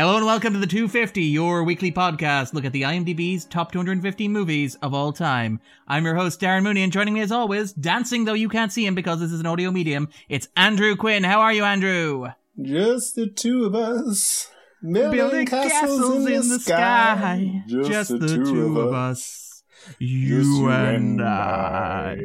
Hello 0.00 0.16
and 0.16 0.24
welcome 0.24 0.54
to 0.54 0.58
the 0.58 0.66
250, 0.66 1.20
your 1.24 1.62
weekly 1.62 1.92
podcast. 1.92 2.54
Look 2.54 2.64
at 2.64 2.72
the 2.72 2.80
IMDb's 2.80 3.44
top 3.44 3.70
250 3.70 4.28
movies 4.28 4.74
of 4.76 4.94
all 4.94 5.12
time. 5.12 5.60
I'm 5.86 6.06
your 6.06 6.14
host, 6.14 6.40
Darren 6.40 6.62
Mooney, 6.62 6.82
and 6.82 6.90
joining 6.90 7.12
me 7.12 7.20
as 7.20 7.30
always, 7.30 7.74
dancing 7.74 8.24
though 8.24 8.32
you 8.32 8.48
can't 8.48 8.72
see 8.72 8.86
him 8.86 8.94
because 8.94 9.20
this 9.20 9.30
is 9.30 9.40
an 9.40 9.46
audio 9.46 9.70
medium, 9.70 10.08
it's 10.30 10.48
Andrew 10.56 10.96
Quinn. 10.96 11.22
How 11.22 11.40
are 11.40 11.52
you, 11.52 11.64
Andrew? 11.64 12.28
Just 12.62 13.14
the 13.14 13.26
two 13.26 13.66
of 13.66 13.74
us. 13.74 14.50
Building, 14.82 15.10
Building 15.10 15.46
castles, 15.46 16.26
in, 16.26 16.48
the, 16.48 16.58
sky. 16.60 17.62
Just, 17.66 18.08
the, 18.08 18.26
two, 18.26 18.80
of 18.80 18.94
us. 18.94 19.49
You, 19.98 20.42
you 20.42 20.68
and 20.68 21.20
and 21.20 21.28
I. 21.28 22.18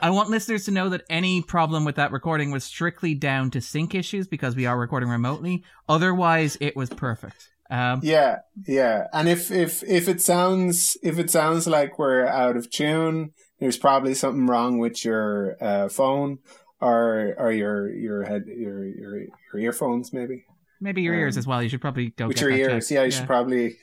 I. 0.00 0.08
I 0.08 0.10
want 0.10 0.30
listeners 0.30 0.64
to 0.66 0.70
know 0.70 0.88
that 0.90 1.02
any 1.10 1.42
problem 1.42 1.84
with 1.84 1.96
that 1.96 2.12
recording 2.12 2.50
was 2.50 2.64
strictly 2.64 3.14
down 3.14 3.50
to 3.52 3.60
sync 3.60 3.94
issues 3.94 4.26
because 4.26 4.56
we 4.56 4.66
are 4.66 4.78
recording 4.78 5.08
remotely. 5.08 5.64
Otherwise, 5.88 6.56
it 6.60 6.76
was 6.76 6.90
perfect. 6.90 7.48
Um, 7.70 8.00
Yeah, 8.02 8.38
yeah. 8.66 9.06
And 9.12 9.28
if 9.28 9.50
if 9.50 9.82
if 9.84 10.08
it 10.08 10.20
sounds 10.20 10.96
if 11.02 11.18
it 11.18 11.30
sounds 11.30 11.66
like 11.66 11.98
we're 11.98 12.26
out 12.26 12.56
of 12.56 12.70
tune, 12.70 13.32
there's 13.60 13.78
probably 13.78 14.14
something 14.14 14.46
wrong 14.46 14.78
with 14.78 15.04
your 15.04 15.56
uh, 15.60 15.88
phone 15.88 16.38
or 16.80 17.34
or 17.38 17.50
your 17.52 17.90
your 17.94 18.24
head 18.24 18.44
your 18.46 18.84
your 18.86 19.18
your 19.52 19.58
earphones 19.58 20.12
maybe. 20.12 20.44
maybe 20.80 21.00
your 21.00 21.14
ears 21.14 21.36
Um, 21.36 21.38
as 21.38 21.46
well. 21.46 21.62
You 21.62 21.68
should 21.70 21.80
probably 21.80 22.10
go 22.10 22.26
with 22.28 22.36
get 22.36 22.42
your 22.42 22.50
ears. 22.50 22.88
checked. 22.88 22.90
Yeah, 22.90 23.04
you 23.04 23.10
should 23.12 23.26
probably 23.26 23.76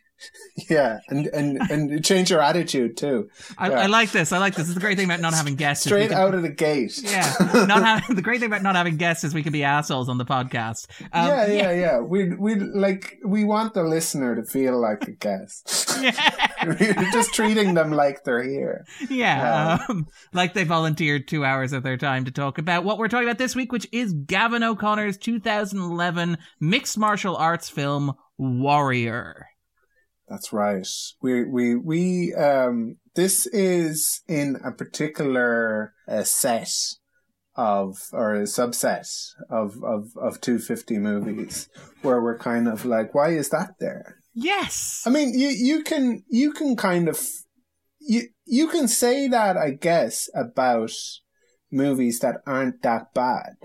yeah, 0.70 1.00
and 1.09 1.28
and 1.28 1.58
and 1.70 2.05
change 2.05 2.30
your 2.30 2.41
attitude 2.41 2.98
too. 2.98 3.30
I, 3.58 3.70
yeah. 3.70 3.82
I 3.82 3.85
like 3.88 4.12
this. 4.12 4.32
I 4.32 4.38
like 4.38 4.55
this. 4.55 4.68
It's 4.68 4.74
the 4.74 4.80
great 4.80 4.98
thing 4.98 5.05
about 5.05 5.21
not 5.21 5.34
having 5.34 5.55
guests. 5.55 5.85
Straight 5.85 6.10
can- 6.10 6.18
out 6.18 6.34
of 6.34 6.41
the 6.41 6.49
gate. 6.49 6.99
Yeah, 7.10 7.34
not 7.68 7.84
having 7.84 8.16
the 8.16 8.21
great 8.21 8.40
thing 8.40 8.48
about 8.48 8.62
not 8.62 8.76
having 8.76 8.98
guests 8.98 9.24
is 9.24 9.34
we 9.34 9.41
can 9.43 9.52
be 9.52 9.63
assholes 9.63 10.10
on 10.10 10.18
the 10.18 10.26
podcast. 10.26 10.88
Um, 11.12 11.27
yeah, 11.27 11.46
yeah, 11.48 11.71
yeah. 11.71 11.99
We 11.99 12.34
we 12.35 12.55
like 12.55 13.18
we 13.26 13.43
want 13.43 13.74
the 13.74 13.84
listener 13.84 14.35
to 14.35 14.43
feel 14.43 14.80
like 14.80 15.08
a 15.08 15.12
guest. 15.12 15.98
yeah, 16.02 17.12
just 17.12 17.34
treating 17.34 17.74
them 17.74 17.91
like 17.91 18.24
they're 18.24 18.43
here. 18.43 18.86
yeah. 19.10 19.80
Um, 19.90 20.08
like 20.34 20.54
they 20.54 20.63
volunteered 20.63 21.27
two 21.27 21.43
hours 21.46 21.74
of 21.74 21.84
their 21.84 21.98
time 21.98 22.26
to 22.26 22.32
talk 22.32 22.58
about 22.58 22.84
what 22.84 22.98
we're 22.98 23.08
talking 23.08 23.27
about 23.27 23.38
this 23.38 23.55
week, 23.55 23.71
which 23.71 23.88
is 23.91 24.13
Gavin 24.13 24.63
O'Connor's 24.63 25.18
2011 25.18 26.38
mixed 26.60 26.98
martial 26.98 27.36
arts 27.36 27.70
film 27.70 28.13
Warrior. 28.38 29.48
That's 30.30 30.54
right. 30.54 30.88
We 31.22 31.44
we 31.44 31.76
we 31.76 32.34
um 32.35 32.98
this 33.16 33.48
is 33.48 34.22
in 34.27 34.58
a 34.63 34.71
particular 34.71 35.94
uh, 36.08 36.24
set 36.24 36.70
of 37.55 37.98
or 38.13 38.36
a 38.36 38.44
subset 38.44 39.10
of 39.49 39.84
of 39.84 40.12
of 40.21 40.40
250 40.40 40.99
movies 40.99 41.68
where 42.04 42.21
we're 42.21 42.38
kind 42.38 42.68
of 42.68 42.86
like 42.86 43.16
why 43.16 43.30
is 43.30 43.49
that 43.49 43.71
there? 43.80 44.20
Yes. 44.34 45.04
I 45.05 45.10
mean, 45.10 45.38
you 45.38 45.49
you 45.49 45.84
can 45.84 46.24
you 46.30 46.54
can 46.54 46.76
kind 46.76 47.10
of 47.10 47.20
you 47.99 48.30
you 48.46 48.68
can 48.68 48.88
say 48.88 49.27
that 49.27 49.58
I 49.58 49.71
guess 49.71 50.30
about 50.36 50.91
movies 51.71 52.20
that 52.20 52.36
aren't 52.46 52.82
that 52.84 53.14
bad. 53.14 53.58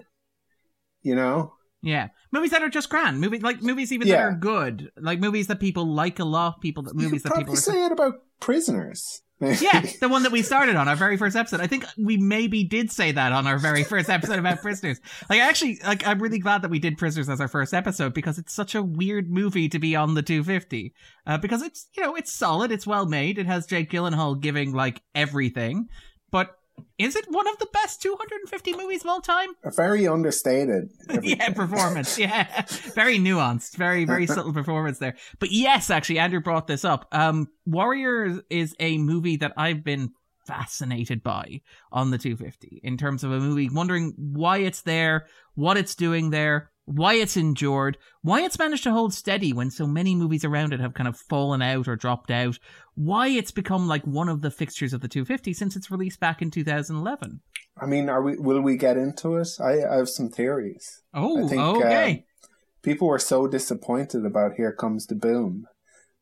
You 1.02 1.14
know? 1.14 1.52
Yeah, 1.82 2.08
movies 2.34 2.50
that 2.50 2.62
are 2.62 2.68
just 2.68 2.90
grand, 2.90 3.20
movies 3.20 3.42
like 3.42 3.62
movies 3.62 3.92
even 3.92 4.08
that 4.08 4.18
are 4.18 4.32
good, 4.32 4.90
like 4.98 5.20
movies 5.20 5.46
that 5.46 5.60
people 5.60 5.86
like 5.86 6.18
a 6.18 6.24
lot, 6.24 6.60
people 6.60 6.82
that 6.82 6.94
movies 6.94 7.22
that 7.22 7.34
people 7.34 7.54
are 7.54 7.56
say 7.56 7.86
it 7.86 7.92
about 7.92 8.22
prisoners. 8.40 9.22
Yeah, 9.40 9.84
the 10.00 10.08
one 10.08 10.22
that 10.24 10.32
we 10.32 10.42
started 10.42 10.76
on 10.76 10.88
our 10.88 10.96
very 10.96 11.16
first 11.16 11.36
episode. 11.36 11.60
I 11.60 11.66
think 11.66 11.84
we 11.96 12.16
maybe 12.16 12.64
did 12.64 12.90
say 12.90 13.12
that 13.12 13.32
on 13.32 13.46
our 13.46 13.58
very 13.58 13.84
first 13.84 14.08
episode 14.08 14.38
about 14.38 14.62
prisoners. 14.62 15.00
Like, 15.30 15.40
actually, 15.40 15.80
like 15.84 16.06
I'm 16.06 16.20
really 16.20 16.38
glad 16.38 16.62
that 16.62 16.70
we 16.70 16.78
did 16.78 16.98
prisoners 16.98 17.28
as 17.28 17.40
our 17.40 17.48
first 17.48 17.72
episode 17.72 18.14
because 18.14 18.38
it's 18.38 18.52
such 18.52 18.74
a 18.74 18.82
weird 18.82 19.30
movie 19.30 19.68
to 19.68 19.78
be 19.78 19.96
on 19.96 20.14
the 20.14 20.22
250. 20.22 20.92
Uh, 21.26 21.38
because 21.38 21.62
it's 21.62 21.88
you 21.96 22.02
know 22.02 22.14
it's 22.14 22.32
solid, 22.32 22.72
it's 22.72 22.86
well 22.86 23.06
made, 23.06 23.38
it 23.38 23.46
has 23.46 23.66
Jake 23.66 23.90
Gyllenhaal 23.90 24.40
giving 24.40 24.72
like 24.72 25.02
everything, 25.14 25.88
but 26.30 26.58
is 26.98 27.16
it 27.16 27.26
one 27.28 27.48
of 27.48 27.58
the 27.58 27.66
best 27.72 28.00
250 28.02 28.76
movies 28.76 29.02
of 29.02 29.10
all 29.10 29.20
time? 29.20 29.50
A 29.64 29.70
very 29.70 30.06
understated. 30.06 30.90
yeah, 31.22 31.50
performance. 31.50 32.18
Yeah, 32.24 32.64
very 32.94 33.18
nuanced, 33.18 33.76
very 33.76 34.04
very 34.04 34.26
subtle 34.26 34.52
performance 34.54 34.98
there. 34.98 35.16
But 35.40 35.50
yes, 35.50 35.90
actually, 35.90 36.18
Andrew 36.20 36.40
brought 36.40 36.66
this 36.66 36.84
up. 36.84 37.06
Um, 37.12 37.48
Warriors 37.66 38.40
is 38.50 38.74
a 38.78 38.98
movie 38.98 39.36
that 39.38 39.52
I've 39.56 39.82
been 39.82 40.12
fascinated 40.46 41.22
by 41.22 41.60
on 41.90 42.10
the 42.10 42.18
250 42.18 42.80
in 42.84 42.96
terms 42.96 43.24
of 43.24 43.32
a 43.32 43.40
movie, 43.40 43.68
wondering 43.68 44.14
why 44.16 44.58
it's 44.58 44.82
there, 44.82 45.26
what 45.54 45.76
it's 45.76 45.94
doing 45.94 46.30
there. 46.30 46.70
Why 46.86 47.14
it's 47.14 47.36
endured, 47.36 47.96
why 48.22 48.42
it's 48.42 48.58
managed 48.58 48.84
to 48.84 48.92
hold 48.92 49.14
steady 49.14 49.52
when 49.52 49.70
so 49.70 49.86
many 49.86 50.14
movies 50.14 50.44
around 50.44 50.74
it 50.74 50.80
have 50.80 50.92
kind 50.92 51.08
of 51.08 51.16
fallen 51.16 51.62
out 51.62 51.88
or 51.88 51.96
dropped 51.96 52.30
out, 52.30 52.58
why 52.94 53.28
it's 53.28 53.50
become 53.50 53.88
like 53.88 54.06
one 54.06 54.28
of 54.28 54.42
the 54.42 54.50
fixtures 54.50 54.92
of 54.92 55.00
the 55.00 55.08
250 55.08 55.54
since 55.54 55.76
its 55.76 55.90
release 55.90 56.16
back 56.16 56.42
in 56.42 56.50
2011. 56.50 57.40
I 57.80 57.86
mean, 57.86 58.08
are 58.08 58.22
we? 58.22 58.36
Will 58.36 58.60
we 58.60 58.76
get 58.76 58.96
into 58.96 59.36
it? 59.36 59.48
I, 59.60 59.84
I 59.84 59.96
have 59.96 60.08
some 60.08 60.28
theories. 60.28 61.02
Oh, 61.12 61.44
I 61.44 61.48
think, 61.48 61.60
okay. 61.60 62.24
uh, 62.42 62.48
People 62.82 63.08
were 63.08 63.18
so 63.18 63.46
disappointed 63.46 64.26
about 64.26 64.54
"Here 64.56 64.72
Comes 64.72 65.06
the 65.06 65.14
Boom." 65.14 65.66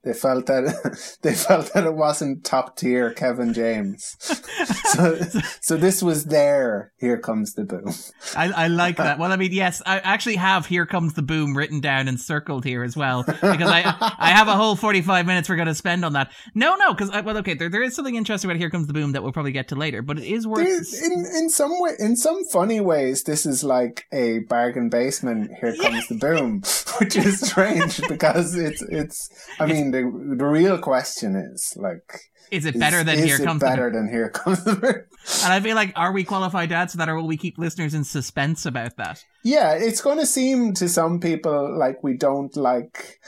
They 0.05 0.15
felt 0.15 0.47
that 0.47 1.19
they 1.23 1.35
felt 1.35 1.73
that 1.75 1.85
it 1.85 1.95
wasn't 1.95 2.45
top 2.45 2.77
tier 2.77 3.13
Kevin 3.13 3.55
James. 3.55 4.17
so, 4.85 5.17
so 5.61 5.77
this 5.77 6.03
was 6.03 6.25
their 6.25 6.93
"Here 6.99 7.19
Comes 7.19 7.55
the 7.55 7.65
Boom." 7.65 7.95
I, 8.37 8.65
I 8.65 8.67
like 8.67 8.97
that. 8.97 9.21
Well, 9.21 9.31
I 9.31 9.37
mean, 9.37 9.53
yes, 9.53 9.81
I 9.87 10.01
actually 10.01 10.37
have 10.37 10.67
"Here 10.67 10.87
Comes 10.87 11.15
the 11.15 11.23
Boom" 11.23 11.57
written 11.57 11.81
down 11.81 12.09
and 12.09 12.21
circled 12.21 12.65
here 12.65 12.83
as 12.83 12.97
well 12.97 13.23
because 13.23 13.71
I 13.71 13.83
I 14.19 14.31
have 14.31 14.49
a 14.49 14.57
whole 14.57 14.75
forty 14.75 15.03
five 15.03 15.25
minutes 15.25 15.49
we're 15.49 15.57
going 15.57 15.69
to 15.69 15.75
spend 15.75 16.05
on 16.05 16.15
that. 16.15 16.33
No, 16.53 16.75
no, 16.75 16.93
because 16.93 17.11
well, 17.25 17.37
okay, 17.39 17.55
there 17.55 17.69
there 17.69 17.83
is 17.83 17.95
something 17.95 18.17
interesting 18.17 18.51
about 18.51 18.59
"Here 18.59 18.71
Comes 18.71 18.89
the 18.89 18.93
Boom" 18.93 19.13
that 19.13 19.23
we'll 19.23 19.33
probably 19.33 19.53
get 19.53 19.69
to 19.69 19.77
later, 19.77 20.03
but 20.03 20.19
it 20.19 20.25
is 20.25 20.49
worth. 20.49 20.67
In 20.67 21.13
in 21.13 21.49
some 21.49 21.81
way, 21.81 21.93
in 22.01 22.17
some 22.17 22.43
funny 22.47 22.81
ways, 22.81 23.23
this 23.23 23.47
is 23.47 23.63
like 23.63 24.07
a 24.13 24.41
bargain 24.41 24.89
basement. 24.89 25.53
Here 25.61 25.77
comes 25.77 26.09
the 26.09 26.17
boom, 26.17 26.63
which 26.99 27.15
is 27.15 27.41
strange 27.41 28.01
because 28.09 28.57
it's 28.57 28.83
it's. 28.83 29.29
I 29.61 29.67
mean, 29.67 29.92
the 29.93 30.35
the 30.39 30.47
real 30.47 30.79
question 30.79 31.37
is 31.37 31.75
like, 31.77 32.21
is 32.51 32.65
it 32.65 32.75
is- 32.75 32.81
better 32.81 33.05
than 33.05 33.19
is 33.19 33.25
"Here 33.25 33.37
it 33.37 33.45
Comes 33.45 33.61
the 33.61 33.67
better 33.67 33.91
Boom"? 33.91 34.07
than 34.07 34.13
here 34.13 34.29
comes 34.31 34.65
the? 34.65 35.05
And 35.45 35.53
I 35.53 35.61
feel 35.61 35.77
like, 35.77 35.93
are 35.97 36.13
we 36.13 36.25
qualified 36.25 36.71
to 36.71 36.75
answer 36.77 36.99
that, 36.99 37.09
or 37.09 37.17
will 37.17 37.29
we 37.29 37.37
keep 37.37 37.57
listeners 37.59 37.95
in 37.95 38.05
suspense 38.05 38.67
about 38.67 38.97
that? 38.97 39.23
Yeah, 39.45 39.75
it's 39.75 40.01
going 40.01 40.19
to 40.19 40.27
seem 40.27 40.75
to 40.75 40.89
some 40.89 41.21
people 41.21 41.79
like 41.79 42.03
we 42.03 42.17
don't 42.17 42.57
like 42.57 43.19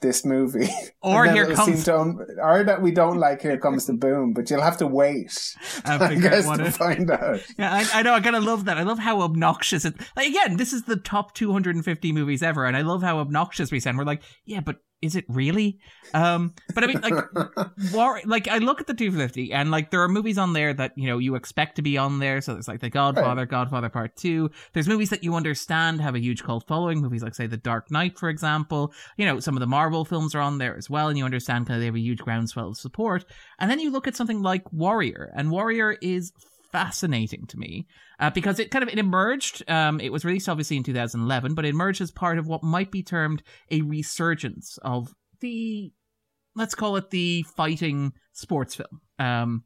this 0.00 0.24
movie, 0.24 0.68
Or 1.02 1.24
here 1.26 1.54
comes 1.54 1.88
un- 1.88 2.18
or 2.42 2.62
that 2.64 2.82
we 2.82 2.90
don't 2.90 3.16
like 3.18 3.40
Here 3.40 3.56
Comes 3.56 3.86
the 3.86 3.94
Boom, 3.94 4.34
but 4.34 4.50
you'll 4.50 4.60
have 4.60 4.76
to 4.78 4.86
wait, 4.86 5.32
I 5.86 5.94
I 5.96 6.14
guess, 6.16 6.44
to 6.46 6.64
it- 6.66 6.74
find 6.74 7.10
out. 7.10 7.40
Yeah, 7.58 7.72
I, 7.72 8.00
I 8.00 8.02
know. 8.02 8.12
I 8.12 8.20
kind 8.20 8.36
of 8.36 8.44
love 8.44 8.66
that. 8.66 8.76
I 8.76 8.82
love 8.82 8.98
how 8.98 9.22
obnoxious 9.22 9.84
it. 9.86 9.94
Like 10.16 10.28
again, 10.28 10.56
this 10.58 10.72
is 10.74 10.82
the 10.82 10.96
top 10.96 11.32
250 11.34 12.12
movies 12.12 12.42
ever, 12.42 12.66
and 12.66 12.76
I 12.76 12.82
love 12.82 13.02
how 13.02 13.18
obnoxious 13.20 13.70
we 13.72 13.80
sound. 13.80 13.96
We're 13.96 14.04
like, 14.04 14.22
yeah, 14.44 14.60
but 14.60 14.76
is 15.02 15.16
it 15.16 15.24
really? 15.28 15.78
Um, 16.14 16.54
but 16.74 16.84
I 16.84 16.86
mean, 16.86 17.00
like, 17.00 17.14
war, 17.92 18.20
like 18.24 18.48
I 18.48 18.58
look 18.58 18.80
at 18.80 18.86
the 18.86 18.94
250, 18.94 19.52
and 19.52 19.70
like 19.70 19.90
there 19.90 20.02
are 20.02 20.08
movies 20.08 20.38
on 20.38 20.52
there 20.52 20.72
that 20.72 20.92
you 20.96 21.06
know 21.06 21.18
you 21.18 21.34
expect 21.34 21.76
to 21.76 21.82
be 21.82 21.98
on 21.98 22.18
there. 22.18 22.40
So 22.40 22.54
there's 22.54 22.68
like 22.68 22.80
The 22.80 22.90
Godfather, 22.90 23.46
Godfather 23.46 23.88
Part 23.88 24.16
Two. 24.16 24.50
There's 24.72 24.88
movies 24.88 25.10
that 25.10 25.22
you 25.22 25.34
understand 25.34 26.00
have 26.00 26.14
a 26.14 26.20
huge 26.20 26.42
cult 26.42 26.66
following. 26.66 27.00
Movies 27.00 27.22
like 27.22 27.34
say 27.34 27.46
The 27.46 27.56
Dark 27.56 27.90
Knight, 27.90 28.18
for 28.18 28.28
example. 28.28 28.92
You 29.16 29.26
know, 29.26 29.40
some 29.40 29.56
of 29.56 29.60
the 29.60 29.66
Marvel 29.66 30.04
films 30.04 30.34
are 30.34 30.40
on 30.40 30.58
there 30.58 30.76
as 30.76 30.88
well, 30.88 31.08
and 31.08 31.18
you 31.18 31.24
understand 31.24 31.66
kind 31.66 31.76
of 31.76 31.80
they 31.80 31.86
have 31.86 31.94
a 31.94 32.00
huge 32.00 32.20
groundswell 32.20 32.68
of 32.68 32.76
support. 32.76 33.24
And 33.58 33.70
then 33.70 33.80
you 33.80 33.90
look 33.90 34.08
at 34.08 34.16
something 34.16 34.42
like 34.42 34.72
Warrior, 34.72 35.32
and 35.36 35.50
Warrior 35.50 35.92
is 36.00 36.32
fascinating 36.74 37.46
to 37.46 37.56
me 37.56 37.86
uh, 38.18 38.30
because 38.30 38.58
it 38.58 38.72
kind 38.72 38.82
of 38.82 38.88
it 38.88 38.98
emerged. 38.98 39.62
Um, 39.70 40.00
it 40.00 40.10
was 40.10 40.24
released 40.24 40.48
obviously 40.48 40.76
in 40.76 40.82
2011, 40.82 41.54
but 41.54 41.64
it 41.64 41.68
emerged 41.68 42.00
as 42.00 42.10
part 42.10 42.36
of 42.36 42.48
what 42.48 42.64
might 42.64 42.90
be 42.90 43.04
termed 43.04 43.44
a 43.70 43.80
resurgence 43.82 44.76
of 44.82 45.14
the 45.38 45.92
let's 46.56 46.74
call 46.74 46.96
it 46.96 47.10
the 47.10 47.44
fighting 47.56 48.12
sports 48.32 48.74
film. 48.74 49.00
Um, 49.20 49.62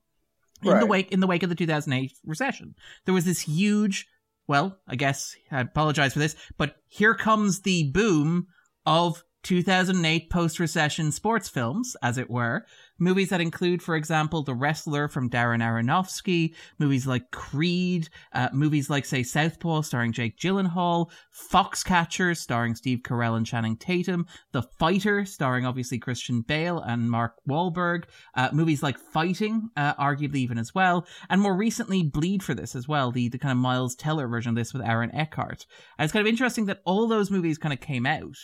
in 0.63 0.81
the 0.81 0.87
wake 0.87 1.11
in 1.11 1.21
the 1.21 1.27
wake 1.27 1.43
of 1.43 1.49
the 1.49 1.55
2008 1.55 2.13
recession, 2.27 2.75
there 3.07 3.15
was 3.15 3.25
this 3.25 3.41
huge. 3.41 4.07
Well, 4.47 4.79
I 4.87 4.97
guess 4.97 5.35
I 5.51 5.61
apologize 5.61 6.13
for 6.13 6.19
this, 6.19 6.37
but 6.59 6.77
here 6.89 7.15
comes 7.15 7.63
the 7.63 7.91
boom 7.91 8.49
of 8.85 9.25
2008 9.45 10.31
post 10.31 10.59
recession 10.59 11.11
sports 11.11 11.49
films, 11.49 11.97
as 12.03 12.19
it 12.19 12.29
were. 12.29 12.67
Movies 12.99 13.29
that 13.29 13.41
include, 13.41 13.83
for 13.83 13.95
example, 13.95 14.43
The 14.43 14.55
Wrestler 14.55 15.09
from 15.09 15.31
Darren 15.31 15.63
Aronofsky, 15.63 16.55
movies 16.79 17.07
like 17.07 17.31
Creed, 17.31 18.09
uh, 18.33 18.49
movies 18.53 18.91
like, 18.91 19.05
say, 19.05 19.23
Southpaw 19.23 19.83
starring 19.83 20.13
Jake 20.13 20.39
Gyllenhaal, 20.39 21.11
Foxcatcher 21.53 22.37
starring 22.37 22.75
Steve 22.75 23.01
Carell 23.05 23.37
and 23.37 23.47
Channing 23.47 23.77
Tatum, 23.77 24.27
The 24.53 24.63
Fighter 24.63 25.25
starring 25.25 25.65
obviously 25.65 25.99
Christian 25.99 26.41
Bale 26.41 26.81
and 26.81 27.11
Mark 27.11 27.35
Wahlberg, 27.49 28.05
uh, 28.35 28.49
movies 28.53 28.83
like 28.83 28.99
Fighting, 28.99 29.71
uh, 29.77 29.95
arguably 29.95 30.37
even 30.37 30.59
as 30.59 30.75
well, 30.75 31.07
and 31.31 31.41
more 31.41 31.57
recently 31.57 32.03
Bleed 32.03 32.43
for 32.43 32.55
this 32.55 32.75
as 32.75 32.89
well, 32.89 33.13
the, 33.13 33.29
the 33.29 33.39
kind 33.39 33.53
of 33.53 33.59
Miles 33.59 33.95
Teller 33.95 34.27
version 34.27 34.51
of 34.51 34.57
this 34.57 34.73
with 34.73 34.83
Aaron 34.83 35.15
Eckhart. 35.15 35.67
And 35.99 36.05
it's 36.05 36.13
kind 36.13 36.27
of 36.27 36.31
interesting 36.31 36.67
that 36.67 36.83
all 36.85 37.07
those 37.07 37.31
movies 37.31 37.59
kind 37.59 37.73
of 37.73 37.81
came 37.81 38.07
out. 38.07 38.37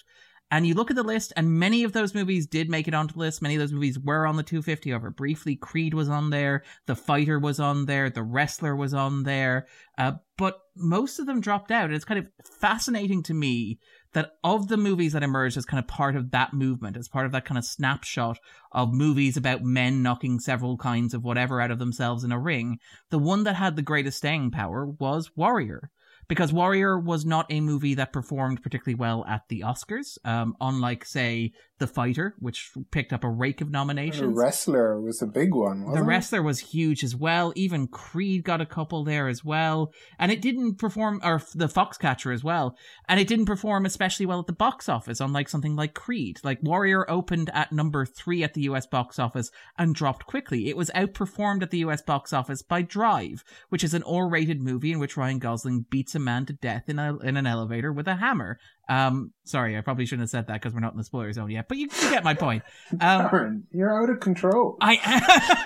And 0.50 0.66
you 0.66 0.74
look 0.74 0.90
at 0.90 0.96
the 0.96 1.02
list, 1.02 1.32
and 1.36 1.58
many 1.58 1.84
of 1.84 1.92
those 1.92 2.14
movies 2.14 2.46
did 2.46 2.68
make 2.70 2.86
it 2.86 2.94
onto 2.94 3.14
the 3.14 3.20
list. 3.20 3.42
Many 3.42 3.56
of 3.56 3.60
those 3.60 3.72
movies 3.72 3.98
were 3.98 4.26
on 4.26 4.36
the 4.36 4.42
250 4.42 4.92
over 4.92 5.10
briefly. 5.10 5.56
Creed 5.56 5.94
was 5.94 6.08
on 6.08 6.30
there, 6.30 6.62
The 6.86 6.94
Fighter 6.94 7.38
was 7.38 7.58
on 7.58 7.86
there, 7.86 8.10
The 8.10 8.22
Wrestler 8.22 8.76
was 8.76 8.94
on 8.94 9.24
there, 9.24 9.66
uh, 9.98 10.12
but 10.36 10.60
most 10.76 11.18
of 11.18 11.26
them 11.26 11.40
dropped 11.40 11.70
out. 11.70 11.86
And 11.86 11.94
it's 11.94 12.04
kind 12.04 12.20
of 12.20 12.28
fascinating 12.60 13.22
to 13.24 13.34
me 13.34 13.78
that 14.12 14.32
of 14.44 14.68
the 14.68 14.76
movies 14.76 15.12
that 15.14 15.22
emerged 15.22 15.56
as 15.56 15.64
kind 15.64 15.82
of 15.82 15.88
part 15.88 16.14
of 16.14 16.30
that 16.30 16.52
movement, 16.52 16.96
as 16.96 17.08
part 17.08 17.26
of 17.26 17.32
that 17.32 17.44
kind 17.44 17.58
of 17.58 17.64
snapshot 17.64 18.38
of 18.70 18.92
movies 18.92 19.36
about 19.36 19.64
men 19.64 20.02
knocking 20.02 20.38
several 20.38 20.76
kinds 20.76 21.14
of 21.14 21.24
whatever 21.24 21.60
out 21.60 21.70
of 21.70 21.78
themselves 21.78 22.22
in 22.22 22.32
a 22.32 22.38
ring, 22.38 22.78
the 23.10 23.18
one 23.18 23.44
that 23.44 23.56
had 23.56 23.74
the 23.74 23.82
greatest 23.82 24.18
staying 24.18 24.50
power 24.50 24.86
was 24.86 25.32
Warrior 25.34 25.90
because 26.28 26.52
Warrior 26.52 26.98
was 26.98 27.24
not 27.24 27.46
a 27.50 27.60
movie 27.60 27.94
that 27.94 28.12
performed 28.12 28.62
particularly 28.62 28.94
well 28.94 29.24
at 29.26 29.42
the 29.48 29.60
Oscars, 29.60 30.18
um, 30.24 30.56
unlike, 30.60 31.04
say, 31.04 31.52
The 31.78 31.86
Fighter, 31.88 32.36
which 32.38 32.70
picked 32.92 33.12
up 33.12 33.24
a 33.24 33.28
rake 33.28 33.60
of 33.60 33.68
nominations. 33.68 34.20
The 34.20 34.40
Wrestler 34.40 35.00
was 35.00 35.20
a 35.20 35.26
big 35.26 35.52
one. 35.52 35.92
the 35.92 36.04
Wrestler 36.04 36.40
was 36.40 36.60
huge 36.60 37.02
as 37.02 37.16
well. 37.16 37.52
Even 37.56 37.88
Creed 37.88 38.44
got 38.44 38.60
a 38.60 38.66
couple 38.66 39.02
there 39.02 39.26
as 39.26 39.44
well, 39.44 39.92
and 40.18 40.30
it 40.30 40.40
didn't 40.40 40.76
perform, 40.76 41.20
or 41.24 41.42
the 41.54 41.66
Foxcatcher 41.66 42.32
as 42.32 42.44
well, 42.44 42.76
and 43.08 43.18
it 43.18 43.26
didn't 43.26 43.46
perform 43.46 43.86
especially 43.86 44.24
well 44.24 44.38
at 44.38 44.46
the 44.46 44.52
box 44.52 44.88
office, 44.88 45.20
unlike 45.20 45.48
something 45.48 45.74
like 45.74 45.94
Creed. 45.94 46.38
Like 46.44 46.62
Warrior 46.62 47.10
opened 47.10 47.50
at 47.52 47.72
number 47.72 48.06
three 48.06 48.44
at 48.44 48.54
the 48.54 48.62
U.S. 48.62 48.86
box 48.86 49.18
office 49.18 49.50
and 49.76 49.96
dropped 49.96 50.26
quickly. 50.26 50.68
It 50.68 50.76
was 50.76 50.90
outperformed 50.94 51.62
at 51.62 51.70
the 51.70 51.78
U.S. 51.78 52.02
box 52.02 52.32
office 52.32 52.62
by 52.62 52.82
Drive, 52.82 53.42
which 53.68 53.82
is 53.82 53.94
an 53.94 54.04
R-rated 54.04 54.60
movie 54.60 54.92
in 54.92 55.00
which 55.00 55.16
Ryan 55.16 55.40
Gosling 55.40 55.86
beats 55.90 56.14
a 56.14 56.20
man 56.20 56.46
to 56.46 56.52
death 56.52 56.84
in 56.88 57.00
a 57.00 57.18
in 57.18 57.36
an 57.36 57.46
elevator 57.46 57.92
with 57.92 58.06
a 58.06 58.16
hammer. 58.16 58.58
Um, 58.88 59.32
sorry, 59.44 59.76
I 59.76 59.80
probably 59.80 60.06
shouldn't 60.06 60.22
have 60.22 60.30
said 60.30 60.46
that 60.48 60.54
because 60.54 60.74
we're 60.74 60.80
not 60.80 60.92
in 60.92 60.98
the 60.98 61.04
spoiler 61.04 61.32
zone 61.32 61.50
yet, 61.50 61.68
but 61.68 61.78
you, 61.78 61.88
you 62.02 62.10
get 62.10 62.24
my 62.24 62.34
point. 62.34 62.62
Um, 62.92 62.98
Darren, 63.00 63.62
you're 63.72 64.02
out 64.02 64.10
of 64.10 64.20
control. 64.20 64.76
I. 64.80 65.64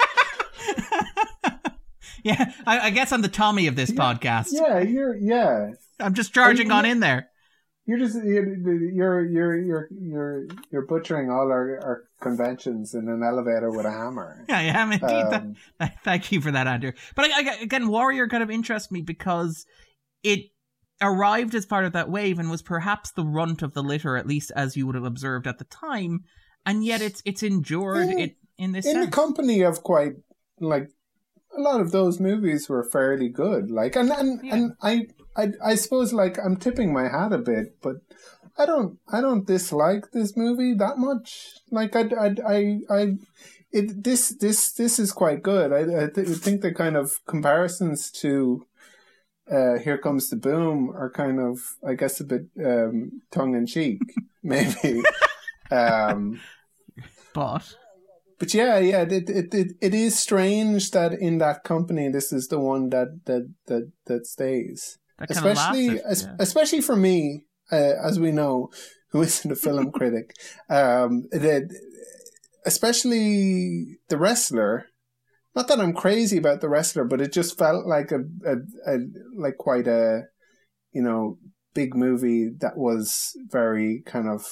yeah, 2.22 2.52
I, 2.66 2.80
I, 2.80 2.90
guess 2.90 3.12
I'm 3.12 3.22
the 3.22 3.28
Tommy 3.28 3.66
of 3.66 3.76
this 3.76 3.90
yeah, 3.90 3.96
podcast. 3.96 4.48
Yeah, 4.50 4.78
you're. 4.80 5.16
Yeah, 5.16 5.70
I'm 5.98 6.14
just 6.14 6.32
charging 6.32 6.70
on 6.70 6.84
in 6.84 7.00
there. 7.00 7.28
You're 7.88 7.98
just 7.98 8.22
you're 8.22 8.54
you're 8.92 9.24
you're 9.24 9.88
you're 9.90 10.46
you're 10.70 10.86
butchering 10.86 11.30
all 11.30 11.50
our, 11.50 11.80
our 11.82 12.04
conventions 12.20 12.92
in 12.92 13.08
an 13.08 13.22
elevator 13.22 13.70
with 13.70 13.86
a 13.86 13.90
hammer. 13.90 14.44
Yeah, 14.48 14.60
yeah, 14.60 14.84
indeed. 14.84 15.08
Um, 15.08 15.56
thank 16.04 16.30
you 16.30 16.42
for 16.42 16.50
that, 16.50 16.66
Andrew. 16.66 16.92
But 17.16 17.30
I, 17.30 17.38
I, 17.38 17.54
again, 17.62 17.88
Warrior 17.88 18.28
kind 18.28 18.42
of 18.42 18.50
interests 18.50 18.90
me 18.90 19.00
because 19.00 19.64
it 20.22 20.50
arrived 21.00 21.54
as 21.54 21.66
part 21.66 21.84
of 21.84 21.92
that 21.92 22.10
wave 22.10 22.38
and 22.38 22.50
was 22.50 22.62
perhaps 22.62 23.10
the 23.12 23.24
runt 23.24 23.62
of 23.62 23.74
the 23.74 23.82
litter, 23.82 24.16
at 24.16 24.26
least 24.26 24.50
as 24.56 24.76
you 24.76 24.86
would 24.86 24.94
have 24.94 25.04
observed 25.04 25.46
at 25.46 25.58
the 25.58 25.64
time, 25.64 26.24
and 26.66 26.84
yet 26.84 27.00
it's 27.00 27.22
it's 27.24 27.42
endured 27.42 28.08
in, 28.08 28.18
it 28.18 28.36
in 28.58 28.72
this 28.72 28.86
in 28.86 28.94
sense. 28.94 29.06
the 29.06 29.12
company 29.12 29.62
of 29.62 29.82
quite 29.82 30.14
like 30.60 30.88
a 31.56 31.60
lot 31.60 31.80
of 31.80 31.92
those 31.92 32.20
movies 32.20 32.68
were 32.68 32.84
fairly 32.84 33.28
good. 33.28 33.70
Like 33.70 33.96
and 33.96 34.10
and, 34.10 34.40
yeah. 34.44 34.54
and 34.54 34.72
I, 34.82 35.06
I 35.36 35.48
I 35.64 35.74
suppose 35.76 36.12
like 36.12 36.38
I'm 36.44 36.56
tipping 36.56 36.92
my 36.92 37.08
hat 37.08 37.32
a 37.32 37.38
bit, 37.38 37.80
but 37.82 37.96
I 38.56 38.66
don't 38.66 38.98
I 39.10 39.20
don't 39.20 39.46
dislike 39.46 40.10
this 40.12 40.36
movie 40.36 40.74
that 40.74 40.98
much. 40.98 41.54
Like 41.70 41.94
I 41.96 42.02
I 42.20 42.34
I, 42.46 42.78
I 42.90 43.16
it 43.70 44.02
this 44.02 44.30
this 44.30 44.72
this 44.72 44.98
is 44.98 45.12
quite 45.12 45.42
good. 45.42 45.72
I 45.72 46.04
I, 46.04 46.08
th- 46.08 46.28
I 46.28 46.34
think 46.34 46.60
the 46.60 46.74
kind 46.74 46.96
of 46.96 47.24
comparisons 47.26 48.10
to 48.22 48.66
uh, 49.50 49.78
"Here 49.78 49.98
Comes 49.98 50.30
the 50.30 50.36
Boom" 50.36 50.90
are 50.90 51.10
kind 51.10 51.40
of, 51.40 51.76
I 51.86 51.94
guess, 51.94 52.20
a 52.20 52.24
bit 52.24 52.46
um, 52.64 53.22
tongue 53.30 53.54
in 53.54 53.66
cheek, 53.66 54.00
maybe. 54.42 55.02
um, 55.70 56.40
but 57.34 57.74
but 58.38 58.54
yeah, 58.54 58.78
yeah, 58.78 59.02
it, 59.02 59.28
it 59.28 59.54
it 59.54 59.72
it 59.80 59.94
is 59.94 60.18
strange 60.18 60.90
that 60.92 61.12
in 61.12 61.38
that 61.38 61.64
company, 61.64 62.08
this 62.08 62.32
is 62.32 62.48
the 62.48 62.60
one 62.60 62.90
that 62.90 63.20
that 63.26 63.52
that 63.66 63.90
that 64.06 64.26
stays. 64.26 64.98
That 65.18 65.30
especially, 65.30 65.86
it, 65.88 66.02
yeah. 66.04 66.36
especially 66.38 66.80
for 66.80 66.94
me, 66.94 67.44
uh, 67.72 67.94
as 68.02 68.20
we 68.20 68.30
know, 68.30 68.70
who 69.10 69.22
isn't 69.22 69.50
a 69.50 69.56
film 69.56 69.90
critic, 69.90 70.36
um, 70.70 71.26
that 71.32 71.68
especially 72.64 73.98
the 74.08 74.18
wrestler 74.18 74.86
not 75.54 75.68
that 75.68 75.80
I'm 75.80 75.92
crazy 75.92 76.36
about 76.36 76.60
the 76.60 76.68
wrestler, 76.68 77.04
but 77.04 77.20
it 77.20 77.32
just 77.32 77.58
felt 77.58 77.86
like 77.86 78.12
a, 78.12 78.20
a, 78.46 78.56
a 78.86 78.98
like 79.36 79.56
quite 79.56 79.86
a, 79.86 80.22
you 80.92 81.02
know, 81.02 81.38
big 81.74 81.94
movie 81.94 82.50
that 82.60 82.76
was 82.76 83.36
very 83.50 84.02
kind 84.06 84.28
of 84.28 84.46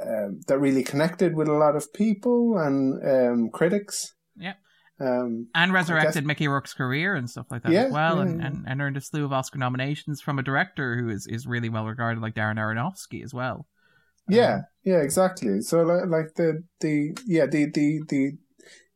um, 0.00 0.40
that 0.46 0.58
really 0.58 0.82
connected 0.82 1.34
with 1.34 1.48
a 1.48 1.52
lot 1.52 1.76
of 1.76 1.92
people 1.92 2.58
and 2.58 3.02
um, 3.06 3.50
critics. 3.50 4.14
Yeah. 4.36 4.54
Um, 5.00 5.48
and 5.54 5.72
resurrected 5.72 6.26
Mickey 6.26 6.46
Rourke's 6.46 6.74
career 6.74 7.14
and 7.14 7.28
stuff 7.28 7.46
like 7.50 7.62
that 7.62 7.72
yeah, 7.72 7.84
as 7.84 7.92
well, 7.92 8.16
yeah, 8.16 8.22
and, 8.22 8.42
and, 8.42 8.64
and 8.68 8.82
earned 8.82 8.98
a 8.98 9.00
slew 9.00 9.24
of 9.24 9.32
Oscar 9.32 9.58
nominations 9.58 10.20
from 10.20 10.38
a 10.38 10.42
director 10.42 11.00
who 11.00 11.08
is, 11.08 11.26
is 11.26 11.46
really 11.46 11.70
well 11.70 11.86
regarded, 11.86 12.20
like 12.20 12.34
Darren 12.34 12.56
Aronofsky 12.58 13.24
as 13.24 13.32
well. 13.32 13.66
Yeah, 14.28 14.54
um, 14.54 14.64
yeah, 14.84 14.98
exactly. 14.98 15.62
So 15.62 15.82
like, 15.82 16.06
like 16.06 16.34
the 16.34 16.62
the 16.80 17.16
yeah 17.26 17.46
the 17.46 17.70
the 17.70 18.02
the 18.08 18.32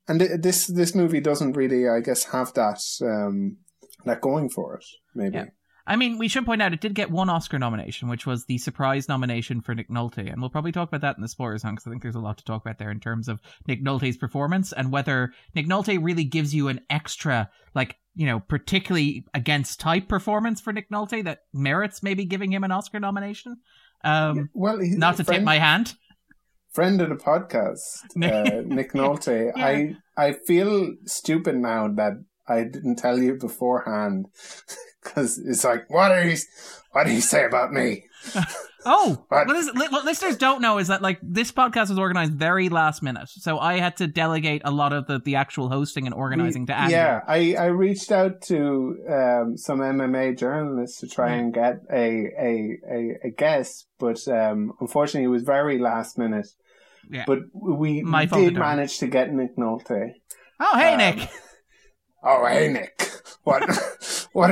and 0.08 0.20
this 0.20 0.66
this 0.66 0.94
movie 0.94 1.20
doesn't 1.20 1.52
really, 1.52 1.88
I 1.88 2.00
guess, 2.00 2.24
have 2.24 2.52
that 2.54 2.80
um, 3.02 3.58
that 4.04 4.20
going 4.20 4.48
for 4.48 4.76
it. 4.76 4.84
Maybe. 5.14 5.36
Yeah. 5.36 5.46
I 5.86 5.96
mean, 5.96 6.16
we 6.16 6.28
should 6.28 6.46
point 6.46 6.62
out 6.62 6.72
it 6.72 6.80
did 6.80 6.94
get 6.94 7.10
one 7.10 7.28
Oscar 7.28 7.58
nomination, 7.58 8.08
which 8.08 8.26
was 8.26 8.46
the 8.46 8.56
surprise 8.56 9.06
nomination 9.06 9.60
for 9.60 9.74
Nick 9.74 9.90
Nolte, 9.90 10.32
and 10.32 10.40
we'll 10.40 10.48
probably 10.48 10.72
talk 10.72 10.88
about 10.88 11.02
that 11.02 11.16
in 11.16 11.22
the 11.22 11.28
spoilers 11.28 11.60
zone 11.60 11.74
because 11.74 11.86
I 11.86 11.90
think 11.90 12.02
there's 12.02 12.14
a 12.14 12.20
lot 12.20 12.38
to 12.38 12.44
talk 12.44 12.62
about 12.64 12.78
there 12.78 12.90
in 12.90 13.00
terms 13.00 13.28
of 13.28 13.40
Nick 13.66 13.84
Nolte's 13.84 14.16
performance 14.16 14.72
and 14.72 14.90
whether 14.90 15.34
Nick 15.54 15.66
Nolte 15.66 16.02
really 16.02 16.24
gives 16.24 16.54
you 16.54 16.68
an 16.68 16.80
extra, 16.88 17.50
like 17.74 17.96
you 18.14 18.26
know, 18.26 18.40
particularly 18.40 19.26
against 19.34 19.78
type 19.78 20.08
performance 20.08 20.60
for 20.60 20.72
Nick 20.72 20.88
Nolte 20.90 21.22
that 21.24 21.40
merits 21.52 22.02
maybe 22.02 22.24
giving 22.24 22.50
him 22.50 22.64
an 22.64 22.70
Oscar 22.70 22.98
nomination. 22.98 23.56
Um, 24.04 24.48
well, 24.54 24.78
not 24.80 25.16
to 25.16 25.24
friend, 25.24 25.40
tip 25.40 25.44
my 25.44 25.58
hand 25.58 25.94
friend 26.74 27.00
of 27.00 27.08
the 27.08 27.14
podcast, 27.14 28.04
uh, 28.16 28.62
Nick 28.66 28.92
Nolte. 28.92 29.52
yeah. 29.56 29.64
I 29.66 29.96
I 30.16 30.32
feel 30.32 30.94
stupid 31.06 31.56
now 31.56 31.88
that 31.88 32.22
I 32.46 32.64
didn't 32.64 32.96
tell 32.96 33.19
you 33.19 33.34
beforehand 33.34 34.26
because 35.02 35.38
it's 35.38 35.64
like, 35.64 35.88
what 35.88 36.12
are 36.12 36.24
you, 36.24 36.36
what 36.93 37.06
do 37.06 37.12
you 37.12 37.20
say 37.20 37.44
about 37.44 37.72
me? 37.72 38.04
oh, 38.86 39.24
what? 39.28 39.46
What, 39.46 39.56
is, 39.56 39.70
what 39.74 40.04
listeners 40.04 40.36
don't 40.36 40.60
know 40.60 40.78
is 40.78 40.88
that 40.88 41.02
like 41.02 41.19
this 41.22 41.52
podcast 41.52 41.90
was 41.90 41.98
organized 41.98 42.32
very 42.34 42.69
last 42.69 43.02
minute, 43.02 43.28
so 43.28 43.58
I 43.58 43.78
had 43.78 43.96
to 43.98 44.06
delegate 44.06 44.62
a 44.64 44.70
lot 44.70 44.93
of 44.93 45.06
the, 45.06 45.19
the 45.19 45.36
actual 45.36 45.69
hosting 45.69 46.06
and 46.06 46.14
organizing 46.14 46.62
we, 46.62 46.66
to 46.66 46.76
Andrew. 46.76 46.96
Yeah, 46.96 47.20
I, 47.26 47.54
I 47.58 47.66
reached 47.66 48.12
out 48.12 48.40
to 48.43 48.96
um, 49.08 49.56
some 49.56 49.81
MMA 49.81 50.38
journalists 50.38 51.00
to 51.00 51.08
try 51.08 51.34
and 51.34 51.52
get 51.52 51.81
a 51.93 52.31
a, 52.38 52.78
a, 52.90 53.19
a 53.24 53.31
guest, 53.31 53.88
but 53.98 54.26
um, 54.28 54.72
unfortunately 54.81 55.24
it 55.24 55.28
was 55.28 55.43
very 55.43 55.78
last 55.78 56.16
minute. 56.19 56.48
Yeah. 57.11 57.25
But 57.27 57.41
we, 57.53 58.03
we 58.03 58.27
did 58.27 58.55
manage 58.55 58.99
to 58.99 59.06
get 59.06 59.32
Nick 59.32 59.56
Nolte. 59.56 60.13
Oh, 60.61 60.79
hey, 60.79 60.93
um, 60.93 60.99
Nick. 60.99 61.31
Oh, 62.27 62.46
hey, 62.46 62.69
Nick. 62.69 63.06
What, 63.43 63.69
what, 64.32 64.51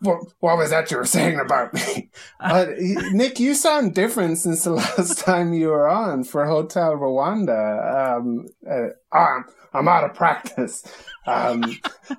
what, 0.00 0.18
what 0.40 0.58
was 0.58 0.70
that 0.70 0.90
you 0.90 0.96
were 0.96 1.04
saying 1.04 1.38
about 1.38 1.72
me? 1.72 2.10
Uh, 2.40 2.66
Nick, 3.12 3.38
you 3.38 3.54
sound 3.54 3.94
different 3.94 4.38
since 4.38 4.64
the 4.64 4.70
last 4.98 5.20
time 5.20 5.52
you 5.52 5.68
were 5.68 5.88
on 5.88 6.24
for 6.24 6.46
Hotel 6.46 6.94
Rwanda. 6.94 8.16
Um, 8.16 8.46
uh, 8.68 8.88
I'm, 9.16 9.44
I'm 9.72 9.86
out 9.86 10.02
of 10.02 10.14
practice. 10.14 10.84
Um, 11.28 11.78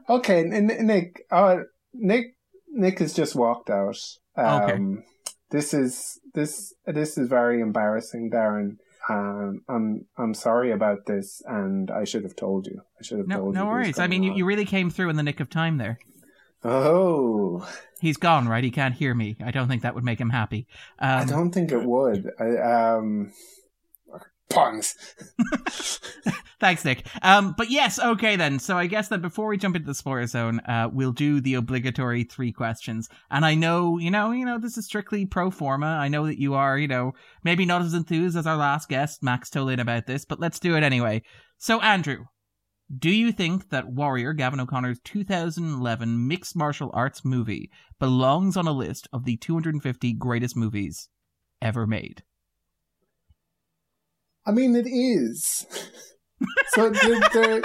okay, 0.09 0.43
Nick, 0.43 1.25
uh, 1.29 1.57
Nick, 1.93 2.37
Nick 2.69 2.99
has 2.99 3.13
just 3.13 3.35
walked 3.35 3.69
out. 3.69 3.97
Um, 4.37 4.61
okay. 4.61 5.03
This 5.51 5.73
is 5.73 6.19
this 6.33 6.73
this 6.85 7.17
is 7.17 7.29
very 7.29 7.61
embarrassing, 7.61 8.31
Darren 8.31 8.77
um, 9.09 9.61
I'm 9.69 10.05
I'm 10.17 10.33
sorry 10.33 10.71
about 10.71 11.05
this, 11.05 11.41
and 11.45 11.91
I 11.91 12.03
should 12.05 12.23
have 12.23 12.35
told 12.35 12.67
you. 12.67 12.81
I 12.99 13.03
should 13.03 13.19
have 13.19 13.27
no, 13.27 13.37
told 13.37 13.53
no 13.53 13.61
you. 13.61 13.65
No 13.65 13.71
worries. 13.71 13.99
I 13.99 14.07
mean, 14.07 14.23
you, 14.23 14.33
you 14.33 14.45
really 14.45 14.65
came 14.65 14.89
through 14.89 15.09
in 15.09 15.15
the 15.15 15.23
nick 15.23 15.39
of 15.39 15.49
time 15.49 15.77
there. 15.77 15.99
Oh, 16.63 17.67
he's 17.99 18.17
gone, 18.17 18.47
right? 18.47 18.63
He 18.63 18.71
can't 18.71 18.95
hear 18.95 19.13
me. 19.13 19.37
I 19.43 19.51
don't 19.51 19.67
think 19.67 19.83
that 19.83 19.93
would 19.93 20.03
make 20.03 20.19
him 20.19 20.31
happy. 20.31 20.67
Um, 20.97 21.19
I 21.19 21.25
don't 21.25 21.51
think 21.51 21.71
it 21.71 21.83
would. 21.83 22.31
I, 22.39 22.57
um, 22.57 23.31
puns. 24.49 24.95
Thanks, 26.59 26.85
Nick. 26.85 27.07
Um, 27.21 27.53
but 27.57 27.69
yes, 27.69 27.99
okay 27.99 28.35
then. 28.35 28.59
So 28.59 28.77
I 28.77 28.87
guess 28.87 29.09
that 29.09 29.21
before 29.21 29.47
we 29.47 29.57
jump 29.57 29.75
into 29.75 29.87
the 29.87 29.93
spoiler 29.93 30.25
zone, 30.25 30.59
uh, 30.61 30.89
we'll 30.91 31.11
do 31.11 31.41
the 31.41 31.55
obligatory 31.55 32.23
three 32.23 32.51
questions. 32.51 33.09
And 33.29 33.45
I 33.45 33.55
know, 33.55 33.97
you 33.97 34.09
know, 34.09 34.31
you 34.31 34.45
know, 34.45 34.57
this 34.57 34.77
is 34.77 34.85
strictly 34.85 35.25
pro 35.25 35.51
forma. 35.51 35.87
I 35.87 36.07
know 36.07 36.25
that 36.27 36.39
you 36.39 36.53
are, 36.53 36.77
you 36.77 36.87
know, 36.87 37.13
maybe 37.43 37.65
not 37.65 37.81
as 37.81 37.93
enthused 37.93 38.37
as 38.37 38.47
our 38.47 38.57
last 38.57 38.89
guest, 38.89 39.21
Max 39.21 39.49
Tolin, 39.49 39.81
about 39.81 40.05
this, 40.05 40.25
but 40.25 40.39
let's 40.39 40.59
do 40.59 40.75
it 40.75 40.83
anyway. 40.83 41.21
So, 41.57 41.81
Andrew, 41.81 42.25
do 42.95 43.09
you 43.09 43.31
think 43.31 43.69
that 43.69 43.91
Warrior, 43.91 44.33
Gavin 44.33 44.59
O'Connor's 44.59 44.99
2011 45.03 46.27
mixed 46.27 46.55
martial 46.55 46.91
arts 46.93 47.25
movie, 47.25 47.69
belongs 47.99 48.55
on 48.55 48.67
a 48.67 48.71
list 48.71 49.07
of 49.11 49.25
the 49.25 49.37
250 49.37 50.13
greatest 50.13 50.55
movies 50.55 51.09
ever 51.61 51.87
made? 51.87 52.23
I 54.45 54.51
mean, 54.51 54.75
it 54.75 54.87
is. 54.87 55.65
so 56.69 56.89
there, 56.89 57.19
there, 57.33 57.61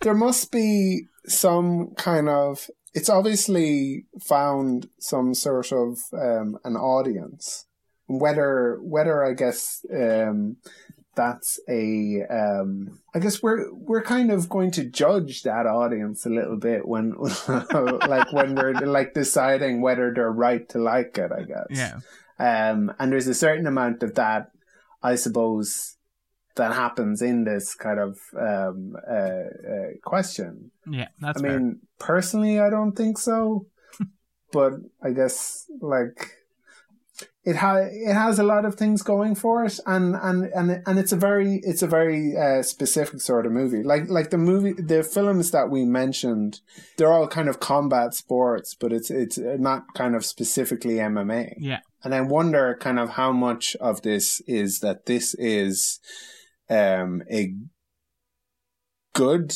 there 0.00 0.14
must 0.14 0.50
be 0.50 1.08
some 1.26 1.94
kind 1.96 2.28
of. 2.28 2.68
It's 2.92 3.08
obviously 3.08 4.06
found 4.22 4.88
some 5.00 5.34
sort 5.34 5.72
of 5.72 5.98
um, 6.12 6.58
an 6.64 6.76
audience. 6.76 7.66
Whether, 8.06 8.78
whether 8.82 9.24
I 9.24 9.32
guess 9.32 9.84
um, 9.92 10.56
that's 11.14 11.58
a. 11.68 12.22
Um, 12.28 13.00
I 13.14 13.18
guess 13.18 13.42
we're 13.42 13.72
we're 13.72 14.02
kind 14.02 14.30
of 14.30 14.48
going 14.48 14.70
to 14.72 14.84
judge 14.84 15.42
that 15.42 15.66
audience 15.66 16.26
a 16.26 16.30
little 16.30 16.56
bit 16.56 16.86
when, 16.86 17.14
like 17.48 18.32
when 18.32 18.54
we're 18.54 18.72
like 18.72 19.14
deciding 19.14 19.80
whether 19.80 20.12
they're 20.14 20.30
right 20.30 20.68
to 20.70 20.78
like 20.78 21.16
it. 21.18 21.32
I 21.32 21.42
guess. 21.42 21.66
Yeah. 21.70 22.00
Um, 22.38 22.92
and 22.98 23.12
there's 23.12 23.28
a 23.28 23.34
certain 23.34 23.66
amount 23.66 24.02
of 24.02 24.16
that, 24.16 24.50
I 25.02 25.14
suppose, 25.14 25.96
that 26.56 26.72
happens 26.72 27.20
in 27.22 27.44
this 27.44 27.74
kind 27.74 27.98
of 27.98 28.18
um, 28.38 28.96
uh, 29.08 29.14
uh, 29.14 29.88
question. 30.04 30.70
Yeah, 30.88 31.08
that's. 31.20 31.42
I 31.42 31.48
mean, 31.48 31.80
personally, 31.98 32.60
I 32.60 32.70
don't 32.70 32.92
think 32.92 33.18
so, 33.18 33.66
but 34.52 34.74
I 35.02 35.10
guess 35.10 35.66
like 35.80 36.44
it 37.44 37.56
has 37.56 37.90
it 37.92 38.14
has 38.14 38.38
a 38.38 38.42
lot 38.42 38.64
of 38.64 38.76
things 38.76 39.02
going 39.02 39.34
for 39.34 39.64
it, 39.64 39.78
and 39.86 40.14
and 40.16 40.44
and 40.54 40.82
and 40.86 40.98
it's 40.98 41.12
a 41.12 41.16
very 41.16 41.60
it's 41.62 41.82
a 41.82 41.86
very 41.86 42.36
uh, 42.36 42.62
specific 42.62 43.20
sort 43.20 43.46
of 43.46 43.52
movie. 43.52 43.82
Like 43.82 44.08
like 44.08 44.30
the 44.30 44.38
movie, 44.38 44.72
the 44.72 45.02
films 45.02 45.50
that 45.50 45.68
we 45.70 45.84
mentioned, 45.84 46.60
they're 46.96 47.12
all 47.12 47.28
kind 47.28 47.48
of 47.48 47.60
combat 47.60 48.14
sports, 48.14 48.74
but 48.74 48.92
it's 48.92 49.10
it's 49.10 49.38
not 49.38 49.92
kind 49.94 50.16
of 50.16 50.24
specifically 50.24 50.94
MMA. 50.94 51.54
Yeah, 51.58 51.80
and 52.02 52.14
I 52.14 52.22
wonder 52.22 52.76
kind 52.80 52.98
of 52.98 53.10
how 53.10 53.30
much 53.30 53.76
of 53.76 54.02
this 54.02 54.40
is 54.46 54.80
that 54.80 55.04
this 55.04 55.34
is 55.34 56.00
um 56.70 57.22
a 57.30 57.54
good 59.14 59.52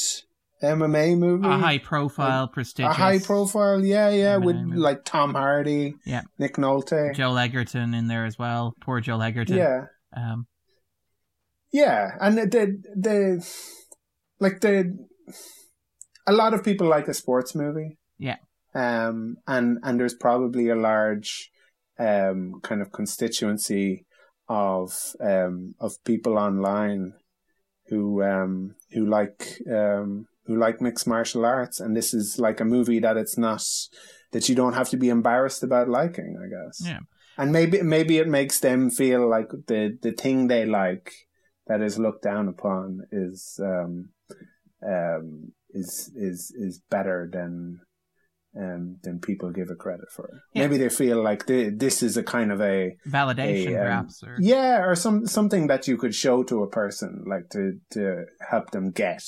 MMA 0.62 1.16
movie. 1.16 1.46
A 1.46 1.56
high 1.56 1.78
profile, 1.78 2.48
prestigious. 2.48 2.90
A 2.90 2.94
high 2.94 3.18
profile, 3.20 3.84
yeah, 3.84 4.08
yeah, 4.10 4.36
MMA 4.36 4.44
with 4.44 4.56
movie. 4.56 4.76
like 4.78 5.04
Tom 5.04 5.34
Hardy, 5.34 5.94
Yeah. 6.04 6.22
Nick 6.38 6.54
Nolte. 6.56 7.14
Joel 7.14 7.38
Edgerton 7.38 7.94
in 7.94 8.08
there 8.08 8.24
as 8.26 8.38
well. 8.38 8.74
Poor 8.80 9.00
Joel 9.00 9.22
Edgerton. 9.22 9.56
Yeah. 9.56 9.84
Um, 10.16 10.46
Yeah. 11.72 12.10
And 12.20 12.38
the 12.38 12.82
the 12.96 13.48
like 14.40 14.60
the 14.60 14.96
a 16.26 16.32
lot 16.32 16.54
of 16.54 16.64
people 16.64 16.88
like 16.88 17.06
a 17.08 17.14
sports 17.14 17.54
movie. 17.54 17.98
Yeah. 18.18 18.36
Um 18.74 19.36
and 19.46 19.78
and 19.84 19.98
there's 20.00 20.14
probably 20.14 20.68
a 20.70 20.76
large 20.76 21.50
um 22.00 22.60
kind 22.62 22.82
of 22.82 22.90
constituency 22.92 24.06
of 24.48 25.14
um 25.20 25.74
of 25.78 26.02
people 26.04 26.38
online 26.38 27.12
who 27.88 28.22
um 28.22 28.74
who 28.92 29.06
like 29.06 29.60
um 29.70 30.26
who 30.46 30.56
like 30.56 30.80
mixed 30.80 31.06
martial 31.06 31.44
arts 31.44 31.80
and 31.80 31.94
this 31.94 32.14
is 32.14 32.38
like 32.38 32.60
a 32.60 32.64
movie 32.64 33.00
that 33.00 33.18
it's 33.18 33.36
not 33.36 33.62
that 34.32 34.48
you 34.48 34.54
don't 34.54 34.74
have 34.74 34.88
to 34.90 34.96
be 34.96 35.08
embarrassed 35.08 35.62
about 35.62 35.88
liking, 35.88 36.36
I 36.42 36.48
guess. 36.48 36.80
Yeah. 36.84 37.00
And 37.36 37.52
maybe 37.52 37.82
maybe 37.82 38.18
it 38.18 38.28
makes 38.28 38.60
them 38.60 38.90
feel 38.90 39.28
like 39.28 39.50
the 39.66 39.96
the 40.02 40.12
thing 40.12 40.48
they 40.48 40.66
like 40.66 41.12
that 41.66 41.80
is 41.80 41.98
looked 41.98 42.22
down 42.22 42.48
upon 42.48 43.02
is 43.12 43.60
um 43.62 44.10
um 44.84 45.52
is 45.70 46.10
is 46.16 46.52
is 46.56 46.80
better 46.90 47.28
than 47.32 47.80
um 48.56 48.96
than 49.02 49.20
people 49.20 49.50
give 49.50 49.68
it 49.70 49.78
credit 49.78 50.10
for. 50.10 50.28
Yeah. 50.54 50.62
Maybe 50.62 50.78
they 50.78 50.88
feel 50.88 51.22
like 51.22 51.46
this 51.46 52.02
is 52.02 52.16
a 52.16 52.22
kind 52.22 52.50
of 52.50 52.60
a 52.60 52.96
validation, 53.06 53.72
a, 53.72 53.76
um, 53.76 53.82
perhaps. 53.82 54.22
Or, 54.22 54.36
yeah, 54.40 54.82
or 54.82 54.94
some 54.94 55.26
something 55.26 55.66
that 55.66 55.86
you 55.86 55.96
could 55.96 56.14
show 56.14 56.42
to 56.44 56.62
a 56.62 56.70
person, 56.70 57.24
like 57.26 57.50
to 57.50 57.78
to 57.90 58.24
help 58.48 58.70
them 58.70 58.90
get 58.90 59.22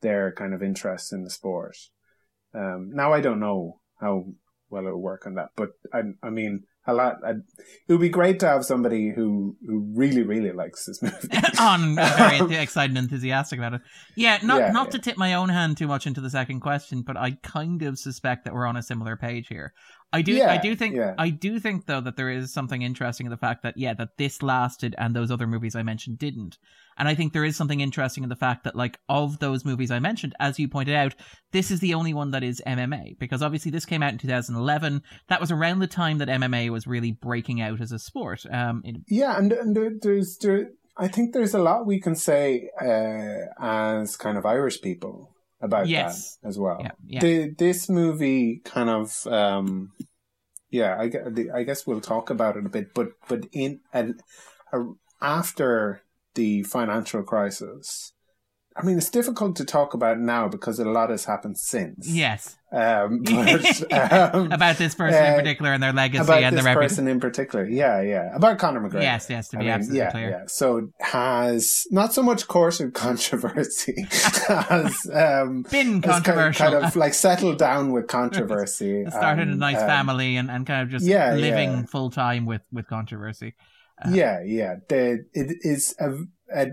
their 0.00 0.32
kind 0.32 0.54
of 0.54 0.62
interest 0.62 1.12
in 1.12 1.24
the 1.24 1.30
sport. 1.30 1.76
Um, 2.54 2.90
now 2.92 3.12
I 3.12 3.20
don't 3.20 3.40
know 3.40 3.80
how 4.00 4.26
well 4.70 4.86
it'll 4.86 5.00
work 5.00 5.26
on 5.26 5.34
that, 5.34 5.50
but 5.56 5.70
I 5.92 6.02
I 6.22 6.30
mean 6.30 6.64
a 6.88 6.94
lot. 6.94 7.16
I, 7.24 7.30
it 7.30 7.92
would 7.92 8.00
be 8.00 8.08
great 8.08 8.40
to 8.40 8.48
have 8.48 8.64
somebody 8.64 9.10
who 9.10 9.56
who 9.64 9.92
really 9.94 10.22
really 10.22 10.52
likes 10.52 10.86
this 10.86 11.02
movie. 11.02 11.28
on 11.60 11.98
uh, 11.98 12.14
very 12.16 12.38
enth- 12.38 12.60
excited 12.60 12.96
and 12.96 13.04
enthusiastic 13.04 13.58
about 13.58 13.74
it. 13.74 13.82
Yeah, 14.16 14.38
not 14.42 14.60
Yeah, 14.60 14.72
not 14.72 14.86
yeah. 14.86 14.92
to 14.92 14.98
tip 14.98 15.16
my 15.18 15.34
own 15.34 15.50
hand 15.50 15.76
too 15.76 15.86
much 15.86 16.06
into 16.06 16.20
the 16.20 16.30
second 16.30 16.60
question, 16.60 17.02
but 17.02 17.16
I 17.16 17.32
kind 17.42 17.82
of 17.82 17.98
suspect 17.98 18.44
that 18.44 18.54
we're 18.54 18.66
on 18.66 18.76
a 18.76 18.82
similar 18.82 19.16
page 19.16 19.48
here. 19.48 19.74
I 20.12 20.22
do 20.22 20.42
I 20.42 20.56
do 20.56 20.74
think 20.74 20.96
yeah. 20.96 21.14
I 21.18 21.28
do 21.28 21.60
think 21.60 21.84
though 21.84 22.00
that 22.00 22.16
there 22.16 22.30
is 22.30 22.52
something 22.52 22.80
interesting 22.80 23.26
in 23.26 23.30
the 23.30 23.36
fact 23.36 23.62
that 23.62 23.76
yeah, 23.76 23.92
that 23.94 24.16
this 24.16 24.42
lasted 24.42 24.94
and 24.96 25.14
those 25.14 25.30
other 25.30 25.46
movies 25.46 25.76
I 25.76 25.82
mentioned 25.82 26.18
didn't. 26.18 26.56
And 26.98 27.08
I 27.08 27.14
think 27.14 27.32
there 27.32 27.44
is 27.44 27.56
something 27.56 27.80
interesting 27.80 28.24
in 28.24 28.28
the 28.28 28.36
fact 28.36 28.64
that 28.64 28.76
like 28.76 28.98
of 29.08 29.38
those 29.38 29.64
movies 29.64 29.90
I 29.90 30.00
mentioned, 30.00 30.34
as 30.40 30.58
you 30.58 30.68
pointed 30.68 30.94
out, 30.94 31.14
this 31.52 31.70
is 31.70 31.80
the 31.80 31.94
only 31.94 32.12
one 32.12 32.32
that 32.32 32.42
is 32.42 32.62
MMA 32.66 33.18
because 33.18 33.42
obviously 33.42 33.70
this 33.70 33.86
came 33.86 34.02
out 34.02 34.12
in 34.12 34.18
2011. 34.18 35.02
That 35.28 35.40
was 35.40 35.50
around 35.50 35.78
the 35.78 35.86
time 35.86 36.18
that 36.18 36.28
MMA 36.28 36.70
was 36.70 36.86
really 36.86 37.12
breaking 37.12 37.60
out 37.60 37.80
as 37.80 37.92
a 37.92 37.98
sport. 37.98 38.44
Um, 38.50 38.82
in, 38.84 39.04
Yeah, 39.08 39.38
and, 39.38 39.52
and 39.52 40.00
there's 40.02 40.36
there. 40.38 40.70
I 40.96 41.06
think 41.06 41.32
there's 41.32 41.54
a 41.54 41.60
lot 41.60 41.86
we 41.86 42.00
can 42.00 42.16
say 42.16 42.70
uh, 42.80 43.46
as 43.60 44.16
kind 44.16 44.36
of 44.36 44.44
Irish 44.44 44.80
people 44.80 45.30
about 45.60 45.88
Yes. 45.88 46.38
that 46.42 46.48
as 46.48 46.58
well. 46.58 46.78
yeah, 46.80 46.90
yeah. 47.06 47.20
The, 47.20 47.54
this 47.56 47.88
movie 47.88 48.60
kind 48.64 48.90
of, 48.90 49.26
um, 49.28 49.92
yeah, 50.70 50.96
I, 50.98 51.10
I 51.54 51.62
guess 51.62 51.86
we'll 51.86 52.00
talk 52.00 52.30
about 52.30 52.56
it 52.56 52.66
a 52.66 52.68
bit, 52.68 52.94
but 52.94 53.08
but 53.28 53.46
in 53.52 53.80
and 53.92 54.20
uh, 54.72 54.84
after 55.22 56.02
the 56.38 56.62
financial 56.62 57.24
crisis, 57.24 58.12
I 58.76 58.84
mean, 58.84 58.96
it's 58.96 59.10
difficult 59.10 59.56
to 59.56 59.64
talk 59.64 59.92
about 59.92 60.20
now 60.20 60.46
because 60.46 60.78
a 60.78 60.84
lot 60.84 61.10
has 61.10 61.24
happened 61.24 61.58
since. 61.58 62.08
yes. 62.08 62.54
Um, 62.70 63.22
but, 63.24 63.92
um, 63.92 64.52
about 64.52 64.76
this 64.76 64.94
person 64.94 65.24
in 65.24 65.32
uh, 65.32 65.36
particular 65.36 65.72
and 65.72 65.82
their 65.82 65.92
legacy 65.92 66.22
about 66.22 66.42
and 66.44 66.56
this 66.56 66.62
their 66.62 66.74
reputation. 66.74 66.96
person 66.96 67.08
in 67.08 67.18
particular. 67.18 67.64
Yeah, 67.64 68.02
yeah. 68.02 68.36
About 68.36 68.58
Conor 68.58 68.80
McGregor. 68.88 69.02
Yes, 69.02 69.26
yes, 69.28 69.48
to 69.48 69.56
I 69.56 69.58
be 69.58 69.64
mean, 69.64 69.74
absolutely 69.74 69.98
yeah, 69.98 70.10
clear. 70.12 70.30
yeah. 70.30 70.42
So 70.46 70.90
has 71.00 71.88
not 71.90 72.14
so 72.14 72.22
much 72.22 72.46
courted 72.46 72.94
controversy 73.06 74.06
as 74.48 75.10
um, 75.12 75.64
Been 75.68 75.94
has 75.94 76.02
kind, 76.02 76.02
controversial. 76.02 76.70
kind 76.70 76.84
of 76.84 76.94
like 76.94 77.14
settled 77.14 77.58
down 77.58 77.90
with 77.90 78.06
controversy. 78.06 79.06
started 79.10 79.48
a 79.48 79.56
nice 79.56 79.78
um, 79.78 79.88
family 79.88 80.36
and, 80.36 80.50
and 80.50 80.64
kind 80.66 80.82
of 80.82 80.90
just 80.90 81.04
yeah, 81.04 81.34
living 81.34 81.84
full 81.86 82.10
time 82.10 82.46
with, 82.46 82.62
with 82.70 82.86
controversy. 82.86 83.54
Uh, 84.04 84.10
yeah, 84.10 84.40
yeah. 84.44 84.76
The 84.88 85.24
it 85.32 85.56
is 85.60 85.94
a, 85.98 86.14
a 86.54 86.68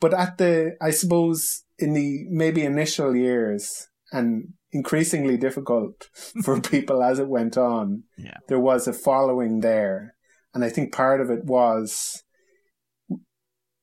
but 0.00 0.14
at 0.14 0.38
the 0.38 0.76
I 0.80 0.90
suppose 0.90 1.64
in 1.78 1.94
the 1.94 2.26
maybe 2.28 2.62
initial 2.62 3.16
years 3.16 3.88
and 4.12 4.54
increasingly 4.72 5.36
difficult 5.36 6.08
for 6.44 6.60
people 6.60 7.02
as 7.02 7.18
it 7.18 7.28
went 7.28 7.56
on. 7.56 8.04
Yeah. 8.16 8.38
There 8.48 8.60
was 8.60 8.86
a 8.86 8.92
following 8.92 9.60
there, 9.60 10.14
and 10.54 10.64
I 10.64 10.68
think 10.68 10.92
part 10.92 11.20
of 11.20 11.30
it 11.30 11.44
was 11.44 12.22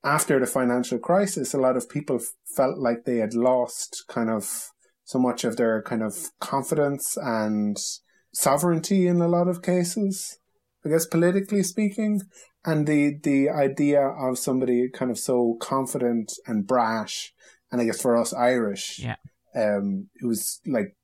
after 0.03 0.39
the 0.39 0.45
financial 0.45 0.99
crisis, 0.99 1.53
a 1.53 1.59
lot 1.59 1.75
of 1.75 1.89
people 1.89 2.19
felt 2.55 2.77
like 2.77 3.03
they 3.03 3.17
had 3.17 3.33
lost 3.33 4.05
kind 4.07 4.29
of 4.29 4.69
so 5.03 5.19
much 5.19 5.43
of 5.43 5.57
their 5.57 5.81
kind 5.81 6.03
of 6.03 6.31
confidence 6.39 7.17
and 7.17 7.77
sovereignty 8.33 9.07
in 9.07 9.21
a 9.21 9.27
lot 9.27 9.47
of 9.47 9.61
cases. 9.61 10.39
I 10.85 10.89
guess 10.89 11.05
politically 11.05 11.63
speaking, 11.63 12.21
and 12.67 12.85
the 12.85 13.17
the 13.23 13.49
idea 13.49 14.01
of 14.01 14.37
somebody 14.37 14.89
kind 14.89 15.09
of 15.09 15.17
so 15.17 15.57
confident 15.59 16.33
and 16.45 16.67
brash, 16.67 17.33
and 17.71 17.81
I 17.81 17.85
guess 17.85 18.01
for 18.01 18.15
us 18.15 18.33
Irish, 18.33 18.99
Yeah. 18.99 19.15
um, 19.55 20.09
who's 20.19 20.59
like 20.67 20.95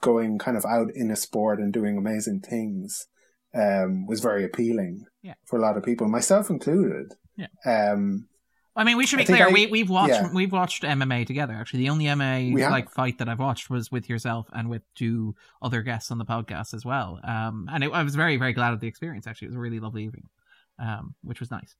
going 0.00 0.38
kind 0.38 0.56
of 0.56 0.64
out 0.64 0.90
in 0.94 1.10
a 1.10 1.16
sport 1.16 1.58
and 1.58 1.72
doing 1.72 1.96
amazing 1.98 2.40
things, 2.40 3.08
um, 3.54 4.06
was 4.06 4.20
very 4.20 4.44
appealing 4.44 5.06
Yeah. 5.22 5.34
for 5.46 5.58
a 5.58 5.62
lot 5.62 5.76
of 5.76 5.82
people, 5.82 6.08
myself 6.08 6.50
included. 6.50 7.14
Yeah. 7.36 7.48
Um, 7.66 8.28
I 8.76 8.84
mean, 8.84 8.96
we 8.96 9.06
should 9.06 9.18
be 9.18 9.24
clear. 9.24 9.48
I- 9.48 9.52
we 9.52 9.66
we've 9.66 9.90
watched 9.90 10.12
yeah. 10.12 10.28
we've 10.32 10.52
watched 10.52 10.84
MMA 10.84 11.26
together. 11.26 11.54
Actually, 11.54 11.80
the 11.80 11.88
only 11.90 12.04
MMA 12.04 12.52
like 12.70 12.90
fight 12.90 13.18
that 13.18 13.28
I've 13.28 13.40
watched 13.40 13.68
was 13.70 13.90
with 13.90 14.08
yourself 14.08 14.46
and 14.52 14.70
with 14.70 14.82
two 14.94 15.34
other 15.60 15.82
guests 15.82 16.12
on 16.12 16.18
the 16.18 16.24
podcast 16.24 16.74
as 16.74 16.84
well. 16.84 17.18
Um, 17.24 17.68
and 17.72 17.82
it, 17.82 17.90
I 17.92 18.04
was 18.04 18.14
very 18.14 18.36
very 18.36 18.52
glad 18.52 18.72
of 18.74 18.78
the 18.80 18.86
experience. 18.86 19.26
Actually, 19.26 19.46
it 19.46 19.50
was 19.50 19.56
a 19.56 19.60
really 19.60 19.80
lovely 19.80 20.04
evening, 20.04 20.28
um, 20.78 21.14
which 21.22 21.40
was 21.40 21.50
nice. 21.50 21.74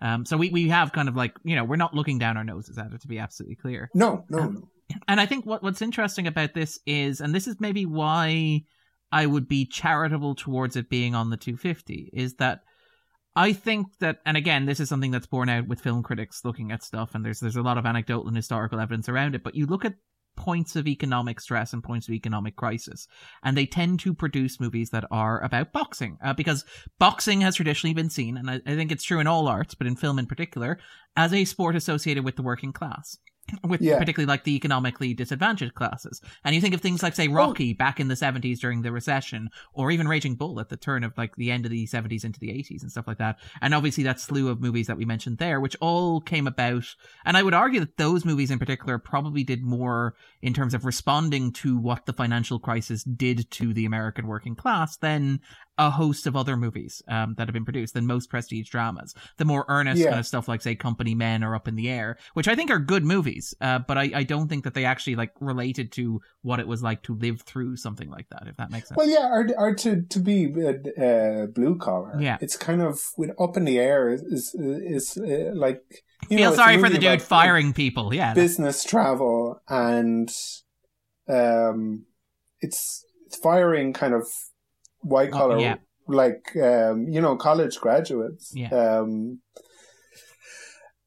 Um, 0.00 0.24
so 0.24 0.36
we 0.36 0.50
we 0.50 0.68
have 0.68 0.92
kind 0.92 1.08
of 1.08 1.16
like 1.16 1.32
you 1.44 1.54
know 1.54 1.64
we're 1.64 1.76
not 1.76 1.94
looking 1.94 2.18
down 2.18 2.36
our 2.36 2.44
noses 2.44 2.76
at 2.76 2.92
it 2.92 3.00
to 3.02 3.08
be 3.08 3.18
absolutely 3.18 3.56
clear. 3.56 3.88
no, 3.94 4.24
no, 4.28 4.38
Um, 4.38 4.54
no. 4.54 4.68
And 5.08 5.20
I 5.20 5.26
think 5.26 5.46
what 5.46 5.62
what's 5.62 5.82
interesting 5.82 6.26
about 6.26 6.54
this 6.54 6.78
is, 6.86 7.20
and 7.20 7.34
this 7.34 7.46
is 7.46 7.56
maybe 7.60 7.86
why 7.86 8.62
I 9.10 9.26
would 9.26 9.48
be 9.48 9.64
charitable 9.66 10.34
towards 10.34 10.76
it 10.76 10.88
being 10.90 11.14
on 11.14 11.30
the 11.30 11.36
250, 11.36 12.10
is 12.12 12.34
that 12.34 12.60
I 13.34 13.52
think 13.52 13.86
that, 14.00 14.18
and 14.26 14.36
again, 14.36 14.66
this 14.66 14.80
is 14.80 14.88
something 14.88 15.10
that's 15.10 15.26
borne 15.26 15.48
out 15.48 15.66
with 15.66 15.80
film 15.80 16.02
critics 16.02 16.44
looking 16.44 16.72
at 16.72 16.82
stuff, 16.82 17.14
and 17.14 17.24
there's 17.24 17.40
there's 17.40 17.56
a 17.56 17.62
lot 17.62 17.78
of 17.78 17.86
anecdotal 17.86 18.26
and 18.26 18.36
historical 18.36 18.80
evidence 18.80 19.08
around 19.08 19.34
it. 19.34 19.42
But 19.42 19.54
you 19.54 19.66
look 19.66 19.84
at 19.84 19.94
points 20.36 20.76
of 20.76 20.86
economic 20.86 21.40
stress 21.40 21.72
and 21.72 21.82
points 21.82 22.08
of 22.08 22.14
economic 22.14 22.56
crisis. 22.56 23.06
And 23.42 23.56
they 23.56 23.66
tend 23.66 24.00
to 24.00 24.14
produce 24.14 24.60
movies 24.60 24.90
that 24.90 25.04
are 25.10 25.42
about 25.42 25.72
boxing 25.72 26.18
uh, 26.24 26.32
because 26.32 26.64
boxing 26.98 27.40
has 27.42 27.56
traditionally 27.56 27.94
been 27.94 28.10
seen, 28.10 28.36
and 28.36 28.50
I, 28.50 28.60
I 28.66 28.74
think 28.74 28.92
it's 28.92 29.04
true 29.04 29.20
in 29.20 29.26
all 29.26 29.48
arts, 29.48 29.74
but 29.74 29.86
in 29.86 29.96
film 29.96 30.18
in 30.18 30.26
particular, 30.26 30.78
as 31.16 31.32
a 31.32 31.44
sport 31.44 31.76
associated 31.76 32.24
with 32.24 32.36
the 32.36 32.42
working 32.42 32.72
class 32.72 33.18
with 33.64 33.80
Yeah. 33.82 33.98
particularly 33.98 34.26
like 34.28 34.44
the 34.44 34.54
economically 34.56 35.14
disadvantaged 35.14 35.74
classes. 35.74 36.20
And 36.44 36.54
you 36.54 36.60
think 36.60 36.74
of 36.74 36.80
things 36.80 37.02
like, 37.02 37.14
say, 37.14 37.28
Oh. 37.28 37.32
Rocky 37.32 37.72
back 37.72 37.98
in 38.00 38.08
the 38.08 38.14
70s 38.16 38.60
during 38.60 38.82
the 38.82 38.92
recession, 38.92 39.50
or 39.74 39.90
even 39.90 40.08
Raging 40.08 40.36
Bull 40.36 40.60
at 40.60 40.68
the 40.68 40.76
turn 40.76 41.04
of 41.04 41.12
like 41.18 41.36
the 41.36 41.50
end 41.50 41.64
of 41.64 41.70
the 41.70 41.86
70s 41.86 42.24
into 42.24 42.40
the 42.40 42.50
80s 42.50 42.82
and 42.82 42.90
stuff 42.90 43.06
like 43.06 43.18
that. 43.18 43.38
And 43.60 43.74
obviously 43.74 44.04
that 44.04 44.20
slew 44.20 44.48
of 44.48 44.60
movies 44.60 44.86
that 44.86 44.96
we 44.96 45.04
mentioned 45.04 45.38
there, 45.38 45.60
which 45.60 45.76
all 45.80 46.20
came 46.20 46.46
about. 46.46 46.84
And 47.24 47.36
I 47.36 47.42
would 47.42 47.54
argue 47.54 47.80
that 47.80 47.96
those 47.96 48.24
movies 48.24 48.50
in 48.50 48.58
particular 48.58 48.98
probably 48.98 49.44
did 49.44 49.62
more 49.62 50.14
in 50.40 50.54
terms 50.54 50.72
of 50.74 50.84
responding 50.84 51.52
to 51.52 51.76
what 51.78 52.06
the 52.06 52.12
financial 52.12 52.58
crisis 52.58 53.02
did 53.04 53.50
to 53.52 53.74
the 53.74 53.84
American 53.84 54.26
working 54.26 54.54
class 54.54 54.96
than 54.96 55.40
a 55.78 55.90
host 55.90 56.26
of 56.26 56.36
other 56.36 56.56
movies 56.56 57.02
um, 57.08 57.34
that 57.38 57.48
have 57.48 57.54
been 57.54 57.64
produced 57.64 57.94
than 57.94 58.06
most 58.06 58.28
prestige 58.28 58.68
dramas. 58.68 59.14
The 59.38 59.44
more 59.46 59.64
earnest 59.68 60.00
Yeah. 60.00 60.08
kind 60.10 60.20
of 60.20 60.26
stuff 60.26 60.46
like, 60.46 60.60
say, 60.60 60.74
Company 60.74 61.14
Men 61.14 61.42
or 61.42 61.54
Up 61.54 61.66
in 61.66 61.76
the 61.76 61.88
Air, 61.88 62.18
which 62.34 62.46
I 62.46 62.54
think 62.54 62.70
are 62.70 62.78
good 62.78 63.04
movies, 63.04 63.54
uh, 63.60 63.78
but 63.80 63.96
I, 63.96 64.10
I 64.14 64.22
don't 64.24 64.48
think 64.48 64.64
that 64.64 64.74
they 64.74 64.84
actually 64.84 65.16
like 65.16 65.32
related 65.40 65.90
to 65.92 66.20
what 66.42 66.60
it 66.60 66.68
was 66.68 66.82
like 66.82 67.02
to 67.04 67.14
live 67.14 67.40
through 67.40 67.76
something 67.76 68.10
like 68.10 68.28
that. 68.28 68.44
If 68.46 68.56
that 68.58 68.70
makes 68.70 68.88
sense. 68.88 68.96
Well, 68.98 69.08
yeah, 69.08 69.28
or, 69.28 69.48
or 69.56 69.74
to 69.76 70.02
to 70.02 70.18
be 70.20 70.52
uh, 70.54 71.02
uh, 71.02 71.46
blue 71.46 71.78
collar. 71.78 72.20
Yeah. 72.20 72.36
it's 72.40 72.56
kind 72.56 72.82
of 72.82 73.00
with 73.16 73.30
up 73.40 73.56
in 73.56 73.64
the 73.64 73.78
air 73.78 74.10
is 74.10 74.22
is, 74.22 74.54
is 74.54 75.16
uh, 75.16 75.52
like 75.54 75.80
you 76.28 76.36
Feel 76.36 76.52
a 76.52 76.56
sorry 76.56 76.78
for 76.78 76.90
the 76.90 76.98
dude 76.98 77.22
firing 77.22 77.72
people. 77.72 78.12
Yeah, 78.14 78.34
business 78.34 78.84
travel 78.84 79.60
and 79.68 80.30
um, 81.28 82.04
it's 82.60 83.04
it's 83.26 83.38
firing 83.38 83.92
kind 83.92 84.14
of 84.14 84.26
white 85.02 85.30
collar, 85.32 85.58
yeah. 85.58 85.76
like 86.08 86.56
um, 86.56 87.06
you 87.08 87.20
know, 87.20 87.36
college 87.36 87.78
graduates. 87.78 88.52
Yeah. 88.54 88.68
Um, 88.70 89.40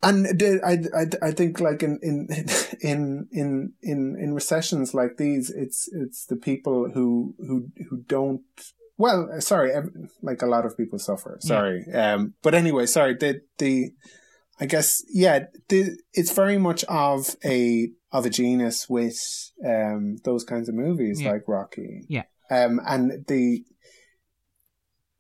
and 0.06 0.26
the, 0.26 0.62
I, 0.64 1.00
I, 1.02 1.30
I 1.30 1.32
think 1.32 1.60
like 1.60 1.82
in, 1.82 2.00
in, 2.04 2.28
in, 2.82 3.28
in, 3.32 3.74
in, 3.82 4.16
in 4.20 4.34
recessions 4.36 4.94
like 4.94 5.18
these, 5.18 5.50
it's, 5.50 5.90
it's 5.92 6.26
the 6.28 6.36
people 6.36 6.92
who, 6.94 7.34
who, 7.40 7.70
who 7.90 8.04
don't, 8.08 8.44
well, 8.98 9.30
sorry, 9.40 9.74
like 10.22 10.44
a 10.44 10.46
lot 10.46 10.66
of 10.66 10.78
people 10.78 11.00
suffer. 11.00 11.38
Sorry. 11.42 11.86
Um, 11.92 12.36
but 12.44 12.54
anyway, 12.54 12.86
sorry, 12.86 13.16
the, 13.16 13.42
the, 13.58 13.94
I 14.60 14.68
guess, 14.68 15.02
yeah, 15.12 15.46
the, 15.70 15.98
it's 16.14 16.32
very 16.32 16.60
much 16.60 16.84
of 16.86 17.36
a, 17.44 17.90
of 18.12 18.28
a 18.28 18.30
genus 18.30 18.88
with, 18.88 19.18
um, 19.66 20.18
those 20.24 20.44
kinds 20.44 20.70
of 20.70 20.76
movies 20.76 21.20
Yeah. 21.20 21.32
like 21.32 21.48
Rocky. 21.48 22.06
Yeah. 22.08 22.24
Um, 22.52 22.80
and 22.88 23.26
the, 23.28 23.66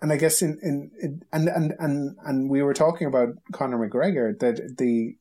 and 0.02 0.12
I 0.12 0.18
guess 0.18 0.42
in, 0.42 0.60
in, 0.62 1.22
and, 1.32 1.48
and, 1.48 1.74
and, 1.80 2.16
and 2.25 2.50
we 2.50 2.62
were 2.62 2.74
talking 2.74 3.08
about 3.08 3.30
Conor 3.54 3.78
McGregor 3.78 4.38
that 4.40 4.78
the, 4.78 5.16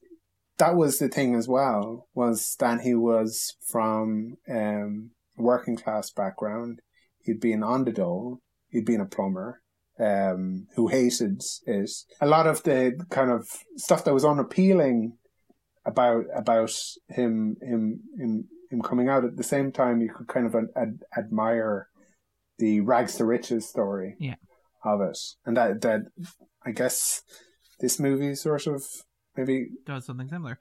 that 0.59 0.77
was 0.77 0.99
the 0.99 1.09
thing 1.09 1.35
as 1.35 1.49
well, 1.49 2.09
was 2.15 2.57
that 2.59 2.81
he 2.81 2.95
was 2.95 3.57
from, 3.67 4.35
um, 4.49 5.11
working 5.37 5.77
class 5.77 6.11
background. 6.11 6.81
He'd 7.21 7.41
been 7.41 7.63
on 7.63 7.85
the 7.85 7.93
dole. 7.93 8.41
He'd 8.69 8.85
been 8.85 9.01
a 9.01 9.07
plumber, 9.07 9.63
um, 9.99 10.67
who 10.75 10.89
hated 10.89 11.43
it. 11.67 11.91
A 12.21 12.27
lot 12.27 12.47
of 12.47 12.63
the 12.65 13.05
kind 13.11 13.31
of 13.31 13.49
stuff 13.77 14.05
that 14.05 14.15
was 14.15 14.25
unappealing 14.25 15.17
about, 15.87 16.25
about 16.35 16.73
him, 17.09 17.57
him, 17.63 18.01
him, 18.19 18.49
him 18.71 18.83
coming 18.83 19.09
out 19.09 19.25
at 19.25 19.37
the 19.37 19.45
same 19.45 19.71
time, 19.71 20.01
you 20.01 20.13
could 20.13 20.29
kind 20.29 20.47
of 20.47 20.57
ad- 20.77 21.03
admire 21.17 21.89
the 22.59 22.81
rags 22.81 23.17
to 23.17 23.25
riches 23.25 23.69
story 23.69 24.17
Yeah. 24.19 24.35
Of 24.85 25.01
it. 25.01 25.19
And 25.45 25.57
that, 25.57 25.81
that, 25.83 26.01
I 26.65 26.73
guess 26.73 27.23
this 27.81 27.99
movie 27.99 28.35
sort 28.35 28.67
of 28.67 28.83
maybe, 29.37 29.69
does 29.87 30.07
something 30.07 30.29
similar. 30.29 30.59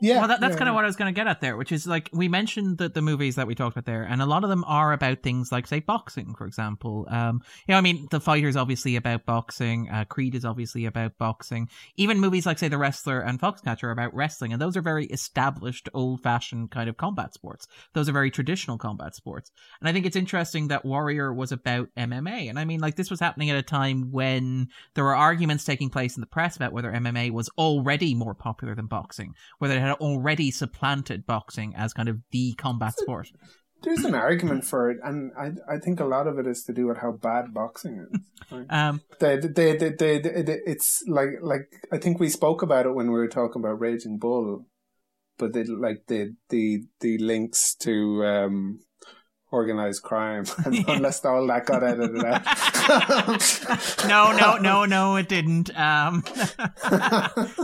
Yeah. 0.00 0.18
well, 0.18 0.28
that, 0.28 0.40
that's 0.40 0.52
yeah, 0.52 0.58
kind 0.58 0.68
of 0.68 0.72
yeah. 0.72 0.76
what 0.76 0.84
I 0.84 0.86
was 0.86 0.96
going 0.96 1.12
to 1.12 1.18
get 1.18 1.26
at 1.26 1.40
there, 1.40 1.56
which 1.56 1.72
is 1.72 1.86
like 1.86 2.10
we 2.12 2.28
mentioned 2.28 2.78
that 2.78 2.94
the 2.94 3.02
movies 3.02 3.36
that 3.36 3.46
we 3.46 3.54
talked 3.54 3.76
about 3.76 3.86
there, 3.86 4.02
and 4.02 4.22
a 4.22 4.26
lot 4.26 4.44
of 4.44 4.50
them 4.50 4.64
are 4.66 4.92
about 4.92 5.22
things 5.22 5.50
like, 5.52 5.66
say, 5.66 5.80
boxing, 5.80 6.34
for 6.34 6.46
example. 6.46 7.06
Um, 7.10 7.42
you 7.66 7.72
know, 7.72 7.78
I 7.78 7.80
mean, 7.80 8.08
The 8.10 8.20
Fighter 8.20 8.48
is 8.48 8.56
obviously 8.56 8.96
about 8.96 9.26
boxing. 9.26 9.88
Uh, 9.90 10.04
Creed 10.04 10.34
is 10.34 10.44
obviously 10.44 10.84
about 10.84 11.18
boxing. 11.18 11.68
Even 11.96 12.20
movies 12.20 12.46
like, 12.46 12.58
say, 12.58 12.68
The 12.68 12.78
Wrestler 12.78 13.20
and 13.20 13.40
Foxcatcher 13.40 13.84
are 13.84 13.90
about 13.90 14.14
wrestling, 14.14 14.52
and 14.52 14.60
those 14.60 14.76
are 14.76 14.82
very 14.82 15.06
established, 15.06 15.88
old-fashioned 15.94 16.70
kind 16.70 16.88
of 16.88 16.96
combat 16.96 17.34
sports. 17.34 17.66
Those 17.94 18.08
are 18.08 18.12
very 18.12 18.30
traditional 18.30 18.78
combat 18.78 19.14
sports. 19.14 19.50
And 19.80 19.88
I 19.88 19.92
think 19.92 20.06
it's 20.06 20.16
interesting 20.16 20.68
that 20.68 20.84
Warrior 20.84 21.32
was 21.32 21.52
about 21.52 21.88
MMA, 21.96 22.48
and 22.48 22.58
I 22.58 22.64
mean, 22.64 22.80
like 22.80 22.96
this 22.96 23.10
was 23.10 23.20
happening 23.20 23.50
at 23.50 23.56
a 23.56 23.62
time 23.62 24.12
when 24.12 24.68
there 24.94 25.04
were 25.04 25.16
arguments 25.16 25.64
taking 25.64 25.90
place 25.90 26.16
in 26.16 26.20
the 26.20 26.26
press 26.26 26.56
about 26.56 26.72
whether 26.72 26.92
MMA 26.92 27.30
was 27.30 27.48
already 27.58 28.14
more 28.14 28.34
popular 28.34 28.74
than 28.74 28.86
boxing 28.86 29.34
whether 29.58 29.76
it 29.76 29.80
had 29.88 29.98
already 29.98 30.50
supplanted 30.50 31.26
boxing 31.26 31.74
as 31.76 31.92
kind 31.92 32.08
of 32.08 32.18
the 32.30 32.54
combat 32.54 32.98
sport. 32.98 33.30
There's 33.82 34.04
an 34.04 34.14
argument 34.28 34.64
for 34.64 34.90
it, 34.90 34.98
and 35.02 35.32
I 35.38 35.74
I 35.74 35.78
think 35.78 36.00
a 36.00 36.04
lot 36.04 36.26
of 36.26 36.38
it 36.38 36.46
is 36.46 36.64
to 36.64 36.72
do 36.72 36.86
with 36.86 36.98
how 36.98 37.12
bad 37.12 37.54
boxing 37.54 38.06
is. 38.10 38.20
Right? 38.50 38.66
Um, 38.70 39.02
they, 39.20 39.36
they, 39.36 39.76
they, 39.76 39.90
they, 39.90 40.18
they, 40.20 40.58
it's 40.64 41.02
like 41.06 41.28
like 41.42 41.68
I 41.92 41.98
think 41.98 42.18
we 42.18 42.30
spoke 42.30 42.62
about 42.62 42.86
it 42.86 42.94
when 42.94 43.08
we 43.08 43.18
were 43.18 43.28
talking 43.28 43.60
about 43.60 43.78
Raging 43.78 44.16
Bull, 44.16 44.64
but 45.36 45.52
they 45.52 45.64
like 45.64 46.04
the 46.06 46.34
the 46.48 46.84
the 47.00 47.18
links 47.18 47.74
to 47.80 48.24
um 48.24 48.80
organized 49.50 50.02
crime, 50.02 50.44
unless 50.64 51.24
all 51.24 51.46
that 51.46 51.66
got 51.66 51.82
edited 51.82 52.24
out. 52.24 52.44
no, 54.08 54.36
no, 54.36 54.58
no, 54.58 54.84
no, 54.84 55.16
it 55.16 55.28
didn't. 55.28 55.76
Um, 55.78 56.24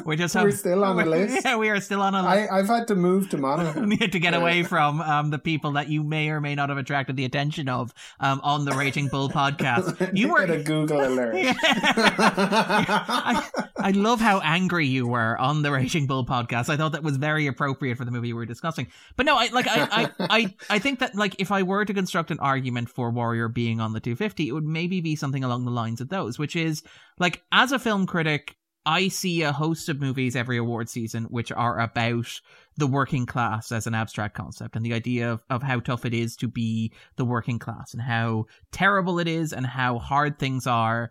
we 0.05 0.17
just 0.17 0.35
have, 0.35 0.45
We're 0.45 0.53
still 0.53 0.85
on 0.85 0.97
the 0.97 1.05
list. 1.05 1.45
Yeah, 1.45 1.57
we 1.57 1.69
are 1.69 1.81
still 1.81 2.03
on 2.03 2.15
a 2.15 2.23
list. 2.23 2.53
I 2.53 2.59
I've 2.59 2.69
had 2.69 2.89
to 2.89 2.95
move 2.95 3.29
to 3.31 3.37
Monaghan. 3.37 3.91
to 3.99 4.19
get 4.19 4.35
away 4.35 4.63
from 4.63 5.01
um, 5.01 5.31
the 5.31 5.39
people 5.39 5.73
that 5.73 5.89
you 5.89 6.03
may 6.03 6.31
or 6.31 6.41
may 6.41 6.55
not 6.55 6.69
have 6.69 6.79
attracted 6.79 7.17
the 7.17 7.25
attention 7.25 7.69
of 7.69 7.93
um, 8.21 8.41
on 8.43 8.65
the 8.65 8.73
Raging 8.73 9.09
Bull 9.09 9.29
podcast. 9.29 10.17
You 10.17 10.33
were 10.33 10.47
get 10.47 10.61
a 10.61 10.63
Google 10.63 11.07
alert. 11.07 11.35
I, 11.37 13.49
I 13.77 13.91
love 13.91 14.21
how 14.21 14.41
angry 14.41 14.87
you 14.87 15.07
were 15.07 15.39
on 15.39 15.63
the 15.63 15.71
Raging 15.71 16.07
Bull 16.07 16.25
podcast. 16.25 16.69
I 16.69 16.77
thought 16.77 16.93
that 16.93 17.03
was 17.03 17.17
very 17.17 17.47
appropriate 17.47 17.99
for 17.99 18.05
the 18.05 18.11
movie 18.11 18.29
we 18.29 18.35
were 18.35 18.47
discussing. 18.47 18.87
But 19.17 19.27
no, 19.27 19.37
I 19.37 19.49
like 19.49 19.67
I, 19.67 19.89
I, 19.91 20.11
I, 20.19 20.55
I 20.71 20.79
think 20.79 21.01
that 21.01 21.15
like 21.15 21.37
if 21.39 21.53
I 21.53 21.63
were 21.63 21.74
to 21.83 21.95
construct 21.95 22.31
an 22.31 22.39
argument 22.41 22.91
for 22.91 23.11
Warrior 23.11 23.49
being 23.49 23.81
on 23.81 23.95
the 23.95 24.01
250, 24.01 24.49
it 24.49 24.53
would 24.53 24.65
maybe 24.65 25.01
be 25.01 25.17
something 25.17 25.43
along 25.43 25.65
the 25.65 25.71
lines 25.71 26.03
of 26.03 26.11
those, 26.11 26.39
which 26.39 26.55
is 26.55 26.83
like 27.19 27.43
as 27.51 27.73
a 27.73 27.79
film 27.79 28.07
critic, 28.07 28.57
I 28.87 29.09
see 29.09 29.43
a 29.43 29.53
host 29.53 29.89
of 29.89 30.01
movies 30.01 30.37
every 30.37 30.59
award 30.59 30.91
season 30.91 31.25
which 31.25 31.51
are 31.51 31.81
about 31.81 32.41
the 32.77 32.87
working 32.87 33.25
class 33.25 33.73
as 33.73 33.87
an 33.87 33.95
abstract 33.95 34.37
concept 34.37 34.77
and 34.77 34.85
the 34.85 34.93
idea 34.93 35.33
of, 35.33 35.43
of 35.49 35.63
how 35.63 35.81
tough 35.81 36.05
it 36.05 36.13
is 36.13 36.37
to 36.37 36.49
be 36.49 36.93
the 37.17 37.25
working 37.25 37.59
class 37.59 37.95
and 37.95 38.03
how 38.03 38.45
terrible 38.73 39.19
it 39.19 39.29
is 39.29 39.53
and 39.55 39.67
how 39.67 39.99
hard 39.99 40.39
things 40.39 40.67
are. 40.67 41.11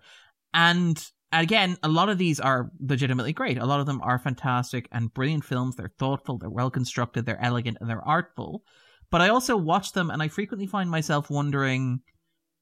And 0.53 1.03
again, 1.31 1.77
a 1.81 1.87
lot 1.87 2.09
of 2.09 2.19
these 2.19 2.39
are 2.39 2.71
legitimately 2.79 3.33
great. 3.33 3.57
A 3.57 3.65
lot 3.65 3.79
of 3.79 3.87
them 3.87 4.01
are 4.03 4.19
fantastic 4.19 4.87
and 4.91 5.13
brilliant 5.13 5.43
films. 5.43 5.75
They're 5.75 5.91
thoughtful, 5.97 6.37
they're 6.37 6.49
well 6.49 6.69
constructed, 6.69 7.25
they're 7.25 7.43
elegant, 7.43 7.77
and 7.81 7.89
they're 7.89 8.07
artful. 8.07 8.63
But 9.13 9.21
I 9.21 9.29
also 9.29 9.55
watch 9.55 9.91
them 9.91 10.09
and 10.09 10.23
I 10.23 10.27
frequently 10.27 10.65
find 10.65 10.89
myself 10.89 11.29
wondering 11.29 11.99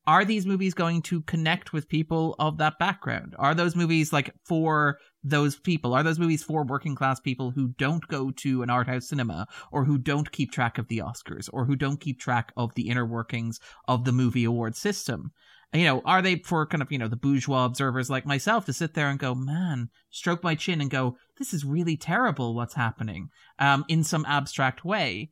are 0.06 0.26
these 0.26 0.46
movies 0.46 0.74
going 0.74 1.02
to 1.04 1.22
connect 1.22 1.72
with 1.72 1.88
people 1.88 2.36
of 2.40 2.58
that 2.58 2.78
background? 2.78 3.36
Are 3.40 3.56
those 3.56 3.74
movies 3.74 4.12
like 4.12 4.34
for 4.44 4.98
those 5.24 5.56
people? 5.56 5.94
Are 5.94 6.04
those 6.04 6.20
movies 6.20 6.44
for 6.44 6.66
working 6.66 6.94
class 6.94 7.22
people 7.22 7.52
who 7.52 7.70
don't 7.78 8.06
go 8.10 8.32
to 8.32 8.64
an 8.64 8.70
art 8.70 8.88
house 8.88 9.08
cinema 9.08 9.48
or 9.72 9.86
who 9.86 9.98
don't 9.98 10.34
keep 10.34 10.52
track 10.52 10.78
of 10.78 10.90
the 10.90 10.98
Oscars 10.98 11.50
or 11.54 11.64
who 11.64 11.78
don't 11.78 12.02
keep 12.02 12.20
track 12.20 12.52
of 12.58 12.76
the 12.76 12.90
inner 12.90 13.06
workings 13.06 13.62
of 13.88 14.04
the 14.04 14.12
movie 14.12 14.44
award 14.44 14.76
system? 14.76 15.32
you 15.74 15.86
know, 15.86 16.02
are 16.04 16.22
they 16.22 16.36
for 16.36 16.66
kind 16.66 16.82
of, 16.82 16.92
you 16.92 16.98
know, 16.98 17.08
the 17.08 17.16
bourgeois 17.16 17.64
observers 17.64 18.10
like 18.10 18.26
myself 18.26 18.66
to 18.66 18.74
sit 18.74 18.94
there 18.94 19.08
and 19.08 19.20
go, 19.20 19.34
man, 19.34 19.88
stroke 20.10 20.44
my 20.44 20.54
chin 20.54 20.82
and 20.82 20.90
go, 20.90 21.16
this 21.38 21.54
is 21.54 21.64
really 21.64 21.96
terrible 21.96 22.54
what's 22.54 22.74
happening, 22.74 23.30
um, 23.58 23.86
in 23.88 24.04
some 24.04 24.26
abstract 24.28 24.84
way. 24.84 25.32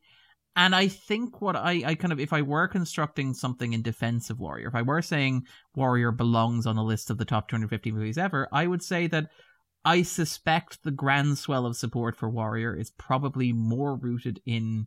And 0.56 0.74
I 0.74 0.88
think 0.88 1.40
what 1.40 1.56
I, 1.56 1.82
I 1.86 1.94
kind 1.94 2.12
of, 2.12 2.20
if 2.20 2.32
I 2.32 2.42
were 2.42 2.68
constructing 2.68 3.34
something 3.34 3.72
in 3.72 3.82
defense 3.82 4.30
of 4.30 4.40
Warrior, 4.40 4.68
if 4.68 4.74
I 4.74 4.82
were 4.82 5.00
saying 5.00 5.46
Warrior 5.74 6.10
belongs 6.12 6.66
on 6.66 6.76
a 6.76 6.84
list 6.84 7.08
of 7.08 7.18
the 7.18 7.24
top 7.24 7.48
250 7.48 7.92
movies 7.92 8.18
ever, 8.18 8.48
I 8.52 8.66
would 8.66 8.82
say 8.82 9.06
that 9.06 9.28
I 9.84 10.02
suspect 10.02 10.82
the 10.82 10.90
grand 10.90 11.38
swell 11.38 11.66
of 11.66 11.76
support 11.76 12.16
for 12.16 12.28
Warrior 12.28 12.74
is 12.74 12.90
probably 12.90 13.52
more 13.52 13.96
rooted 13.96 14.40
in 14.44 14.86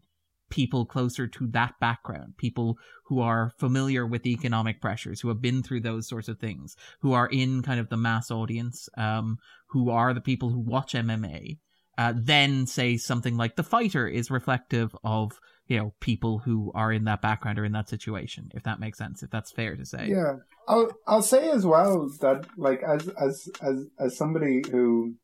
people 0.49 0.85
closer 0.85 1.25
to 1.27 1.47
that 1.47 1.73
background, 1.79 2.33
people 2.37 2.77
who 3.05 3.19
are 3.19 3.53
familiar 3.57 4.05
with 4.05 4.21
the 4.21 4.33
economic 4.33 4.79
pressures, 4.81 5.21
who 5.21 5.29
have 5.29 5.41
been 5.41 5.63
through 5.63 5.81
those 5.81 6.07
sorts 6.07 6.27
of 6.27 6.37
things, 6.37 6.75
who 6.99 7.13
are 7.13 7.27
in 7.27 7.63
kind 7.63 7.79
of 7.79 7.89
the 7.89 7.97
mass 7.97 8.29
audience, 8.29 8.87
um, 8.97 9.37
who 9.67 9.89
are 9.89 10.13
the 10.13 10.21
people 10.21 10.49
who 10.51 10.59
watch 10.59 10.93
MMA. 10.93 11.57
uh, 11.97 12.13
then 12.15 12.65
say 12.65 12.97
something 12.97 13.37
like 13.37 13.55
the 13.55 13.63
fighter 13.63 14.07
is 14.07 14.31
reflective 14.31 14.95
of 15.03 15.39
you 15.73 15.79
know 15.79 15.93
people 15.99 16.37
who 16.37 16.71
are 16.75 16.93
in 16.93 17.05
that 17.05 17.19
background 17.19 17.57
or 17.57 17.65
in 17.65 17.71
that 17.71 17.89
situation 17.89 18.51
if 18.53 18.61
that 18.61 18.79
makes 18.79 18.99
sense 18.99 19.23
if 19.23 19.31
that's 19.31 19.51
fair 19.51 19.75
to 19.75 19.85
say. 19.85 20.07
Yeah, 20.07 20.35
I'll 20.67 20.91
I'll 21.07 21.23
say 21.23 21.49
as 21.49 21.65
well 21.65 22.11
that 22.21 22.45
like 22.57 22.83
as 22.83 23.09
as 23.09 23.49
as 23.59 23.85
as 23.99 24.15
somebody 24.15 24.61
who 24.69 25.15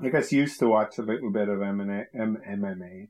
I 0.00 0.08
guess 0.08 0.32
used 0.32 0.58
to 0.60 0.66
watch 0.66 0.96
a 0.98 1.02
little 1.02 1.30
bit 1.30 1.50
of 1.50 1.58
MMA, 1.58 2.06
M- 2.18 2.42
MMA 2.48 3.08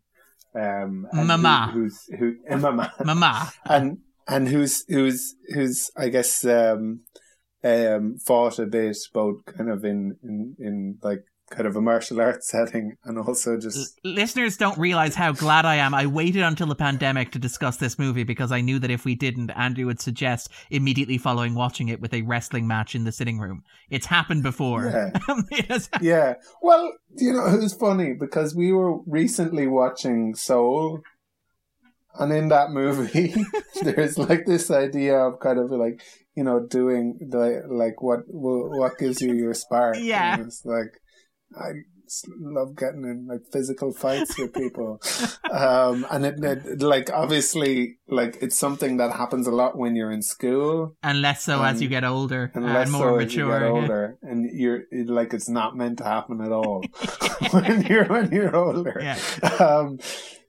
um, 0.55 1.07
and 1.13 1.29
Mama. 1.29 1.71
who, 1.73 1.83
who's 1.83 2.05
who 2.19 2.35
MMA, 2.51 2.91
mama. 3.05 3.53
And 3.65 3.99
and 4.27 4.49
who's 4.49 4.85
who's 4.89 5.37
who's 5.55 5.89
I 5.97 6.09
guess 6.09 6.45
um 6.45 7.03
um 7.63 8.19
fought 8.19 8.59
a 8.59 8.67
bit 8.67 8.99
both 9.15 9.45
kind 9.47 9.71
of 9.71 9.85
in 9.85 10.17
in 10.25 10.57
in 10.59 10.99
like 11.01 11.23
kind 11.53 11.67
of 11.67 11.77
a 11.77 11.81
martial 11.81 12.21
arts 12.21 12.49
setting 12.51 12.97
and 13.05 13.19
also 13.19 13.59
just 13.59 13.99
L- 14.05 14.13
listeners 14.13 14.57
don't 14.57 14.79
realize 14.79 15.15
how 15.15 15.33
glad 15.33 15.65
I 15.65 15.77
am. 15.77 15.95
I 15.95 16.07
waited 16.07 16.43
until 16.43 16.67
the 16.67 16.75
pandemic 16.75 17.31
to 17.33 17.39
discuss 17.39 17.77
this 17.77 17.99
movie 17.99 18.25
because 18.25 18.51
I 18.51 18.61
knew 18.61 18.79
that 18.79 18.91
if 18.91 19.05
we 19.05 19.15
didn't, 19.15 19.51
Andrew 19.51 19.87
would 19.87 20.01
suggest 20.01 20.51
immediately 20.71 21.19
following 21.19 21.55
watching 21.55 21.89
it 21.89 22.01
with 22.01 22.13
a 22.15 22.23
wrestling 22.23 22.67
match 22.67 22.95
in 22.95 23.05
the 23.05 23.13
sitting 23.13 23.39
room. 23.39 23.63
It's 23.91 24.07
happened 24.07 24.43
before. 24.43 24.87
Yeah. 24.87 25.11
Um, 25.29 25.45
it 25.51 25.89
yeah. 26.01 26.35
Well, 26.63 26.93
you 27.17 27.33
know, 27.33 27.47
it 27.47 27.61
was 27.61 27.75
funny 27.75 28.13
because 28.13 28.55
we 28.55 28.73
were 28.73 28.99
recently 29.07 29.67
watching 29.67 30.35
Soul, 30.35 31.01
and 32.19 32.33
in 32.33 32.49
that 32.49 32.71
movie, 32.71 33.35
there's 33.83 34.19
like 34.19 34.45
this 34.47 34.71
idea 34.71 35.17
of 35.17 35.39
kind 35.39 35.59
of 35.59 35.71
like 35.71 36.03
you 36.35 36.45
know 36.45 36.67
doing 36.67 37.19
the 37.21 37.63
like 37.69 38.03
what 38.03 38.21
what 38.27 38.99
gives 38.99 39.21
you 39.21 39.35
your 39.35 39.55
spark. 39.55 39.97
Yeah. 39.99 40.35
And 40.35 40.47
it's 40.47 40.65
like 40.65 41.01
I 41.59 41.71
love 42.39 42.77
getting 42.77 43.05
in 43.05 43.27
like 43.27 43.41
physical 43.53 43.91
fights 43.93 44.39
with 44.39 44.53
people, 44.53 45.01
um, 45.51 46.07
and 46.11 46.27
it, 46.27 46.45
it 46.45 46.83
like 46.83 47.11
obviously 47.11 47.97
like 48.07 48.37
it's 48.43 48.59
something 48.59 48.99
that 48.99 49.13
happens 49.13 49.47
a 49.47 49.51
lot 49.51 49.79
when 49.79 49.97
you're 49.97 50.11
in 50.13 50.21
school. 50.23 50.95
and 51.03 51.23
less 51.23 51.43
so 51.45 51.63
as 51.63 51.77
Um, 51.77 51.83
you 51.83 51.89
get 51.89 52.05
older 52.05 52.51
and 52.55 52.65
and 52.67 52.93
more 52.93 53.01
so 53.03 53.17
as 53.19 53.35
you 53.35 53.47
mature. 53.47 53.61
get 53.61 53.67
yeah. 53.75 53.81
older, 53.81 54.19
and 54.23 54.51
you're 54.53 54.83
it, 54.91 55.09
like 55.09 55.33
it's 55.33 55.49
not 55.49 55.75
meant 55.77 55.99
to 55.99 56.05
happen 56.05 56.41
at 56.43 56.53
all 56.53 56.85
when 57.53 57.83
you're 57.83 58.05
when 58.07 58.31
you're 58.31 58.55
older. 58.55 59.01
Yeah. 59.03 59.19
Um, 59.59 59.99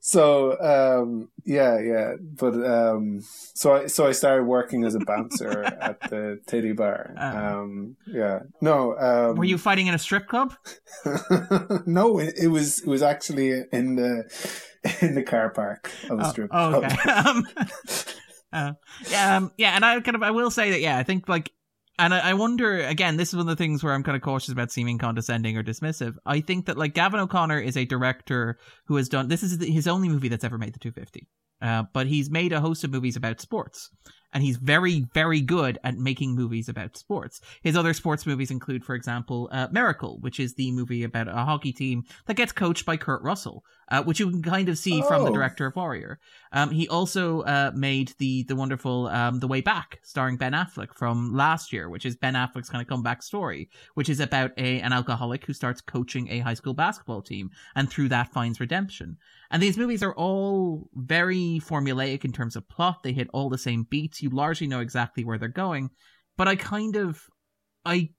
so 0.05 0.59
um, 0.59 1.29
yeah, 1.45 1.79
yeah, 1.79 2.15
but 2.19 2.53
um, 2.55 3.21
so 3.53 3.73
I 3.73 3.87
so 3.87 4.05
I 4.05 4.11
started 4.11 4.43
working 4.43 4.83
as 4.83 4.95
a 4.95 4.99
bouncer 4.99 5.63
at 5.81 6.01
the 6.09 6.41
titty 6.45 6.73
bar. 6.73 7.15
Uh. 7.17 7.23
Um, 7.61 7.95
yeah, 8.05 8.39
no. 8.59 8.97
Um, 8.97 9.37
Were 9.37 9.45
you 9.45 9.57
fighting 9.57 9.87
in 9.87 9.93
a 9.93 9.97
strip 9.97 10.27
club? 10.27 10.53
no, 11.85 12.19
it, 12.19 12.33
it 12.37 12.47
was 12.49 12.79
it 12.81 12.87
was 12.87 13.01
actually 13.01 13.63
in 13.71 13.95
the 13.95 14.29
in 14.99 15.15
the 15.15 15.23
car 15.23 15.51
park 15.51 15.89
of 16.09 16.19
a 16.19 16.25
Oh, 16.25 16.29
strip 16.31 16.49
oh, 16.53 16.69
club. 16.69 16.83
okay. 16.83 17.11
um, 17.11 17.47
uh, 18.51 18.73
yeah, 19.09 19.37
um, 19.37 19.51
yeah, 19.57 19.73
and 19.77 19.85
I 19.85 20.01
kind 20.01 20.15
of 20.15 20.23
I 20.23 20.31
will 20.31 20.51
say 20.51 20.71
that 20.71 20.81
yeah, 20.81 20.97
I 20.97 21.03
think 21.03 21.29
like, 21.29 21.49
and 21.99 22.13
I, 22.13 22.31
I 22.31 22.33
wonder 22.33 22.79
again, 22.79 23.17
this 23.17 23.29
is 23.29 23.35
one 23.35 23.47
of 23.47 23.57
the 23.57 23.61
things 23.61 23.83
where 23.83 23.93
I'm 23.93 24.03
kind 24.03 24.15
of 24.15 24.21
cautious 24.21 24.51
about 24.51 24.71
seeming 24.71 24.97
condescending 24.97 25.57
or 25.57 25.63
dismissive. 25.63 26.15
I 26.25 26.41
think 26.41 26.65
that 26.65 26.77
like 26.77 26.93
Gavin 26.93 27.19
O'Connor 27.19 27.59
is 27.59 27.77
a 27.77 27.85
director 27.85 28.57
who 28.85 28.95
has 28.95 29.09
done 29.09 29.27
this 29.27 29.43
is 29.43 29.63
his 29.63 29.87
only 29.87 30.09
movie 30.09 30.29
that's 30.29 30.43
ever 30.43 30.57
made 30.57 30.73
the 30.73 30.79
250, 30.79 31.27
uh, 31.63 31.83
but 31.93 32.05
he's 32.05 32.29
made 32.29 32.53
a 32.53 32.61
host 32.61 32.83
of 32.83 32.91
movies 32.91 33.15
about 33.15 33.41
sports. 33.41 33.89
And 34.35 34.41
he's 34.43 34.57
very, 34.57 35.05
very 35.13 35.41
good 35.41 35.77
at 35.83 35.95
making 35.99 36.33
movies 36.33 36.67
about 36.67 36.97
sports. 36.97 37.39
His 37.61 37.77
other 37.77 37.93
sports 37.93 38.25
movies 38.25 38.49
include, 38.49 38.83
for 38.83 38.95
example, 38.95 39.47
uh, 39.51 39.67
Miracle, 39.71 40.17
which 40.21 40.39
is 40.39 40.55
the 40.55 40.71
movie 40.71 41.03
about 41.03 41.27
a 41.27 41.45
hockey 41.45 41.71
team 41.71 42.01
that 42.25 42.35
gets 42.35 42.51
coached 42.51 42.83
by 42.83 42.97
Kurt 42.97 43.21
Russell, 43.21 43.63
uh, 43.91 44.01
which 44.01 44.19
you 44.19 44.31
can 44.31 44.41
kind 44.41 44.69
of 44.69 44.79
see 44.79 45.03
from 45.03 45.23
the 45.23 45.29
Oh. 45.29 45.33
director 45.35 45.67
of 45.67 45.75
Warrior. 45.75 46.17
Um, 46.51 46.71
he 46.71 46.87
also 46.87 47.41
uh, 47.41 47.71
made 47.75 48.13
the 48.17 48.41
the 48.47 48.55
wonderful 48.55 49.05
um, 49.09 49.39
The 49.39 49.47
Way 49.47 49.61
Back, 49.61 49.99
starring 50.01 50.37
Ben 50.37 50.53
Affleck 50.53 50.95
from 50.95 51.31
last 51.35 51.71
year, 51.71 51.87
which 51.87 52.05
is 52.05 52.15
Ben 52.15 52.33
Affleck's 52.33 52.69
kind 52.71 52.81
of 52.81 52.87
comeback 52.87 53.21
story, 53.21 53.69
which 53.93 54.09
is 54.09 54.19
about 54.19 54.49
a 54.57 54.79
an 54.81 54.93
alcoholic 54.93 55.45
who 55.45 55.53
starts 55.53 55.79
coaching 55.79 56.27
a 56.31 56.39
high 56.39 56.55
school 56.55 56.73
basketball 56.73 57.21
team, 57.21 57.51
and 57.75 57.87
through 57.87 58.09
that 58.09 58.33
finds 58.33 58.59
redemption. 58.59 59.17
And 59.53 59.63
these 59.63 59.77
movies 59.77 60.03
are 60.03 60.15
all 60.15 60.89
very 60.93 61.61
formulaic 61.63 62.25
in 62.25 62.33
terms 62.33 62.57
of 62.57 62.67
plot. 62.67 63.03
They 63.03 63.13
hit 63.13 63.29
all 63.33 63.49
the 63.49 63.57
same 63.57 63.87
beats. 63.89 64.21
You 64.21 64.29
largely 64.29 64.67
know 64.67 64.81
exactly 64.81 65.23
where 65.23 65.37
they're 65.37 65.47
going. 65.47 65.91
But 66.35 66.49
I 66.49 66.57
kind 66.57 66.97
of, 66.97 67.21
I 67.85 68.09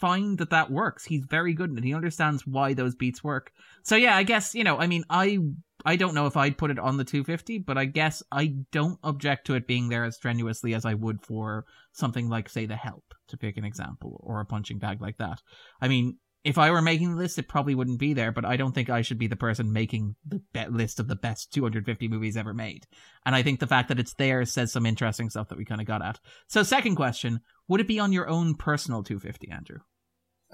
find 0.00 0.38
that 0.38 0.50
that 0.50 0.70
works. 0.70 1.04
He's 1.04 1.24
very 1.28 1.52
good 1.52 1.76
it. 1.76 1.84
He 1.84 1.94
understands 1.94 2.46
why 2.46 2.72
those 2.72 2.96
beats 2.96 3.22
work. 3.22 3.52
So 3.84 3.94
yeah, 3.94 4.16
I 4.16 4.22
guess 4.22 4.54
you 4.54 4.64
know. 4.64 4.78
I 4.78 4.86
mean, 4.86 5.04
I 5.10 5.38
I 5.84 5.96
don't 5.96 6.14
know 6.14 6.26
if 6.26 6.36
I'd 6.36 6.58
put 6.58 6.70
it 6.70 6.78
on 6.78 6.96
the 6.96 7.04
250, 7.04 7.58
but 7.58 7.78
I 7.78 7.84
guess 7.84 8.22
I 8.32 8.54
don't 8.72 8.98
object 9.02 9.46
to 9.46 9.54
it 9.54 9.66
being 9.66 9.88
there 9.88 10.04
as 10.04 10.16
strenuously 10.16 10.74
as 10.74 10.84
I 10.84 10.94
would 10.94 11.22
for 11.22 11.66
something 11.92 12.28
like, 12.28 12.48
say, 12.48 12.66
The 12.66 12.76
Help, 12.76 13.04
to 13.28 13.36
pick 13.36 13.56
an 13.56 13.64
example, 13.64 14.20
or 14.24 14.40
a 14.40 14.44
punching 14.44 14.78
bag 14.78 15.00
like 15.00 15.18
that. 15.18 15.40
I 15.80 15.88
mean, 15.88 16.18
if 16.44 16.56
I 16.56 16.70
were 16.70 16.82
making 16.82 17.10
the 17.10 17.16
list, 17.16 17.38
it 17.38 17.48
probably 17.48 17.74
wouldn't 17.74 17.98
be 17.98 18.14
there, 18.14 18.32
but 18.32 18.44
I 18.44 18.56
don't 18.56 18.72
think 18.72 18.88
I 18.88 19.02
should 19.02 19.18
be 19.18 19.26
the 19.26 19.36
person 19.36 19.72
making 19.72 20.14
the 20.26 20.40
be- 20.52 20.66
list 20.66 21.00
of 21.00 21.08
the 21.08 21.16
best 21.16 21.52
250 21.52 22.08
movies 22.08 22.36
ever 22.36 22.54
made. 22.54 22.86
And 23.26 23.34
I 23.34 23.42
think 23.42 23.60
the 23.60 23.66
fact 23.66 23.88
that 23.88 23.98
it's 23.98 24.14
there 24.14 24.44
says 24.44 24.72
some 24.72 24.86
interesting 24.86 25.30
stuff 25.30 25.48
that 25.48 25.58
we 25.58 25.64
kind 25.64 25.80
of 25.80 25.86
got 25.86 26.04
at. 26.04 26.18
So, 26.46 26.62
second 26.62 26.94
question 26.96 27.40
Would 27.68 27.80
it 27.80 27.88
be 27.88 27.98
on 27.98 28.12
your 28.12 28.28
own 28.28 28.54
personal 28.54 29.02
250, 29.02 29.50
Andrew? 29.50 29.78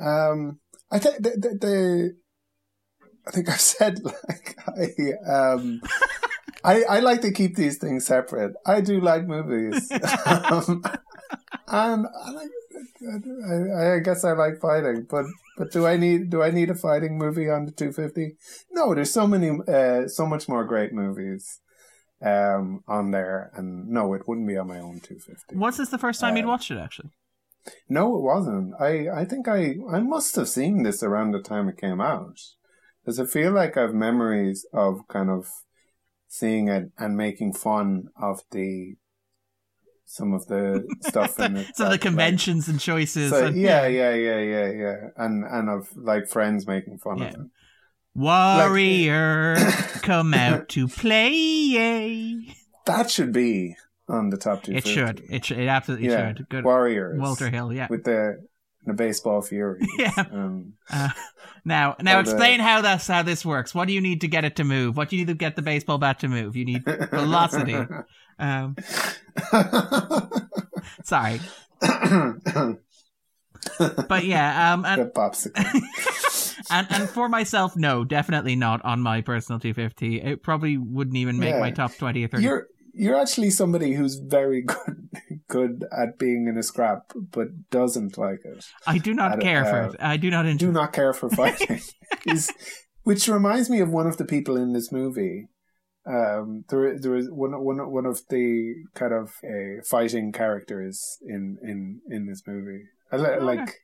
Um, 0.01 0.59
I 0.91 0.99
think 0.99 1.17
the, 1.17 1.31
the, 1.31 1.59
the 1.61 2.17
I 3.27 3.31
think 3.31 3.49
I've 3.49 3.61
said 3.61 4.01
like 4.05 4.57
I 4.67 5.31
um 5.31 5.81
I 6.65 6.83
I 6.85 7.01
like 7.01 7.21
to 7.23 7.33
keep 7.33 7.57
these 7.57 7.79
things 7.79 8.07
separate. 8.07 8.55
I 8.67 8.81
do 8.81 9.01
like 9.01 9.27
movies, 9.27 9.91
um, 10.27 10.83
and 11.69 12.07
I 12.07 12.31
like. 12.31 12.49
I, 12.75 13.97
I 13.97 13.99
guess 14.01 14.25
I 14.25 14.33
like 14.33 14.61
fighting, 14.61 15.07
but 15.09 15.27
but 15.57 15.73
do 15.73 15.87
I 15.87 15.97
need 15.97 16.31
do 16.31 16.43
I 16.43 16.51
need 16.51 16.71
a 16.71 16.75
fighting 16.75 17.19
movie 17.19 17.49
on 17.49 17.67
the 17.67 17.73
250? 17.73 18.37
No, 18.73 18.95
there's 18.95 19.13
so 19.13 19.27
many, 19.27 19.51
uh, 19.69 20.09
so 20.09 20.27
much 20.27 20.49
more 20.49 20.65
great 20.65 20.93
movies 20.93 21.61
um 22.23 22.83
on 22.89 23.11
there, 23.11 23.51
and 23.55 23.89
no, 23.89 24.15
it 24.15 24.27
wouldn't 24.27 24.49
be 24.49 24.57
on 24.57 24.69
my 24.69 24.79
own 24.79 25.01
250. 25.01 25.57
Was 25.57 25.77
this 25.77 25.91
the 25.91 25.99
first 25.99 26.21
time 26.21 26.37
you'd 26.37 26.45
Uh, 26.47 26.49
watched 26.49 26.71
it, 26.71 26.79
actually? 26.79 27.11
No, 27.89 28.17
it 28.17 28.23
wasn't. 28.23 28.75
I, 28.79 29.09
I 29.09 29.25
think 29.25 29.49
I, 29.49 29.77
I 29.91 30.01
must 30.01 30.37
have 30.37 30.49
seen 30.49 30.83
this 30.83 31.03
around 31.03 31.33
the 31.33 31.41
time 31.43 31.69
it 31.69 31.79
came 31.79 32.01
out. 32.01 32.39
Because 33.03 33.19
I 33.21 33.27
feel 33.27 33.53
like 33.53 33.77
I 33.77 33.83
have 33.83 33.95
memories 33.95 34.67
of 34.73 35.07
kind 35.09 35.31
of 35.31 35.49
seeing 36.29 36.69
it 36.69 36.91
and 36.99 37.17
making 37.17 37.53
fun 37.55 38.09
of 38.21 38.43
the, 38.51 38.97
some 40.15 40.33
of 40.33 40.47
the 40.47 40.87
stuff 41.03 41.39
in 41.41 41.57
it. 41.57 41.77
so 41.77 41.85
that, 41.85 41.89
the 41.89 41.91
like- 41.93 42.01
conventions 42.01 42.69
and 42.69 42.79
choices. 42.81 43.31
so, 43.31 43.47
and, 43.47 43.57
yeah, 43.61 43.87
yeah, 43.87 44.15
yeah, 44.15 44.39
yeah, 44.41 44.71
yeah. 44.71 44.97
And, 45.17 45.45
and 45.45 45.69
of 45.69 45.89
like 45.97 46.29
friends 46.29 46.67
making 46.67 46.99
fun 46.99 47.19
Yeah. 47.19 47.29
of 47.29 47.35
it. 47.35 47.41
Warrior, 48.17 49.57
come 50.03 50.35
out 50.35 50.69
to 50.75 50.87
play. 50.89 52.47
That 52.87 53.11
should 53.11 53.33
be 53.33 53.77
on 54.09 54.31
the 54.31 54.37
top 54.37 54.63
250. 54.63 54.77
It 54.77 54.87
should. 54.95 55.23
It 55.31 55.45
should. 55.45 55.59
It 55.59 55.67
absolutely 55.69 56.09
Yeah. 56.09 56.35
should. 56.35 56.49
Good. 56.49 56.65
Warriors. 56.65 57.19
Walter 57.19 57.51
Hill. 57.51 57.73
Yeah. 57.73 57.89
With 57.91 58.05
the, 58.05 58.47
the 58.87 58.93
baseball 58.93 59.43
fury. 59.43 59.81
Yeah. 59.99 60.13
Um, 60.17 60.75
Uh, 60.91 61.09
now, 61.65 61.97
now 62.01 62.19
Oh, 62.19 62.23
the- 62.23 62.31
explain 62.31 62.61
how 62.61 62.83
that's 62.83 63.07
how 63.07 63.23
this 63.23 63.45
works. 63.45 63.75
What 63.75 63.89
do 63.89 63.95
you 63.95 64.01
need 64.01 64.21
to 64.21 64.29
get 64.29 64.45
it 64.45 64.57
to 64.57 64.65
move? 64.65 64.97
What 64.97 65.09
do 65.09 65.17
you 65.17 65.23
need 65.25 65.33
to 65.33 65.35
get 65.39 65.57
the 65.57 65.63
baseball 65.63 65.99
bat 65.99 66.21
to 66.21 66.29
move? 66.29 66.55
You 66.57 66.67
need 66.67 66.85
velocity. 66.85 67.77
Um, 68.39 68.77
sorry, 71.05 71.41
but 74.09 74.25
yeah. 74.25 74.73
Um, 74.75 74.83
the 74.83 74.89
and, 74.89 75.11
popsicle. 75.13 75.81
and 76.71 76.87
and 76.91 77.09
for 77.09 77.29
myself, 77.29 77.77
no, 77.77 78.05
definitely 78.05 78.57
not 78.57 78.85
on 78.85 79.01
my 79.01 79.21
personal 79.21 79.59
250. 79.61 80.21
It 80.21 80.43
probably 80.43 80.77
wouldn't 80.79 81.17
even 81.17 81.39
make 81.39 81.55
Yeah. 81.55 81.61
my 81.61 81.71
top 81.71 81.95
20 81.97 82.25
or 82.25 82.29
30. 82.29 82.43
You're 82.43 82.67
you're 82.97 83.21
actually 83.21 83.51
somebody 83.51 83.93
who's 83.95 84.17
very 84.17 84.63
good 84.63 85.09
good 85.49 85.85
at 85.97 86.19
being 86.19 86.47
in 86.49 86.57
a 86.57 86.63
scrap, 86.63 87.13
but 87.33 87.49
doesn't 87.71 88.17
like 88.19 88.41
it. 88.45 88.65
I 88.87 88.99
do 88.99 89.15
not 89.15 89.33
don't- 89.33 89.41
care 89.43 89.65
for 89.65 89.81
uh, 89.83 89.89
it. 89.91 89.97
I 90.01 90.17
do 90.17 90.31
not 90.31 90.47
enjoy. 90.47 90.67
Do 90.67 90.73
not 90.73 90.93
care 90.93 91.13
for 91.13 91.29
fighting. 91.29 91.81
Which 93.03 93.29
reminds 93.29 93.69
me 93.69 93.81
of 93.81 93.91
one 93.91 94.07
of 94.07 94.17
the 94.17 94.25
people 94.25 94.57
in 94.57 94.73
this 94.73 94.91
movie. 94.91 95.49
Um, 96.07 96.65
there 96.69 96.99
there 96.99 97.17
is 97.17 97.31
one 97.31 97.53
one 97.65 97.79
one 97.91 98.07
of 98.07 98.21
the 98.29 98.75
kind 98.95 99.13
of 99.13 99.33
uh, 99.43 99.83
fighting 99.89 100.33
characters 100.33 101.19
in 101.27 101.57
in 101.63 102.01
in 102.11 102.27
this 102.27 102.43
movie. 102.47 102.83
I, 103.11 103.17
li- 103.17 103.41
like 103.41 103.75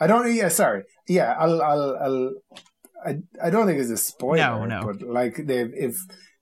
I 0.00 0.06
don't. 0.06 0.34
Yeah, 0.34 0.48
sorry. 0.48 0.82
Yeah, 1.06 1.34
I'll 1.38 1.62
I'll 1.62 1.96
I'll. 2.00 2.32
I 3.06 3.18
I 3.42 3.50
don't 3.50 3.66
think 3.66 3.78
it's 3.80 3.90
a 3.90 3.96
spoiler. 3.96 4.38
No, 4.38 4.64
no. 4.64 4.82
But 4.86 5.02
like 5.02 5.36
they 5.46 5.60
if 5.60 5.96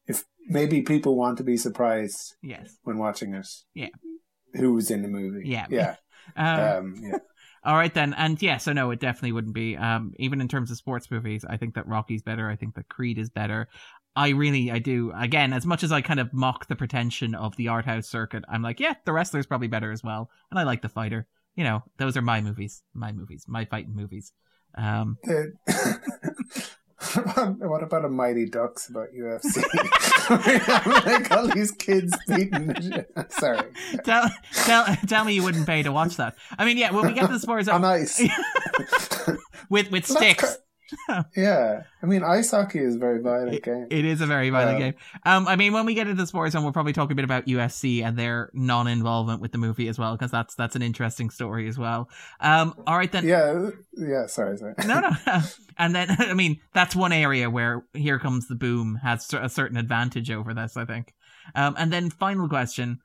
if 0.06 0.24
maybe 0.48 0.82
people 0.82 1.16
want 1.16 1.36
to 1.38 1.44
be 1.44 1.56
surprised 1.58 2.34
Yes. 2.42 2.76
when 2.84 2.96
watching 2.98 3.34
it. 3.34 3.46
Yeah. 3.74 3.88
Who's 4.54 4.90
in 4.90 5.02
the 5.02 5.08
movie? 5.08 5.48
Yeah. 5.48 5.66
Yeah. 5.70 5.96
Um, 6.36 6.60
Um, 6.60 6.94
yeah. 7.00 7.18
All 7.64 7.74
right 7.76 7.92
then, 7.92 8.14
and 8.14 8.40
yeah, 8.40 8.58
so 8.58 8.72
no, 8.72 8.90
it 8.92 9.00
definitely 9.00 9.32
wouldn't 9.32 9.54
be. 9.54 9.76
Um, 9.76 10.12
even 10.18 10.40
in 10.40 10.46
terms 10.48 10.70
of 10.70 10.76
sports 10.76 11.10
movies, 11.10 11.44
I 11.48 11.56
think 11.56 11.74
that 11.74 11.86
Rocky's 11.88 12.22
better. 12.22 12.48
I 12.48 12.54
think 12.56 12.74
that 12.76 12.88
Creed 12.88 13.18
is 13.18 13.28
better. 13.28 13.68
I 14.16 14.30
really, 14.30 14.70
I 14.70 14.78
do. 14.78 15.12
Again, 15.14 15.52
as 15.52 15.66
much 15.66 15.84
as 15.84 15.92
I 15.92 16.00
kind 16.00 16.18
of 16.18 16.32
mock 16.32 16.66
the 16.68 16.76
pretension 16.76 17.34
of 17.34 17.54
the 17.56 17.68
art 17.68 17.84
house 17.84 18.08
circuit, 18.08 18.44
I'm 18.48 18.62
like, 18.62 18.80
yeah, 18.80 18.94
the 19.04 19.12
wrestler's 19.12 19.46
probably 19.46 19.68
better 19.68 19.92
as 19.92 20.02
well, 20.02 20.30
and 20.50 20.58
I 20.58 20.62
like 20.62 20.80
the 20.80 20.88
fighter. 20.88 21.26
You 21.54 21.64
know, 21.64 21.84
those 21.98 22.16
are 22.16 22.22
my 22.22 22.40
movies, 22.40 22.82
my 22.94 23.12
movies, 23.12 23.44
my 23.46 23.66
fighting 23.66 23.94
movies. 23.94 24.32
Um, 24.74 25.18
what 27.14 27.82
about 27.82 28.04
a 28.04 28.08
Mighty 28.08 28.46
Ducks 28.46 28.88
about 28.88 29.08
UFC? 29.12 29.62
like 31.06 31.30
all 31.30 31.46
these 31.48 31.70
kids 31.72 32.16
beating 32.26 32.66
the 32.66 32.82
shit. 32.82 33.32
Sorry. 33.32 33.70
Tell, 34.04 34.30
tell, 34.52 34.96
tell 35.06 35.24
me 35.24 35.34
you 35.34 35.42
wouldn't 35.42 35.66
pay 35.66 35.82
to 35.82 35.92
watch 35.92 36.16
that. 36.16 36.36
I 36.58 36.64
mean, 36.64 36.78
yeah, 36.78 36.90
when 36.90 37.06
we 37.06 37.12
get 37.12 37.26
to 37.26 37.32
the 37.32 37.38
sports, 37.38 37.68
on 37.68 37.84
ice 37.84 38.20
with 39.70 39.90
with 39.90 40.06
sticks 40.06 40.58
yeah, 41.36 41.82
I 42.02 42.06
mean, 42.06 42.22
ice 42.22 42.50
hockey 42.50 42.78
is 42.78 42.96
a 42.96 42.98
very 42.98 43.20
violent 43.20 43.54
it, 43.54 43.62
game. 43.62 43.86
It 43.90 44.04
is 44.04 44.20
a 44.20 44.26
very 44.26 44.50
violent 44.50 44.76
uh, 44.76 44.78
game. 44.78 44.94
Um, 45.24 45.48
I 45.48 45.56
mean, 45.56 45.72
when 45.72 45.86
we 45.86 45.94
get 45.94 46.06
into 46.06 46.20
the 46.20 46.26
sports, 46.26 46.54
and 46.54 46.64
we'll 46.64 46.72
probably 46.72 46.92
talk 46.92 47.10
a 47.10 47.14
bit 47.14 47.24
about 47.24 47.46
UFC 47.46 48.04
and 48.04 48.16
their 48.16 48.50
non-involvement 48.54 49.40
with 49.40 49.52
the 49.52 49.58
movie 49.58 49.88
as 49.88 49.98
well, 49.98 50.16
because 50.16 50.30
that's 50.30 50.54
that's 50.54 50.76
an 50.76 50.82
interesting 50.82 51.30
story 51.30 51.68
as 51.68 51.78
well. 51.78 52.08
Um, 52.40 52.74
all 52.86 52.96
right 52.96 53.10
then. 53.10 53.26
Yeah, 53.26 53.70
yeah. 53.92 54.26
Sorry, 54.26 54.56
sorry. 54.56 54.74
No, 54.86 55.00
no. 55.00 55.10
and 55.78 55.94
then, 55.94 56.10
I 56.18 56.34
mean, 56.34 56.60
that's 56.72 56.94
one 56.94 57.12
area 57.12 57.50
where 57.50 57.84
"Here 57.92 58.18
Comes 58.18 58.48
the 58.48 58.54
Boom" 58.54 59.00
has 59.02 59.32
a 59.32 59.48
certain 59.48 59.76
advantage 59.76 60.30
over 60.30 60.54
this, 60.54 60.76
I 60.76 60.84
think. 60.84 61.14
Um, 61.54 61.74
and 61.78 61.92
then 61.92 62.10
final 62.10 62.48
question: 62.48 63.00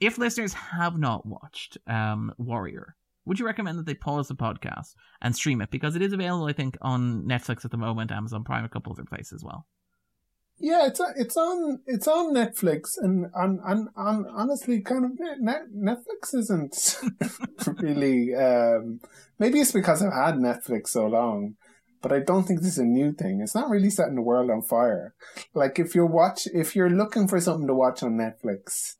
If 0.00 0.18
listeners 0.18 0.52
have 0.52 0.98
not 0.98 1.26
watched 1.26 1.78
um, 1.86 2.32
Warrior, 2.38 2.94
would 3.26 3.38
you 3.38 3.46
recommend 3.46 3.78
that 3.78 3.86
they 3.86 3.94
pause 3.94 4.28
the 4.28 4.34
podcast 4.34 4.94
and 5.20 5.34
stream 5.34 5.60
it 5.60 5.70
because 5.70 5.96
it 5.96 6.02
is 6.02 6.12
available, 6.12 6.46
I 6.46 6.52
think, 6.52 6.78
on 6.80 7.24
Netflix 7.24 7.64
at 7.64 7.70
the 7.70 7.76
moment, 7.76 8.12
Amazon 8.12 8.44
Prime, 8.44 8.64
a 8.64 8.68
couple 8.68 8.92
other 8.92 9.04
places 9.04 9.32
as 9.34 9.44
well. 9.44 9.66
Yeah, 10.58 10.86
it's 10.86 11.00
it's 11.16 11.36
on 11.36 11.80
it's 11.86 12.08
on 12.08 12.32
Netflix, 12.32 12.96
and 12.96 13.26
and 13.34 13.60
and, 13.64 13.88
honestly, 13.94 14.80
kind 14.80 15.04
of 15.04 15.10
Netflix 15.42 16.34
isn't 16.34 16.98
really. 17.82 18.34
Um, 18.34 19.00
maybe 19.38 19.60
it's 19.60 19.72
because 19.72 20.02
I've 20.02 20.14
had 20.14 20.36
Netflix 20.36 20.88
so 20.88 21.08
long, 21.08 21.56
but 22.00 22.10
I 22.10 22.20
don't 22.20 22.44
think 22.44 22.60
this 22.60 22.72
is 22.72 22.78
a 22.78 22.84
new 22.84 23.12
thing. 23.12 23.40
It's 23.42 23.54
not 23.54 23.68
really 23.68 23.90
setting 23.90 24.14
the 24.14 24.22
world 24.22 24.50
on 24.50 24.62
fire. 24.62 25.14
Like 25.52 25.78
if 25.78 25.94
you're 25.94 26.06
watch 26.06 26.46
if 26.54 26.74
you're 26.74 26.88
looking 26.88 27.28
for 27.28 27.38
something 27.38 27.66
to 27.66 27.74
watch 27.74 28.02
on 28.02 28.12
Netflix, 28.12 28.94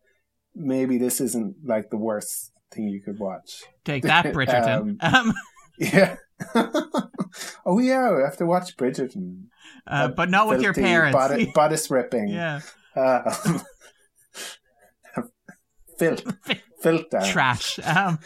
maybe 0.54 0.98
this 0.98 1.22
isn't 1.22 1.56
like 1.64 1.88
the 1.88 1.96
worst 1.96 2.52
thing 2.70 2.88
you 2.88 3.02
could 3.02 3.18
watch. 3.18 3.64
Take 3.84 4.04
that, 4.04 4.24
Bridgerton. 4.34 4.96
um, 5.00 5.14
um, 5.14 5.34
yeah. 5.78 6.16
oh 7.66 7.78
yeah, 7.78 8.14
we 8.14 8.22
have 8.22 8.36
to 8.38 8.46
watch 8.46 8.76
Bridgerton. 8.76 9.44
Uh, 9.86 10.08
but 10.08 10.30
not 10.30 10.48
with 10.48 10.60
your 10.62 10.74
parents. 10.74 11.16
Bodice, 11.16 11.46
bodice 11.54 11.90
ripping. 11.90 12.28
Yeah. 12.28 12.60
Uh, 12.94 13.34
filth. 15.98 16.24
Down. 17.10 17.24
Trash. 17.24 17.78
Um, 17.96 18.18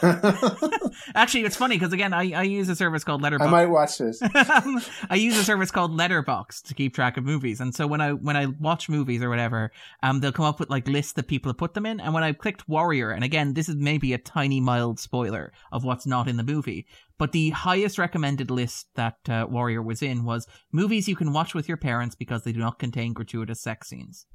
actually, 1.14 1.42
it's 1.42 1.56
funny 1.56 1.76
because 1.76 1.92
again, 1.92 2.12
I, 2.12 2.32
I 2.32 2.42
use 2.44 2.68
a 2.68 2.76
service 2.76 3.04
called 3.04 3.20
Letterboxd. 3.20 3.48
I 3.48 3.50
might 3.50 3.66
watch 3.66 3.98
this. 3.98 4.20
I 4.22 5.16
use 5.16 5.36
a 5.36 5.44
service 5.44 5.70
called 5.70 5.90
Letterboxd 5.98 6.62
to 6.64 6.74
keep 6.74 6.94
track 6.94 7.16
of 7.16 7.24
movies, 7.24 7.60
and 7.60 7.74
so 7.74 7.86
when 7.86 8.00
I 8.00 8.12
when 8.12 8.36
I 8.36 8.46
watch 8.46 8.88
movies 8.88 9.22
or 9.22 9.28
whatever, 9.28 9.72
um, 10.02 10.20
they'll 10.20 10.32
come 10.32 10.44
up 10.44 10.60
with 10.60 10.70
like 10.70 10.86
lists 10.86 11.14
that 11.14 11.26
people 11.26 11.50
have 11.50 11.58
put 11.58 11.74
them 11.74 11.84
in. 11.84 12.00
And 12.00 12.14
when 12.14 12.22
I 12.22 12.32
clicked 12.32 12.68
Warrior, 12.68 13.10
and 13.10 13.24
again, 13.24 13.54
this 13.54 13.68
is 13.68 13.76
maybe 13.76 14.12
a 14.12 14.18
tiny 14.18 14.60
mild 14.60 15.00
spoiler 15.00 15.52
of 15.72 15.84
what's 15.84 16.06
not 16.06 16.28
in 16.28 16.36
the 16.36 16.44
movie, 16.44 16.86
but 17.18 17.32
the 17.32 17.50
highest 17.50 17.98
recommended 17.98 18.50
list 18.50 18.88
that 18.94 19.16
uh, 19.28 19.46
Warrior 19.50 19.82
was 19.82 20.02
in 20.02 20.24
was 20.24 20.46
movies 20.72 21.08
you 21.08 21.16
can 21.16 21.32
watch 21.32 21.54
with 21.54 21.68
your 21.68 21.76
parents 21.76 22.14
because 22.14 22.44
they 22.44 22.52
do 22.52 22.60
not 22.60 22.78
contain 22.78 23.12
gratuitous 23.12 23.60
sex 23.60 23.88
scenes. 23.88 24.26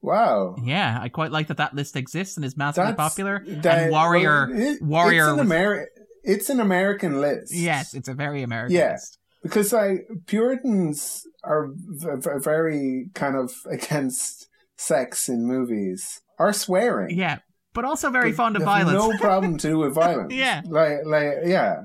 Wow. 0.00 0.56
Yeah, 0.62 0.98
I 1.00 1.08
quite 1.08 1.32
like 1.32 1.48
that 1.48 1.56
that 1.56 1.74
list 1.74 1.96
exists 1.96 2.36
and 2.36 2.44
is 2.44 2.56
massively 2.56 2.92
That's, 2.92 2.96
popular. 2.96 3.42
That, 3.46 3.78
and 3.84 3.90
Warrior, 3.90 4.48
well, 4.48 4.60
it, 4.60 4.82
Warrior, 4.82 5.30
it's 5.32 5.40
an, 5.40 5.46
Ameri- 5.48 5.86
it's 6.22 6.50
an 6.50 6.60
American 6.60 7.20
list. 7.20 7.54
Yes, 7.54 7.94
it's 7.94 8.08
a 8.08 8.14
very 8.14 8.42
American 8.42 8.76
yeah, 8.76 8.92
list. 8.92 9.18
Because 9.42 9.72
like 9.72 10.06
Puritans 10.26 11.24
are 11.42 11.68
v- 11.74 12.08
v- 12.16 12.38
very 12.38 13.06
kind 13.14 13.36
of 13.36 13.52
against 13.68 14.48
sex 14.76 15.28
in 15.28 15.46
movies 15.46 16.20
or 16.38 16.52
swearing. 16.52 17.16
Yeah, 17.16 17.38
but 17.74 17.84
also 17.84 18.10
very 18.10 18.30
but 18.30 18.36
fond 18.36 18.56
of 18.56 18.62
violence. 18.62 18.98
No 18.98 19.18
problem 19.20 19.58
to 19.58 19.68
do 19.68 19.78
with 19.78 19.94
violence. 19.94 20.32
yeah, 20.32 20.62
like 20.66 20.98
like 21.04 21.34
yeah, 21.44 21.76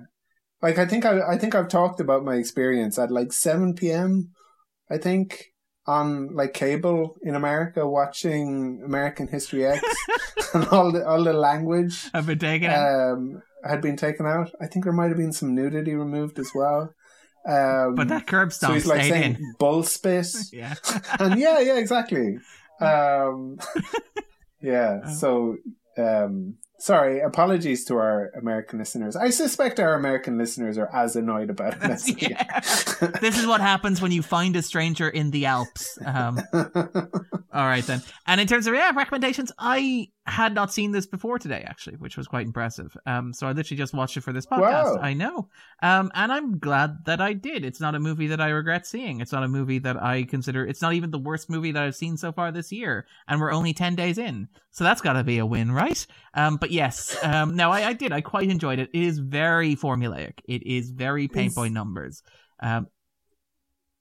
like 0.61 0.77
I 0.77 0.85
think 0.85 1.05
I 1.05 1.33
I 1.33 1.37
think 1.37 1.55
I've 1.55 1.67
talked 1.69 1.99
about 1.99 2.23
my 2.23 2.35
experience 2.35 2.99
at 2.99 3.09
like 3.11 3.33
seven 3.33 3.73
p.m. 3.73 4.31
I 4.89 4.97
think 4.97 5.52
on 5.85 6.33
like 6.33 6.53
cable 6.53 7.17
in 7.21 7.35
America 7.35 7.87
watching 7.87 8.81
American 8.85 9.27
History 9.27 9.65
X 9.65 9.83
and 10.53 10.65
all 10.67 10.91
the 10.91 11.05
all 11.05 11.23
the 11.23 11.33
language 11.33 12.09
have 12.13 12.25
been 12.25 12.39
taken 12.39 12.71
um, 12.71 13.41
had 13.63 13.81
been 13.81 13.97
taken 13.97 14.25
out. 14.25 14.51
I 14.61 14.67
think 14.67 14.85
there 14.85 14.93
might 14.93 15.09
have 15.09 15.17
been 15.17 15.33
some 15.33 15.55
nudity 15.55 15.93
removed 15.93 16.39
as 16.39 16.51
well. 16.55 16.93
Um, 17.45 17.95
but 17.95 18.07
that 18.07 18.25
curb 18.25 18.53
stomp 18.53 18.71
so 18.71 18.75
he's 18.75 18.85
like 18.85 19.03
saying 19.03 19.35
in. 19.35 19.53
bull 19.59 19.83
space. 19.83 20.49
yeah, 20.53 20.75
and 21.19 21.39
yeah, 21.39 21.59
yeah, 21.59 21.77
exactly. 21.77 22.37
Um, 22.79 23.59
yeah, 24.61 25.01
oh. 25.05 25.13
so 25.13 25.57
um, 25.97 26.55
Sorry, 26.83 27.21
apologies 27.21 27.85
to 27.85 27.95
our 27.95 28.29
American 28.35 28.77
listeners. 28.77 29.15
I 29.15 29.29
suspect 29.29 29.79
our 29.79 29.93
American 29.93 30.37
listeners 30.37 30.77
are 30.77 30.93
as 30.93 31.15
annoyed 31.15 31.49
about 31.49 31.77
it 31.81 31.83
as 31.83 32.21
yeah. 32.21 32.59
this 33.21 33.39
is 33.39 33.47
what 33.47 33.61
happens 33.61 34.01
when 34.01 34.11
you 34.11 34.21
find 34.21 34.53
a 34.57 34.61
stranger 34.61 35.07
in 35.07 35.31
the 35.31 35.45
Alps. 35.45 35.97
Um, 36.05 36.41
all 36.53 36.67
right, 37.53 37.85
then. 37.85 38.01
And 38.27 38.41
in 38.41 38.47
terms 38.47 38.67
of 38.67 38.73
yeah 38.73 38.91
recommendations, 38.93 39.49
I 39.57 40.09
had 40.25 40.55
not 40.55 40.71
seen 40.71 40.91
this 40.91 41.05
before 41.05 41.37
today, 41.37 41.65
actually, 41.67 41.97
which 41.97 42.15
was 42.15 42.27
quite 42.27 42.45
impressive. 42.45 42.95
Um, 43.05 43.33
so 43.33 43.45
I 43.45 43.51
literally 43.51 43.77
just 43.77 43.93
watched 43.93 44.15
it 44.15 44.21
for 44.21 44.31
this 44.31 44.45
podcast. 44.45 44.95
Wow. 44.95 44.99
I 45.01 45.13
know. 45.13 45.49
Um, 45.81 46.11
and 46.15 46.31
I'm 46.31 46.59
glad 46.59 47.05
that 47.05 47.19
I 47.19 47.33
did. 47.33 47.65
It's 47.65 47.81
not 47.81 47.93
a 47.93 47.99
movie 47.99 48.27
that 48.27 48.39
I 48.39 48.49
regret 48.49 48.87
seeing. 48.87 49.19
It's 49.19 49.33
not 49.33 49.43
a 49.43 49.49
movie 49.49 49.79
that 49.79 50.01
I 50.01 50.23
consider. 50.23 50.65
It's 50.65 50.81
not 50.81 50.93
even 50.93 51.11
the 51.11 51.19
worst 51.19 51.49
movie 51.49 51.73
that 51.73 51.83
I've 51.83 51.95
seen 51.95 52.15
so 52.15 52.31
far 52.31 52.51
this 52.51 52.71
year, 52.71 53.05
and 53.27 53.41
we're 53.41 53.51
only 53.51 53.73
ten 53.73 53.95
days 53.95 54.17
in, 54.17 54.47
so 54.71 54.85
that's 54.85 55.01
got 55.01 55.13
to 55.13 55.23
be 55.23 55.39
a 55.39 55.45
win, 55.45 55.71
right? 55.71 56.05
Um, 56.33 56.55
but 56.55 56.71
yes, 56.71 57.17
um, 57.21 57.55
no, 57.55 57.71
I, 57.71 57.89
I 57.89 57.93
did. 57.93 58.13
I 58.13 58.21
quite 58.21 58.49
enjoyed 58.49 58.79
it. 58.79 58.89
It 58.93 59.03
is 59.03 59.19
very 59.19 59.75
formulaic. 59.75 60.39
It 60.45 60.65
is 60.65 60.89
very 60.89 61.27
paint 61.27 61.53
by 61.53 61.67
numbers. 61.67 62.23
Um, 62.61 62.87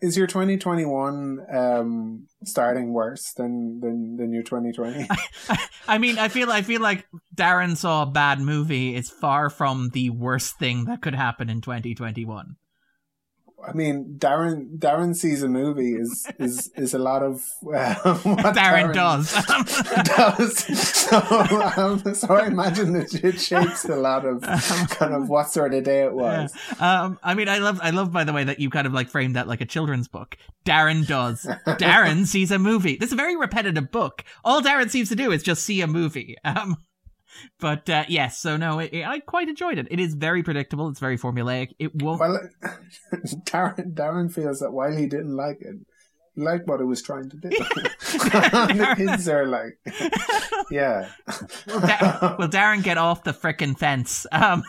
is 0.02 0.16
your 0.16 0.26
2021 0.26 1.46
um, 1.54 2.26
starting 2.44 2.92
worse 2.92 3.32
than 3.34 3.80
than 3.80 4.16
than 4.16 4.32
your 4.32 4.42
2020? 4.42 5.08
I, 5.88 5.98
mean, 5.98 6.18
I 6.18 6.28
feel 6.28 6.50
I 6.50 6.62
feel 6.62 6.82
like 6.82 7.06
Darren 7.34 7.76
saw 7.76 8.02
a 8.02 8.06
bad 8.06 8.40
movie 8.40 8.96
is 8.96 9.08
far 9.08 9.48
from 9.48 9.90
the 9.90 10.10
worst 10.10 10.58
thing 10.58 10.86
that 10.86 11.00
could 11.00 11.14
happen 11.14 11.48
in 11.48 11.60
2021. 11.60 12.56
I 13.66 13.72
mean, 13.72 14.16
Darren 14.18 14.78
Darren 14.78 15.14
sees 15.14 15.42
a 15.42 15.48
movie 15.48 15.94
is 15.94 16.26
is 16.38 16.70
is 16.76 16.94
a 16.94 16.98
lot 16.98 17.22
of 17.22 17.42
uh, 17.62 17.94
what 18.22 18.54
Darren, 18.54 18.92
Darren 18.92 18.94
does. 18.94 19.32
does. 20.16 20.58
So, 21.02 21.18
um, 21.76 22.14
so 22.14 22.34
I 22.34 22.46
imagine 22.46 22.92
that 22.94 23.14
it 23.22 23.40
shapes 23.40 23.84
a 23.84 23.96
lot 23.96 24.24
of 24.24 24.42
kind 24.42 25.14
of 25.14 25.28
what 25.28 25.50
sort 25.50 25.74
of 25.74 25.84
day 25.84 26.02
it 26.02 26.12
was. 26.12 26.52
Yeah. 26.78 27.02
Um, 27.02 27.18
I 27.22 27.34
mean, 27.34 27.48
I 27.48 27.58
love 27.58 27.80
I 27.82 27.90
love 27.90 28.12
by 28.12 28.24
the 28.24 28.32
way 28.32 28.44
that 28.44 28.60
you 28.60 28.70
kind 28.70 28.86
of 28.86 28.92
like 28.92 29.08
framed 29.08 29.36
that 29.36 29.48
like 29.48 29.60
a 29.60 29.66
children's 29.66 30.08
book. 30.08 30.36
Darren 30.64 31.06
does. 31.06 31.44
Darren 31.66 32.26
sees 32.26 32.50
a 32.50 32.58
movie. 32.58 32.96
This 32.96 33.08
is 33.08 33.14
a 33.14 33.16
very 33.16 33.36
repetitive 33.36 33.90
book. 33.90 34.24
All 34.44 34.62
Darren 34.62 34.90
seems 34.90 35.08
to 35.08 35.16
do 35.16 35.32
is 35.32 35.42
just 35.42 35.64
see 35.64 35.80
a 35.80 35.86
movie. 35.86 36.36
Um, 36.44 36.76
but 37.58 37.88
uh, 37.88 38.04
yes, 38.08 38.38
so 38.38 38.56
no, 38.56 38.78
it, 38.78 38.92
it, 38.92 39.06
I 39.06 39.20
quite 39.20 39.48
enjoyed 39.48 39.78
it. 39.78 39.88
It 39.90 40.00
is 40.00 40.14
very 40.14 40.42
predictable. 40.42 40.88
It's 40.88 41.00
very 41.00 41.18
formulaic. 41.18 41.74
It 41.78 41.94
won't. 42.02 42.20
Well, 42.20 42.38
Darren, 43.44 43.94
Darren 43.94 44.32
feels 44.32 44.60
that 44.60 44.72
while 44.72 44.94
he 44.94 45.06
didn't 45.06 45.36
like 45.36 45.58
it, 45.60 45.76
like 46.36 46.66
what 46.66 46.80
it 46.80 46.84
was 46.84 47.02
trying 47.02 47.28
to 47.30 47.36
do. 47.36 47.48
the 48.12 48.94
kids 48.96 49.28
are 49.28 49.46
like, 49.46 49.78
yeah. 50.70 51.10
Will, 51.66 51.80
da- 51.80 52.36
will 52.38 52.48
Darren 52.48 52.82
get 52.82 52.98
off 52.98 53.24
the 53.24 53.32
frickin' 53.32 53.78
fence? 53.78 54.26
Um, 54.32 54.62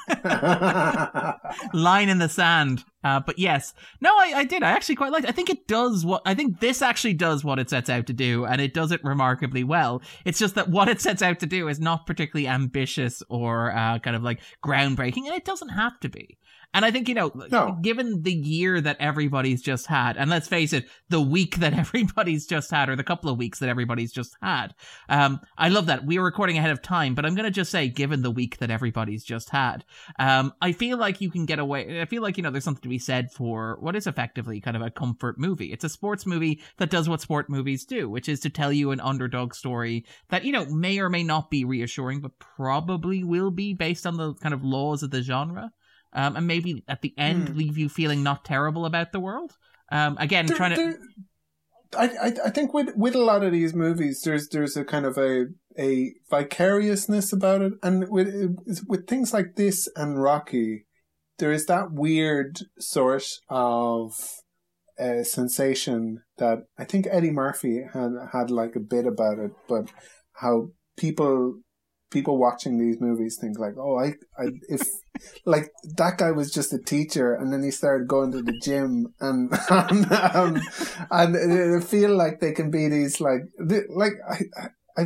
line 1.73 2.09
in 2.09 2.17
the 2.19 2.29
sand. 2.29 2.83
Uh, 3.03 3.19
but 3.19 3.37
yes, 3.37 3.73
no, 3.99 4.09
I, 4.11 4.33
I 4.37 4.43
did. 4.45 4.63
I 4.63 4.71
actually 4.71 4.95
quite 4.95 5.11
liked. 5.11 5.25
It. 5.25 5.29
I 5.29 5.33
think 5.33 5.49
it 5.49 5.67
does 5.67 6.05
what 6.05 6.21
I 6.25 6.33
think 6.33 6.61
this 6.61 6.81
actually 6.81 7.15
does 7.15 7.43
what 7.43 7.59
it 7.59 7.69
sets 7.69 7.89
out 7.89 8.07
to 8.07 8.13
do, 8.13 8.45
and 8.45 8.61
it 8.61 8.73
does 8.73 8.93
it 8.93 9.03
remarkably 9.03 9.63
well. 9.63 10.01
It's 10.23 10.39
just 10.39 10.55
that 10.55 10.69
what 10.69 10.87
it 10.87 11.01
sets 11.01 11.21
out 11.21 11.39
to 11.39 11.45
do 11.45 11.67
is 11.67 11.81
not 11.81 12.05
particularly 12.05 12.47
ambitious 12.47 13.21
or 13.29 13.75
uh, 13.75 13.99
kind 13.99 14.15
of 14.15 14.23
like 14.23 14.39
groundbreaking, 14.63 15.25
and 15.25 15.35
it 15.35 15.43
doesn't 15.43 15.69
have 15.69 15.99
to 15.99 16.09
be. 16.09 16.37
And 16.73 16.83
I 16.83 16.91
think, 16.91 17.07
you 17.07 17.15
know, 17.15 17.31
No. 17.51 17.77
given 17.81 18.23
the 18.23 18.33
year 18.33 18.81
that 18.81 18.97
everybody's 18.99 19.61
just 19.61 19.85
had, 19.87 20.17
and 20.17 20.29
let's 20.29 20.47
face 20.47 20.73
it, 20.73 20.87
the 21.09 21.21
week 21.21 21.57
that 21.57 21.73
everybody's 21.77 22.45
just 22.47 22.71
had, 22.71 22.89
or 22.89 22.95
the 22.95 23.03
couple 23.03 23.29
of 23.29 23.37
weeks 23.37 23.59
that 23.59 23.69
everybody's 23.69 24.11
just 24.11 24.35
had, 24.41 24.73
um, 25.09 25.39
I 25.57 25.69
love 25.69 25.85
that. 25.85 26.05
We 26.05 26.17
are 26.17 26.23
recording 26.23 26.57
ahead 26.57 26.71
of 26.71 26.81
time, 26.81 27.13
but 27.15 27.25
I'm 27.25 27.35
going 27.35 27.45
to 27.45 27.51
just 27.51 27.69
say, 27.71 27.87
given 27.87 28.21
the 28.23 28.31
week 28.31 28.57
that 28.57 28.71
everybody's 28.71 29.23
just 29.23 29.49
had, 29.51 29.85
um, 30.19 30.53
I 30.61 30.71
feel 30.71 30.97
like 30.97 31.21
you 31.21 31.29
can 31.29 31.45
get 31.45 31.59
away. 31.59 32.01
I 32.01 32.05
feel 32.05 32.21
like, 32.23 32.37
you 32.37 32.43
know, 32.43 32.49
there's 32.49 32.63
something 32.63 32.81
to 32.81 32.89
be 32.89 32.99
said 32.99 33.31
for 33.31 33.77
what 33.79 33.95
is 33.95 34.07
effectively 34.07 34.59
kind 34.59 34.75
of 34.75 34.81
a 34.81 34.89
comfort 34.89 35.37
movie. 35.37 35.71
It's 35.71 35.83
a 35.83 35.89
sports 35.89 36.25
movie 36.25 36.61
that 36.77 36.89
does 36.89 37.07
what 37.07 37.21
sport 37.21 37.49
movies 37.49 37.85
do, 37.85 38.09
which 38.09 38.27
is 38.27 38.39
to 38.41 38.49
tell 38.49 38.73
you 38.73 38.91
an 38.91 38.99
underdog 38.99 39.53
story 39.53 40.05
that, 40.29 40.43
you 40.43 40.51
know, 40.51 40.65
may 40.65 40.99
or 40.99 41.09
may 41.09 41.23
not 41.23 41.51
be 41.51 41.65
reassuring, 41.65 42.19
but 42.21 42.39
probably 42.39 43.23
will 43.23 43.51
be 43.51 43.73
based 43.73 44.07
on 44.07 44.17
the 44.17 44.33
kind 44.35 44.53
of 44.53 44.63
laws 44.63 45.03
of 45.03 45.11
the 45.11 45.21
genre 45.21 45.71
um, 46.13 46.35
and 46.35 46.47
maybe 46.47 46.83
at 46.87 47.01
the 47.01 47.13
end 47.17 47.49
Hmm. 47.49 47.57
leave 47.57 47.77
you 47.77 47.89
feeling 47.89 48.23
not 48.23 48.45
terrible 48.45 48.85
about 48.85 49.11
the 49.11 49.19
world. 49.19 49.55
Um, 49.91 50.17
again, 50.19 50.45
There- 50.45 50.57
trying 50.57 50.75
to 50.75 50.75
there- 50.77 50.99
I, 51.95 52.05
I 52.05 52.33
I 52.45 52.49
think 52.49 52.73
with 52.73 52.95
with 52.95 53.13
a 53.15 53.19
lot 53.23 53.43
of 53.43 53.51
these 53.51 53.75
movies, 53.75 54.21
there's 54.23 54.49
there's 54.49 54.75
a 54.75 54.83
kind 54.83 55.05
of 55.05 55.15
a 55.17 55.45
a 55.77 56.13
vicariousness 56.29 57.31
about 57.33 57.61
it, 57.61 57.73
and 57.83 58.09
with 58.09 58.57
with 58.87 59.05
things 59.07 59.31
like 59.33 59.55
this 59.55 59.87
and 59.95 60.19
Rocky, 60.21 60.87
there 61.37 61.51
is 61.51 61.67
that 61.67 61.91
weird 61.91 62.57
sort 62.79 63.25
of 63.49 64.15
uh, 64.99 65.23
sensation 65.23 66.23
that 66.37 66.63
I 66.79 66.85
think 66.85 67.05
Eddie 67.11 67.29
Murphy 67.31 67.83
had 67.93 68.11
had 68.31 68.49
like 68.49 68.75
a 68.75 68.79
bit 68.79 69.05
about 69.05 69.37
it, 69.37 69.51
but 69.67 69.91
how 70.33 70.69
people 70.97 71.61
people 72.13 72.37
watching 72.37 72.77
these 72.77 73.01
movies 73.01 73.37
think 73.41 73.57
like, 73.59 73.73
oh, 73.77 73.97
I, 73.97 74.13
I 74.37 74.45
if 74.69 74.81
like 75.45 75.71
that 75.97 76.17
guy 76.17 76.31
was 76.31 76.51
just 76.51 76.71
a 76.71 76.77
teacher 76.77 77.33
and 77.33 77.51
then 77.51 77.63
he 77.63 77.71
started 77.71 78.07
going 78.07 78.31
to 78.31 78.41
the 78.41 78.57
gym 78.63 79.13
and 79.19 79.51
and, 79.69 80.11
um, 80.11 80.61
and 81.11 81.83
feel 81.83 82.15
like 82.15 82.39
they 82.39 82.53
can 82.53 82.71
be 82.71 82.87
these 82.87 83.19
like 83.19 83.41
like 83.89 84.13
I 84.29 84.37
I 84.95 85.03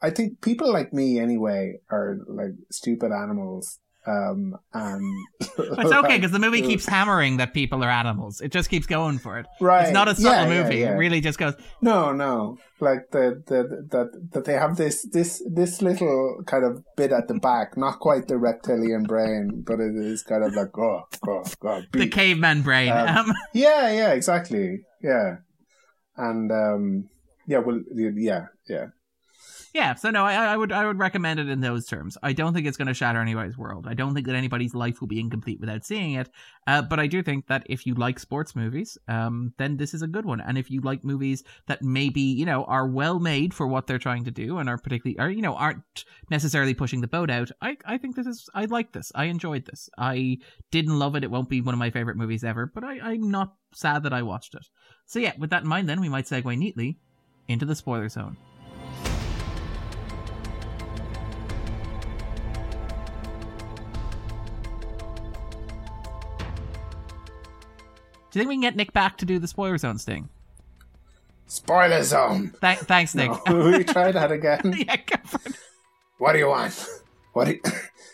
I 0.00 0.10
think 0.10 0.40
people 0.40 0.72
like 0.72 0.92
me 0.92 1.18
anyway 1.18 1.80
are 1.90 2.18
like 2.28 2.52
stupid 2.70 3.10
animals 3.10 3.80
um 4.08 4.56
and 4.72 5.26
it's 5.40 5.92
okay 5.92 6.16
because 6.16 6.30
the 6.32 6.38
movie 6.38 6.62
keeps 6.62 6.86
hammering 6.86 7.36
that 7.36 7.52
people 7.52 7.82
are 7.84 7.90
animals. 7.90 8.40
It 8.40 8.50
just 8.52 8.70
keeps 8.70 8.86
going 8.86 9.18
for 9.18 9.38
it. 9.38 9.46
right 9.60 9.84
It's 9.84 9.92
not 9.92 10.08
a 10.08 10.14
subtle 10.14 10.32
Yeah, 10.32 10.48
yeah, 10.54 10.62
movie. 10.62 10.76
yeah. 10.78 10.92
It 10.94 10.96
really 10.96 11.20
just 11.20 11.38
goes. 11.38 11.54
No, 11.82 12.12
no. 12.12 12.58
Like 12.80 13.10
the, 13.10 13.42
the 13.46 13.86
that 13.90 14.30
that 14.32 14.44
they 14.44 14.54
have 14.54 14.76
this 14.76 15.02
this 15.12 15.42
this 15.50 15.82
little 15.82 16.42
kind 16.46 16.64
of 16.64 16.82
bit 16.96 17.12
at 17.12 17.28
the 17.28 17.34
back, 17.34 17.76
not 17.76 17.98
quite 18.00 18.28
the 18.28 18.38
reptilian 18.38 19.02
brain, 19.02 19.62
but 19.66 19.80
it 19.80 19.94
is 19.96 20.22
kind 20.22 20.44
of 20.44 20.54
like 20.54 20.76
oh 20.78 21.02
god 21.24 21.52
god. 21.60 21.86
The 21.92 22.08
caveman 22.08 22.62
brain. 22.62 22.90
Um, 22.92 23.08
Um, 23.08 23.32
Yeah, 23.52 23.90
yeah, 23.92 24.12
exactly. 24.12 24.80
Yeah, 25.02 25.36
and 26.16 26.50
um, 26.52 27.08
yeah, 27.46 27.58
well, 27.58 27.80
yeah, 27.94 28.46
yeah. 28.68 28.86
Yeah. 29.74 29.94
So 29.94 30.10
no, 30.10 30.24
I, 30.24 30.34
I 30.34 30.56
would 30.56 30.72
I 30.72 30.86
would 30.86 30.98
recommend 30.98 31.40
it 31.40 31.48
in 31.48 31.60
those 31.60 31.86
terms. 31.86 32.16
I 32.22 32.32
don't 32.32 32.54
think 32.54 32.66
it's 32.66 32.76
going 32.76 32.88
to 32.88 32.94
shatter 32.94 33.20
anybody's 33.20 33.58
world. 33.58 33.86
I 33.88 33.94
don't 33.94 34.14
think 34.14 34.26
that 34.26 34.34
anybody's 34.34 34.74
life 34.74 35.00
will 35.00 35.08
be 35.08 35.20
incomplete 35.20 35.60
without 35.60 35.84
seeing 35.84 36.14
it. 36.14 36.30
Uh, 36.66 36.82
but 36.82 36.98
I 36.98 37.06
do 37.06 37.22
think 37.22 37.46
that 37.48 37.64
if 37.66 37.86
you 37.86 37.94
like 37.94 38.18
sports 38.18 38.56
movies, 38.56 38.96
um, 39.08 39.52
then 39.58 39.76
this 39.76 39.94
is 39.94 40.02
a 40.02 40.06
good 40.06 40.24
one. 40.24 40.40
And 40.40 40.56
if 40.56 40.70
you 40.70 40.80
like 40.80 41.04
movies 41.04 41.44
that 41.66 41.82
maybe 41.82 42.20
you 42.20 42.46
know 42.46 42.64
are 42.64 42.86
well 42.86 43.18
made 43.18 43.52
for 43.52 43.66
what 43.66 43.86
they're 43.86 43.98
trying 43.98 44.24
to 44.24 44.30
do 44.30 44.58
and 44.58 44.68
are 44.68 44.78
particularly 44.78 45.18
are 45.18 45.30
you 45.30 45.42
know 45.42 45.54
aren't 45.54 46.04
necessarily 46.30 46.74
pushing 46.74 47.00
the 47.00 47.08
boat 47.08 47.30
out, 47.30 47.50
I 47.60 47.76
I 47.84 47.98
think 47.98 48.16
this 48.16 48.26
is 48.26 48.48
I 48.54 48.64
like 48.64 48.92
this. 48.92 49.12
I 49.14 49.24
enjoyed 49.24 49.66
this. 49.66 49.88
I 49.98 50.38
didn't 50.70 50.98
love 50.98 51.14
it. 51.14 51.24
It 51.24 51.30
won't 51.30 51.48
be 51.48 51.60
one 51.60 51.74
of 51.74 51.78
my 51.78 51.90
favorite 51.90 52.16
movies 52.16 52.44
ever, 52.44 52.66
but 52.66 52.84
I, 52.84 53.00
I'm 53.00 53.30
not 53.30 53.54
sad 53.74 54.02
that 54.04 54.12
I 54.12 54.22
watched 54.22 54.54
it. 54.54 54.66
So 55.06 55.18
yeah, 55.18 55.32
with 55.38 55.50
that 55.50 55.62
in 55.62 55.68
mind, 55.68 55.88
then 55.88 56.00
we 56.00 56.08
might 56.08 56.26
segue 56.26 56.56
neatly 56.56 56.98
into 57.48 57.64
the 57.64 57.74
spoiler 57.74 58.08
zone. 58.08 58.36
Do 68.38 68.42
you 68.42 68.46
think 68.46 68.48
we 68.50 68.54
can 68.54 68.70
get 68.70 68.76
Nick 68.76 68.92
back 68.92 69.18
to 69.18 69.24
do 69.24 69.40
the 69.40 69.48
spoiler 69.48 69.76
zone 69.78 69.98
sting? 69.98 70.28
Spoiler 71.48 72.04
zone. 72.04 72.54
Th- 72.60 72.78
thanks, 72.78 73.12
Nick. 73.12 73.32
No, 73.48 73.70
we 73.72 73.82
try 73.82 74.12
that 74.12 74.30
again. 74.30 74.60
yeah, 74.78 74.94
go 74.94 75.16
for 75.24 75.40
it. 75.44 75.56
What 76.18 76.34
do 76.34 76.38
you 76.38 76.46
want? 76.46 76.86
What 77.32 77.46
do 77.46 77.52
you, 77.54 77.60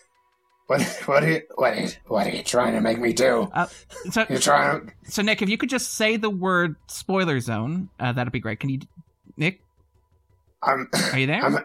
what 0.67 0.81
what 1.05 1.25
are 1.25 1.31
you 1.31 1.43
what 1.57 1.75
are 1.75 1.81
you, 1.83 1.89
what 2.07 2.27
are 2.27 2.31
you 2.31 2.43
trying 2.43 2.73
to 2.73 2.81
make 2.81 2.99
me 2.99 3.13
do? 3.13 3.51
Uh, 3.53 3.67
so, 4.11 4.25
You're 4.31 4.39
trying. 4.39 4.93
so 5.05 5.21
Nick, 5.21 5.43
if 5.43 5.51
you 5.51 5.59
could 5.59 5.69
just 5.69 5.93
say 5.93 6.17
the 6.17 6.31
word 6.31 6.77
spoiler 6.87 7.39
zone, 7.39 7.91
uh, 8.01 8.13
that'd 8.13 8.33
be 8.33 8.41
great. 8.41 8.61
Can 8.61 8.71
you, 8.71 8.81
Nick? 9.37 9.61
I'm 10.63 10.89
Are 11.13 11.19
you 11.19 11.27
there? 11.27 11.45
I'm 11.45 11.59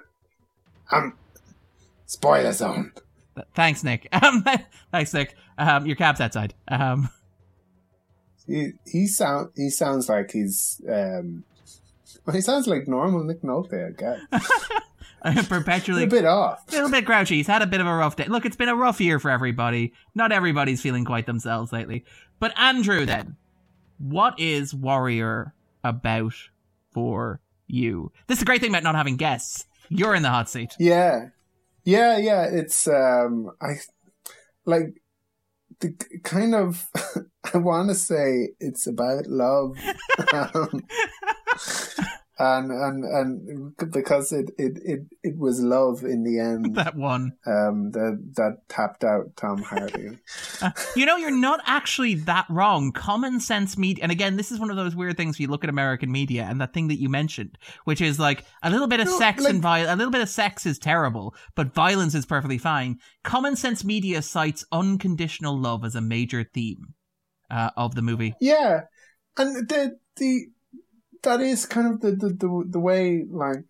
I'm 0.92 1.14
spoiler 2.08 2.52
zone. 2.52 2.92
Thanks, 3.56 3.86
Nick. 3.86 4.10
Um, 4.12 4.44
thanks, 4.92 5.14
Nick. 5.14 5.36
Um, 5.58 5.86
your 5.86 5.96
cab's 5.96 6.20
outside. 6.20 6.54
Um, 6.68 7.10
He 8.50 8.74
he 8.86 9.08
sound 9.08 9.52
he 9.56 9.70
sounds 9.70 10.10
like 10.10 10.32
he's 10.32 10.82
um. 10.90 11.44
Well, 12.26 12.36
he 12.36 12.42
sounds 12.42 12.68
like 12.68 12.88
normal 12.88 13.24
Nick 13.24 13.44
Nolte, 13.44 13.88
I 13.88 13.92
guess. 13.92 15.48
perpetually 15.48 16.04
a 16.04 16.08
bit 16.08 16.26
off. 16.26 16.68
a 16.70 16.72
little 16.72 16.90
bit 16.90 17.06
grouchy. 17.06 17.36
He's 17.36 17.48
had 17.48 17.62
a 17.62 17.68
bit 17.68 17.82
of 17.82 17.88
a 17.88 17.94
rough 17.94 18.16
day. 18.16 18.26
Look, 18.26 18.46
it's 18.46 18.56
been 18.56 18.70
a 18.70 18.76
rough 18.76 19.00
year 19.00 19.20
for 19.20 19.30
everybody. 19.30 19.94
Not 20.16 20.32
everybody's 20.32 20.82
feeling 20.82 21.06
quite 21.06 21.26
themselves 21.26 21.72
lately. 21.72 22.06
But 22.40 22.58
Andrew, 22.58 23.06
then, 23.06 23.36
what 23.98 24.40
is 24.40 24.74
Warrior 24.74 25.54
about 25.84 26.34
for 26.92 27.42
you? 27.68 28.12
This 28.28 28.40
is 28.40 28.42
a 28.42 28.46
great 28.46 28.62
thing 28.62 28.72
about 28.72 28.84
not 28.84 28.96
having 28.96 29.18
guests. 29.18 29.66
You're 29.90 30.16
in 30.16 30.24
the 30.24 30.30
hot 30.30 30.50
seat. 30.50 30.74
Yeah, 30.80 31.30
yeah, 31.84 32.18
yeah. 32.18 32.48
It's 32.52 32.88
um, 32.88 33.52
I 33.62 33.76
like 34.66 35.02
the 35.80 35.96
kind 36.24 36.56
of. 36.56 36.90
I 37.54 37.58
want 37.58 37.90
to 37.90 37.96
say 37.96 38.50
it's 38.60 38.86
about 38.86 39.26
love, 39.28 39.78
um, 40.34 40.84
and 42.40 42.72
and 42.72 43.04
and 43.04 43.92
because 43.92 44.32
it 44.32 44.50
it 44.58 44.80
it 44.84 45.00
it 45.24 45.38
was 45.38 45.60
love 45.60 46.04
in 46.04 46.24
the 46.24 46.40
end. 46.40 46.76
that 46.76 46.96
one. 46.96 47.34
Um, 47.46 47.92
that 47.92 48.32
that 48.38 48.68
tapped 48.70 49.04
out 49.04 49.36
Tom 49.36 49.58
Hardy. 49.64 50.18
Uh, 50.62 50.72
you 50.96 51.06
know, 51.06 51.18
you're 51.18 51.32
not 51.32 51.60
actually 51.66 52.16
that 52.16 52.46
wrong. 52.50 52.92
Common 52.94 53.40
sense 53.42 53.78
media, 53.78 54.04
and 54.04 54.12
again, 54.12 54.38
this 54.38 54.52
is 54.52 54.60
one 54.60 54.70
of 54.70 54.78
those 54.78 54.96
weird 54.96 55.18
things. 55.18 55.40
You 55.40 55.48
look 55.48 55.64
at 55.66 55.70
American 55.70 56.12
media, 56.12 56.44
and 56.50 56.62
that 56.62 56.74
thing 56.74 56.88
that 56.88 57.00
you 57.00 57.10
mentioned, 57.10 57.58
which 57.84 58.00
is 58.02 58.18
like 58.20 58.46
a 58.64 58.70
little 58.70 58.88
bit 58.88 59.02
of 59.02 59.08
No, 59.08 59.20
sex 59.20 59.44
like- 59.44 59.54
and 59.54 59.62
violence. 59.62 59.92
A 59.92 59.96
little 59.98 60.12
bit 60.12 60.22
of 60.22 60.30
sex 60.30 60.66
is 60.66 60.80
terrible, 60.80 61.36
but 61.56 61.74
violence 61.74 62.16
is 62.16 62.26
perfectly 62.26 62.58
fine. 62.58 63.00
Common 63.24 63.56
sense 63.58 63.84
media 63.84 64.22
cites 64.22 64.64
unconditional 64.72 65.60
love 65.60 65.84
as 65.84 65.96
a 65.96 66.02
major 66.02 66.44
theme 66.54 66.94
uh, 67.52 67.72
of 67.76 67.96
the 67.96 68.02
movie. 68.02 68.34
Yeah, 68.40 68.82
and 69.38 69.68
the 69.68 69.98
the 70.16 70.48
that 71.24 71.42
is 71.42 71.66
kind 71.66 71.94
of 71.94 72.02
the 72.02 72.12
the 72.12 72.30
the, 72.34 72.64
the 72.70 72.80
way 72.80 73.26
like. 73.30 73.66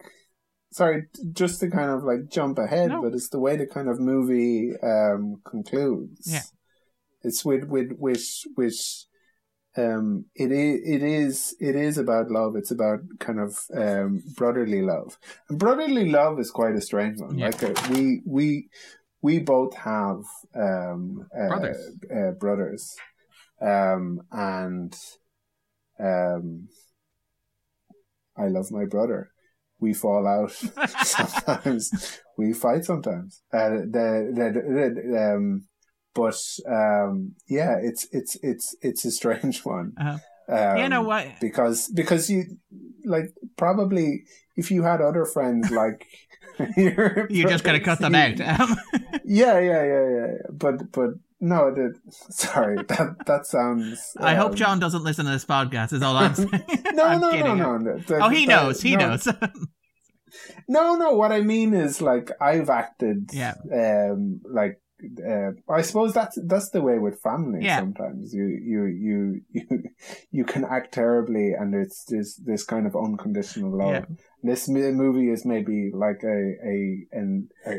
Sorry, 0.71 1.07
just 1.33 1.59
to 1.61 1.69
kind 1.71 1.89
of 1.89 2.03
like 2.03 2.29
jump 2.29 2.59
ahead, 2.59 2.89
No. 2.89 3.01
but 3.01 3.13
it's 3.13 3.29
the 3.29 3.39
way 3.39 3.55
the 3.57 3.65
kind 3.65 3.89
of 3.89 3.99
movie 3.99 4.71
um 4.83 5.41
concludes. 5.43 6.31
Yeah. 6.31 6.43
it's 7.23 7.43
with 7.43 7.63
with 7.63 7.93
which 7.97 8.45
which 8.53 9.05
um 9.75 10.25
it 10.35 10.51
is 10.51 10.79
it 10.85 11.01
is 11.01 11.55
it 11.59 11.75
is 11.75 11.97
about 11.97 12.29
love. 12.29 12.55
It's 12.55 12.69
about 12.69 12.99
kind 13.19 13.39
of 13.39 13.57
um 13.75 14.21
brotherly 14.37 14.83
love, 14.83 15.17
and 15.49 15.57
brotherly 15.57 16.07
love 16.11 16.39
is 16.39 16.51
quite 16.51 16.75
a 16.75 16.81
strange 16.81 17.19
one. 17.19 17.35
Yeah. 17.39 17.47
Like 17.47 17.63
uh, 17.63 17.73
we 17.91 18.21
we 18.23 18.69
we 19.23 19.39
both 19.39 19.73
have 19.75 20.21
um 20.55 21.25
uh, 21.35 21.47
Brothers. 21.47 21.91
uh, 22.15 22.31
brothers, 22.39 22.95
um 23.59 24.21
and 24.31 24.95
um 25.99 26.67
I 28.39 28.47
love 28.47 28.71
my 28.71 28.85
brother. 28.85 29.29
We 29.79 29.93
fall 29.93 30.27
out 30.27 30.51
sometimes. 31.03 32.19
we 32.37 32.53
fight 32.53 32.85
sometimes. 32.85 33.41
Uh, 33.53 33.69
the, 33.69 34.31
the, 34.33 35.01
the, 35.11 35.33
um, 35.35 35.67
but 36.13 36.35
um, 36.67 37.33
yeah, 37.47 37.77
it's 37.81 38.07
it's 38.11 38.37
it's 38.41 38.75
it's 38.81 39.05
a 39.05 39.11
strange 39.11 39.63
one. 39.63 39.93
Uh-huh. 39.99 40.17
Um, 40.49 40.77
you 40.77 40.89
know 40.89 41.03
what? 41.03 41.27
Because 41.39 41.87
because 41.89 42.29
you 42.29 42.57
like 43.05 43.31
probably 43.55 44.23
if 44.57 44.71
you 44.71 44.83
had 44.83 45.01
other 45.01 45.25
friends 45.25 45.69
like 45.71 46.05
your 46.77 47.27
You 47.29 47.47
just 47.47 47.63
gotta 47.63 47.79
cut 47.79 47.99
them 47.99 48.15
out. 48.15 48.39
Yeah, 49.25 49.59
yeah, 49.59 49.83
yeah, 49.83 49.85
yeah. 49.85 50.27
yeah. 50.27 50.49
But 50.51 50.91
but 50.91 51.11
no, 51.41 51.69
I 51.69 51.75
did. 51.75 51.97
sorry 52.11 52.75
that 52.87 53.15
that 53.25 53.45
sounds. 53.45 53.99
I 54.19 54.35
hope 54.35 54.51
um, 54.51 54.55
John 54.55 54.79
doesn't 54.79 55.03
listen 55.03 55.25
to 55.25 55.31
this 55.31 55.45
podcast. 55.45 55.93
Is 55.93 56.01
all 56.03 56.15
I'm 56.17 56.35
saying. 56.35 56.51
No, 56.93 57.03
I'm 57.05 57.19
no, 57.21 57.31
kidding. 57.31 57.57
no, 57.57 57.77
no, 57.77 57.97
the- 57.99 58.19
Oh, 58.23 58.29
he 58.29 58.45
the- 58.45 58.49
knows. 58.53 58.81
He 58.81 58.95
no, 58.95 59.09
knows. 59.09 59.27
No, 60.67 60.95
no. 60.95 61.13
What 61.13 61.31
I 61.31 61.41
mean 61.41 61.73
is, 61.73 62.01
like, 62.01 62.29
I've 62.39 62.69
acted, 62.69 63.31
Yeah. 63.33 63.55
um, 63.73 64.41
like 64.45 64.79
uh, 65.27 65.51
I 65.71 65.81
suppose 65.81 66.13
that's 66.13 66.37
that's 66.45 66.69
the 66.71 66.81
way 66.81 66.99
with 66.99 67.21
family. 67.21 67.59
Yeah. 67.63 67.79
Sometimes 67.79 68.33
you 68.33 68.45
you 68.45 68.85
you 68.85 69.41
you 69.49 69.83
you 70.29 70.45
can 70.45 70.65
act 70.65 70.93
terribly, 70.93 71.53
and 71.57 71.73
it's 71.73 72.03
this 72.05 72.35
this 72.35 72.63
kind 72.63 72.85
of 72.85 72.95
unconditional 72.95 73.75
love. 73.75 74.05
Yeah. 74.09 74.15
This 74.43 74.67
movie 74.69 75.29
is 75.31 75.45
maybe 75.45 75.89
like 75.93 76.21
a 76.23 76.53
a 76.63 77.07
an, 77.13 77.49
a, 77.65 77.73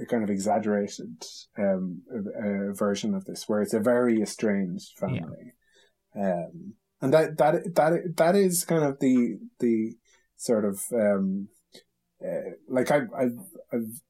a 0.00 0.06
kind 0.06 0.24
of 0.24 0.30
exaggerated 0.30 1.22
um 1.58 2.02
uh, 2.12 2.72
version 2.72 3.14
of 3.14 3.24
this, 3.24 3.48
where 3.48 3.62
it's 3.62 3.74
a 3.74 3.80
very 3.80 4.20
estranged 4.22 4.96
family, 4.98 5.52
um, 6.16 6.74
and 7.00 7.12
that 7.12 7.38
that 7.38 7.74
that 7.74 8.16
that 8.16 8.36
is 8.36 8.64
kind 8.64 8.84
of 8.84 8.98
the 9.00 9.38
the 9.60 9.94
sort 10.36 10.64
of 10.64 10.80
um 10.92 11.48
uh, 12.24 12.50
like 12.68 12.90
I 12.90 13.02
I've 13.16 13.38
I've 13.72 14.00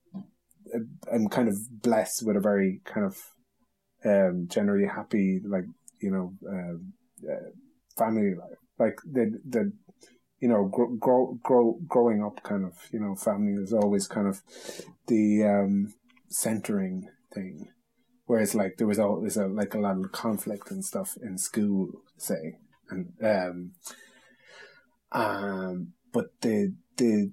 I'm 1.13 1.29
kind 1.29 1.49
of 1.49 1.57
blessed 1.83 2.25
with 2.27 2.37
a 2.37 2.41
very 2.41 2.81
kind 2.85 3.07
of 3.07 3.17
um, 4.05 4.47
generally 4.49 4.87
happy, 4.87 5.41
like 5.45 5.65
you 6.01 6.11
know, 6.11 6.35
um, 6.49 6.93
uh, 7.29 7.51
family 7.97 8.35
life. 8.35 8.59
Like 8.79 8.99
the 9.05 9.39
the 9.49 9.73
you 10.41 10.49
know, 10.49 10.65
grow, 10.67 10.89
grow, 10.97 11.39
grow, 11.43 11.79
growing 11.89 12.23
up, 12.23 12.43
kind 12.43 12.65
of 12.65 12.73
you 12.93 13.01
know, 13.01 13.15
family 13.15 13.55
is 13.63 13.73
always 13.73 14.07
kind 14.07 14.27
of 14.29 14.43
the 15.07 15.43
um, 15.45 15.95
centering 16.29 17.09
thing. 17.33 17.69
Whereas 18.27 18.55
like 18.55 18.77
there 18.79 18.87
was 18.87 18.99
always 18.99 19.37
a 19.37 19.47
like 19.47 19.75
a 19.75 19.79
lot 19.79 19.99
of 19.99 20.13
conflict 20.13 20.71
and 20.71 20.85
stuff 20.85 21.17
in 21.23 21.37
school, 21.39 21.89
say, 22.17 22.57
and 22.91 23.13
um, 23.23 23.73
um, 25.13 25.93
but 26.13 26.27
the 26.41 26.75
the 26.97 27.33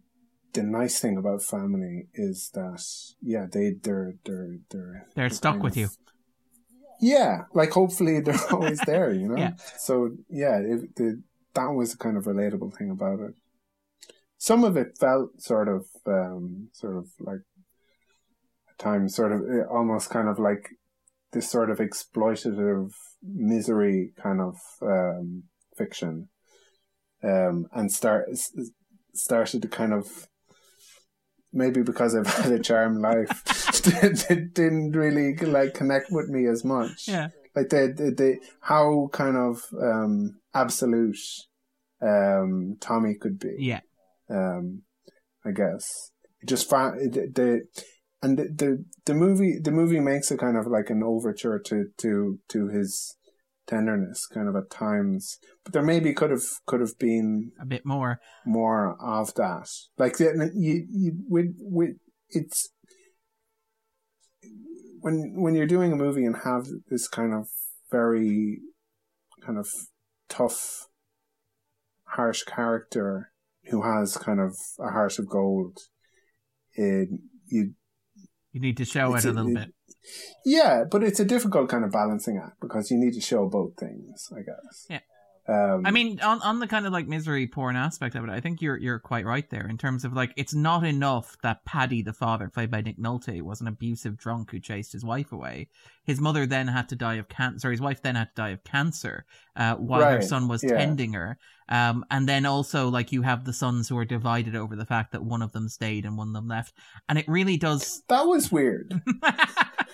the 0.54 0.64
nice 0.64 0.99
thing 0.99 1.18
about 1.18 1.41
family 1.41 2.08
is 2.14 2.49
that 2.54 2.84
yeah 3.22 3.45
they 3.52 3.72
they're 3.82 4.16
they're 4.26 4.58
they're 4.70 5.08
They're 5.16 5.30
stuck 5.30 5.64
with 5.64 5.74
of- 5.74 5.78
you. 5.78 5.89
yeah 6.99 7.43
like 7.54 7.72
hopefully 7.72 8.20
they're 8.20 8.39
always 8.52 8.80
there 8.82 9.14
you 9.14 9.30
know 9.30 9.38
Yeah. 9.38 9.52
so 9.78 10.12
yeah 10.30 10.58
it, 10.60 10.95
the, 10.97 11.22
that 11.54 11.68
was 11.68 11.93
a 11.93 11.97
kind 11.97 12.18
of 12.18 12.26
relatable 12.26 12.76
thing 12.76 12.89
about 12.89 13.20
it 13.20 13.34
some 14.38 14.64
of 14.64 14.76
it 14.78 14.97
felt 14.99 15.41
sort 15.41 15.68
of 15.68 15.86
um 16.08 16.70
sort 16.74 16.97
of 16.97 17.08
like 17.20 17.41
at 18.70 18.78
times 18.78 19.16
sort 19.16 19.32
of 19.32 19.41
eh, 19.41 19.64
almost 19.70 20.10
kind 20.10 20.28
of 20.28 20.39
like 20.39 20.70
this 21.32 21.49
sort 21.49 21.70
of 21.70 21.80
exploitative 21.80 22.91
misery 23.24 24.12
kind 24.22 24.41
of 24.41 24.56
um 24.82 25.43
fiction 25.78 26.28
um 27.24 27.68
and 27.74 27.91
start 27.91 28.28
started 29.14 29.62
to 29.62 29.68
kind 29.68 29.93
of 29.93 30.28
maybe 31.54 31.82
because 31.82 32.16
I've 32.16 32.28
had 32.28 32.52
a 32.52 32.60
charmed 32.60 33.02
life, 33.02 33.43
it 34.30 34.54
didn't 34.54 34.93
really 34.93 35.36
like 35.36 35.74
connect 35.74 36.12
with 36.12 36.30
me 36.30 36.47
as 36.47 36.64
much. 36.64 37.08
Yeah. 37.08 37.30
Like 37.56 37.70
the 37.70 37.93
the, 37.95 38.12
the 38.12 38.39
how 38.62 39.10
kind 39.12 39.38
of 39.38 39.64
um 39.82 40.39
absolute 40.54 41.18
um 42.02 42.78
Tommy 42.80 43.16
could 43.16 43.39
be. 43.39 43.56
Yeah. 43.60 43.82
Um, 44.30 44.84
I 45.45 45.52
guess 45.52 46.12
it 46.39 46.47
just 46.49 46.70
found 46.70 47.14
the, 47.14 47.28
the 47.34 47.62
and 48.24 48.38
the, 48.38 48.43
the 48.43 48.86
the 49.06 49.14
movie 49.14 49.58
the 49.62 49.72
movie 49.72 49.99
makes 49.99 50.32
a 50.32 50.38
kind 50.38 50.58
of 50.58 50.68
like 50.68 50.89
an 50.89 51.04
overture 51.04 51.60
to 51.60 51.86
to 51.97 52.39
to 52.49 52.68
his 52.70 53.16
tenderness 53.68 54.26
kind 54.28 54.49
of 54.49 54.56
at 54.56 54.70
times 54.70 55.38
but 55.64 55.72
there 55.74 55.84
maybe 55.84 56.14
could 56.14 56.30
have 56.32 56.43
could 56.66 56.82
have 56.82 56.97
been 56.99 57.52
A 57.62 57.66
bit 57.66 57.86
more. 57.86 58.20
more 58.45 58.97
of 59.02 59.34
that. 59.36 59.70
Like 59.97 60.18
the- 60.18 60.52
you, 60.56 60.86
you 60.89 61.12
with 61.30 61.56
with 61.60 61.95
it's 62.30 62.70
when 64.99 65.34
when 65.41 65.56
you're 65.56 65.68
doing 65.68 65.91
a 65.91 65.95
movie 65.95 66.26
and 66.26 66.38
have 66.43 66.66
this 66.89 67.08
kind 67.08 67.34
of 67.34 67.47
very 67.91 68.60
kind 69.45 69.58
of 69.58 69.68
tough, 70.32 70.88
harsh 72.15 72.43
character 72.43 73.32
who 73.69 73.82
has 73.84 74.17
kind 74.17 74.39
of 74.39 74.55
a 74.79 74.89
heart 74.91 75.19
of 75.19 75.27
gold. 75.27 75.77
It, 76.73 77.09
you 77.47 77.73
You 78.53 78.61
need 78.61 78.77
to 78.77 78.86
show 78.86 79.13
it 79.15 79.25
a 79.25 79.29
a- 79.29 79.34
little 79.34 79.51
it- 79.51 79.55
bit. 79.55 79.73
yeah, 80.45 80.84
but 80.89 81.03
it's 81.03 81.19
a 81.19 81.25
difficult 81.25 81.69
kind 81.69 81.84
of 81.86 81.91
balancing 81.91 82.41
act 82.43 82.57
because 82.61 82.89
you 82.91 82.97
need 82.97 83.13
to 83.13 83.21
show 83.21 83.47
both 83.47 83.73
things, 83.77 84.29
I 84.36 84.39
guess. 84.41 84.88
Yeah. 84.89 84.99
Um, 85.48 85.86
I 85.86 85.92
mean, 85.92 86.20
on 86.22 86.42
on 86.44 86.60
the 86.60 86.68
kind 86.68 86.86
of 86.86 86.94
like 86.94 87.08
misery 87.08 87.48
porn 87.48 87.76
aspect 87.76 88.16
of 88.16 88.24
it, 88.24 88.30
I 88.30 88.39
think 88.39 88.62
you're 88.62 88.78
you're 88.78 89.00
quite 89.00 89.26
right 89.26 89.50
there 89.50 89.68
in 89.68 89.78
terms 89.78 90.06
of 90.06 90.14
like 90.14 90.34
it's 90.38 90.54
not 90.54 90.86
enough 90.86 91.36
that 91.42 91.66
Paddy 91.66 92.04
the 92.04 92.14
father, 92.14 92.48
played 92.48 92.70
by 92.70 92.82
Nick 92.82 93.00
Nolte, 93.00 93.42
was 93.42 93.60
an 93.60 93.68
abusive 93.68 94.18
drunk 94.18 94.52
who 94.52 94.60
chased 94.60 94.94
his 94.94 95.04
wife 95.04 95.32
away. 95.32 95.68
His 96.04 96.22
mother 96.22 96.46
then 96.46 96.68
had 96.68 96.89
to 96.89 96.96
die 96.96 97.16
of 97.16 97.28
cancer. 97.28 97.72
His 97.72 97.82
wife 97.82 98.02
then 98.02 98.16
had 98.16 98.30
to 98.36 98.42
die 98.42 98.50
of 98.50 98.64
cancer 98.64 99.26
uh, 99.56 99.76
while 99.76 100.02
her 100.02 100.22
son 100.22 100.48
was 100.48 100.64
yeah. 100.64 100.78
tending 100.78 101.14
her. 101.14 101.38
Um, 101.70 102.06
and 102.12 102.28
then 102.28 102.46
also 102.46 102.89
like 102.89 103.12
you 103.12 103.22
have 103.24 103.46
the 103.46 103.54
sons 103.54 103.88
who 103.89 103.98
are 103.98 104.06
divided 104.06 104.56
over 104.56 104.76
the 104.76 104.86
fact 104.86 105.14
that 105.14 105.24
one 105.24 105.42
of 105.42 105.54
them 105.54 105.70
stayed 105.70 106.06
and 106.06 106.18
one 106.18 106.28
of 106.28 106.34
them 106.34 106.48
left, 106.48 106.74
and 107.10 107.18
it 107.18 107.28
really 107.28 107.58
does. 107.58 108.04
that 108.10 108.28
was 108.28 108.52
weird. 108.52 108.94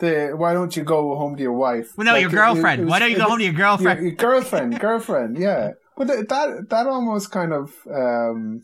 the 0.00 0.32
why 0.36 0.52
don't 0.54 0.74
you 0.76 0.82
go 0.84 1.14
home 1.16 1.36
to 1.36 1.42
your 1.42 1.52
wife? 1.52 1.88
well, 1.96 2.04
no, 2.06 2.12
Like, 2.12 2.22
your 2.22 2.30
girlfriend. 2.30 2.80
it 2.80 2.84
was- 2.84 2.90
Why 2.90 2.98
don't 2.98 3.10
you 3.10 3.16
go 3.18 3.24
home 3.24 3.38
to 3.38 3.44
your 3.44 3.52
your, 3.52 3.58
girlfriend? 3.58 4.02
your 4.02 4.12
girlfriend, 4.12 4.80
girlfriend, 4.80 5.38
yeah. 5.38 5.70
But 5.96 6.08
th- 6.08 6.28
that 6.28 6.68
that 6.70 6.86
almost 6.86 7.30
kind 7.30 7.52
of 7.52 7.72
um, 7.92 8.60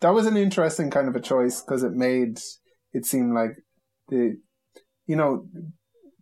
that 0.00 0.10
was 0.12 0.26
an 0.26 0.36
interesting 0.36 0.90
kind 0.90 1.08
of 1.08 1.14
a 1.16 1.20
choice 1.20 1.60
because 1.62 1.82
it 1.84 1.92
made 1.92 2.38
it 2.92 3.06
seem 3.06 3.32
like 3.34 3.52
the 4.08 4.36
you 5.06 5.16
know 5.16 5.46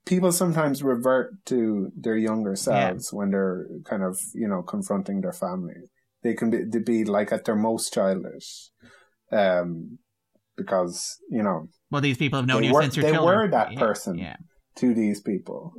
people 0.04 0.32
sometimes 0.32 0.82
revert 0.82 1.32
to 1.46 1.90
their 1.96 2.16
younger 2.16 2.54
selves 2.56 3.12
when 3.12 3.30
they're 3.30 3.66
kind 3.84 4.02
of 4.02 4.18
you 4.34 4.46
know 4.48 4.62
confronting 4.62 5.20
their 5.22 5.32
family. 5.32 5.74
They 6.22 6.34
can 6.34 6.50
be 6.50 6.64
they 6.64 6.78
be 6.80 7.04
like 7.04 7.32
at 7.32 7.44
their 7.46 7.56
most 7.56 7.92
childish, 7.94 8.70
um, 9.32 9.98
because 10.56 11.18
you 11.30 11.42
know 11.42 11.68
Well, 11.92 12.00
these 12.00 12.16
people 12.18 12.38
have 12.40 12.46
known 12.48 12.62
They 12.62 12.68
you 12.68 12.72
were- 12.74 12.82
since 12.82 12.96
your 12.96 13.04
they 13.04 13.12
children. 13.12 13.36
They 13.38 13.44
were 13.44 13.50
that 13.50 13.72
Yeah, 13.74 13.78
person. 13.78 14.18
Yeah. 14.18 14.36
to 14.76 14.94
these 14.94 15.20
people. 15.20 15.74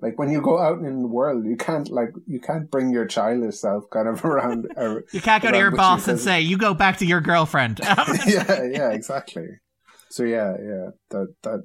Like 0.00 0.18
when 0.18 0.30
you 0.30 0.40
go 0.40 0.58
out 0.58 0.78
in 0.78 1.02
the 1.02 1.08
world, 1.08 1.44
you 1.44 1.56
can't 1.56 1.88
like 1.90 2.10
you 2.26 2.40
can't 2.40 2.70
bring 2.70 2.90
your 2.90 3.04
childish 3.04 3.56
self 3.56 3.84
kind 3.90 4.08
of 4.08 4.24
around. 4.30 4.66
uh, 4.76 5.00
You 5.12 5.20
can't 5.20 5.42
go 5.42 5.50
to 5.50 5.58
your 5.58 5.66
with 5.70 5.74
you 5.74 5.76
boss 5.78 6.08
and 6.08 6.18
say, 6.18 6.40
"You 6.40 6.56
go 6.56 6.72
back 6.72 6.96
to 6.98 7.06
your 7.06 7.20
girlfriend." 7.20 7.80
yeah, 8.26 8.62
yeah, 8.64 8.90
exactly. 8.92 9.48
So 10.10 10.22
yeah, 10.24 10.56
yeah, 10.70 10.86
that 11.10 11.34
that 11.42 11.60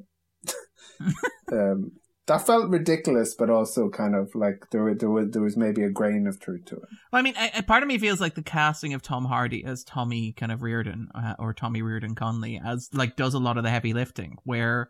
um, 1.52 1.92
that 2.28 2.46
felt 2.46 2.70
ridiculous, 2.70 3.36
but 3.36 3.50
also 3.50 3.90
kind 3.90 4.16
of 4.16 4.34
like 4.34 4.70
there 4.72 4.94
there 4.96 5.10
was 5.10 5.32
there 5.32 5.42
was 5.42 5.58
maybe 5.58 5.84
a 5.84 5.90
grain 5.90 6.26
of 6.26 6.40
truth 6.40 6.66
to 6.66 6.76
it. 6.76 6.84
Well, 7.12 7.20
I 7.20 7.22
mean, 7.22 7.36
a 7.56 7.64
part 7.64 7.84
of 7.84 7.88
me 7.88 7.98
feels 7.98 8.22
like 8.22 8.36
the 8.36 8.44
casting 8.44 8.94
of 8.94 9.02
Tom 9.02 9.26
Hardy 9.26 9.66
as 9.66 9.84
Tommy 9.84 10.32
kind 10.32 10.52
of 10.52 10.62
Riordan 10.62 11.10
uh, 11.14 11.36
or 11.38 11.54
Tommy 11.54 11.82
Riordan 11.82 12.16
Conlon 12.16 12.66
as 12.66 12.90
like 12.94 13.16
does 13.16 13.34
a 13.34 13.40
lot 13.40 13.58
of 13.58 13.64
the 13.64 13.70
heavy 13.70 13.94
lifting. 13.94 14.38
Where 14.44 14.90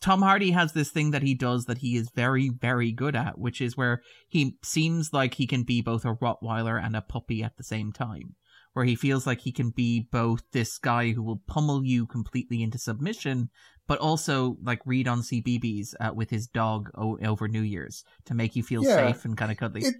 Tom 0.00 0.22
Hardy 0.22 0.50
has 0.50 0.72
this 0.72 0.90
thing 0.90 1.12
that 1.12 1.22
he 1.22 1.34
does 1.34 1.66
that 1.66 1.78
he 1.78 1.96
is 1.96 2.10
very 2.14 2.48
very 2.48 2.90
good 2.90 3.14
at, 3.14 3.38
which 3.38 3.60
is 3.60 3.76
where 3.76 4.02
he 4.28 4.56
seems 4.64 5.12
like 5.12 5.34
he 5.34 5.46
can 5.46 5.62
be 5.62 5.82
both 5.82 6.04
a 6.04 6.14
Rottweiler 6.14 6.82
and 6.84 6.96
a 6.96 7.00
puppy 7.00 7.44
at 7.44 7.56
the 7.56 7.64
same 7.64 7.92
time. 7.92 8.34
Where 8.76 8.84
he 8.84 8.94
feels 8.94 9.26
like 9.26 9.40
he 9.40 9.52
can 9.52 9.70
be 9.70 10.00
both 10.12 10.42
this 10.52 10.76
guy 10.76 11.12
who 11.12 11.22
will 11.22 11.40
pummel 11.46 11.82
you 11.82 12.06
completely 12.06 12.62
into 12.62 12.76
submission, 12.76 13.48
but 13.86 13.98
also 14.00 14.58
like 14.62 14.80
read 14.84 15.08
on 15.08 15.22
CBeebies 15.22 15.94
uh, 15.98 16.12
with 16.12 16.28
his 16.28 16.46
dog 16.46 16.90
o- 16.94 17.16
over 17.24 17.48
New 17.48 17.62
Year's 17.62 18.04
to 18.26 18.34
make 18.34 18.54
you 18.54 18.62
feel 18.62 18.84
Yeah. 18.84 18.96
safe 19.12 19.24
and 19.24 19.34
kind 19.34 19.50
of 19.50 19.56
cuddly. 19.56 19.80
It- 19.86 19.94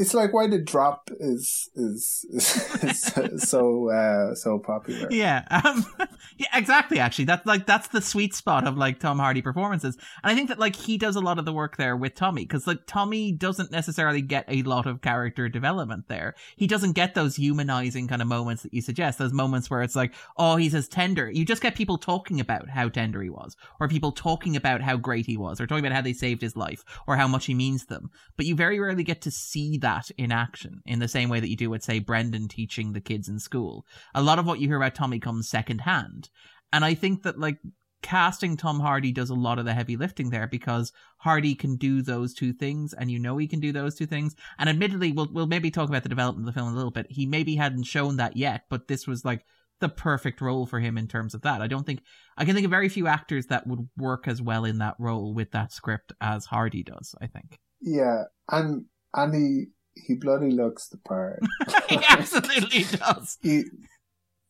It's 0.00 0.14
like 0.14 0.32
why 0.32 0.46
the 0.46 0.58
drop 0.58 1.10
is 1.20 1.68
is, 1.74 2.24
is, 2.30 3.12
is 3.18 3.42
so 3.42 3.90
uh, 3.90 4.34
so 4.34 4.58
popular. 4.58 5.08
Yeah, 5.10 5.44
um, 5.50 5.84
yeah, 6.38 6.46
exactly. 6.54 6.98
Actually, 6.98 7.26
that's 7.26 7.44
like 7.44 7.66
that's 7.66 7.88
the 7.88 8.00
sweet 8.00 8.34
spot 8.34 8.66
of 8.66 8.78
like 8.78 8.98
Tom 8.98 9.18
Hardy 9.18 9.42
performances, 9.42 9.98
and 10.24 10.32
I 10.32 10.34
think 10.34 10.48
that 10.48 10.58
like 10.58 10.74
he 10.74 10.96
does 10.96 11.16
a 11.16 11.20
lot 11.20 11.38
of 11.38 11.44
the 11.44 11.52
work 11.52 11.76
there 11.76 11.98
with 11.98 12.14
Tommy 12.14 12.46
because 12.46 12.66
like 12.66 12.86
Tommy 12.86 13.30
doesn't 13.30 13.70
necessarily 13.70 14.22
get 14.22 14.46
a 14.48 14.62
lot 14.62 14.86
of 14.86 15.02
character 15.02 15.50
development 15.50 16.08
there. 16.08 16.34
He 16.56 16.66
doesn't 16.66 16.92
get 16.92 17.14
those 17.14 17.36
humanizing 17.36 18.08
kind 18.08 18.22
of 18.22 18.28
moments 18.28 18.62
that 18.62 18.72
you 18.72 18.80
suggest. 18.80 19.18
Those 19.18 19.34
moments 19.34 19.68
where 19.68 19.82
it's 19.82 19.96
like, 19.96 20.14
oh, 20.38 20.56
he's 20.56 20.74
as 20.74 20.88
tender. 20.88 21.30
You 21.30 21.44
just 21.44 21.60
get 21.60 21.74
people 21.74 21.98
talking 21.98 22.40
about 22.40 22.70
how 22.70 22.88
tender 22.88 23.20
he 23.20 23.28
was, 23.28 23.54
or 23.78 23.86
people 23.86 24.12
talking 24.12 24.56
about 24.56 24.80
how 24.80 24.96
great 24.96 25.26
he 25.26 25.36
was, 25.36 25.60
or 25.60 25.66
talking 25.66 25.84
about 25.84 25.94
how 25.94 26.00
they 26.00 26.14
saved 26.14 26.40
his 26.40 26.56
life, 26.56 26.86
or 27.06 27.16
how 27.16 27.28
much 27.28 27.44
he 27.44 27.52
means 27.52 27.84
them. 27.84 28.10
But 28.38 28.46
you 28.46 28.54
very 28.54 28.80
rarely 28.80 29.04
get 29.04 29.20
to 29.22 29.30
see 29.30 29.76
that 29.76 29.89
in 30.16 30.32
action 30.32 30.82
in 30.86 30.98
the 30.98 31.08
same 31.08 31.28
way 31.28 31.40
that 31.40 31.50
you 31.50 31.56
do 31.56 31.70
with 31.70 31.82
say 31.82 31.98
Brendan 31.98 32.48
teaching 32.48 32.92
the 32.92 33.00
kids 33.00 33.28
in 33.28 33.38
school 33.38 33.86
a 34.14 34.22
lot 34.22 34.38
of 34.38 34.46
what 34.46 34.60
you 34.60 34.68
hear 34.68 34.76
about 34.76 34.94
Tommy 34.94 35.18
comes 35.18 35.48
secondhand. 35.48 36.28
And 36.72 36.84
I 36.84 36.94
think 36.94 37.22
that 37.22 37.38
like 37.38 37.58
casting 38.02 38.56
Tom 38.56 38.80
Hardy 38.80 39.12
does 39.12 39.30
a 39.30 39.34
lot 39.34 39.58
of 39.58 39.64
the 39.64 39.74
heavy 39.74 39.96
lifting 39.96 40.30
there 40.30 40.46
because 40.46 40.92
Hardy 41.18 41.54
can 41.54 41.76
do 41.76 42.02
those 42.02 42.32
two 42.32 42.52
things 42.52 42.92
and 42.94 43.10
you 43.10 43.18
know 43.18 43.36
he 43.36 43.46
can 43.46 43.60
do 43.60 43.72
those 43.72 43.94
two 43.94 44.06
things. 44.06 44.34
And 44.58 44.68
admittedly 44.68 45.12
we'll 45.12 45.28
we'll 45.32 45.46
maybe 45.46 45.70
talk 45.70 45.88
about 45.88 46.02
the 46.02 46.08
development 46.08 46.48
of 46.48 46.54
the 46.54 46.58
film 46.58 46.72
a 46.72 46.76
little 46.76 46.90
bit. 46.90 47.06
He 47.10 47.26
maybe 47.26 47.56
hadn't 47.56 47.84
shown 47.84 48.16
that 48.16 48.36
yet, 48.36 48.64
but 48.68 48.88
this 48.88 49.06
was 49.06 49.24
like 49.24 49.44
the 49.80 49.88
perfect 49.88 50.40
role 50.40 50.66
for 50.66 50.78
him 50.78 50.96
in 50.98 51.08
terms 51.08 51.34
of 51.34 51.42
that. 51.42 51.60
I 51.60 51.66
don't 51.66 51.84
think 51.84 52.02
I 52.36 52.44
can 52.44 52.54
think 52.54 52.64
of 52.64 52.70
very 52.70 52.88
few 52.88 53.06
actors 53.06 53.46
that 53.46 53.66
would 53.66 53.88
work 53.96 54.28
as 54.28 54.40
well 54.40 54.64
in 54.64 54.78
that 54.78 54.96
role 54.98 55.34
with 55.34 55.50
that 55.52 55.72
script 55.72 56.12
as 56.20 56.46
Hardy 56.46 56.82
does. 56.82 57.14
I 57.20 57.26
think. 57.26 57.58
Yeah, 57.80 58.24
and 58.50 58.84
and 59.14 59.34
he 59.34 59.66
he 60.06 60.14
bloody 60.14 60.50
looks 60.50 60.88
the 60.88 60.98
part. 60.98 61.40
he 61.88 61.98
absolutely 62.08 62.84
does. 62.84 63.38
He, 63.42 63.64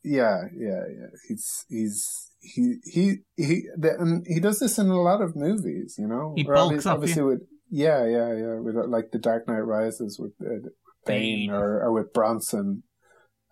yeah, 0.02 0.44
yeah, 0.56 0.82
yeah. 0.88 1.06
He's 1.28 1.64
he's 1.68 2.30
he 2.40 2.76
he 2.84 3.16
he 3.36 3.64
and 3.82 4.24
he 4.26 4.40
does 4.40 4.58
this 4.58 4.78
in 4.78 4.88
a 4.88 5.00
lot 5.00 5.20
of 5.20 5.36
movies. 5.36 5.96
You 5.98 6.08
know, 6.08 6.34
he 6.36 6.44
bulks 6.44 6.86
up. 6.86 6.94
Obviously, 6.94 7.22
yeah. 7.22 7.26
with 7.26 7.42
yeah, 7.70 8.06
yeah, 8.06 8.34
yeah. 8.34 8.54
With 8.58 8.76
like 8.88 9.10
the 9.12 9.18
Dark 9.18 9.46
Knight 9.46 9.60
Rises 9.60 10.18
with 10.18 10.32
uh, 10.40 10.68
Bane, 11.06 11.48
Bane. 11.48 11.50
Or, 11.50 11.82
or 11.82 11.92
with 11.92 12.12
Bronson. 12.12 12.82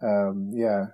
Um, 0.00 0.52
yeah, 0.54 0.86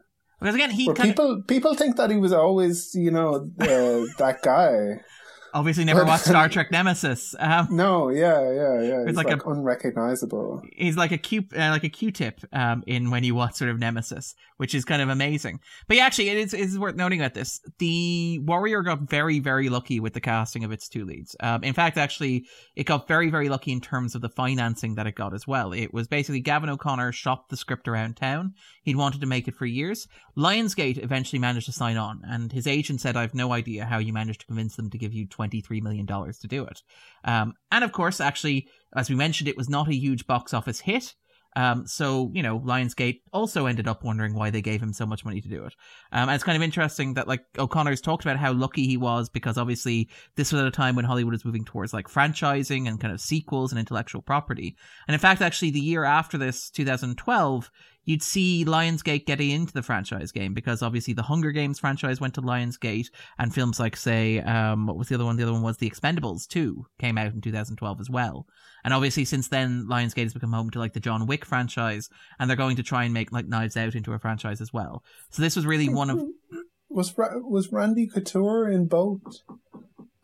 because 0.44 0.54
again, 0.56 0.70
he 0.70 0.92
people 0.92 1.38
of... 1.38 1.46
people 1.46 1.74
think 1.74 1.96
that 1.96 2.10
he 2.10 2.16
was 2.16 2.32
always, 2.32 2.94
you 2.94 3.10
know, 3.10 3.50
uh, 3.60 4.04
that 4.18 4.40
guy. 4.42 5.00
Obviously, 5.54 5.84
never 5.84 6.04
watched 6.04 6.24
Star 6.26 6.48
Trek 6.48 6.72
Nemesis. 6.72 7.32
Um, 7.38 7.68
no, 7.70 8.08
yeah, 8.08 8.50
yeah, 8.50 8.80
yeah. 8.80 9.06
He's, 9.06 9.16
like, 9.16 9.28
like 9.28 9.46
a, 9.46 9.48
unrecognizable. 9.48 10.62
He's 10.72 10.96
like 10.96 11.12
a 11.12 11.18
Q, 11.18 11.44
uh, 11.56 11.70
like 11.70 11.84
a 11.84 11.88
Q-tip 11.88 12.40
um, 12.52 12.82
in 12.88 13.12
when 13.12 13.22
you 13.22 13.36
watch 13.36 13.54
sort 13.54 13.70
of 13.70 13.78
Nemesis, 13.78 14.34
which 14.56 14.74
is 14.74 14.84
kind 14.84 15.00
of 15.00 15.10
amazing. 15.10 15.60
But 15.86 15.96
yeah, 15.96 16.06
actually, 16.06 16.30
it 16.30 16.38
is, 16.38 16.54
it 16.54 16.60
is 16.60 16.76
worth 16.76 16.96
noting 16.96 17.20
about 17.20 17.34
this. 17.34 17.60
The 17.78 18.40
Warrior 18.40 18.82
got 18.82 19.08
very, 19.08 19.38
very 19.38 19.68
lucky 19.68 20.00
with 20.00 20.12
the 20.12 20.20
casting 20.20 20.64
of 20.64 20.72
its 20.72 20.88
two 20.88 21.04
leads. 21.04 21.36
Um, 21.38 21.62
in 21.62 21.72
fact, 21.72 21.98
actually, 21.98 22.46
it 22.74 22.84
got 22.84 23.06
very, 23.06 23.30
very 23.30 23.48
lucky 23.48 23.70
in 23.70 23.80
terms 23.80 24.16
of 24.16 24.22
the 24.22 24.28
financing 24.28 24.96
that 24.96 25.06
it 25.06 25.14
got 25.14 25.34
as 25.34 25.46
well. 25.46 25.72
It 25.72 25.94
was 25.94 26.08
basically 26.08 26.40
Gavin 26.40 26.68
O'Connor 26.68 27.12
shopped 27.12 27.50
the 27.50 27.56
script 27.56 27.86
around 27.86 28.16
town. 28.16 28.54
He'd 28.82 28.96
wanted 28.96 29.20
to 29.20 29.28
make 29.28 29.46
it 29.46 29.54
for 29.54 29.66
years. 29.66 30.08
Lionsgate 30.36 31.02
eventually 31.02 31.38
managed 31.38 31.66
to 31.66 31.72
sign 31.72 31.96
on, 31.96 32.22
and 32.24 32.50
his 32.50 32.66
agent 32.66 33.00
said, 33.00 33.16
"I've 33.16 33.34
no 33.34 33.52
idea 33.52 33.84
how 33.84 33.98
you 33.98 34.12
managed 34.12 34.40
to 34.40 34.46
convince 34.46 34.74
them 34.74 34.90
to 34.90 34.98
give 34.98 35.14
you 35.14 35.26
twenty 35.26 35.43
three 35.50 35.80
million 35.80 36.06
dollars 36.06 36.38
to 36.38 36.48
do 36.48 36.64
it." 36.64 36.82
Um, 37.24 37.54
and 37.70 37.84
of 37.84 37.92
course, 37.92 38.20
actually, 38.20 38.68
as 38.94 39.10
we 39.10 39.16
mentioned, 39.16 39.48
it 39.48 39.56
was 39.56 39.68
not 39.68 39.88
a 39.88 39.94
huge 39.94 40.26
box 40.26 40.54
office 40.54 40.80
hit. 40.80 41.14
Um, 41.56 41.86
so, 41.86 42.30
you 42.34 42.42
know, 42.42 42.58
Lionsgate 42.58 43.20
also 43.32 43.66
ended 43.66 43.86
up 43.86 44.02
wondering 44.02 44.34
why 44.34 44.50
they 44.50 44.62
gave 44.62 44.82
him 44.82 44.92
so 44.92 45.06
much 45.06 45.24
money 45.24 45.40
to 45.40 45.48
do 45.48 45.64
it. 45.64 45.74
Um, 46.10 46.28
and 46.28 46.32
it's 46.32 46.44
kind 46.44 46.56
of 46.56 46.62
interesting 46.62 47.14
that, 47.14 47.28
like, 47.28 47.44
O'Connor's 47.58 48.00
talked 48.00 48.24
about 48.24 48.38
how 48.38 48.52
lucky 48.52 48.86
he 48.86 48.96
was 48.96 49.28
because 49.28 49.56
obviously 49.56 50.08
this 50.36 50.52
was 50.52 50.62
at 50.62 50.66
a 50.66 50.72
time 50.72 50.96
when 50.96 51.04
Hollywood 51.04 51.32
was 51.32 51.44
moving 51.44 51.64
towards, 51.64 51.92
like, 51.92 52.08
franchising 52.08 52.88
and 52.88 53.00
kind 53.00 53.14
of 53.14 53.20
sequels 53.20 53.70
and 53.70 53.78
intellectual 53.78 54.20
property. 54.20 54.76
And 55.06 55.14
in 55.14 55.20
fact, 55.20 55.42
actually, 55.42 55.70
the 55.70 55.80
year 55.80 56.04
after 56.04 56.38
this, 56.38 56.70
2012, 56.70 57.70
you'd 58.04 58.22
see 58.22 58.64
Lionsgate 58.64 59.26
getting 59.26 59.50
into 59.50 59.72
the 59.72 59.82
franchise 59.82 60.32
game 60.32 60.54
because 60.54 60.82
obviously 60.82 61.14
the 61.14 61.22
Hunger 61.22 61.50
Games 61.50 61.78
franchise 61.78 62.20
went 62.20 62.34
to 62.34 62.42
Lionsgate 62.42 63.08
and 63.38 63.54
films 63.54 63.80
like 63.80 63.96
say 63.96 64.40
um 64.40 64.86
what 64.86 64.96
was 64.96 65.08
the 65.08 65.14
other 65.14 65.24
one 65.24 65.36
the 65.36 65.42
other 65.42 65.52
one 65.52 65.62
was 65.62 65.78
The 65.78 65.90
Expendables 65.90 66.46
2 66.48 66.86
came 66.98 67.18
out 67.18 67.32
in 67.32 67.40
2012 67.40 68.00
as 68.00 68.10
well. 68.10 68.46
And 68.84 68.92
obviously 68.92 69.24
since 69.24 69.48
then 69.48 69.86
Lionsgate 69.88 70.24
has 70.24 70.34
become 70.34 70.52
home 70.52 70.70
to 70.70 70.78
like 70.78 70.92
the 70.92 71.00
John 71.00 71.26
Wick 71.26 71.44
franchise 71.44 72.08
and 72.38 72.48
they're 72.48 72.56
going 72.56 72.76
to 72.76 72.82
try 72.82 73.04
and 73.04 73.14
make 73.14 73.32
like 73.32 73.46
Knives 73.46 73.76
Out 73.76 73.94
into 73.94 74.12
a 74.12 74.18
franchise 74.18 74.60
as 74.60 74.72
well. 74.72 75.02
So 75.30 75.42
this 75.42 75.56
was 75.56 75.66
really 75.66 75.88
one 75.88 76.10
of 76.10 76.22
was 76.88 77.14
was 77.16 77.72
Randy 77.72 78.06
Couture 78.06 78.70
in 78.70 78.86
both? 78.86 79.20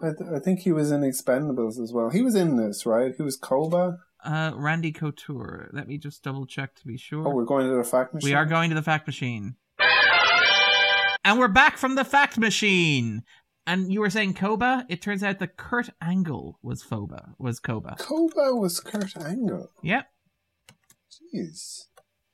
I, 0.03 0.13
th- 0.17 0.31
I 0.35 0.39
think 0.39 0.61
he 0.61 0.73
was 0.73 0.91
in 0.91 1.03
Expendables 1.03 1.79
as 1.79 1.93
well. 1.93 2.09
He 2.09 2.23
was 2.23 2.35
in 2.35 2.57
this, 2.57 2.87
right? 2.87 3.13
He 3.15 3.23
was 3.23 3.37
Koba. 3.37 3.99
Uh, 4.25 4.53
Randy 4.55 4.93
Couture. 4.93 5.71
Let 5.73 5.89
me 5.89 5.97
just 5.99 6.23
double 6.23 6.47
check 6.47 6.75
to 6.77 6.87
be 6.87 6.97
sure. 6.97 7.27
Oh, 7.27 7.31
we're 7.31 7.45
going 7.45 7.69
to 7.69 7.77
the 7.77 7.85
fact 7.85 8.15
machine. 8.15 8.31
We 8.31 8.35
are 8.35 8.45
going 8.45 8.71
to 8.71 8.77
the 8.77 8.83
fact 8.83 9.07
machine. 9.07 9.57
And 11.25 11.39
we're 11.39 11.49
back 11.49 11.77
from 11.77 11.95
the 11.95 12.05
fact 12.05 12.39
machine. 12.39 13.23
And 13.67 13.93
you 13.93 14.01
were 14.01 14.11
saying 14.11 14.35
Koba? 14.35 14.87
It 14.89 15.03
turns 15.03 15.23
out 15.23 15.39
that 15.39 15.57
Kurt 15.57 15.91
Angle 16.01 16.59
was 16.63 16.83
Foba, 16.83 17.35
was 17.39 17.61
Koba. 17.61 17.97
Koba 17.99 18.57
was 18.57 18.81
Kurt 18.81 19.17
Angle. 19.17 19.71
Yep. 19.83 20.07
Jeez. 21.35 21.85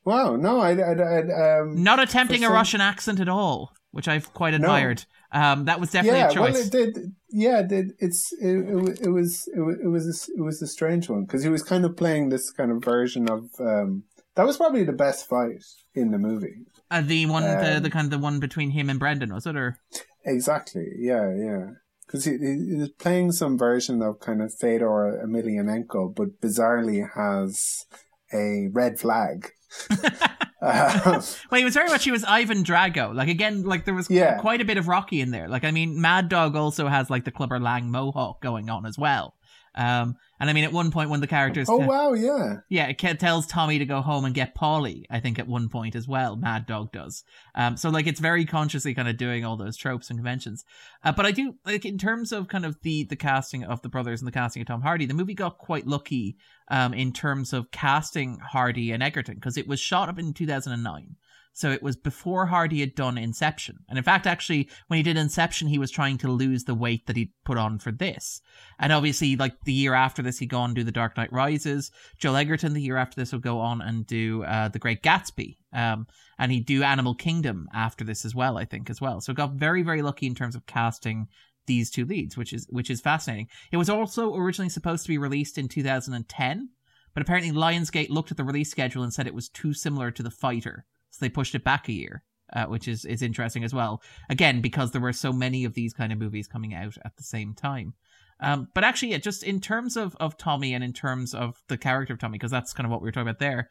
Wow. 0.03 0.35
No, 0.35 0.59
I, 0.59 0.71
I, 0.71 0.93
I 0.93 1.59
um, 1.59 1.83
not 1.83 1.99
attempting 1.99 2.41
some... 2.41 2.51
a 2.51 2.55
Russian 2.55 2.81
accent 2.81 3.19
at 3.19 3.29
all, 3.29 3.73
which 3.97 4.07
I've 4.07 4.31
quite 4.35 4.53
admired. 4.53 5.03
No. 5.33 5.41
Um, 5.41 5.65
that 5.65 5.79
was 5.79 5.89
definitely 5.89 6.19
yeah, 6.19 6.29
a 6.29 6.33
choice. 6.33 6.53
Well, 6.53 6.61
it 6.61 6.71
did. 6.71 7.15
Yeah, 7.31 7.59
it 7.61 7.67
did. 7.67 7.93
It's 7.97 8.31
it, 8.33 8.47
it, 8.47 8.99
it 9.01 9.09
was 9.09 9.49
it, 9.51 9.59
it 9.59 9.87
was 9.87 10.29
a, 10.29 10.39
it 10.39 10.43
was 10.43 10.61
a 10.61 10.67
strange 10.67 11.09
one 11.09 11.25
because 11.25 11.41
he 11.41 11.49
was 11.49 11.63
kind 11.63 11.83
of 11.83 11.97
playing 11.97 12.29
this 12.29 12.51
kind 12.51 12.71
of 12.71 12.83
version 12.83 13.27
of 13.27 13.49
um, 13.59 14.03
that 14.35 14.45
was 14.45 14.55
probably 14.55 14.83
the 14.83 14.93
best 14.93 15.27
fight 15.27 15.63
in 15.95 16.11
the 16.11 16.19
movie. 16.19 16.67
Uh, 16.91 17.01
the 17.01 17.25
one, 17.25 17.43
um, 17.43 17.63
the, 17.63 17.79
the 17.79 17.89
kind 17.89 18.05
of 18.05 18.11
the 18.11 18.19
one 18.19 18.39
between 18.39 18.69
him 18.69 18.87
and 18.87 18.99
Brendan, 18.99 19.33
was 19.33 19.47
it, 19.47 19.55
or 19.55 19.79
exactly? 20.23 20.89
Yeah, 20.95 21.33
yeah. 21.35 21.65
Because 22.05 22.25
he, 22.25 22.37
he 22.37 22.75
was 22.75 22.89
playing 22.89 23.31
some 23.31 23.57
version 23.57 24.03
of 24.03 24.19
kind 24.19 24.43
of 24.43 24.53
Fedor 24.53 25.25
Emelianenko, 25.25 26.15
but 26.15 26.39
bizarrely 26.39 27.09
has 27.15 27.87
a 28.31 28.69
red 28.71 28.99
flag. 28.99 29.49
um, 30.61 31.21
well, 31.51 31.59
he 31.59 31.63
was 31.63 31.73
very 31.73 31.89
much 31.89 32.03
he 32.03 32.11
was 32.11 32.23
Ivan 32.23 32.63
Drago. 32.63 33.13
Like 33.13 33.29
again, 33.29 33.63
like 33.63 33.85
there 33.85 33.93
was 33.93 34.09
yeah. 34.09 34.37
quite 34.39 34.61
a 34.61 34.65
bit 34.65 34.77
of 34.77 34.87
Rocky 34.87 35.21
in 35.21 35.31
there. 35.31 35.47
Like 35.47 35.63
I 35.63 35.71
mean, 35.71 36.01
Mad 36.01 36.29
Dog 36.29 36.55
also 36.55 36.87
has 36.87 37.09
like 37.09 37.25
the 37.25 37.31
Clubber 37.31 37.59
Lang 37.59 37.91
mohawk 37.91 38.41
going 38.41 38.69
on 38.69 38.85
as 38.85 38.97
well. 38.97 39.35
Um, 39.77 40.15
and 40.39 40.49
I 40.49 40.53
mean, 40.53 40.63
at 40.63 40.73
one 40.73 40.91
point, 40.91 41.09
when 41.09 41.21
the 41.21 41.27
characters. 41.27 41.69
Oh, 41.69 41.77
wow, 41.77 42.13
yeah. 42.13 42.57
Yeah, 42.67 42.87
it 42.87 43.19
tells 43.19 43.45
Tommy 43.45 43.77
to 43.77 43.85
go 43.85 44.01
home 44.01 44.25
and 44.25 44.33
get 44.33 44.55
Paulie, 44.55 45.03
I 45.09 45.19
think, 45.19 45.39
at 45.39 45.47
one 45.47 45.69
point 45.69 45.95
as 45.95 46.07
well. 46.07 46.35
Mad 46.35 46.65
Dog 46.65 46.91
does. 46.91 47.23
Um, 47.55 47.77
so, 47.77 47.89
like, 47.89 48.07
it's 48.07 48.19
very 48.19 48.45
consciously 48.45 48.93
kind 48.93 49.07
of 49.07 49.17
doing 49.17 49.45
all 49.45 49.55
those 49.55 49.77
tropes 49.77 50.09
and 50.09 50.17
conventions. 50.17 50.65
Uh, 51.03 51.11
but 51.11 51.25
I 51.25 51.31
do, 51.31 51.55
like, 51.65 51.85
in 51.85 51.97
terms 51.97 52.31
of 52.31 52.47
kind 52.47 52.65
of 52.65 52.81
the, 52.81 53.03
the 53.03 53.15
casting 53.15 53.63
of 53.63 53.81
the 53.83 53.89
brothers 53.89 54.19
and 54.19 54.27
the 54.27 54.31
casting 54.31 54.61
of 54.61 54.67
Tom 54.67 54.81
Hardy, 54.81 55.05
the 55.05 55.13
movie 55.13 55.35
got 55.35 55.59
quite 55.59 55.85
lucky 55.87 56.37
um, 56.69 56.93
in 56.93 57.13
terms 57.13 57.53
of 57.53 57.71
casting 57.71 58.39
Hardy 58.39 58.91
and 58.91 59.03
Edgerton 59.03 59.35
because 59.35 59.57
it 59.57 59.67
was 59.67 59.79
shot 59.79 60.09
up 60.09 60.19
in 60.19 60.33
2009. 60.33 61.15
So 61.57 61.71
it 61.71 61.81
was 61.81 61.95
before 61.95 62.45
Hardy 62.45 62.81
had 62.81 62.93
done 62.93 63.17
Inception. 63.17 63.79
And 63.89 63.97
in 63.97 64.03
fact, 64.03 64.27
actually, 64.27 64.69
when 64.89 64.97
he 64.97 65.01
did 65.01 65.17
Inception, 65.17 65.67
he 65.67 65.79
was 65.79 65.89
trying 65.89 66.19
to 66.19 66.27
lose 66.27 66.65
the 66.65 66.75
weight 66.75 67.07
that 67.07 67.15
he'd 67.15 67.31
put 67.45 67.57
on 67.57 67.79
for 67.79 67.91
this. 67.91 68.41
And 68.77 68.93
obviously, 68.93 69.35
like 69.35 69.55
the 69.63 69.73
year 69.73 69.95
after 69.95 70.21
this, 70.21 70.37
he'd 70.37 70.51
go 70.51 70.59
on 70.59 70.69
and 70.69 70.75
do 70.75 70.83
The 70.83 70.91
Dark 70.91 71.17
Knight 71.17 71.33
Rises. 71.33 71.89
Joel 72.19 72.35
Edgerton, 72.35 72.73
the 72.73 72.81
year 72.81 72.97
after 72.97 73.15
this, 73.15 73.33
would 73.33 73.41
go 73.41 73.59
on 73.59 73.81
and 73.81 74.05
do 74.05 74.43
uh, 74.43 74.67
The 74.67 74.77
Great 74.77 75.01
Gatsby. 75.01 75.57
Um, 75.73 76.05
and 76.37 76.51
he'd 76.51 76.67
do 76.67 76.83
Animal 76.83 77.15
Kingdom 77.15 77.67
after 77.73 78.05
this 78.05 78.23
as 78.23 78.35
well, 78.35 78.59
I 78.59 78.65
think, 78.65 78.91
as 78.91 79.01
well. 79.01 79.19
So 79.19 79.33
got 79.33 79.53
very, 79.53 79.81
very 79.81 80.03
lucky 80.03 80.27
in 80.27 80.35
terms 80.35 80.55
of 80.55 80.67
casting 80.67 81.25
these 81.65 81.89
two 81.89 82.05
leads, 82.05 82.37
which 82.37 82.53
is 82.53 82.67
which 82.69 82.91
is 82.91 83.01
fascinating. 83.01 83.47
It 83.71 83.77
was 83.77 83.89
also 83.89 84.35
originally 84.35 84.69
supposed 84.69 85.05
to 85.05 85.09
be 85.09 85.17
released 85.17 85.57
in 85.57 85.69
2010, 85.69 86.69
but 87.15 87.23
apparently 87.23 87.51
Lionsgate 87.51 88.11
looked 88.11 88.29
at 88.29 88.37
the 88.37 88.43
release 88.43 88.69
schedule 88.69 89.01
and 89.01 89.11
said 89.11 89.25
it 89.25 89.33
was 89.33 89.49
too 89.49 89.73
similar 89.73 90.11
to 90.11 90.21
The 90.21 90.29
Fighter 90.29 90.85
so 91.17 91.25
they 91.25 91.29
pushed 91.29 91.55
it 91.55 91.63
back 91.63 91.89
a 91.89 91.93
year, 91.93 92.23
uh, 92.53 92.65
which 92.65 92.87
is 92.87 93.05
is 93.05 93.21
interesting 93.21 93.63
as 93.63 93.73
well. 93.73 94.01
Again, 94.29 94.61
because 94.61 94.91
there 94.91 95.01
were 95.01 95.13
so 95.13 95.33
many 95.33 95.65
of 95.65 95.73
these 95.73 95.93
kind 95.93 96.11
of 96.11 96.19
movies 96.19 96.47
coming 96.47 96.73
out 96.73 96.97
at 97.03 97.15
the 97.17 97.23
same 97.23 97.53
time. 97.53 97.93
Um, 98.39 98.67
but 98.75 98.83
actually, 98.83 99.11
yeah, 99.11 99.17
just 99.17 99.43
in 99.43 99.59
terms 99.59 99.97
of 99.97 100.15
of 100.19 100.37
Tommy 100.37 100.73
and 100.73 100.83
in 100.83 100.93
terms 100.93 101.33
of 101.33 101.61
the 101.67 101.77
character 101.77 102.13
of 102.13 102.19
Tommy, 102.19 102.37
because 102.37 102.51
that's 102.51 102.73
kind 102.73 102.85
of 102.85 102.91
what 102.91 103.01
we 103.01 103.07
were 103.07 103.11
talking 103.11 103.27
about 103.27 103.39
there. 103.39 103.69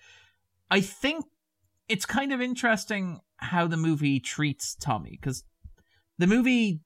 I 0.70 0.80
think 0.80 1.24
it's 1.88 2.06
kind 2.06 2.32
of 2.32 2.40
interesting 2.40 3.20
how 3.36 3.68
the 3.68 3.76
movie 3.76 4.18
treats 4.18 4.74
Tommy 4.74 5.10
because 5.20 5.44
the 6.18 6.26
movie 6.26 6.80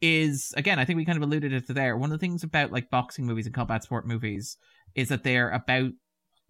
is 0.00 0.54
again, 0.56 0.78
I 0.78 0.84
think 0.84 0.96
we 0.96 1.04
kind 1.04 1.18
of 1.18 1.22
alluded 1.22 1.66
to 1.66 1.72
there. 1.72 1.96
One 1.96 2.10
of 2.10 2.18
the 2.18 2.24
things 2.24 2.42
about 2.42 2.72
like 2.72 2.90
boxing 2.90 3.26
movies 3.26 3.46
and 3.46 3.54
combat 3.54 3.82
sport 3.82 4.06
movies 4.06 4.56
is 4.94 5.08
that 5.08 5.24
they're 5.24 5.50
about 5.50 5.92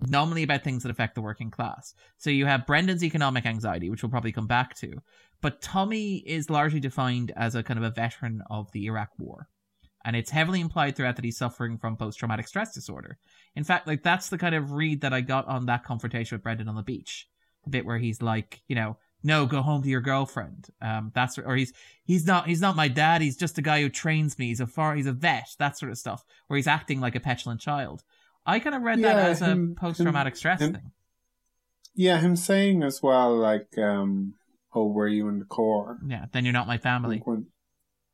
nominally 0.01 0.43
about 0.43 0.63
things 0.63 0.83
that 0.83 0.91
affect 0.91 1.15
the 1.15 1.23
working 1.23 1.51
class. 1.51 1.95
So 2.19 2.31
you 2.31 2.47
have 2.47 2.67
Brendan's 2.67 3.05
economic 3.05 3.47
anxiety, 3.47 3.91
which 3.91 4.03
we'll 4.03 4.11
probably 4.11 4.33
come 4.33 4.47
back 4.47 4.77
to, 4.79 4.93
but 5.41 5.63
Tommy 5.63 6.17
is 6.27 6.51
largely 6.51 6.81
defined 6.81 7.33
as 7.37 7.55
a 7.55 7.63
kind 7.63 7.79
of 7.79 7.85
a 7.85 7.91
veteran 7.91 8.43
of 8.51 8.71
the 8.73 8.87
Iraq 8.87 9.11
War. 9.19 9.49
And 10.05 10.15
it's 10.15 10.31
heavily 10.31 10.61
implied 10.61 10.95
throughout 10.95 11.17
that 11.17 11.25
he's 11.25 11.37
suffering 11.37 11.79
from 11.79 11.97
post 11.97 12.19
traumatic 12.19 12.47
stress 12.47 12.73
disorder. 12.73 13.19
In 13.57 13.65
fact, 13.65 13.89
like 13.89 14.05
that's 14.05 14.29
the 14.29 14.39
kind 14.39 14.55
of 14.55 14.73
read 14.73 15.01
that 15.01 15.13
I 15.13 15.21
got 15.21 15.49
on 15.49 15.67
that 15.67 15.85
confrontation 15.85 16.37
with 16.37 16.45
Brendan 16.45 16.69
on 16.69 16.77
the 16.77 16.83
beach. 16.83 17.27
The 17.65 17.71
bit 17.71 17.85
where 17.85 17.99
he's 17.99 18.23
like, 18.23 18.63
you 18.69 18.77
know, 18.77 18.99
no, 19.25 19.47
go 19.47 19.63
home 19.63 19.83
to 19.83 19.89
your 19.89 20.01
girlfriend. 20.01 20.69
Um, 20.81 21.11
that's 21.13 21.39
or 21.39 21.57
he's 21.57 21.73
he's 22.05 22.25
not 22.25 22.47
he's 22.47 22.61
not 22.61 22.77
my 22.77 22.87
dad. 22.87 23.21
He's 23.21 23.37
just 23.37 23.59
a 23.59 23.63
guy 23.63 23.81
who 23.81 23.89
trains 23.89 24.39
me. 24.39 24.47
He's 24.47 24.61
a 24.61 24.69
far 24.69 24.95
he's 24.95 25.07
a 25.07 25.13
vet. 25.13 25.49
That 25.59 25.77
sort 25.77 25.91
of 25.91 25.99
stuff. 25.99 26.25
Where 26.47 26.57
he's 26.57 26.69
acting 26.69 27.01
like 27.01 27.17
a 27.17 27.21
petulant 27.21 27.61
child. 27.61 28.05
I 28.47 28.61
kind 28.61 28.77
of 28.77 28.83
read 28.83 29.01
yeah, 29.01 29.15
that 29.15 29.31
as 29.31 29.41
him, 29.41 29.75
a 29.77 29.81
post 29.81 30.01
traumatic 30.01 30.37
stress 30.37 30.61
him, 30.61 30.75
thing. 30.75 30.93
Yeah, 31.95 32.19
him 32.21 32.37
saying 32.37 32.83
as 32.83 33.03
well, 33.03 33.37
like, 33.37 33.77
um, 33.79 34.35
"Oh, 34.75 34.87
were 34.87 35.09
you 35.09 35.29
in 35.29 35.41
the 35.41 35.45
Corps?" 35.45 35.99
Yeah, 36.07 36.27
then 36.33 36.45
you're 36.45 36.53
not 36.53 36.67
my 36.67 36.79
family. 36.79 37.21
When, 37.25 37.47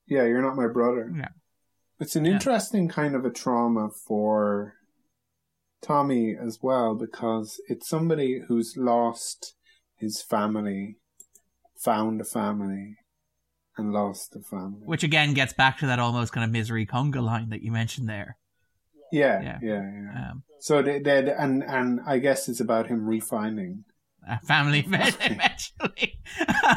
yeah, 0.07 0.25
you're 0.25 0.43
not 0.43 0.57
my 0.57 0.69
brother. 0.69 1.13
Yeah, 1.15 1.29
it's 2.01 2.17
an 2.17 2.25
yeah. 2.25 2.33
interesting 2.33 2.89
kind 2.89 3.15
of 3.15 3.25
a 3.25 3.31
trauma 3.31 3.91
for 4.07 4.75
Tommy 5.83 6.35
as 6.41 6.61
well 6.63 6.95
because 6.95 7.61
it's 7.69 7.89
somebody 7.89 8.41
who's 8.49 8.75
lost 8.77 9.55
his 9.97 10.23
family 10.23 10.97
found 11.79 12.21
a 12.21 12.25
family 12.25 12.97
and 13.77 13.93
lost 13.93 14.35
a 14.37 14.41
family. 14.41 14.83
Which 14.85 15.03
again 15.03 15.35
gets 15.35 15.53
back 15.53 15.79
to 15.79 15.87
that 15.87 15.99
almost 15.99 16.33
kind 16.33 16.45
of 16.45 16.51
misery 16.51 16.87
conga 16.87 17.23
line 17.23 17.51
that 17.51 17.63
you 17.63 17.73
mentioned 17.73 18.09
there. 18.09 18.39
Yeah, 19.13 19.43
yeah, 19.43 19.59
yeah. 19.63 19.91
yeah. 19.93 20.31
Um, 20.31 20.43
so 20.61 20.83
they, 20.83 20.99
they, 21.01 21.33
and 21.33 21.63
and 21.63 22.01
I 22.07 22.19
guess 22.19 22.49
it's 22.49 22.61
about 22.61 22.87
him 22.87 23.07
refining 23.07 23.85
a 24.29 24.39
family 24.41 24.81
eventually. 24.87 26.21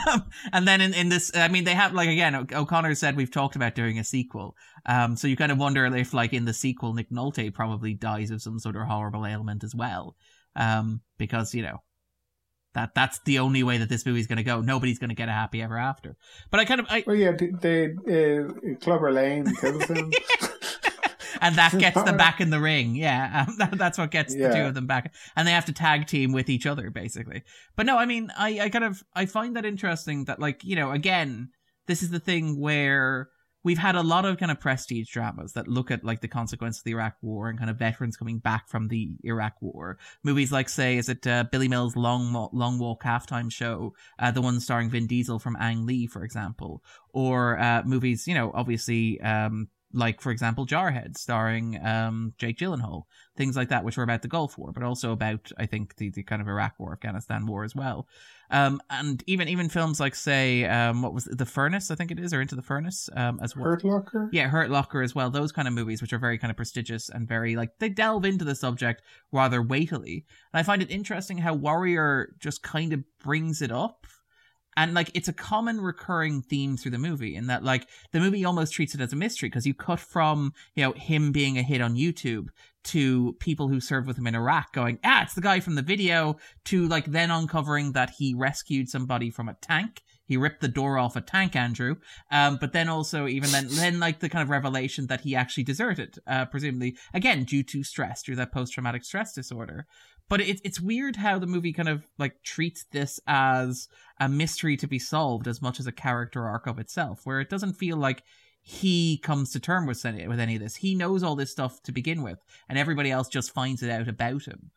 um, 0.07 0.25
and 0.51 0.67
then 0.67 0.81
in, 0.81 0.93
in 0.93 1.09
this, 1.09 1.31
I 1.36 1.47
mean, 1.47 1.63
they 1.63 1.75
have 1.75 1.93
like 1.93 2.09
again, 2.09 2.36
O'Connor 2.53 2.95
said 2.95 3.15
we've 3.15 3.31
talked 3.31 3.55
about 3.55 3.75
doing 3.75 3.99
a 3.99 4.03
sequel. 4.03 4.55
Um, 4.86 5.15
so 5.15 5.27
you 5.27 5.36
kind 5.36 5.51
of 5.51 5.57
wonder 5.57 5.86
if 5.86 6.13
like 6.13 6.33
in 6.33 6.45
the 6.45 6.53
sequel, 6.53 6.93
Nick 6.93 7.09
Nolte 7.09 7.53
probably 7.53 7.93
dies 7.93 8.31
of 8.31 8.41
some 8.41 8.59
sort 8.59 8.75
of 8.75 8.88
horrible 8.88 9.25
ailment 9.25 9.63
as 9.63 9.75
well, 9.75 10.15
um, 10.55 11.01
because 11.17 11.53
you 11.53 11.61
know 11.61 11.81
that 12.75 12.93
that's 12.93 13.19
the 13.25 13.39
only 13.39 13.63
way 13.63 13.77
that 13.77 13.89
this 13.89 14.05
movie's 14.05 14.27
going 14.27 14.38
to 14.38 14.43
go. 14.43 14.61
Nobody's 14.61 14.99
going 14.99 15.09
to 15.09 15.15
get 15.15 15.29
a 15.29 15.31
happy 15.31 15.61
ever 15.61 15.77
after. 15.77 16.15
But 16.51 16.59
I 16.59 16.65
kind 16.65 16.81
of, 16.81 16.86
I, 16.89 17.03
well, 17.07 17.15
yeah, 17.15 17.31
they, 17.61 17.86
uh, 17.86 18.75
Clubber 18.81 19.11
Lang 19.11 19.55
kills 19.55 19.86
him. 19.86 20.11
and 21.45 21.55
that 21.55 21.77
gets 21.77 22.01
them 22.03 22.17
back 22.17 22.41
in 22.41 22.49
the 22.49 22.59
ring. 22.59 22.95
Yeah, 22.95 23.45
um, 23.47 23.55
that, 23.59 23.77
that's 23.77 23.97
what 23.97 24.11
gets 24.11 24.35
yeah. 24.35 24.47
the 24.47 24.55
two 24.55 24.61
of 24.61 24.73
them 24.73 24.87
back, 24.87 25.13
and 25.35 25.47
they 25.47 25.51
have 25.51 25.65
to 25.65 25.73
tag 25.73 26.07
team 26.07 26.31
with 26.31 26.49
each 26.49 26.65
other 26.65 26.89
basically. 26.89 27.43
But 27.75 27.85
no, 27.85 27.97
I 27.97 28.05
mean, 28.05 28.31
I, 28.37 28.61
I 28.61 28.69
kind 28.69 28.83
of 28.83 29.03
I 29.13 29.25
find 29.25 29.55
that 29.55 29.65
interesting 29.65 30.25
that 30.25 30.39
like 30.39 30.63
you 30.63 30.75
know 30.75 30.91
again, 30.91 31.49
this 31.87 32.01
is 32.01 32.09
the 32.09 32.19
thing 32.19 32.59
where 32.59 33.29
we've 33.63 33.79
had 33.79 33.95
a 33.95 34.03
lot 34.03 34.25
of 34.25 34.37
kind 34.37 34.51
of 34.51 34.59
prestige 34.59 35.09
dramas 35.11 35.53
that 35.53 35.67
look 35.67 35.89
at 35.89 36.03
like 36.03 36.21
the 36.21 36.27
consequences 36.27 36.81
of 36.81 36.83
the 36.85 36.91
Iraq 36.91 37.15
War 37.21 37.49
and 37.49 37.57
kind 37.57 37.71
of 37.71 37.77
veterans 37.77 38.15
coming 38.15 38.37
back 38.37 38.69
from 38.69 38.87
the 38.87 39.09
Iraq 39.23 39.53
War. 39.59 39.97
Movies 40.23 40.51
like, 40.51 40.69
say, 40.69 40.97
is 40.97 41.09
it 41.09 41.25
uh, 41.25 41.45
Billy 41.51 41.67
Mills' 41.67 41.95
Long 41.95 42.49
Long 42.53 42.79
Walk 42.79 43.03
halftime 43.03 43.51
show, 43.51 43.93
uh, 44.19 44.31
the 44.31 44.41
one 44.41 44.59
starring 44.59 44.89
Vin 44.89 45.07
Diesel 45.07 45.39
from 45.39 45.57
Ang 45.59 45.85
Lee, 45.85 46.05
for 46.05 46.23
example, 46.23 46.83
or 47.11 47.59
uh, 47.59 47.81
movies, 47.85 48.27
you 48.27 48.35
know, 48.35 48.51
obviously 48.53 49.19
um, 49.21 49.67
like 49.95 50.21
for 50.21 50.31
example 50.31 50.65
Jarhead, 50.65 51.17
starring 51.17 51.83
um, 51.83 52.33
Jake 52.37 52.57
Gyllenhaal, 52.57 53.03
things 53.37 53.55
like 53.55 53.69
that, 53.69 53.83
which 53.83 53.97
were 53.97 54.03
about 54.03 54.21
the 54.21 54.27
Gulf 54.27 54.57
War, 54.57 54.71
but 54.71 54.83
also 54.83 55.11
about 55.11 55.51
I 55.57 55.65
think 55.65 55.95
the, 55.95 56.09
the 56.09 56.23
kind 56.23 56.41
of 56.41 56.47
Iraq 56.47 56.73
War, 56.77 56.91
Afghanistan 56.93 57.45
War 57.47 57.63
as 57.63 57.75
well, 57.75 58.07
um, 58.51 58.81
and 58.89 59.23
even 59.25 59.47
even 59.47 59.69
films 59.69 59.99
like 59.99 60.13
say 60.13 60.65
um, 60.65 61.01
what 61.01 61.13
was 61.13 61.27
it, 61.27 61.37
the 61.37 61.45
Furnace, 61.45 61.89
I 61.89 61.95
think 61.95 62.11
it 62.11 62.19
is, 62.19 62.33
or 62.33 62.41
Into 62.41 62.55
the 62.55 62.61
Furnace 62.61 63.09
um, 63.15 63.39
as 63.41 63.55
well. 63.55 63.65
Hurt 63.65 63.83
Locker, 63.83 64.29
yeah, 64.33 64.49
Hurt 64.49 64.69
Locker 64.69 65.01
as 65.01 65.15
well. 65.15 65.29
Those 65.29 65.53
kind 65.53 65.67
of 65.67 65.73
movies, 65.73 66.01
which 66.01 66.13
are 66.13 66.19
very 66.19 66.37
kind 66.37 66.51
of 66.51 66.57
prestigious 66.57 67.09
and 67.09 67.27
very 67.27 67.55
like 67.55 67.79
they 67.79 67.89
delve 67.89 68.25
into 68.25 68.45
the 68.45 68.55
subject 68.55 69.01
rather 69.31 69.61
weightily, 69.61 70.25
and 70.53 70.59
I 70.59 70.63
find 70.63 70.81
it 70.81 70.91
interesting 70.91 71.37
how 71.37 71.53
Warrior 71.53 72.35
just 72.39 72.61
kind 72.61 72.91
of 72.93 73.03
brings 73.23 73.61
it 73.61 73.71
up 73.71 74.05
and 74.78 74.93
like 74.93 75.09
it's 75.13 75.28
a 75.28 75.34
common 75.34 75.80
recurring 75.80 76.41
theme 76.41 76.78
through 76.78 76.91
the 76.91 76.97
movie 76.97 77.36
in 77.36 77.47
that 77.47 77.63
like 77.63 77.88
the 78.11 78.19
movie 78.19 78.45
almost 78.45 78.73
treats 78.73 78.93
it 78.95 79.01
as 79.01 79.13
a 79.13 79.15
mystery 79.15 79.49
because 79.49 79.65
you 79.65 79.73
cut 79.73 79.99
from 79.99 80.53
you 80.76 80.84
know 80.84 80.91
him 80.93 81.32
being 81.32 81.57
a 81.57 81.63
hit 81.63 81.82
on 81.82 81.95
youtube 81.95 82.47
to 82.84 83.34
people 83.39 83.67
who 83.67 83.80
served 83.80 84.07
with 84.07 84.17
him 84.17 84.28
in 84.28 84.36
iraq 84.36 84.71
going 84.73 84.99
ah 85.03 85.23
it's 85.23 85.34
the 85.34 85.41
guy 85.41 85.59
from 85.59 85.76
the 85.76 85.82
video 85.82 86.38
to 86.63 86.88
like 86.88 87.05
then 87.05 87.32
uncovering 87.32 87.93
that 87.93 88.11
he 88.17 88.34
rescued 88.34 88.89
somebody 88.89 89.30
from 89.30 89.49
a 89.49 89.55
tank 89.61 90.01
he 90.26 90.38
ripped 90.38 90.61
the 90.61 90.67
door 90.67 90.97
off 90.97 91.15
a 91.15 91.21
tank, 91.21 91.55
Andrew. 91.55 91.97
Um, 92.32 92.57
but 92.59 92.73
then 92.73 92.89
also 92.89 93.28
even 93.28 93.51
then, 93.51 93.67
then 93.71 93.99
like 93.99 94.19
the 94.19 94.30
kind 94.30 94.43
of 94.43 94.49
revelation 94.49 95.07
that 95.07 95.21
he 95.21 95.36
actually 95.36 95.63
deserted, 95.63 96.19
uh, 96.28 96.45
presumably 96.45 96.97
again 97.13 97.43
due 97.43 97.63
to 97.63 97.84
stress, 97.84 98.23
due 98.23 98.34
to 98.34 98.38
that 98.38 98.51
post 98.51 98.73
traumatic 98.73 99.03
stress 99.03 99.34
disorder. 99.34 99.86
But 100.28 100.41
it's 100.41 100.61
it's 100.63 100.82
weird 100.82 101.17
how 101.17 101.38
the 101.38 101.47
movie 101.47 101.73
kind 101.73 101.89
of 101.89 102.07
like 102.17 102.41
treats 102.43 102.86
this 102.91 103.19
as 103.28 103.88
a 104.19 104.28
mystery 104.28 104.76
to 104.78 104.88
be 104.88 104.97
solved 104.97 105.47
as 105.47 105.61
much 105.61 105.80
as 105.80 105.86
a 105.86 105.91
character 105.91 106.47
arc 106.47 106.65
of 106.65 106.80
itself, 106.80 107.21
where 107.26 107.39
it 107.39 107.49
doesn't 107.49 107.73
feel 107.73 107.97
like 107.97 108.23
he 108.67 109.19
comes 109.19 109.51
to 109.51 109.59
terms 109.59 109.88
with 109.88 110.05
any, 110.05 110.28
with 110.28 110.39
any 110.39 110.55
of 110.55 110.61
this. 110.61 110.78
He 110.78 110.95
knows 110.95 111.21
all 111.21 111.36
this 111.36 111.51
stuff 111.51 111.84
to 111.84 111.91
begin 111.91 112.23
with, 112.23 112.39
and 112.67 112.80
everybody 112.80 113.11
else 113.11 113.30
just 113.30 113.53
finds 113.53 113.84
it 113.84 113.91
out 113.91 114.07
about 114.07 114.45
him 114.45 114.71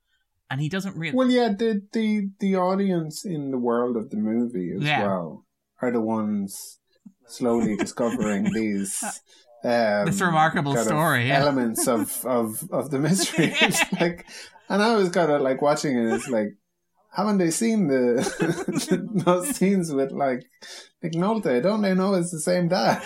and 0.50 0.60
he 0.60 0.68
doesn't 0.68 0.96
really. 0.96 1.16
Well, 1.16 1.30
yeah, 1.30 1.48
the 1.48 1.82
the 1.92 2.30
the 2.40 2.56
audience 2.56 3.24
in 3.24 3.50
the 3.50 3.58
world 3.58 3.96
of 3.96 4.10
the 4.10 4.16
movie 4.16 4.72
as 4.76 4.82
yeah. 4.82 5.02
well 5.02 5.44
are 5.80 5.90
the 5.90 6.00
ones 6.00 6.78
slowly 7.26 7.76
discovering 7.76 8.44
these. 8.54 9.02
Um, 9.64 10.06
this 10.06 10.20
remarkable 10.20 10.76
story, 10.76 11.22
of 11.22 11.28
yeah. 11.28 11.40
elements 11.40 11.88
of, 11.88 12.24
of, 12.24 12.62
of 12.70 12.90
the 12.90 12.98
mystery. 13.00 13.52
like, 14.00 14.24
and 14.68 14.82
I 14.82 14.94
was 14.94 15.10
kind 15.10 15.32
of 15.32 15.40
like 15.40 15.60
watching 15.60 15.98
it. 15.98 16.14
It's 16.14 16.28
like, 16.28 16.54
haven't 17.12 17.38
they 17.38 17.50
seen 17.50 17.88
the 17.88 19.02
those 19.26 19.56
scenes 19.56 19.92
with 19.92 20.12
like 20.12 20.44
Nick 21.02 21.14
Nolte? 21.14 21.62
Don't 21.62 21.82
they 21.82 21.94
know 21.94 22.14
it's 22.14 22.30
the 22.30 22.40
same 22.40 22.68
dad? 22.68 23.02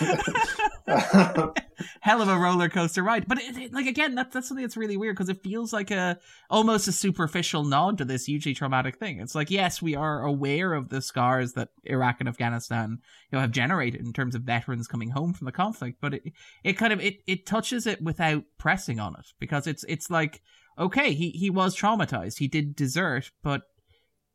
Hell 2.01 2.21
of 2.21 2.27
a 2.27 2.37
roller 2.37 2.67
coaster 2.67 3.03
ride, 3.03 3.25
but 3.27 3.39
it, 3.39 3.57
it, 3.57 3.73
like 3.73 3.85
again, 3.85 4.15
that's 4.15 4.33
that's 4.33 4.47
something 4.47 4.63
that's 4.63 4.75
really 4.75 4.97
weird 4.97 5.15
because 5.15 5.29
it 5.29 5.41
feels 5.41 5.71
like 5.71 5.91
a 5.91 6.19
almost 6.49 6.87
a 6.87 6.91
superficial 6.91 7.63
nod 7.63 7.97
to 7.97 8.05
this 8.05 8.25
hugely 8.25 8.53
traumatic 8.53 8.97
thing. 8.97 9.19
It's 9.19 9.35
like 9.35 9.49
yes, 9.49 9.81
we 9.81 9.95
are 9.95 10.23
aware 10.23 10.73
of 10.73 10.89
the 10.89 11.01
scars 11.01 11.53
that 11.53 11.69
Iraq 11.85 12.17
and 12.19 12.27
Afghanistan 12.27 12.99
you 13.31 13.37
know 13.37 13.41
have 13.41 13.51
generated 13.51 14.01
in 14.01 14.11
terms 14.11 14.35
of 14.35 14.41
veterans 14.43 14.87
coming 14.87 15.11
home 15.11 15.33
from 15.33 15.45
the 15.45 15.51
conflict, 15.51 15.99
but 16.01 16.15
it 16.15 16.23
it 16.63 16.73
kind 16.73 16.91
of 16.91 16.99
it 16.99 17.19
it 17.27 17.45
touches 17.45 17.87
it 17.87 18.01
without 18.01 18.43
pressing 18.57 18.99
on 18.99 19.15
it 19.17 19.27
because 19.39 19.67
it's 19.67 19.85
it's 19.87 20.09
like 20.09 20.41
okay, 20.77 21.13
he 21.13 21.29
he 21.29 21.49
was 21.49 21.77
traumatized, 21.77 22.39
he 22.39 22.47
did 22.47 22.75
desert, 22.75 23.31
but 23.41 23.63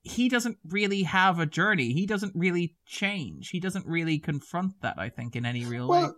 he 0.03 0.29
doesn't 0.29 0.59
really 0.69 1.03
have 1.03 1.39
a 1.39 1.47
journey. 1.47 1.93
He 1.93 2.07
doesn't 2.07 2.33
really 2.35 2.77
change. 2.87 3.51
He 3.51 3.61
doesn't 3.61 3.87
really 3.87 4.19
confront 4.19 4.81
that. 4.83 4.99
I 4.99 5.09
think 5.09 5.37
in 5.37 5.45
any 5.45 5.65
real 5.65 5.89
well, 5.89 6.09
way. 6.09 6.13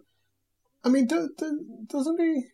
I 0.85 0.89
mean, 0.89 1.07
do, 1.07 1.31
do, 1.37 1.65
doesn't 1.87 2.21
he? 2.21 2.45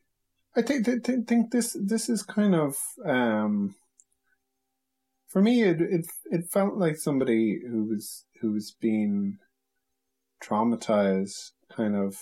I 0.57 0.63
think 0.63 0.87
th- 0.87 1.27
think 1.27 1.51
this 1.51 1.77
this 1.79 2.09
is 2.09 2.23
kind 2.23 2.55
of 2.55 2.77
um, 3.05 3.75
for 5.29 5.43
me. 5.43 5.63
It 5.63 5.81
it 5.81 6.07
it 6.25 6.51
felt 6.51 6.75
like 6.75 6.97
somebody 6.97 7.61
who 7.69 7.85
was 7.85 8.25
who 8.41 8.53
was 8.53 8.75
being 8.81 9.39
traumatized, 10.43 11.51
kind 11.71 11.95
of 11.95 12.17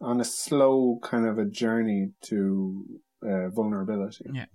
on 0.00 0.20
a 0.20 0.24
slow 0.24 1.00
kind 1.02 1.26
of 1.26 1.38
a 1.38 1.44
journey 1.44 2.12
to 2.22 2.84
uh, 3.22 3.48
vulnerability. 3.48 4.26
Yeah 4.32 4.46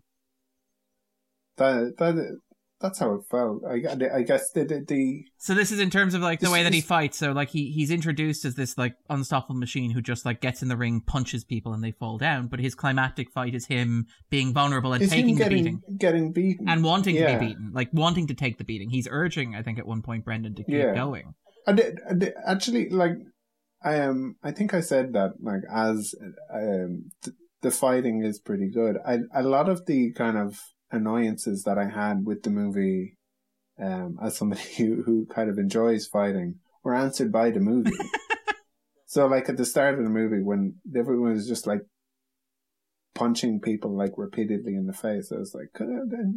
that 1.57 1.95
that 1.97 2.39
that's 2.83 2.99
how 2.99 3.13
it 3.13 3.21
felt. 3.31 3.63
I, 3.65 3.75
I 4.13 4.23
guess 4.23 4.51
the, 4.51 4.65
the, 4.65 4.83
the 4.85 5.23
so 5.37 5.53
this 5.53 5.71
is 5.71 5.79
in 5.79 5.89
terms 5.89 6.13
of 6.13 6.21
like 6.21 6.41
the 6.41 6.51
way 6.51 6.63
that 6.63 6.73
he 6.73 6.81
fights. 6.81 7.17
So 7.17 7.31
like 7.31 7.49
he 7.49 7.71
he's 7.71 7.89
introduced 7.89 8.43
as 8.43 8.55
this 8.55 8.77
like 8.77 8.95
unstoppable 9.09 9.55
machine 9.55 9.89
who 9.89 10.01
just 10.01 10.25
like 10.25 10.41
gets 10.41 10.61
in 10.61 10.67
the 10.67 10.75
ring, 10.75 10.99
punches 10.99 11.45
people, 11.45 11.73
and 11.73 11.81
they 11.81 11.91
fall 11.91 12.17
down. 12.17 12.47
But 12.47 12.59
his 12.59 12.75
climactic 12.75 13.31
fight 13.31 13.55
is 13.55 13.67
him 13.67 14.07
being 14.29 14.53
vulnerable 14.53 14.91
and 14.91 15.09
taking 15.09 15.35
getting, 15.35 15.63
the 15.63 15.63
beating, 15.63 15.81
getting 15.97 16.31
beaten, 16.33 16.67
and 16.67 16.83
wanting 16.83 17.15
yeah. 17.15 17.33
to 17.33 17.39
be 17.39 17.47
beaten, 17.47 17.71
like 17.73 17.87
wanting 17.93 18.27
to 18.27 18.33
take 18.33 18.57
the 18.57 18.65
beating. 18.65 18.89
He's 18.89 19.07
urging, 19.09 19.55
I 19.55 19.63
think, 19.63 19.79
at 19.79 19.87
one 19.87 20.01
point 20.01 20.25
Brendan 20.25 20.53
to 20.55 20.63
keep 20.65 20.75
yeah. 20.75 20.93
going. 20.93 21.33
I 21.65 21.71
did, 21.71 21.99
I 22.09 22.13
did, 22.15 22.33
actually 22.45 22.89
like 22.89 23.13
I 23.81 24.01
um 24.01 24.35
I 24.43 24.51
think 24.51 24.73
I 24.73 24.81
said 24.81 25.13
that 25.13 25.35
like 25.41 25.61
as 25.73 26.13
um 26.53 27.11
th- 27.23 27.37
the 27.61 27.71
fighting 27.71 28.25
is 28.25 28.39
pretty 28.39 28.69
good. 28.69 28.97
I 29.07 29.19
a 29.33 29.43
lot 29.43 29.69
of 29.69 29.85
the 29.85 30.11
kind 30.11 30.37
of 30.37 30.59
annoyances 30.93 31.63
that 31.63 31.77
I 31.77 31.89
had 31.89 32.25
with 32.25 32.43
the 32.43 32.49
movie, 32.49 33.17
um, 33.81 34.17
as 34.23 34.37
somebody 34.37 34.61
who, 34.77 35.03
who 35.03 35.25
kind 35.25 35.49
of 35.49 35.57
enjoys 35.57 36.07
fighting, 36.07 36.59
were 36.83 36.95
answered 36.95 37.31
by 37.31 37.51
the 37.51 37.59
movie. 37.59 37.91
so, 39.05 39.27
like 39.27 39.49
at 39.49 39.57
the 39.57 39.65
start 39.65 39.97
of 39.97 40.03
the 40.03 40.09
movie, 40.09 40.41
when 40.41 40.75
everyone 40.95 41.33
was 41.33 41.47
just 41.47 41.67
like 41.67 41.81
punching 43.15 43.59
people 43.59 43.95
like 43.95 44.13
repeatedly 44.17 44.75
in 44.75 44.87
the 44.87 44.93
face, 44.93 45.31
I 45.31 45.37
was 45.37 45.55
like, 45.55 45.69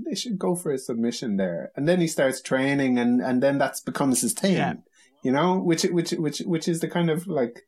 they 0.09 0.15
should 0.15 0.39
go 0.39 0.55
for 0.57 0.73
a 0.73 0.79
submission 0.79 1.37
there. 1.37 1.73
And 1.77 1.89
then 1.89 2.01
he 2.01 2.09
starts 2.09 2.41
training, 2.41 2.99
and 2.99 3.21
and 3.21 3.43
then 3.43 3.59
that 3.59 3.77
becomes 3.85 4.23
his 4.23 4.35
team. 4.35 4.55
Yeah. 4.55 4.75
You 5.23 5.33
know, 5.33 5.59
which 5.59 5.83
which 5.85 6.13
which 6.13 6.41
which 6.41 6.69
is 6.69 6.81
the 6.81 6.89
kind 6.89 7.11
of 7.11 7.27
like 7.27 7.63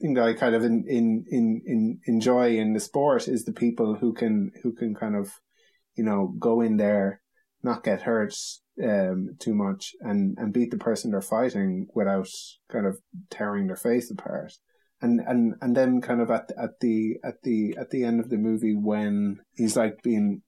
thing 0.00 0.14
that 0.14 0.24
I 0.24 0.32
kind 0.32 0.54
of 0.54 0.64
in, 0.64 0.84
in, 0.88 1.24
in, 1.28 1.62
in 1.66 2.00
enjoy 2.06 2.56
in 2.56 2.72
the 2.72 2.80
sport 2.80 3.28
is 3.28 3.44
the 3.44 3.52
people 3.52 3.96
who 3.96 4.12
can 4.12 4.52
who 4.62 4.72
can 4.72 4.94
kind 4.94 5.14
of 5.14 5.40
you 6.00 6.06
know, 6.06 6.34
go 6.38 6.62
in 6.62 6.78
there, 6.78 7.20
not 7.62 7.84
get 7.84 8.00
hurt 8.00 8.34
um, 8.82 9.36
too 9.38 9.54
much, 9.54 9.94
and 10.00 10.38
and 10.38 10.50
beat 10.50 10.70
the 10.70 10.78
person 10.78 11.10
they're 11.10 11.20
fighting 11.20 11.88
without 11.94 12.30
kind 12.72 12.86
of 12.86 12.98
tearing 13.28 13.66
their 13.66 13.76
face 13.76 14.10
apart. 14.10 14.54
And 15.02 15.20
and 15.20 15.56
and 15.60 15.76
then 15.76 16.00
kind 16.00 16.22
of 16.22 16.30
at 16.30 16.52
at 16.56 16.80
the 16.80 17.18
at 17.22 17.42
the 17.42 17.76
at 17.78 17.90
the 17.90 18.04
end 18.04 18.18
of 18.18 18.30
the 18.30 18.38
movie 18.38 18.74
when 18.74 19.40
he's 19.54 19.76
like 19.76 20.02
being 20.02 20.40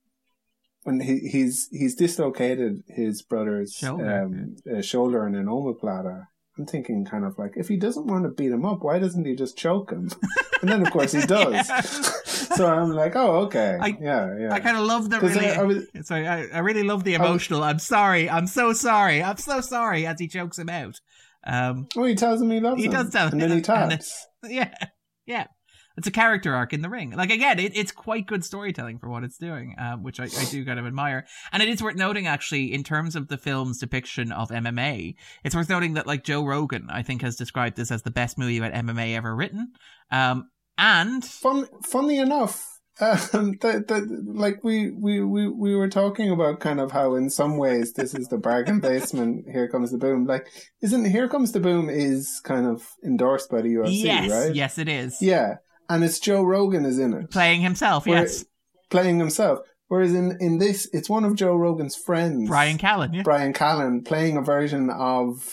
when 0.84 1.00
he, 1.00 1.18
he's 1.18 1.68
he's 1.70 1.96
dislocated 1.96 2.82
his 2.88 3.20
brother's 3.20 3.74
shoulder, 3.74 4.22
um, 4.22 4.56
uh, 4.74 4.80
shoulder 4.80 5.26
in 5.26 5.34
an 5.34 5.48
omoplata, 5.48 6.28
I'm 6.58 6.66
thinking 6.66 7.04
kind 7.06 7.24
of 7.24 7.38
like, 7.38 7.52
if 7.56 7.68
he 7.68 7.76
doesn't 7.78 8.06
want 8.06 8.24
to 8.24 8.28
beat 8.28 8.50
him 8.50 8.66
up, 8.66 8.82
why 8.82 8.98
doesn't 8.98 9.24
he 9.24 9.34
just 9.34 9.56
choke 9.56 9.90
him? 9.90 10.10
and 10.60 10.70
then 10.70 10.84
of 10.86 10.92
course 10.92 11.12
he 11.12 11.20
does. 11.26 11.54
Yeah. 11.68 11.80
so 11.80 12.66
I'm 12.68 12.90
like, 12.90 13.16
oh, 13.16 13.40
okay, 13.46 13.78
I- 13.80 13.96
yeah, 14.00 14.36
yeah. 14.38 14.52
I 14.52 14.60
kind 14.60 14.76
of 14.76 14.84
love 14.84 15.08
the 15.08 15.18
really. 15.20 15.48
I- 15.48 15.60
I 15.60 15.62
was- 15.62 15.86
sorry, 16.02 16.28
I, 16.28 16.44
I 16.48 16.58
really 16.58 16.82
love 16.82 17.04
the 17.04 17.14
emotional. 17.14 17.64
I'm 17.64 17.78
sorry. 17.78 18.28
I'm 18.28 18.46
so 18.46 18.72
sorry. 18.74 19.22
I'm 19.22 19.38
so 19.38 19.60
sorry. 19.62 20.06
As 20.06 20.20
he 20.20 20.28
chokes 20.28 20.58
him 20.58 20.68
out. 20.68 21.00
Um, 21.44 21.88
oh, 21.96 22.04
he 22.04 22.14
tells 22.14 22.40
him 22.42 22.50
he 22.50 22.60
loves 22.60 22.78
He 22.78 22.86
him. 22.86 22.92
does 22.92 23.10
tell 23.10 23.26
him, 23.28 23.32
and 23.40 23.40
then 23.42 23.48
he 23.50 23.72
and 23.72 23.90
then- 23.92 24.00
yeah, 24.52 24.74
yeah. 25.26 25.46
It's 25.96 26.06
a 26.06 26.12
character 26.12 26.54
arc 26.54 26.72
in 26.72 26.82
the 26.82 26.88
ring. 26.88 27.10
Like 27.10 27.30
again, 27.30 27.58
it, 27.58 27.76
it's 27.76 27.92
quite 27.92 28.26
good 28.26 28.44
storytelling 28.44 28.98
for 28.98 29.08
what 29.08 29.24
it's 29.24 29.38
doing, 29.38 29.74
uh, 29.78 29.96
which 29.96 30.20
I, 30.20 30.24
I 30.24 30.44
do 30.50 30.64
kind 30.64 30.78
of 30.78 30.86
admire. 30.86 31.26
And 31.52 31.62
it 31.62 31.68
is 31.68 31.82
worth 31.82 31.96
noting, 31.96 32.26
actually, 32.26 32.72
in 32.72 32.84
terms 32.84 33.16
of 33.16 33.28
the 33.28 33.38
film's 33.38 33.78
depiction 33.78 34.32
of 34.32 34.50
MMA, 34.50 35.14
it's 35.44 35.54
worth 35.54 35.68
noting 35.68 35.94
that 35.94 36.06
like 36.06 36.24
Joe 36.24 36.44
Rogan, 36.44 36.88
I 36.90 37.02
think, 37.02 37.22
has 37.22 37.36
described 37.36 37.76
this 37.76 37.90
as 37.90 38.02
the 38.02 38.10
best 38.10 38.38
movie 38.38 38.58
about 38.58 38.72
MMA 38.72 39.16
ever 39.16 39.34
written. 39.34 39.72
Um, 40.10 40.50
and 40.78 41.24
Fun, 41.24 41.66
funny 41.84 42.18
enough, 42.18 42.72
um, 43.00 43.56
the, 43.60 43.84
the, 43.86 44.22
like 44.34 44.62
we, 44.62 44.90
we, 44.90 45.24
we, 45.24 45.48
we 45.48 45.74
were 45.74 45.88
talking 45.88 46.30
about 46.30 46.60
kind 46.60 46.80
of 46.80 46.92
how 46.92 47.14
in 47.14 47.30
some 47.30 47.56
ways 47.56 47.94
this 47.94 48.14
is 48.14 48.28
the 48.28 48.38
bargain 48.38 48.80
basement. 48.80 49.46
Here 49.52 49.68
comes 49.68 49.92
the 49.92 49.98
boom. 49.98 50.26
Like, 50.26 50.48
isn't 50.82 51.06
Here 51.06 51.28
Comes 51.28 51.52
the 51.52 51.60
Boom 51.60 51.88
is 51.88 52.40
kind 52.44 52.66
of 52.66 52.86
endorsed 53.04 53.50
by 53.50 53.62
the 53.62 53.70
UFC, 53.70 54.04
yes, 54.04 54.30
right? 54.30 54.54
yes, 54.54 54.78
it 54.78 54.88
is 54.88 55.16
Yeah, 55.20 55.56
and 55.92 56.04
it's 56.04 56.18
Joe 56.18 56.42
Rogan 56.42 56.84
is 56.84 56.98
in 56.98 57.12
it, 57.14 57.30
playing 57.30 57.60
himself. 57.60 58.06
Where- 58.06 58.20
yes, 58.22 58.44
playing 58.90 59.18
himself. 59.18 59.60
Whereas 59.88 60.14
in 60.14 60.36
in 60.40 60.58
this, 60.58 60.88
it's 60.92 61.10
one 61.10 61.24
of 61.24 61.34
Joe 61.36 61.54
Rogan's 61.54 61.94
friends, 61.96 62.48
Brian 62.48 62.78
Callen. 62.78 63.14
Yeah. 63.14 63.22
Brian 63.22 63.52
Callen, 63.52 64.04
playing 64.04 64.36
a 64.38 64.40
version 64.42 64.88
of 64.88 65.46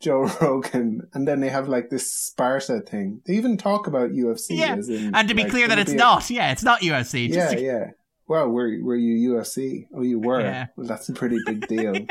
Joe 0.00 0.30
Rogan, 0.42 1.08
and 1.14 1.26
then 1.26 1.40
they 1.40 1.48
have 1.48 1.68
like 1.68 1.88
this 1.88 2.12
Sparta 2.12 2.80
thing. 2.80 3.22
They 3.26 3.32
even 3.34 3.56
talk 3.56 3.86
about 3.86 4.10
UFC. 4.10 4.50
Yeah, 4.58 4.74
as 4.76 4.88
in, 4.90 5.14
And 5.14 5.28
to 5.28 5.34
be 5.34 5.42
like, 5.44 5.50
clear, 5.52 5.68
that 5.68 5.78
it's 5.78 5.90
be 5.92 5.96
a- 5.96 6.00
not. 6.00 6.28
Yeah, 6.28 6.52
it's 6.52 6.62
not 6.62 6.82
UFC. 6.82 7.28
Just 7.28 7.38
yeah, 7.38 7.48
to- 7.58 7.62
yeah. 7.64 7.84
Well, 8.28 8.48
were 8.48 8.70
were 8.82 8.94
you 8.96 9.32
UFC? 9.32 9.86
Oh, 9.94 10.02
you 10.02 10.18
were. 10.20 10.40
Yeah. 10.40 10.66
Well, 10.76 10.86
that's 10.86 11.08
a 11.08 11.12
pretty 11.14 11.38
big 11.46 11.66
deal. 11.66 11.94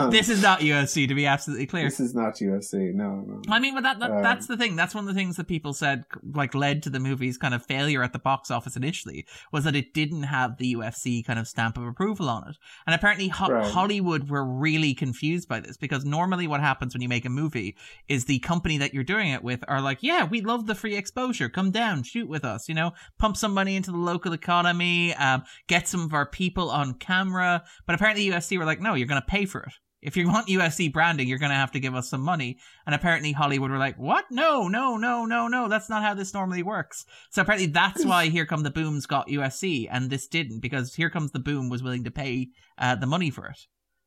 Um, 0.00 0.10
this 0.10 0.28
is 0.28 0.42
not 0.42 0.60
UFC. 0.60 1.06
To 1.06 1.14
be 1.14 1.26
absolutely 1.26 1.64
clear. 1.66 1.84
this 1.84 2.00
is 2.00 2.12
not 2.12 2.34
UFC. 2.34 2.92
No, 2.92 3.20
no. 3.24 3.40
I 3.48 3.60
mean, 3.60 3.74
but 3.74 3.84
that, 3.84 4.00
that 4.00 4.10
Um, 4.10 4.20
that's 4.22 4.48
the 4.48 4.56
thing. 4.56 4.74
That's 4.74 4.96
one 4.96 5.04
of 5.04 5.08
the 5.08 5.14
things 5.14 5.36
that 5.36 5.46
people 5.46 5.72
said 5.74 6.02
like 6.34 6.56
led 6.56 6.82
to 6.82 6.90
the 6.90 6.98
movie's 6.98 7.38
kind 7.38 7.54
of 7.54 7.64
failure 7.64 8.02
at 8.02 8.12
the 8.12 8.18
box 8.18 8.50
office 8.50 8.74
initially 8.76 9.26
was 9.52 9.62
that 9.62 9.76
it 9.76 9.94
didn't 9.94 10.24
have 10.24 10.56
the 10.58 10.74
UFC 10.74 11.24
kind 11.24 11.38
of 11.38 11.46
stamp 11.46 11.78
of 11.78 11.84
approval 11.84 12.28
on 12.28 12.48
it. 12.48 12.56
And 12.84 12.94
apparently 12.96 13.28
Ho- 13.28 13.46
Right. 13.48 13.70
Hollywood 13.70 14.28
were 14.28 14.44
really 14.44 14.92
confused 14.92 15.48
by 15.48 15.60
this 15.60 15.76
because 15.76 16.04
normally 16.04 16.48
what 16.48 16.58
happens 16.60 16.92
when 16.92 17.00
you 17.02 17.08
make 17.08 17.24
a 17.24 17.30
movie 17.30 17.76
is 18.08 18.24
the 18.24 18.40
company 18.40 18.76
that 18.78 18.92
you're 18.92 19.04
doing 19.04 19.28
it 19.30 19.44
with 19.44 19.62
are 19.68 19.80
like, 19.80 19.98
"Yeah, 20.02 20.24
we 20.24 20.40
love 20.40 20.66
the 20.66 20.74
free 20.74 20.96
exposure. 20.96 21.48
Come 21.48 21.70
down, 21.70 22.02
shoot 22.02 22.28
with 22.28 22.44
us, 22.44 22.68
you 22.68 22.74
know, 22.74 22.90
pump 23.20 23.36
some 23.36 23.54
money 23.54 23.76
into 23.76 23.92
the 23.92 23.96
local 23.98 24.32
economy, 24.32 25.14
um, 25.34 25.44
get 25.68 25.88
some 25.88 26.00
of 26.00 26.14
our 26.14 26.26
people 26.26 26.70
on 26.70 26.94
camera." 26.94 27.64
But 27.86 27.94
apparently 27.94 28.26
UFC 28.26 28.58
were 28.58 28.64
like, 28.64 28.80
"No, 28.80 28.94
you're 28.94 29.06
going 29.06 29.20
to 29.20 29.26
pay 29.26 29.44
for 29.44 29.62
it." 29.62 29.72
If 30.02 30.16
you 30.16 30.28
want 30.28 30.48
UFC 30.48 30.90
branding, 30.90 31.28
you're 31.28 31.38
going 31.38 31.50
to 31.50 31.56
have 31.56 31.72
to 31.72 31.80
give 31.80 31.94
us 31.94 32.08
some 32.08 32.22
money. 32.22 32.58
And 32.86 32.94
apparently 32.94 33.32
Hollywood 33.32 33.70
were 33.70 33.78
like, 33.78 33.98
what? 33.98 34.24
No, 34.30 34.66
no, 34.66 34.96
no, 34.96 35.26
no, 35.26 35.46
no. 35.46 35.68
That's 35.68 35.90
not 35.90 36.02
how 36.02 36.14
this 36.14 36.32
normally 36.32 36.62
works. 36.62 37.04
So 37.30 37.42
apparently 37.42 37.66
that's 37.66 38.04
why 38.04 38.28
Here 38.28 38.46
Come 38.46 38.62
the 38.62 38.70
Booms 38.70 39.06
got 39.06 39.28
UFC 39.28 39.86
and 39.90 40.08
this 40.08 40.26
didn't 40.26 40.60
because 40.60 40.94
Here 40.94 41.10
Comes 41.10 41.32
the 41.32 41.38
Boom 41.38 41.68
was 41.68 41.82
willing 41.82 42.04
to 42.04 42.10
pay 42.10 42.48
uh, 42.78 42.94
the 42.94 43.06
money 43.06 43.30
for 43.30 43.46
it, 43.46 43.58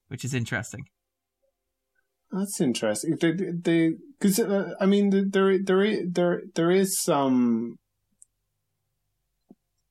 which 0.08 0.26
is 0.26 0.34
interesting. 0.34 0.86
That's 2.32 2.60
interesting. 2.60 3.18
They, 3.22 3.32
they, 3.32 3.94
because 4.20 4.40
uh, 4.40 4.74
I 4.80 4.88
mean, 4.88 5.12
there, 5.30 5.60
there, 5.60 6.00
there, 6.08 6.42
there 6.56 6.72
is 6.72 7.00
some. 7.00 7.76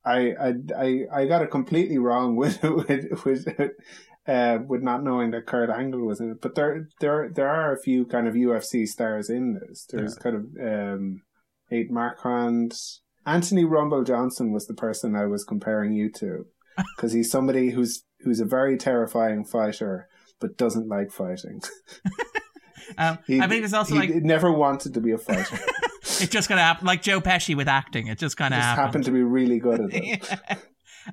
I, 0.05 0.33
I, 0.39 0.53
I, 0.77 0.99
I 1.13 1.27
got 1.27 1.41
it 1.41 1.51
completely 1.51 1.97
wrong 1.97 2.35
with 2.41 2.61
with 2.61 3.25
with, 3.25 3.47
uh, 4.27 4.57
with 4.67 4.81
not 4.81 5.03
knowing 5.03 5.31
that 5.31 5.45
Kurt 5.45 5.69
Angle 5.69 6.05
was 6.05 6.19
in 6.19 6.31
it. 6.31 6.41
But 6.41 6.55
there, 6.55 6.87
there, 6.99 7.29
there 7.33 7.49
are 7.49 7.73
a 7.73 7.81
few 7.81 8.05
kind 8.05 8.27
of 8.27 8.35
UFC 8.35 8.87
stars 8.87 9.29
in 9.29 9.53
this. 9.53 9.85
There's 9.89 10.15
kind 10.15 10.35
of 10.35 10.43
um, 10.61 11.21
Nate 11.69 11.91
Marquardt. 11.91 12.99
Anthony 13.25 13.63
Rumble 13.63 14.03
Johnson 14.03 14.51
was 14.51 14.67
the 14.67 14.73
person 14.73 15.15
I 15.15 15.27
was 15.27 15.45
comparing 15.45 15.93
you 15.93 16.11
to, 16.13 16.45
because 16.95 17.13
he's 17.13 17.31
somebody 17.31 17.71
who's 17.71 18.03
who's 18.21 18.39
a 18.39 18.45
very 18.45 18.77
terrifying 18.77 19.45
fighter 19.45 20.07
but 20.39 20.57
doesn't 20.57 20.89
like 20.89 21.11
fighting. 21.11 21.61
Um, 22.97 23.17
He, 23.25 23.39
I 23.39 23.47
believe 23.47 23.63
it's 23.63 23.73
also 23.73 23.93
he 23.95 23.99
like, 23.99 24.13
never 24.15 24.51
wanted 24.51 24.93
to 24.95 25.01
be 25.01 25.11
a 25.11 25.17
fighter. 25.17 25.57
It 26.23 26.31
just 26.31 26.47
kind 26.47 26.59
of 26.59 26.63
happened, 26.63 26.87
like 26.87 27.01
Joe 27.01 27.21
Pesci 27.21 27.55
with 27.55 27.67
acting. 27.67 28.07
It 28.07 28.17
just 28.17 28.37
kind 28.37 28.53
of 28.53 28.59
happened. 28.61 28.85
happened 28.85 29.05
to 29.05 29.11
be 29.11 29.23
really 29.23 29.59
good 29.59 29.81
at 29.81 29.89
it. 29.93 30.29
Yeah. 30.29 30.57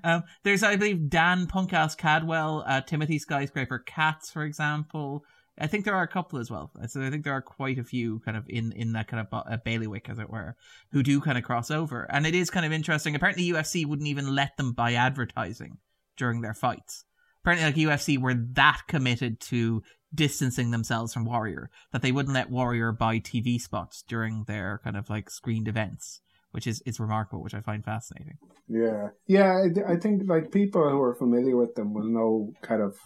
Um, 0.05 0.23
there's, 0.45 0.63
I 0.63 0.77
believe, 0.77 1.09
Dan 1.11 1.47
Punkaus 1.47 1.97
Cadwell, 1.97 2.65
uh, 2.67 2.81
Timothy 2.81 3.19
Skyscraper 3.19 3.81
Cats, 3.81 4.31
for 4.31 4.45
example. 4.45 5.25
I 5.59 5.67
think 5.67 5.85
there 5.85 5.95
are 5.95 6.03
a 6.03 6.09
couple 6.09 6.39
as 6.39 6.51
well. 6.51 6.71
So 6.87 7.03
I 7.03 7.11
think 7.11 7.25
there 7.25 7.35
are 7.35 7.43
quite 7.43 7.79
a 7.79 7.85
few 7.85 8.21
kind 8.21 8.37
of 8.37 8.45
in, 8.49 8.73
in 8.73 8.93
that 8.93 9.09
kind 9.09 9.27
of 9.27 9.45
uh, 9.47 9.57
bailiwick, 9.65 10.09
as 10.09 10.19
it 10.19 10.31
were, 10.31 10.57
who 10.93 11.03
do 11.03 11.21
kind 11.21 11.37
of 11.37 11.45
cross 11.45 11.71
over. 11.71 12.07
And 12.11 12.27
it 12.27 12.35
is 12.35 12.51
kind 12.51 12.65
of 12.65 12.73
interesting. 12.73 13.15
Apparently, 13.15 13.51
UFC 13.51 13.85
wouldn't 13.85 14.09
even 14.09 14.35
let 14.35 14.57
them 14.57 14.73
buy 14.73 14.95
advertising 14.95 15.79
during 16.17 16.41
their 16.41 16.55
fights. 16.55 17.05
Apparently, 17.43 17.67
like 17.67 18.01
UFC 18.01 18.19
were 18.19 18.35
that 18.53 18.83
committed 18.87 19.41
to 19.41 19.83
distancing 20.15 20.71
themselves 20.71 21.13
from 21.15 21.25
Warrior 21.25 21.71
that 21.93 22.03
they 22.03 22.13
wouldn't 22.13 22.35
let 22.35 22.51
Warrior 22.51 22.93
buy 22.93 23.19
TV 23.19 23.61
spots 23.61 24.03
during 24.07 24.45
their 24.45 24.81
kind 24.83 24.97
of 24.97 25.09
like 25.11 25.31
screened 25.31 25.69
events, 25.69 26.21
which 26.51 26.67
is, 26.67 26.83
is 26.87 26.99
remarkable, 26.99 27.43
which 27.43 27.55
I 27.55 27.61
find 27.61 27.85
fascinating. 27.85 28.39
Yeah, 28.69 29.09
yeah. 29.27 29.63
I, 29.87 29.93
I 29.93 29.97
think 29.97 30.23
like 30.27 30.51
people 30.53 30.89
who 30.89 31.01
are 31.01 31.15
familiar 31.15 31.57
with 31.57 31.75
them 31.75 31.95
will 31.95 32.05
know 32.05 32.53
kind 32.63 32.83
of 32.83 32.97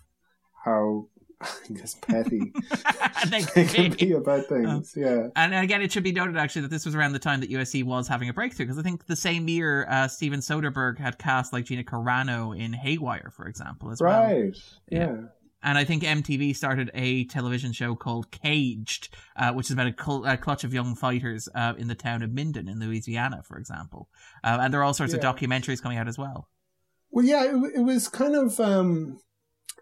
how 0.64 1.08
I 1.42 1.72
guess 1.74 1.94
petty 1.94 2.52
They 3.30 3.40
they 3.42 3.64
can 3.66 3.90
be. 3.92 4.12
about 4.12 4.46
things. 4.46 4.94
yeah, 4.96 5.28
And 5.36 5.54
again, 5.54 5.82
it 5.82 5.90
should 5.92 6.04
be 6.04 6.12
noted 6.12 6.36
actually 6.36 6.62
that 6.62 6.70
this 6.70 6.84
was 6.84 6.94
around 6.94 7.12
the 7.12 7.18
time 7.18 7.40
that 7.40 7.50
UFC 7.50 7.82
was 7.84 8.06
having 8.06 8.28
a 8.28 8.32
breakthrough 8.34 8.66
because 8.66 8.78
I 8.78 8.82
think 8.82 9.06
the 9.06 9.16
same 9.16 9.48
year 9.48 9.86
uh, 9.90 10.08
Steven 10.08 10.40
Soderbergh 10.40 10.98
had 10.98 11.18
cast 11.18 11.52
like 11.52 11.64
Gina 11.64 11.82
Carano 11.84 12.58
in 12.58 12.72
Haywire, 12.72 13.30
for 13.34 13.46
example, 13.46 13.90
as 13.90 14.00
well. 14.00 14.24
right. 14.24 14.54
Yeah. 14.90 15.16
And 15.64 15.78
I 15.78 15.84
think 15.84 16.02
MTV 16.02 16.54
started 16.54 16.90
a 16.94 17.24
television 17.24 17.72
show 17.72 17.94
called 17.96 18.30
Caged, 18.30 19.08
uh, 19.36 19.52
which 19.54 19.66
is 19.66 19.72
about 19.72 19.86
a, 19.86 19.92
cul- 19.92 20.26
a 20.26 20.36
clutch 20.36 20.62
of 20.62 20.74
young 20.74 20.94
fighters 20.94 21.48
uh, 21.54 21.72
in 21.78 21.88
the 21.88 21.94
town 21.94 22.22
of 22.22 22.30
Minden 22.32 22.68
in 22.68 22.78
Louisiana, 22.78 23.42
for 23.42 23.56
example. 23.58 24.08
Uh, 24.44 24.58
and 24.60 24.72
there 24.72 24.80
are 24.80 24.84
all 24.84 24.94
sorts 24.94 25.14
Yeah. 25.14 25.20
of 25.26 25.36
documentaries 25.36 25.82
coming 25.82 25.98
out 25.98 26.06
as 26.06 26.18
well. 26.18 26.48
Well, 27.10 27.24
yeah. 27.24 27.44
It, 27.44 27.76
it 27.76 27.82
was 27.82 28.08
kind 28.08 28.36
of 28.36 28.60
um, 28.60 29.18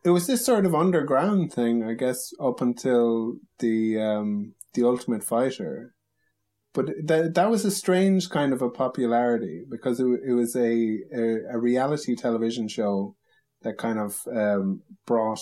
it 0.04 0.10
was 0.10 0.26
this 0.26 0.46
sort 0.46 0.66
of 0.66 0.74
underground 0.74 1.52
thing, 1.52 1.82
I 1.82 1.94
guess, 1.94 2.30
up 2.40 2.60
until 2.60 3.36
the 3.58 3.98
um, 4.00 4.54
the 4.74 4.84
Ultimate 4.84 5.24
Fighter. 5.24 5.94
But 6.74 6.86
that 7.04 7.34
that 7.34 7.50
was 7.50 7.64
a 7.64 7.70
strange 7.70 8.30
kind 8.30 8.52
of 8.52 8.62
a 8.62 8.70
popularity 8.70 9.64
because 9.68 10.00
it 10.00 10.06
it 10.26 10.32
was 10.32 10.54
a 10.56 10.98
a, 11.14 11.54
a 11.54 11.58
reality 11.58 12.14
television 12.16 12.68
show 12.68 13.16
that 13.62 13.78
kind 13.78 13.98
of 13.98 14.20
um, 14.34 14.82
brought 15.06 15.40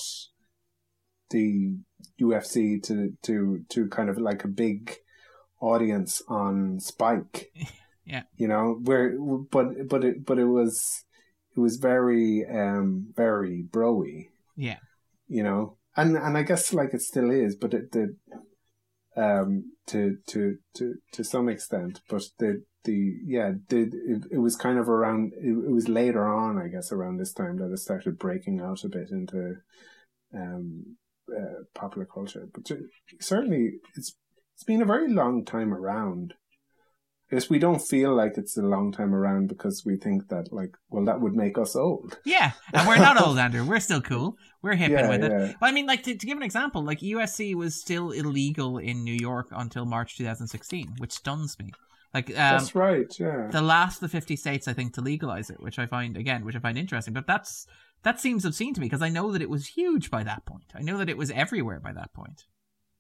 the 1.31 1.77
UFC 2.21 2.83
to 2.85 3.13
to 3.23 3.61
to 3.69 3.89
kind 3.89 4.11
of 4.11 4.19
like 4.19 4.45
a 4.45 4.49
big 4.49 4.97
audience 5.61 6.23
on 6.29 6.81
Spike. 6.81 7.53
Yeah. 8.07 8.23
You 8.35 8.49
know, 8.49 8.81
where 8.83 9.15
but 9.53 9.87
but 9.89 10.03
it 10.05 10.25
but 10.27 10.39
it 10.39 10.47
was 10.47 11.05
it 11.57 11.61
was 11.61 11.77
very 11.77 12.45
um 12.45 13.13
very 13.15 13.63
broy, 13.71 14.25
Yeah. 14.57 14.79
you 15.29 15.45
know. 15.45 15.77
And 15.97 16.17
and 16.17 16.37
I 16.37 16.43
guess 16.43 16.73
like 16.73 16.93
it 16.93 17.03
still 17.03 17.31
is, 17.31 17.55
but 17.55 17.73
it 17.73 17.93
the 17.93 18.17
um 19.17 19.73
to 19.89 20.17
to 20.29 20.57
to 20.75 20.95
to 21.13 21.23
some 21.23 21.49
extent, 21.49 22.01
but 22.09 22.23
the 22.41 22.65
the 22.85 23.15
yeah 23.25 23.53
the 23.69 23.83
it, 23.83 24.25
it 24.33 24.39
was 24.39 24.57
kind 24.57 24.79
of 24.79 24.89
around 24.89 25.33
it, 25.37 25.51
it 25.51 25.71
was 25.71 25.89
later 25.89 26.27
on 26.27 26.59
I 26.59 26.69
guess 26.69 26.93
around 26.93 27.19
this 27.19 27.33
time 27.33 27.59
that 27.59 27.73
it 27.73 27.79
started 27.79 28.19
breaking 28.19 28.61
out 28.61 28.85
a 28.85 28.89
bit 28.89 29.11
into 29.11 29.57
um 30.35 30.97
uh, 31.31 31.63
popular 31.75 32.07
culture 32.07 32.49
but 32.53 32.67
cer- 32.67 32.89
certainly 33.21 33.75
it's 33.97 34.17
it's 34.55 34.65
been 34.65 34.83
a 34.83 34.87
very 34.87 35.13
long 35.13 35.45
time 35.45 35.73
around 35.73 36.35
guess 37.31 37.49
we 37.49 37.59
don't 37.59 37.81
feel 37.81 38.15
like 38.15 38.37
it's 38.37 38.57
a 38.57 38.63
long 38.63 38.93
time 38.93 39.15
around 39.15 39.49
because 39.49 39.85
we 39.87 39.97
think 39.97 40.29
that 40.29 40.53
like 40.53 40.77
well 40.89 41.05
that 41.05 41.21
would 41.21 41.35
make 41.35 41.57
us 41.59 41.77
old 41.77 42.19
Yeah. 42.25 42.53
And 42.73 42.89
we're 42.89 42.97
not 42.97 43.21
old, 43.21 43.39
Andrew. 43.39 43.65
We're 43.65 43.81
still 43.81 44.01
cool. 44.01 44.37
We're 44.63 44.75
hipping 44.75 44.99
yeah 44.99 45.09
with 45.09 45.25
it. 45.25 45.31
yeah 45.33 45.53
Well, 45.61 45.71
I 45.71 45.73
mean, 45.73 45.87
like 45.87 46.03
to, 46.05 46.17
to 46.17 46.27
give 46.27 46.37
an 46.37 46.43
example, 46.43 46.85
like 46.85 47.01
UFC 47.01 47.55
was 47.55 47.81
still 47.81 48.11
illegal 48.11 48.79
in 48.79 49.05
New 49.05 49.15
York 49.15 49.49
until 49.53 49.85
March 49.87 50.17
2016, 50.17 50.95
which 50.99 51.13
stuns 51.13 51.59
me. 51.59 51.71
Like 52.13 52.29
um, 52.31 52.35
that's 52.35 52.75
right 52.75 53.07
yeah 53.21 53.49
the 53.53 53.63
last 53.63 53.97
of 53.97 54.01
the 54.01 54.09
50 54.09 54.35
states, 54.37 54.67
I 54.67 54.73
think, 54.73 54.95
to 54.95 55.01
legalize 55.01 55.49
it, 55.49 55.61
which 55.61 55.79
I 55.79 55.87
find 55.87 56.17
again, 56.17 56.45
which 56.45 56.57
I 56.57 56.59
find 56.59 56.77
interesting. 56.77 57.15
But 57.15 57.27
that's 57.27 57.67
that 58.03 58.21
seems 58.21 58.45
obscene 58.45 58.75
to 58.75 58.81
me 58.81 58.87
because 58.87 59.03
I 59.03 59.11
know 59.11 59.31
that 59.33 59.43
it 59.43 59.51
was 59.51 59.67
huge 59.69 60.11
by 60.11 60.25
that 60.25 60.45
point. 60.47 60.73
I 60.75 60.83
know 60.83 60.99
that 60.99 61.09
it 61.09 61.17
was 61.17 61.31
everywhere 61.31 61.81
by 61.81 61.93
that 61.93 62.13
point. 62.13 62.45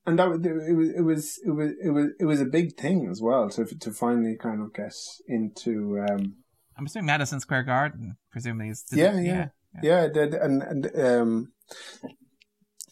and 0.06 0.18
that 0.18 0.28
it 0.44 0.74
was 0.74 0.90
it 0.90 1.02
was 1.02 1.40
it 1.44 1.50
was 1.50 1.72
it 1.82 1.90
was 1.90 2.06
it 2.20 2.24
was 2.24 2.40
a 2.40 2.44
big 2.46 2.76
thing 2.76 3.08
as 3.10 3.20
well 3.20 3.48
to 3.50 3.64
to 3.64 3.90
finally 3.90 4.36
kind 4.36 4.62
of 4.62 4.72
get 4.72 4.94
into 5.26 6.00
um 6.08 6.36
I'm 6.76 6.86
assuming 6.86 7.06
Madison 7.06 7.40
Square 7.40 7.64
Garden, 7.64 8.16
presumably 8.30 8.70
is. 8.70 8.84
Yeah, 8.92 9.18
yeah. 9.20 9.48
yeah, 9.82 10.04
it 10.04 10.14
did 10.14 10.34
and 10.34 10.62
and 10.62 10.90
um 10.96 11.52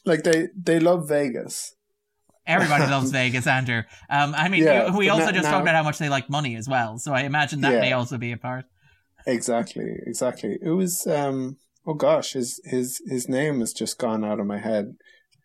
like 0.04 0.24
they 0.24 0.48
they 0.56 0.80
love 0.80 1.08
Vegas. 1.08 1.74
Everybody 2.48 2.90
loves 2.90 3.10
Vegas, 3.20 3.46
Andrew. 3.46 3.82
Um, 4.10 4.34
I 4.34 4.48
mean, 4.48 4.64
Yeah, 4.64 4.96
we 4.96 5.08
also 5.10 5.26
now- 5.26 5.30
just 5.32 5.44
now- 5.44 5.50
talked 5.52 5.62
about 5.62 5.74
how 5.76 5.82
much 5.84 5.98
they 5.98 6.08
like 6.08 6.28
money 6.28 6.56
as 6.56 6.68
well. 6.68 6.98
So 6.98 7.12
I 7.12 7.20
imagine 7.22 7.60
that 7.60 7.74
Yeah. 7.74 7.80
may 7.80 7.92
also 7.92 8.18
be 8.18 8.32
a 8.32 8.36
part. 8.38 8.64
Exactly, 9.26 9.90
exactly. 10.06 10.58
It 10.62 10.70
was 10.70 11.06
um 11.06 11.56
oh 11.86 11.94
gosh, 11.94 12.32
his 12.32 12.60
his 12.64 13.00
his 13.06 13.28
name 13.28 13.60
has 13.60 13.72
just 13.72 13.98
gone 13.98 14.24
out 14.24 14.40
of 14.40 14.46
my 14.46 14.58
head. 14.58 14.94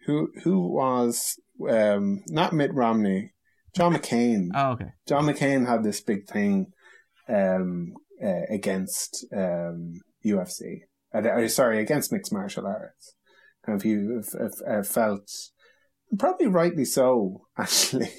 Who 0.06 0.30
who 0.44 0.60
was 0.68 1.36
um 1.70 2.22
not 2.28 2.54
Mitt 2.54 2.74
Romney, 2.74 3.34
John 3.76 3.94
McCain. 3.94 4.50
Oh, 4.56 4.72
okay. 4.72 4.92
John 5.08 5.26
McCain 5.26 5.68
had 5.68 5.84
this 5.84 6.02
big 6.02 6.28
thing 6.28 6.68
um 7.28 7.94
uh, 8.24 8.44
against 8.50 9.26
um 9.36 9.94
UFC. 10.26 10.82
Uh, 11.14 11.48
sorry, 11.48 11.80
against 11.80 12.12
mixed 12.12 12.32
martial 12.34 12.66
arts. 12.66 13.16
Kind 13.66 13.80
of 13.80 13.86
you 13.86 14.24
felt 14.84 15.30
probably 16.18 16.48
rightly 16.48 16.86
so 16.86 17.48
actually. 17.58 18.10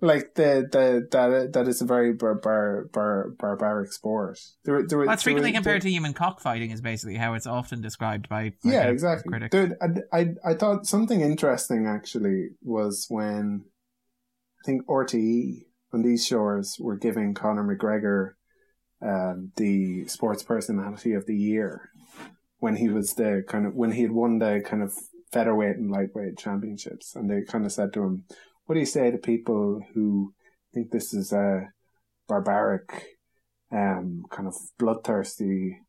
like 0.00 0.34
the 0.34 0.66
the 0.70 1.06
that 1.12 1.52
that 1.52 1.68
is 1.68 1.80
a 1.80 1.84
very 1.84 2.12
bar, 2.12 2.34
bar, 2.34 2.88
bar, 2.92 3.30
barbaric 3.38 3.92
sport. 3.92 4.38
There, 4.64 4.82
there, 4.86 4.98
Well, 4.98 5.06
there- 5.08 5.16
frequently 5.16 5.52
there- 5.52 5.58
compared 5.60 5.82
to 5.82 5.90
human 5.90 6.12
cockfighting, 6.12 6.70
is 6.72 6.80
basically 6.80 7.16
how 7.16 7.34
it's 7.34 7.46
often 7.46 7.80
described 7.80 8.28
by 8.28 8.52
yeah, 8.64 8.88
exactly. 8.88 9.30
critics. 9.30 9.52
Dude, 9.52 9.74
I, 9.80 10.18
I 10.18 10.26
I 10.44 10.54
thought 10.54 10.86
something 10.86 11.20
interesting 11.20 11.86
actually 11.86 12.48
was 12.62 13.06
when 13.08 13.64
I 14.60 14.66
think 14.66 14.86
RTE 14.86 15.66
on 15.92 16.02
these 16.02 16.26
shores 16.26 16.76
were 16.80 16.96
giving 16.96 17.34
Conor 17.34 17.62
McGregor 17.62 18.32
um, 19.06 19.52
the 19.56 20.06
sports 20.08 20.42
personality 20.42 21.12
of 21.12 21.26
the 21.26 21.36
year 21.36 21.90
when 22.58 22.76
he 22.76 22.88
was 22.88 23.14
the 23.14 23.44
kind 23.48 23.66
of 23.66 23.74
when 23.74 23.92
he 23.92 24.02
had 24.02 24.12
won 24.12 24.38
the 24.38 24.62
kind 24.64 24.82
of 24.82 24.94
featherweight 25.32 25.76
and 25.76 25.90
lightweight 25.90 26.38
championships, 26.38 27.16
and 27.16 27.30
they 27.30 27.42
kind 27.42 27.64
of 27.64 27.72
said 27.72 27.92
to 27.94 28.02
him, 28.02 28.24
"What 28.66 28.74
do 28.74 28.80
you 28.80 28.86
say 28.86 29.10
to 29.10 29.18
people 29.18 29.82
who 29.94 30.34
think 30.72 30.90
this 30.90 31.14
is 31.14 31.32
a 31.32 31.72
barbaric, 32.28 33.18
um, 33.70 34.24
kind 34.30 34.48
of 34.48 34.54
bloodthirsty?" 34.78 35.80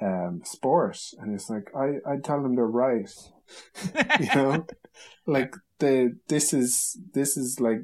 um, 0.00 0.42
sport, 0.44 0.98
and 1.18 1.34
it's 1.34 1.50
like 1.50 1.70
I 1.74 1.98
I 2.06 2.16
tell 2.22 2.42
them 2.42 2.54
they're 2.54 2.66
right, 2.66 3.10
you 4.20 4.34
know, 4.34 4.66
like 5.26 5.54
the 5.78 6.16
this 6.28 6.52
is 6.52 6.98
this 7.14 7.36
is 7.36 7.60
like 7.60 7.82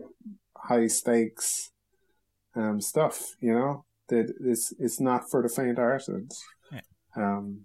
high 0.56 0.86
stakes 0.86 1.70
um 2.54 2.80
stuff, 2.80 3.34
you 3.40 3.52
know, 3.52 3.84
that 4.08 4.32
it's 4.40 4.72
it's 4.78 5.00
not 5.00 5.28
for 5.30 5.42
the 5.42 5.48
faint-hearted. 5.48 6.30
Yeah. 6.72 6.80
Um, 7.16 7.62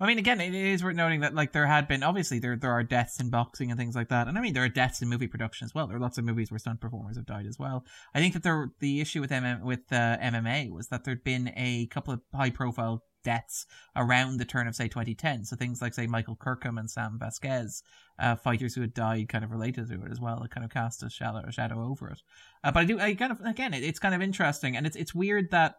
I 0.00 0.06
mean, 0.06 0.18
again, 0.18 0.40
it 0.40 0.54
is 0.54 0.84
worth 0.84 0.94
noting 0.94 1.20
that 1.20 1.34
like 1.34 1.52
there 1.52 1.66
had 1.66 1.88
been 1.88 2.02
obviously 2.02 2.38
there 2.38 2.56
there 2.56 2.70
are 2.70 2.84
deaths 2.84 3.18
in 3.18 3.30
boxing 3.30 3.70
and 3.70 3.78
things 3.78 3.96
like 3.96 4.08
that, 4.08 4.28
and 4.28 4.38
I 4.38 4.40
mean 4.40 4.54
there 4.54 4.62
are 4.62 4.68
deaths 4.68 5.02
in 5.02 5.08
movie 5.08 5.26
production 5.26 5.64
as 5.64 5.74
well. 5.74 5.86
There 5.86 5.96
are 5.96 6.00
lots 6.00 6.18
of 6.18 6.24
movies 6.24 6.50
where 6.50 6.58
stunt 6.58 6.80
performers 6.80 7.16
have 7.16 7.26
died 7.26 7.46
as 7.46 7.58
well. 7.58 7.84
I 8.14 8.20
think 8.20 8.34
that 8.34 8.44
there 8.44 8.70
the 8.78 9.00
issue 9.00 9.20
with 9.20 9.30
MM, 9.30 9.62
with 9.62 9.92
uh, 9.92 10.16
MMA 10.18 10.70
was 10.70 10.88
that 10.88 11.04
there'd 11.04 11.24
been 11.24 11.52
a 11.56 11.86
couple 11.86 12.14
of 12.14 12.20
high 12.32 12.50
profile 12.50 13.02
deaths 13.24 13.66
around 13.96 14.38
the 14.38 14.44
turn 14.44 14.68
of 14.68 14.76
say 14.76 14.86
2010. 14.86 15.44
So 15.44 15.56
things 15.56 15.82
like 15.82 15.94
say 15.94 16.06
Michael 16.06 16.36
Kirkham 16.36 16.78
and 16.78 16.88
Sam 16.88 17.18
Vasquez, 17.18 17.82
uh, 18.18 18.36
fighters 18.36 18.74
who 18.74 18.80
had 18.80 18.94
died, 18.94 19.28
kind 19.28 19.44
of 19.44 19.50
related 19.50 19.88
to 19.88 20.02
it 20.02 20.12
as 20.12 20.20
well. 20.20 20.42
It 20.44 20.50
kind 20.50 20.64
of 20.64 20.70
cast 20.70 21.02
a 21.02 21.10
shadow 21.10 21.42
a 21.46 21.52
shadow 21.52 21.82
over 21.82 22.08
it. 22.08 22.22
Uh, 22.62 22.70
but 22.70 22.80
I 22.80 22.84
do 22.84 23.00
I 23.00 23.14
kind 23.14 23.32
of 23.32 23.40
again 23.40 23.74
it, 23.74 23.82
it's 23.82 23.98
kind 23.98 24.14
of 24.14 24.22
interesting, 24.22 24.76
and 24.76 24.86
it's 24.86 24.96
it's 24.96 25.14
weird 25.14 25.50
that 25.50 25.76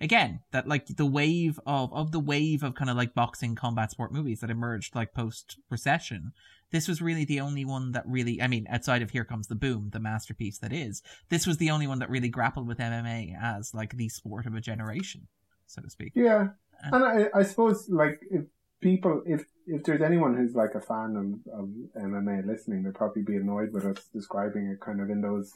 again 0.00 0.40
that 0.52 0.66
like 0.66 0.86
the 0.86 1.06
wave 1.06 1.60
of 1.66 1.92
of 1.92 2.12
the 2.12 2.20
wave 2.20 2.62
of 2.62 2.74
kind 2.74 2.90
of 2.90 2.96
like 2.96 3.14
boxing 3.14 3.54
combat 3.54 3.90
sport 3.90 4.12
movies 4.12 4.40
that 4.40 4.50
emerged 4.50 4.94
like 4.94 5.12
post 5.14 5.58
recession 5.70 6.32
this 6.70 6.86
was 6.86 7.02
really 7.02 7.24
the 7.24 7.40
only 7.40 7.64
one 7.64 7.92
that 7.92 8.04
really 8.06 8.40
i 8.40 8.46
mean 8.46 8.66
outside 8.70 9.02
of 9.02 9.10
here 9.10 9.24
comes 9.24 9.46
the 9.48 9.54
boom 9.54 9.90
the 9.92 10.00
masterpiece 10.00 10.58
that 10.58 10.72
is 10.72 11.02
this 11.28 11.46
was 11.46 11.58
the 11.58 11.70
only 11.70 11.86
one 11.86 11.98
that 11.98 12.10
really 12.10 12.28
grappled 12.28 12.66
with 12.66 12.78
mma 12.78 13.34
as 13.42 13.74
like 13.74 13.96
the 13.96 14.08
sport 14.08 14.46
of 14.46 14.54
a 14.54 14.60
generation 14.60 15.26
so 15.66 15.80
to 15.80 15.90
speak 15.90 16.12
yeah, 16.14 16.48
uh, 16.84 16.96
and 16.96 17.04
I 17.04 17.38
I 17.38 17.42
suppose 17.44 17.88
like 17.88 18.20
if 18.30 18.44
people 18.80 19.22
if 19.26 19.44
if 19.66 19.84
there's 19.84 20.02
anyone 20.02 20.36
who's 20.36 20.54
like 20.54 20.74
a 20.74 20.80
fan 20.80 21.16
of, 21.16 21.60
of 21.60 21.68
MMA 22.02 22.46
listening, 22.46 22.82
they'd 22.82 22.94
probably 22.94 23.22
be 23.22 23.36
annoyed 23.36 23.72
with 23.72 23.84
us 23.84 24.08
describing 24.12 24.66
it 24.66 24.80
kind 24.80 25.00
of 25.00 25.10
in 25.10 25.20
those 25.20 25.52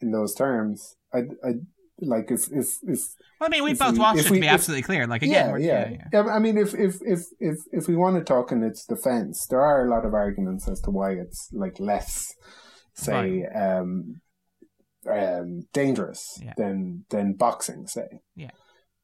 in 0.00 0.12
those 0.12 0.34
terms. 0.34 0.96
I 1.12 1.22
I 1.44 1.54
like 2.02 2.30
if 2.30 2.48
if 2.52 2.78
if 2.82 2.98
well, 3.40 3.46
i 3.46 3.48
mean 3.48 3.64
we 3.64 3.74
both 3.74 3.92
we- 3.94 3.98
watched 4.00 4.20
it 4.20 4.24
to 4.24 4.32
be 4.32 4.46
if- 4.46 4.52
absolutely 4.52 4.82
clear 4.82 5.06
like 5.06 5.22
again 5.22 5.60
yeah, 5.60 5.88
yeah, 5.88 6.08
yeah. 6.12 6.22
I 6.22 6.38
mean, 6.38 6.58
if 6.58 6.74
if 6.74 6.96
if 7.02 7.20
if 7.40 7.56
if 7.72 7.88
we 7.88 7.96
want 7.96 8.16
to 8.18 8.24
talk 8.24 8.52
in 8.52 8.62
its 8.62 8.84
defense, 8.84 9.46
there 9.46 9.60
are 9.62 9.86
a 9.86 9.90
lot 9.90 10.04
of 10.04 10.12
arguments 10.14 10.68
as 10.68 10.80
to 10.82 10.90
why 10.90 11.12
it's 11.12 11.48
like 11.52 11.78
less, 11.80 12.32
say, 12.94 13.44
um, 13.46 14.20
um, 15.10 15.62
dangerous 15.72 16.38
Yeah. 16.42 16.54
than 16.56 17.04
than 17.10 17.34
boxing, 17.34 17.86
say. 17.86 18.20
Yeah. 18.36 18.50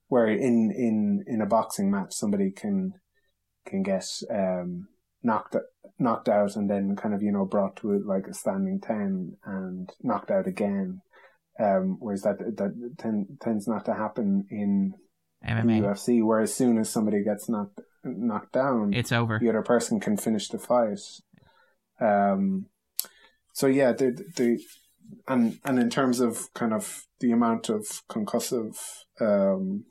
Where 0.08 0.26
in 0.28 0.70
in 0.72 1.24
in 1.26 1.40
a 1.40 1.46
boxing 1.46 1.90
match, 1.90 2.14
somebody 2.14 2.50
can 2.50 2.94
can 3.66 3.82
get 3.82 4.06
um 4.30 4.88
knocked 5.22 5.56
knocked 5.98 6.28
out 6.28 6.56
and 6.56 6.70
then 6.70 6.94
kind 6.96 7.14
of 7.14 7.22
you 7.22 7.32
know 7.32 7.44
brought 7.44 7.76
to 7.76 7.98
like 8.06 8.26
a 8.28 8.34
standing 8.34 8.80
ten 8.80 9.36
and 9.44 9.90
knocked 10.02 10.30
out 10.30 10.46
again. 10.46 11.00
Um, 11.58 11.96
whereas 11.98 12.22
that 12.22 12.38
that 12.38 12.94
ten, 12.98 13.38
tends 13.40 13.66
not 13.66 13.84
to 13.86 13.94
happen 13.94 14.46
in 14.50 14.94
mma 15.44 15.82
UFC, 15.82 16.22
where 16.24 16.40
as 16.40 16.54
soon 16.54 16.78
as 16.78 16.88
somebody 16.88 17.24
gets 17.24 17.48
knocked 17.48 17.80
knocked 18.04 18.52
down, 18.52 18.92
it's 18.94 19.12
over 19.12 19.38
the 19.38 19.48
other 19.48 19.62
person 19.62 20.00
can 20.00 20.16
finish 20.16 20.48
the 20.48 20.58
fight. 20.58 21.00
Um, 22.00 22.66
so 23.52 23.66
yeah, 23.66 23.92
the 23.92 24.12
the 24.36 24.60
and 25.26 25.58
and 25.64 25.78
in 25.78 25.90
terms 25.90 26.20
of 26.20 26.52
kind 26.54 26.72
of 26.72 27.06
the 27.20 27.32
amount 27.32 27.68
of 27.68 28.02
concussive, 28.08 28.76
um, 29.20 29.84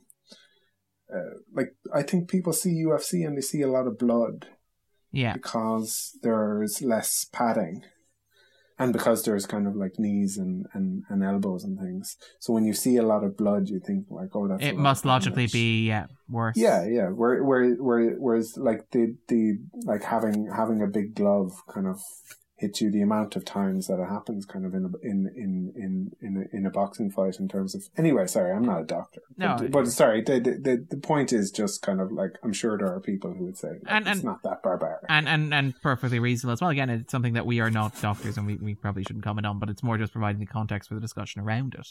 uh, 1.14 1.40
like 1.54 1.76
I 1.94 2.02
think 2.04 2.30
people 2.30 2.54
see 2.54 2.84
UFC 2.86 3.26
and 3.26 3.38
they 3.38 3.42
see 3.42 3.62
a 3.62 3.72
lot 3.72 3.88
of 3.88 3.98
blood 3.98 4.48
yeah 5.12 5.34
because 5.34 6.18
there's 6.22 6.82
less 6.82 7.26
padding. 7.32 7.84
And 8.80 8.94
because 8.94 9.24
there's 9.24 9.46
kind 9.46 9.68
of 9.68 9.76
like 9.76 9.98
knees 9.98 10.38
and, 10.38 10.66
and, 10.74 11.04
and 11.10 11.24
elbows 11.24 11.64
and 11.64 11.80
things. 11.80 12.16
So 12.40 12.54
when 12.54 12.64
you 12.64 12.74
see 12.74 12.98
a 12.98 13.04
lot 13.04 13.24
of 13.24 13.36
blood, 13.36 13.70
you 13.70 13.80
think 13.80 14.06
like, 14.10 14.36
oh, 14.36 14.48
that's 14.48 14.64
it 14.64 14.78
must 14.78 15.04
logically 15.06 15.44
damage. 15.44 15.54
be 15.54 15.88
yeah 15.88 16.06
worse 16.30 16.56
Yeah, 16.56 16.86
yeah. 16.86 17.08
Where, 17.08 17.44
where, 17.44 17.72
where, 17.76 18.12
whereas 18.12 18.56
like 18.58 18.82
the, 18.92 19.16
the, 19.28 19.58
like 19.86 20.04
having, 20.04 20.52
having 20.56 20.82
a 20.82 20.88
big 20.88 21.16
glove 21.16 21.54
kind 21.74 21.88
of 21.88 22.00
hit 22.58 22.82
you 22.82 22.90
the 22.92 23.02
amount 23.02 23.36
of 23.36 23.46
times 23.46 23.86
that 23.88 24.00
it 24.02 24.10
happens 24.10 24.46
kind 24.46 24.66
of 24.66 24.74
in 24.74 24.86
a, 24.86 25.08
in, 25.08 25.32
in, 25.36 25.72
in, 25.76 26.12
in 26.22 26.48
a, 26.52 26.56
in 26.58 26.66
a 26.66 26.70
boxing 26.72 27.10
fight 27.12 27.40
in 27.40 27.48
terms 27.48 27.76
of, 27.76 27.88
anyway, 27.98 28.26
sorry, 28.26 28.52
I'm 28.52 28.66
not 28.66 28.82
a 28.82 28.84
doctor. 28.84 29.22
No, 29.38 29.56
But, 29.60 29.72
but 29.72 29.88
sorry, 29.88 30.22
the, 30.22 30.40
the, 30.40 30.86
the, 30.90 30.98
point 30.98 31.32
is 31.32 31.52
just 31.52 31.84
kind 31.84 32.02
of 32.02 32.12
like, 32.12 32.32
I'm 32.44 32.54
sure 32.54 32.76
there 32.78 32.92
are 32.92 33.00
people 33.00 33.32
who 33.34 33.46
would 33.46 33.58
say 33.58 33.70
like, 33.70 33.82
And- 33.88 34.08
it's 34.08 34.24
not 34.24 34.42
that 34.44 34.64
barbaric. 34.64 35.04
and 35.08 35.30
and 35.30 35.54
and 35.54 35.80
perfectly 35.82 36.18
reasonable 36.20 36.54
as 36.54 36.62
well. 36.62 36.72
Again, 36.72 36.90
it's 36.90 37.12
something 37.12 37.34
that 37.34 37.46
we 37.46 37.60
are 37.60 37.70
not 37.70 38.00
doctors, 38.02 38.38
and 38.38 38.48
we, 38.48 38.56
we 38.56 38.74
probably 38.74 39.04
shouldn't 39.04 39.24
comment 39.24 39.46
on, 39.46 39.60
but 39.60 39.70
it's 39.70 39.84
more 39.84 39.98
just 39.98 40.12
providing 40.12 40.40
the 40.40 40.46
context 40.48 40.90
for 40.90 40.96
the 40.96 41.02
discussion 41.02 41.42
around 41.42 41.76
it. 41.76 41.88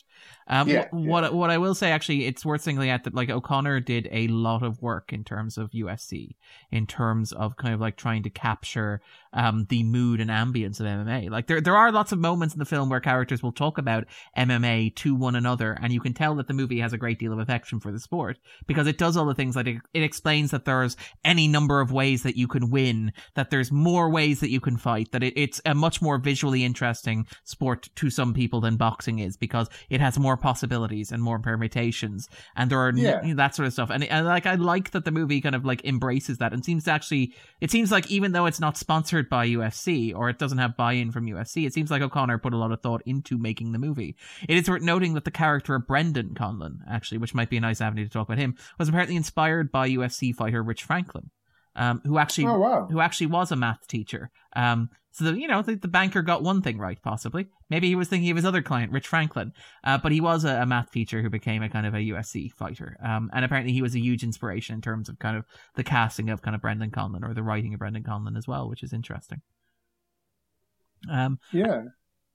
Um, 0.48 0.68
Yeah, 0.68 0.88
wh- 0.88 0.94
what 1.06 1.32
what 1.32 1.50
I 1.50 1.58
will 1.58 1.74
say 1.76 1.92
actually, 1.92 2.26
it's 2.26 2.44
worth 2.44 2.62
singling 2.62 2.90
out 2.90 3.04
that 3.04 3.14
like 3.14 3.30
O'Connor 3.30 3.80
did 3.80 4.08
a 4.10 4.26
lot 4.28 4.62
of 4.64 4.82
work 4.82 5.12
in 5.12 5.22
terms 5.22 5.56
of 5.56 5.70
UFC, 5.70 6.34
in 6.72 6.86
terms 6.88 7.30
of 7.32 7.56
kind 7.56 7.72
of 7.72 7.80
like 7.80 7.96
trying 7.96 8.24
to 8.24 8.30
capture 8.30 9.00
um 9.36 9.66
the 9.68 9.84
mood 9.84 10.20
and 10.20 10.30
ambience 10.30 10.80
of 10.80 10.86
MMA. 10.86 11.30
Like 11.30 11.46
there 11.46 11.60
there 11.60 11.76
are 11.76 11.92
lots 11.92 12.10
of 12.10 12.18
moments 12.18 12.54
in 12.54 12.58
the 12.58 12.64
film 12.64 12.88
where 12.88 13.00
characters 13.00 13.42
will 13.42 13.52
talk 13.52 13.78
about 13.78 14.04
MMA 14.36 14.94
to 14.96 15.14
one 15.14 15.36
another, 15.36 15.78
and 15.80 15.92
you 15.92 16.00
can 16.00 16.14
tell 16.14 16.34
that 16.36 16.48
the 16.48 16.54
movie 16.54 16.80
has 16.80 16.92
a 16.92 16.98
great 16.98 17.18
deal 17.18 17.32
of 17.32 17.38
affection 17.38 17.78
for 17.78 17.92
the 17.92 18.00
sport 18.00 18.38
because 18.66 18.86
it 18.86 18.98
does 18.98 19.16
all 19.16 19.26
the 19.26 19.34
things 19.34 19.54
like 19.54 19.66
it, 19.66 19.76
it 19.94 20.02
explains 20.02 20.50
that 20.50 20.64
there's 20.64 20.96
any 21.24 21.46
number 21.46 21.80
of 21.80 21.92
ways 21.92 22.22
that 22.22 22.36
you 22.36 22.48
can 22.48 22.70
win, 22.70 23.12
that 23.34 23.50
there's 23.50 23.70
more 23.70 24.10
ways 24.10 24.40
that 24.40 24.50
you 24.50 24.60
can 24.60 24.76
fight, 24.76 25.12
that 25.12 25.22
it, 25.22 25.34
it's 25.36 25.60
a 25.64 25.74
much 25.74 26.00
more 26.00 26.18
visually 26.18 26.64
interesting 26.64 27.26
sport 27.44 27.88
to 27.94 28.10
some 28.10 28.32
people 28.32 28.60
than 28.60 28.76
boxing 28.76 29.18
is 29.18 29.36
because 29.36 29.68
it 29.90 30.00
has 30.00 30.18
more 30.18 30.36
possibilities 30.36 31.12
and 31.12 31.22
more 31.22 31.38
permutations, 31.38 32.28
and 32.56 32.70
there 32.70 32.78
are 32.78 32.94
n- 32.96 33.36
that 33.36 33.54
sort 33.54 33.66
of 33.66 33.72
stuff. 33.72 33.90
And, 33.90 34.04
and 34.04 34.26
like 34.26 34.46
I 34.46 34.54
like 34.54 34.92
that 34.92 35.04
the 35.04 35.10
movie 35.10 35.40
kind 35.40 35.54
of 35.54 35.64
like 35.64 35.84
embraces 35.84 36.38
that 36.38 36.52
and 36.52 36.64
seems 36.64 36.84
to 36.84 36.90
actually, 36.90 37.34
it 37.60 37.70
seems 37.70 37.92
like 37.92 38.10
even 38.10 38.32
though 38.32 38.46
it's 38.46 38.60
not 38.60 38.76
sponsored 38.76 39.25
by 39.28 39.46
UFC 39.46 40.14
or 40.14 40.28
it 40.28 40.38
doesn't 40.38 40.58
have 40.58 40.76
buy-in 40.76 41.12
from 41.12 41.26
UFC, 41.26 41.66
it 41.66 41.74
seems 41.74 41.90
like 41.90 42.02
O'Connor 42.02 42.38
put 42.38 42.52
a 42.52 42.56
lot 42.56 42.72
of 42.72 42.80
thought 42.80 43.02
into 43.06 43.38
making 43.38 43.72
the 43.72 43.78
movie. 43.78 44.16
It 44.48 44.56
is 44.56 44.68
worth 44.68 44.82
noting 44.82 45.14
that 45.14 45.24
the 45.24 45.30
character 45.30 45.74
of 45.74 45.86
Brendan 45.86 46.34
Conlon, 46.34 46.78
actually, 46.88 47.18
which 47.18 47.34
might 47.34 47.50
be 47.50 47.56
a 47.56 47.60
nice 47.60 47.80
avenue 47.80 48.04
to 48.04 48.10
talk 48.10 48.28
about 48.28 48.38
him, 48.38 48.56
was 48.78 48.88
apparently 48.88 49.16
inspired 49.16 49.70
by 49.70 49.88
UFC 49.88 50.34
fighter 50.34 50.62
Rich 50.62 50.84
Franklin, 50.84 51.30
um, 51.74 52.00
who 52.04 52.18
actually 52.18 52.46
oh, 52.46 52.58
wow. 52.58 52.88
who 52.90 53.00
actually 53.00 53.28
was 53.28 53.52
a 53.52 53.56
math 53.56 53.86
teacher. 53.86 54.30
Um, 54.54 54.90
So 55.16 55.24
the, 55.24 55.40
you 55.40 55.48
know 55.48 55.62
the, 55.62 55.76
the 55.76 55.88
banker 55.88 56.20
got 56.20 56.42
one 56.42 56.60
thing 56.60 56.76
right, 56.76 57.00
possibly. 57.02 57.46
Maybe 57.70 57.88
he 57.88 57.94
was 57.94 58.06
thinking 58.06 58.30
of 58.30 58.36
his 58.36 58.44
other 58.44 58.60
client, 58.60 58.92
Rich 58.92 59.08
Franklin. 59.08 59.54
Uh, 59.82 59.96
but 59.96 60.12
he 60.12 60.20
was 60.20 60.44
a, 60.44 60.60
a, 60.60 60.66
math 60.66 60.90
teacher 60.92 61.22
who 61.22 61.30
became 61.30 61.62
a 61.62 61.70
kind 61.70 61.86
of 61.86 61.94
a 61.94 61.98
UFC 61.98 62.52
fighter. 62.52 62.98
Um, 63.02 63.30
and 63.32 63.42
apparently 63.42 63.72
he 63.72 63.80
was 63.80 63.94
a 63.94 63.98
huge 63.98 64.22
inspiration 64.22 64.74
in 64.74 64.82
terms 64.82 65.08
of 65.08 65.18
kind 65.18 65.38
of 65.38 65.46
the 65.74 65.84
casting 65.84 66.28
of 66.28 66.42
kind 66.42 66.54
of 66.54 66.60
Brendan 66.60 66.90
Conlon 66.90 67.26
or 67.26 67.32
the 67.32 67.42
writing 67.42 67.72
of 67.72 67.78
Brendan 67.78 68.02
Conlon 68.02 68.36
as 68.36 68.46
well, 68.46 68.68
which 68.68 68.82
is 68.82 68.92
interesting. 68.92 69.40
Um, 71.10 71.38
yeah. 71.50 71.84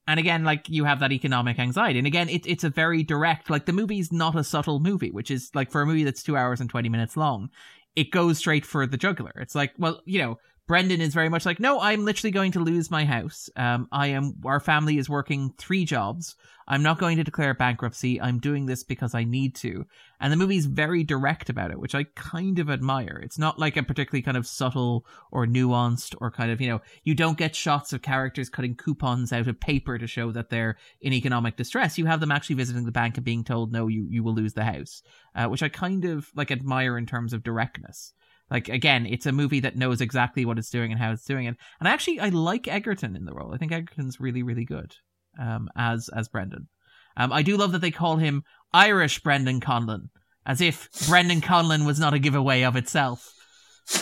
And 0.08 0.20
again, 0.20 0.44
like 0.44 0.68
you 0.68 0.86
have 0.86 1.02
that 1.02 1.12
economic 1.12 1.60
anxiety. 1.60 2.00
And 2.00 2.08
again, 2.08 2.30
it, 2.30 2.48
it's 2.48 2.64
a 2.64 2.72
very 2.72 3.04
direct, 3.04 3.52
like 3.52 3.68
the 3.68 3.74
movie's 3.74 4.12
not 4.12 4.36
a 4.36 4.44
subtle 4.44 4.80
movie, 4.80 5.12
which 5.12 5.30
is 5.30 5.52
like 5.54 5.70
for 5.70 5.84
a 5.84 5.86
movie 5.86 6.04
that's 6.04 6.24
two 6.24 6.36
hours 6.36 6.60
and 6.60 6.68
20 6.68 6.90
minutes 6.90 7.16
long, 7.16 7.50
it 7.96 8.10
goes 8.10 8.40
straight 8.40 8.66
for 8.66 8.88
the 8.88 8.98
jugular. 8.98 9.34
It's 9.36 9.54
like, 9.54 9.74
well, 9.78 10.02
you 10.06 10.18
know, 10.18 10.40
Brendan 10.72 11.02
is 11.02 11.14
very 11.14 11.28
much 11.28 11.46
like, 11.46 11.60
no, 11.60 11.82
I'm 11.82 12.06
literally 12.06 12.32
going 12.32 12.54
to 12.54 12.62
lose 12.62 12.90
my 12.90 13.04
house. 13.04 13.50
Um, 13.58 13.90
I 13.92 14.08
am, 14.08 14.36
our 14.46 14.62
family 14.62 14.98
is 14.98 15.10
working 15.10 15.54
three 15.58 15.84
jobs. 15.84 16.38
I'm 16.66 16.82
not 16.82 16.98
going 16.98 17.18
to 17.18 17.26
declare 17.26 17.54
bankruptcy. 17.54 18.22
I'm 18.22 18.40
doing 18.40 18.68
this 18.68 18.82
because 18.82 19.14
I 19.14 19.26
need 19.26 19.54
to. 19.56 19.86
And 20.22 20.32
the 20.32 20.38
movie's 20.38 20.68
very 20.68 21.04
direct 21.04 21.50
about 21.50 21.72
it, 21.72 21.80
which 21.82 21.94
I 21.94 22.06
kind 22.16 22.58
of 22.58 22.70
admire. 22.70 23.20
It's 23.22 23.38
not 23.38 23.60
like 23.60 23.76
a 23.76 23.84
particularly 23.84 24.22
kind 24.22 24.38
of 24.38 24.48
subtle 24.48 25.06
or 25.30 25.46
nuanced 25.46 26.16
or 26.22 26.32
kind 26.32 26.50
of, 26.50 26.62
you 26.62 26.70
know, 26.70 26.80
you 27.04 27.16
don't 27.16 27.38
get 27.38 27.54
shots 27.54 27.92
of 27.92 28.02
characters 28.02 28.48
cutting 28.48 28.76
coupons 28.76 29.34
out 29.34 29.50
of 29.50 29.60
paper 29.60 29.98
to 29.98 30.08
show 30.08 30.32
that 30.32 30.52
they're 30.52 30.78
in 31.02 31.12
economic 31.12 31.58
distress. 31.58 31.98
You 31.98 32.06
have 32.06 32.22
them 32.22 32.32
actually 32.32 32.56
visiting 32.56 32.86
the 32.86 32.94
bank 32.94 33.18
and 33.18 33.26
being 33.26 33.44
told, 33.44 33.74
no, 33.74 33.90
you, 33.90 34.08
you 34.10 34.24
will 34.24 34.36
lose 34.36 34.54
the 34.54 34.64
house, 34.64 35.04
uh, 35.36 35.48
which 35.48 35.64
I 35.64 35.68
kind 35.68 36.06
of 36.06 36.32
like 36.34 36.50
admire 36.50 36.98
in 36.98 37.06
terms 37.06 37.34
of 37.34 37.44
directness. 37.44 38.14
Like 38.52 38.68
again, 38.68 39.06
it's 39.06 39.26
a 39.26 39.32
movie 39.32 39.62
that 39.62 39.78
knows 39.78 40.02
exactly 40.02 40.46
what 40.46 40.58
it's 40.58 40.70
doing 40.70 40.92
and 40.92 41.00
how 41.00 41.14
it's 41.14 41.26
doing 41.26 41.46
it. 41.46 41.56
And 41.80 41.88
actually, 41.88 42.20
I 42.20 42.30
like 42.30 42.68
Edgerton 42.68 43.16
in 43.16 43.24
the 43.24 43.34
role. 43.34 43.54
I 43.54 43.58
think 43.58 43.72
Edgerton's 43.72 44.20
really, 44.20 44.44
really 44.44 44.66
good 44.66 44.94
um, 45.40 45.70
as 45.78 46.10
as 46.14 46.28
Brendan. 46.28 46.68
Um, 47.16 47.32
I 47.32 47.44
do 47.44 47.56
love 47.56 47.72
that 47.72 47.80
they 47.80 47.92
call 47.92 48.18
him 48.18 48.44
Irish 48.74 49.20
Brendan 49.24 49.62
Conlon, 49.62 50.10
as 50.46 50.60
if 50.60 50.90
Brendan 51.08 51.40
Conlon 51.40 51.86
was 51.86 52.00
not 52.00 52.14
a 52.14 52.20
giveaway 52.20 52.64
of 52.64 52.76
itself. 52.76 53.32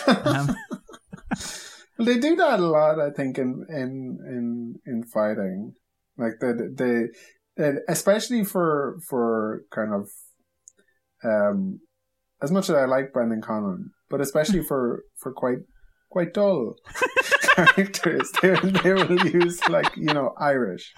Um, 0.06 0.54
well, 1.98 2.06
they 2.06 2.18
do 2.18 2.34
that 2.34 2.58
a 2.58 2.66
lot, 2.66 3.00
I 3.00 3.10
think, 3.10 3.38
in 3.38 3.64
in 3.68 4.18
in 4.26 4.74
in 4.84 5.04
fighting, 5.04 5.74
like 6.18 6.34
they 6.40 7.06
they, 7.56 7.72
especially 7.88 8.44
for 8.44 8.98
for 9.08 9.62
kind 9.70 9.94
of 9.94 10.08
um 11.22 11.80
as 12.42 12.50
much 12.50 12.68
as 12.68 12.74
I 12.74 12.86
like 12.86 13.12
Brendan 13.12 13.42
Conlon, 13.42 13.90
but 14.10 14.20
especially 14.20 14.62
for 14.62 15.04
for 15.16 15.32
quite 15.32 15.58
quite 16.10 16.34
dull 16.34 16.74
characters, 17.54 18.30
they, 18.42 18.54
they 18.56 18.92
will 18.92 19.26
use 19.26 19.60
like 19.68 19.96
you 19.96 20.12
know 20.12 20.34
Irish. 20.38 20.92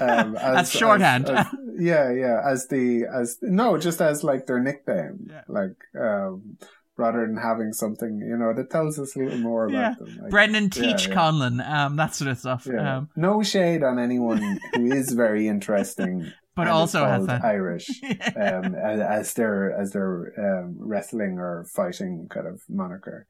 Um, 0.00 0.36
as, 0.40 0.54
That's 0.54 0.70
shorthand. 0.70 1.28
As, 1.30 1.46
as, 1.46 1.54
yeah, 1.78 2.12
yeah. 2.12 2.40
As 2.46 2.68
the 2.68 3.06
as 3.12 3.38
no, 3.42 3.78
just 3.78 4.00
as 4.00 4.22
like 4.22 4.46
their 4.46 4.60
nickname, 4.60 5.26
yeah. 5.28 5.42
like 5.48 5.76
um, 5.98 6.58
rather 6.96 7.26
than 7.26 7.36
having 7.36 7.72
something 7.72 8.18
you 8.18 8.36
know 8.36 8.52
that 8.54 8.70
tells 8.70 8.98
us 8.98 9.16
a 9.16 9.18
little 9.18 9.38
more 9.38 9.66
about 9.66 9.74
yeah. 9.74 9.94
them. 9.98 10.18
Like, 10.22 10.30
Brendan 10.30 10.70
Teach 10.70 11.08
yeah, 11.08 11.14
Conlon, 11.14 11.66
um, 11.66 11.96
that 11.96 12.14
sort 12.14 12.30
of 12.30 12.38
stuff. 12.38 12.68
Yeah. 12.70 12.98
Um, 12.98 13.08
no 13.16 13.42
shade 13.42 13.82
on 13.82 13.98
anyone 13.98 14.58
who 14.74 14.92
is 14.92 15.12
very 15.12 15.48
interesting 15.48 16.30
but 16.54 16.68
also 16.68 17.04
has 17.06 17.26
that 17.26 17.44
Irish 17.44 17.88
um, 18.36 18.74
as, 18.74 19.00
as, 19.00 19.34
their 19.34 19.72
as 19.78 19.92
their 19.92 20.32
um, 20.38 20.76
wrestling 20.78 21.38
or 21.38 21.64
fighting 21.64 22.28
kind 22.30 22.46
of 22.46 22.62
moniker. 22.68 23.26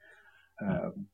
Um, 0.61 1.07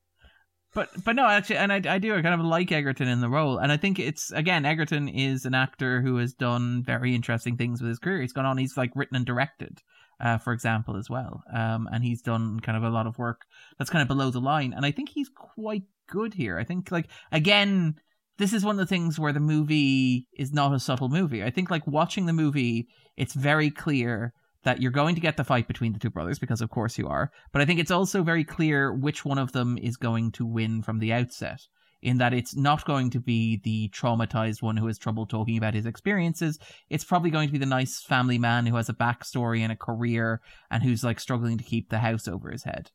but 0.75 0.91
but 1.05 1.17
no, 1.17 1.27
actually, 1.27 1.57
and 1.57 1.73
I 1.73 1.83
I 1.95 1.99
do 1.99 2.15
I 2.15 2.23
kind 2.23 2.39
of 2.39 2.47
like 2.47 2.71
Edgerton 2.73 3.09
in 3.09 3.21
the 3.21 3.29
role, 3.29 3.59
and 3.59 3.73
I 3.73 3.77
think 3.77 3.99
it's 3.99 4.31
again 4.33 4.65
Edgerton 4.65 5.09
is 5.09 5.45
an 5.45 5.55
actor 5.55 6.01
who 6.01 6.17
has 6.17 6.35
done 6.35 6.83
very 6.85 7.15
interesting 7.15 7.57
things 7.57 7.81
with 7.81 7.89
his 7.89 7.99
career. 7.99 8.21
He's 8.21 8.33
gone 8.33 8.47
on, 8.47 8.59
he's 8.59 8.77
like 8.77 8.93
written 8.95 9.17
and 9.17 9.27
directed. 9.27 9.81
Uh, 10.21 10.37
for 10.37 10.53
example, 10.53 10.97
as 10.97 11.09
well. 11.09 11.45
Um, 11.55 11.89
and 11.93 12.03
he's 12.03 12.23
done 12.23 12.59
kind 12.59 12.77
of 12.77 12.83
a 12.83 12.91
lot 12.91 13.07
of 13.07 13.17
work 13.19 13.43
that's 13.79 13.89
kind 13.89 14.03
of 14.03 14.09
below 14.09 14.31
the 14.31 14.41
line. 14.41 14.73
And 14.73 14.85
I 14.85 14.91
think 14.91 15.11
he's 15.11 15.29
quite 15.29 15.85
good 16.09 16.35
here. 16.35 16.59
I 16.59 16.65
think, 16.65 16.91
like, 16.91 17.07
again, 17.31 17.95
this 18.39 18.53
is 18.53 18.65
one 18.65 18.77
of 18.77 18.79
the 18.79 18.87
things 18.87 19.19
where 19.19 19.33
the 19.33 19.41
movie 19.41 20.27
is 20.33 20.53
not 20.53 20.73
a 20.73 20.79
subtle 20.79 21.09
movie. 21.09 21.43
I 21.43 21.51
think 21.51 21.71
like 21.71 21.87
watching 21.87 22.27
the 22.27 22.33
movie, 22.33 22.87
it's 23.17 23.35
very 23.35 23.71
clear 23.71 24.33
that 24.65 24.81
you're 24.81 24.91
going 24.91 25.15
to 25.15 25.21
get 25.21 25.37
the 25.37 25.45
fight 25.45 25.69
between 25.69 25.93
the 25.93 25.99
two 25.99 26.11
brothers 26.11 26.39
because 26.39 26.61
of 26.61 26.71
course 26.71 26.99
you 26.99 27.09
are. 27.09 27.31
But 27.53 27.63
I 27.63 27.65
think 27.65 27.81
it's 27.81 27.91
also 27.91 28.23
very 28.23 28.45
clear 28.45 28.93
which 28.93 29.25
one 29.25 29.39
of 29.39 29.53
them 29.53 29.77
is 29.79 29.97
going 29.97 30.33
to 30.33 30.47
win 30.47 30.83
from 30.83 30.99
the 30.99 31.13
outset. 31.13 31.61
In 32.01 32.19
that 32.19 32.33
it's 32.33 32.55
not 32.55 32.85
going 32.85 33.11
to 33.11 33.19
be 33.19 33.61
the 33.65 33.89
traumatized 33.89 34.63
one 34.63 34.77
who 34.77 34.87
has 34.87 34.99
trouble 34.99 35.27
talking 35.27 35.59
about 35.59 35.75
his 35.75 35.85
experiences. 35.85 36.57
It's 36.89 37.03
probably 37.03 37.31
going 37.31 37.49
to 37.49 37.53
be 37.53 37.59
the 37.59 37.67
nice 37.67 38.01
family 38.01 38.39
man 38.39 38.67
who 38.67 38.77
has 38.77 38.89
a 38.89 38.95
backstory 38.95 39.63
and 39.63 39.73
a 39.73 39.77
career 39.77 40.41
and 40.71 40.81
who's 40.81 41.03
like 41.03 41.19
struggling 41.19 41.59
to 41.59 41.65
keep 41.65 41.91
the 41.91 41.99
house 41.99 42.29
over 42.29 42.53
his 42.53 42.63
head. 42.63 42.93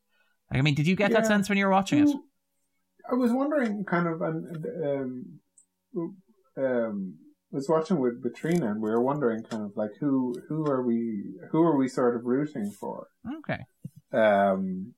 I 0.50 0.62
mean, 0.62 0.74
did 0.74 0.86
you 0.86 0.96
get 0.96 1.10
yeah. 1.10 1.20
that 1.20 1.26
sense 1.26 1.50
when 1.50 1.58
you 1.58 1.66
were 1.66 1.72
watching 1.72 1.98
it? 1.98 2.08
Mm, 2.08 2.20
I 3.10 3.14
was 3.14 3.32
wondering, 3.32 3.84
kind 3.84 4.06
of, 4.06 4.22
um, 4.22 5.40
um, 6.56 7.14
was 7.50 7.68
watching 7.68 7.98
with 7.98 8.22
Katrina, 8.22 8.70
and 8.70 8.80
we 8.80 8.90
were 8.90 9.02
wondering, 9.02 9.42
kind 9.42 9.64
of, 9.64 9.72
like 9.76 9.92
who 10.00 10.34
who 10.48 10.66
are 10.66 10.82
we 10.82 11.24
who 11.50 11.62
are 11.62 11.76
we 11.76 11.88
sort 11.88 12.16
of 12.16 12.24
rooting 12.24 12.70
for? 12.70 13.08
Okay. 13.38 13.60
Um, 14.12 14.94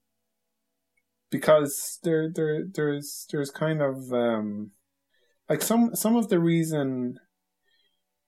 because 1.31 1.99
there 2.03 2.31
there 2.33 2.65
there's 2.73 3.27
there's 3.31 3.51
kind 3.51 3.83
of 3.83 4.13
um, 4.13 4.71
like 5.49 5.63
some 5.63 5.95
some 5.95 6.17
of 6.17 6.29
the 6.29 6.39
reason 6.39 7.19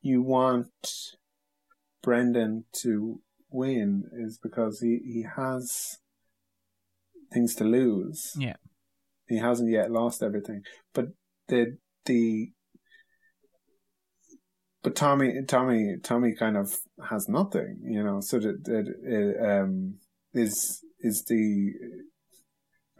you 0.02 0.22
want 0.22 0.68
Brendan 2.02 2.64
to 2.82 3.20
win 3.50 4.04
is 4.12 4.38
because 4.42 4.80
he 4.80 5.00
he 5.04 5.26
has 5.36 5.98
things 7.32 7.54
to 7.56 7.64
lose. 7.64 8.32
Yeah 8.36 8.56
he 9.28 9.38
hasn't 9.38 9.70
yet 9.70 9.90
lost 9.90 10.22
everything. 10.22 10.62
But 10.94 11.06
the 11.48 11.76
the 12.06 12.52
but 14.82 14.96
Tommy 14.96 15.42
Tommy 15.46 15.96
Tommy 16.02 16.34
kind 16.34 16.56
of 16.56 16.76
has 17.10 17.28
nothing, 17.28 17.80
you 17.84 18.02
know. 18.02 18.20
So 18.20 18.38
that 18.38 18.64
that 18.64 19.62
um 19.62 19.94
is 20.34 20.80
is 21.00 21.24
the 21.24 21.72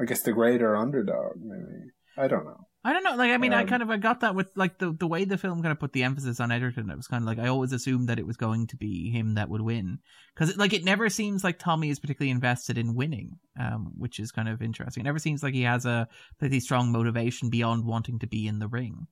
I 0.00 0.04
guess 0.04 0.22
the 0.22 0.32
greater 0.32 0.76
underdog. 0.76 1.36
Maybe 1.42 1.90
I 2.16 2.28
don't 2.28 2.44
know. 2.44 2.67
I 2.88 2.94
don't 2.94 3.02
know. 3.02 3.16
Like, 3.16 3.32
I 3.32 3.36
mean, 3.36 3.52
um, 3.52 3.58
I 3.58 3.64
kind 3.64 3.82
of 3.82 3.90
I 3.90 3.98
got 3.98 4.20
that 4.20 4.34
with 4.34 4.50
like 4.56 4.78
the 4.78 4.92
the 4.92 5.06
way 5.06 5.26
the 5.26 5.36
film 5.36 5.60
kind 5.60 5.72
of 5.72 5.78
put 5.78 5.92
the 5.92 6.04
emphasis 6.04 6.40
on 6.40 6.50
Edgerton. 6.50 6.88
It 6.88 6.96
was 6.96 7.06
kind 7.06 7.22
of 7.22 7.26
like 7.26 7.38
I 7.38 7.48
always 7.48 7.72
assumed 7.74 8.08
that 8.08 8.18
it 8.18 8.26
was 8.26 8.38
going 8.38 8.66
to 8.68 8.76
be 8.78 9.10
him 9.10 9.34
that 9.34 9.50
would 9.50 9.60
win 9.60 9.98
because 10.34 10.56
like 10.56 10.72
it 10.72 10.84
never 10.84 11.10
seems 11.10 11.44
like 11.44 11.58
Tommy 11.58 11.90
is 11.90 12.00
particularly 12.00 12.30
invested 12.30 12.78
in 12.78 12.94
winning, 12.94 13.32
um, 13.60 13.92
which 13.98 14.18
is 14.18 14.32
kind 14.32 14.48
of 14.48 14.62
interesting. 14.62 15.02
It 15.02 15.04
never 15.04 15.18
seems 15.18 15.42
like 15.42 15.52
he 15.52 15.64
has 15.64 15.84
a 15.84 16.08
pretty 16.38 16.60
strong 16.60 16.90
motivation 16.90 17.50
beyond 17.50 17.84
wanting 17.84 18.20
to 18.20 18.26
be 18.26 18.46
in 18.46 18.58
the 18.58 18.68
ring. 18.68 19.06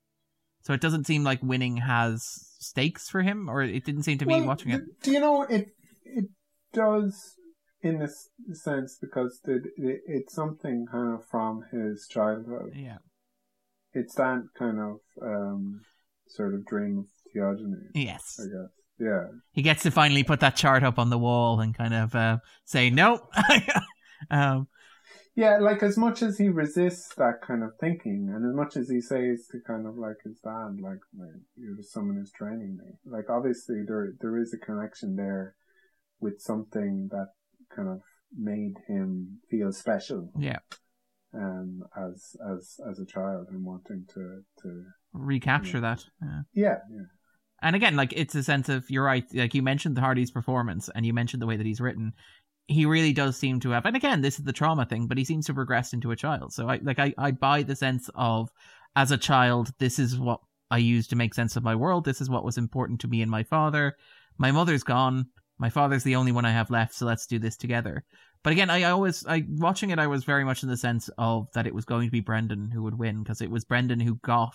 So 0.62 0.72
it 0.72 0.80
doesn't 0.80 1.06
seem 1.06 1.22
like 1.22 1.42
winning 1.42 1.76
has 1.76 2.24
stakes 2.58 3.10
for 3.10 3.20
him, 3.20 3.46
or 3.46 3.60
it 3.60 3.84
didn't 3.84 4.04
seem 4.04 4.16
to 4.18 4.24
well, 4.24 4.40
me 4.40 4.46
watching 4.46 4.72
it. 4.72 5.02
Do 5.02 5.10
you 5.10 5.20
know 5.20 5.42
it? 5.42 5.68
It 6.02 6.30
does 6.72 7.34
in 7.82 7.98
this 7.98 8.30
sense 8.52 8.96
because 8.98 9.38
it, 9.44 9.64
it, 9.76 10.00
it's 10.06 10.34
something 10.34 10.86
kind 10.90 11.12
of 11.12 11.26
from 11.26 11.64
his 11.70 12.08
childhood. 12.10 12.72
Yeah 12.74 12.98
it's 13.96 14.14
that 14.16 14.42
kind 14.58 14.78
of 14.78 15.00
um, 15.22 15.80
sort 16.28 16.54
of 16.54 16.66
dream 16.66 16.98
of 16.98 17.06
theogony. 17.32 17.88
Yes, 17.94 18.38
I 18.38 18.44
guess. 18.44 18.70
Yeah, 18.98 19.26
he 19.52 19.62
gets 19.62 19.82
to 19.82 19.90
finally 19.90 20.22
put 20.22 20.40
that 20.40 20.56
chart 20.56 20.82
up 20.82 20.98
on 20.98 21.10
the 21.10 21.18
wall 21.18 21.60
and 21.60 21.76
kind 21.76 21.94
of 21.94 22.14
uh, 22.14 22.38
say 22.64 22.90
no. 22.90 23.28
um, 24.30 24.68
yeah, 25.34 25.58
like 25.58 25.82
as 25.82 25.98
much 25.98 26.22
as 26.22 26.38
he 26.38 26.48
resists 26.48 27.14
that 27.16 27.42
kind 27.46 27.62
of 27.62 27.72
thinking, 27.78 28.30
and 28.34 28.46
as 28.46 28.54
much 28.54 28.76
as 28.76 28.88
he 28.88 29.00
says 29.00 29.46
to 29.52 29.60
kind 29.66 29.86
of 29.86 29.96
like 29.98 30.16
his 30.24 30.38
dad, 30.40 30.78
like, 30.80 31.00
you're 31.56 31.76
someone 31.82 32.16
who's 32.16 32.32
training 32.32 32.78
me. 32.78 32.92
Like 33.04 33.28
obviously 33.28 33.82
there 33.86 34.12
there 34.20 34.38
is 34.38 34.54
a 34.54 34.64
connection 34.64 35.16
there 35.16 35.56
with 36.20 36.40
something 36.40 37.08
that 37.12 37.28
kind 37.74 37.88
of 37.88 38.00
made 38.34 38.76
him 38.88 39.38
feel 39.50 39.72
special. 39.72 40.30
Yeah 40.38 40.58
um, 41.36 41.82
as 41.96 42.36
as 42.52 42.80
as 42.88 42.98
a 42.98 43.06
child 43.06 43.48
and 43.50 43.64
wanting 43.64 44.04
to 44.14 44.42
to 44.62 44.84
recapture 45.12 45.78
you 45.78 45.82
know, 45.82 45.88
that. 45.88 46.04
Yeah. 46.22 46.40
yeah, 46.54 46.78
yeah. 46.90 47.04
And 47.62 47.76
again, 47.76 47.96
like 47.96 48.12
it's 48.14 48.34
a 48.34 48.42
sense 48.42 48.68
of 48.68 48.84
you're 48.90 49.04
right. 49.04 49.24
Like 49.34 49.54
you 49.54 49.62
mentioned 49.62 49.96
the 49.96 50.02
Hardy's 50.02 50.30
performance, 50.30 50.90
and 50.94 51.06
you 51.06 51.14
mentioned 51.14 51.42
the 51.42 51.46
way 51.46 51.56
that 51.56 51.66
he's 51.66 51.80
written. 51.80 52.12
He 52.68 52.84
really 52.84 53.12
does 53.12 53.36
seem 53.36 53.60
to 53.60 53.70
have, 53.70 53.86
and 53.86 53.94
again, 53.94 54.22
this 54.22 54.40
is 54.40 54.44
the 54.44 54.52
trauma 54.52 54.86
thing, 54.86 55.06
but 55.06 55.16
he 55.16 55.24
seems 55.24 55.46
to 55.46 55.52
have 55.52 55.56
progressed 55.56 55.94
into 55.94 56.10
a 56.10 56.16
child. 56.16 56.52
So 56.52 56.68
I 56.68 56.80
like 56.82 56.98
I 56.98 57.14
I 57.16 57.30
buy 57.30 57.62
the 57.62 57.76
sense 57.76 58.10
of 58.14 58.50
as 58.96 59.10
a 59.10 59.18
child, 59.18 59.72
this 59.78 59.98
is 59.98 60.18
what 60.18 60.40
I 60.70 60.78
used 60.78 61.10
to 61.10 61.16
make 61.16 61.34
sense 61.34 61.54
of 61.54 61.62
my 61.62 61.74
world. 61.74 62.04
This 62.04 62.20
is 62.20 62.30
what 62.30 62.44
was 62.44 62.58
important 62.58 63.00
to 63.02 63.08
me 63.08 63.22
and 63.22 63.30
my 63.30 63.44
father. 63.44 63.96
My 64.38 64.50
mother's 64.50 64.82
gone. 64.82 65.26
My 65.58 65.70
father's 65.70 66.02
the 66.02 66.16
only 66.16 66.32
one 66.32 66.44
I 66.44 66.52
have 66.52 66.70
left, 66.70 66.94
so 66.94 67.06
let's 67.06 67.26
do 67.26 67.38
this 67.38 67.56
together. 67.56 68.04
But 68.46 68.52
again, 68.52 68.70
I 68.70 68.84
always, 68.84 69.26
I 69.26 69.44
watching 69.48 69.90
it, 69.90 69.98
I 69.98 70.06
was 70.06 70.22
very 70.22 70.44
much 70.44 70.62
in 70.62 70.68
the 70.68 70.76
sense 70.76 71.10
of 71.18 71.48
that 71.54 71.66
it 71.66 71.74
was 71.74 71.84
going 71.84 72.06
to 72.06 72.12
be 72.12 72.20
Brendan 72.20 72.70
who 72.70 72.84
would 72.84 72.96
win 72.96 73.24
because 73.24 73.40
it 73.40 73.50
was 73.50 73.64
Brendan 73.64 73.98
who 73.98 74.20
got, 74.22 74.54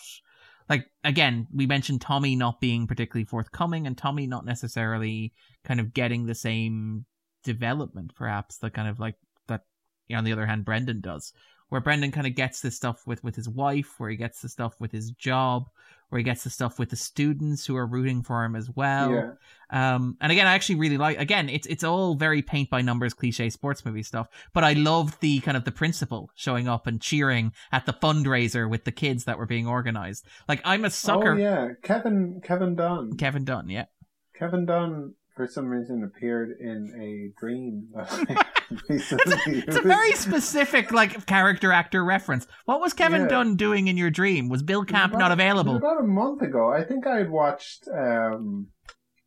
like, 0.69 0.85
again, 1.03 1.45
we 1.53 1.67
mentioned 1.67 1.99
Tommy 1.99 2.37
not 2.37 2.61
being 2.61 2.87
particularly 2.87 3.25
forthcoming 3.25 3.85
and 3.85 3.97
Tommy 3.97 4.27
not 4.27 4.45
necessarily 4.45 5.33
kind 5.65 5.81
of 5.81 5.93
getting 5.93 6.25
the 6.25 6.35
same 6.35 7.03
development, 7.43 8.15
perhaps, 8.15 8.59
that 8.59 8.73
kind 8.73 8.87
of 8.87 8.97
like 8.97 9.15
that. 9.49 9.65
You 10.07 10.15
know, 10.15 10.19
on 10.19 10.23
the 10.23 10.31
other 10.31 10.45
hand, 10.45 10.63
Brendan 10.63 11.01
does, 11.01 11.33
where 11.71 11.79
Brendan 11.79 12.11
kind 12.11 12.27
of 12.27 12.35
gets 12.35 12.59
this 12.59 12.75
stuff 12.75 13.07
with 13.07 13.23
with 13.23 13.33
his 13.33 13.47
wife, 13.47 13.97
where 13.97 14.09
he 14.09 14.17
gets 14.17 14.41
the 14.41 14.49
stuff 14.49 14.75
with 14.81 14.91
his 14.91 15.11
job, 15.11 15.69
where 16.09 16.17
he 16.17 16.23
gets 16.23 16.43
the 16.43 16.49
stuff 16.49 16.77
with 16.77 16.89
the 16.89 16.97
students 16.97 17.65
who 17.65 17.77
are 17.77 17.87
rooting 17.87 18.21
for 18.23 18.43
him 18.43 18.57
as 18.57 18.69
well. 18.69 19.09
Yeah. 19.09 19.31
Um, 19.69 20.17
and 20.19 20.33
again, 20.33 20.47
I 20.47 20.53
actually 20.53 20.75
really 20.75 20.97
like. 20.97 21.17
Again, 21.17 21.47
it's 21.47 21.65
it's 21.67 21.85
all 21.85 22.15
very 22.15 22.41
paint 22.41 22.69
by 22.69 22.81
numbers, 22.81 23.13
cliche 23.13 23.49
sports 23.49 23.85
movie 23.85 24.03
stuff. 24.03 24.27
But 24.53 24.65
I 24.65 24.73
loved 24.73 25.21
the 25.21 25.39
kind 25.39 25.55
of 25.55 25.63
the 25.63 25.71
principal 25.71 26.29
showing 26.35 26.67
up 26.67 26.87
and 26.87 26.99
cheering 26.99 27.53
at 27.71 27.85
the 27.85 27.93
fundraiser 27.93 28.69
with 28.69 28.83
the 28.83 28.91
kids 28.91 29.23
that 29.23 29.37
were 29.37 29.45
being 29.45 29.65
organized. 29.65 30.27
Like 30.49 30.59
I'm 30.65 30.83
a 30.83 30.89
sucker. 30.89 31.35
Oh 31.35 31.37
yeah, 31.37 31.69
Kevin 31.83 32.41
Kevin 32.43 32.75
Dunn. 32.75 33.15
Kevin 33.15 33.45
Dunn, 33.45 33.69
yeah. 33.69 33.85
Kevin 34.35 34.65
Dunn 34.65 35.13
for 35.35 35.47
some 35.47 35.65
reason 35.67 36.03
appeared 36.03 36.49
in 36.59 36.91
a 36.99 37.39
dream 37.39 37.87
recently. 38.89 39.61
It's 39.67 39.75
a 39.75 39.81
very 39.81 40.13
specific 40.13 40.91
like 40.93 41.25
character 41.25 41.73
actor 41.73 42.05
reference. 42.05 42.47
What 42.65 42.79
was 42.79 42.93
Kevin 42.93 43.23
Yeah. 43.23 43.27
Dunn 43.27 43.55
doing 43.57 43.87
in 43.89 43.97
your 43.97 44.09
dream? 44.09 44.47
Was 44.47 44.63
Bill 44.63 44.85
Camp 44.85 45.11
About- 45.11 45.19
not 45.19 45.31
available? 45.33 45.75
About 45.75 45.99
a 45.99 46.07
month 46.07 46.41
ago, 46.41 46.71
I 46.71 46.83
think 46.85 47.05
I 47.05 47.17
had 47.17 47.29
watched 47.29 47.87
um, 47.93 48.67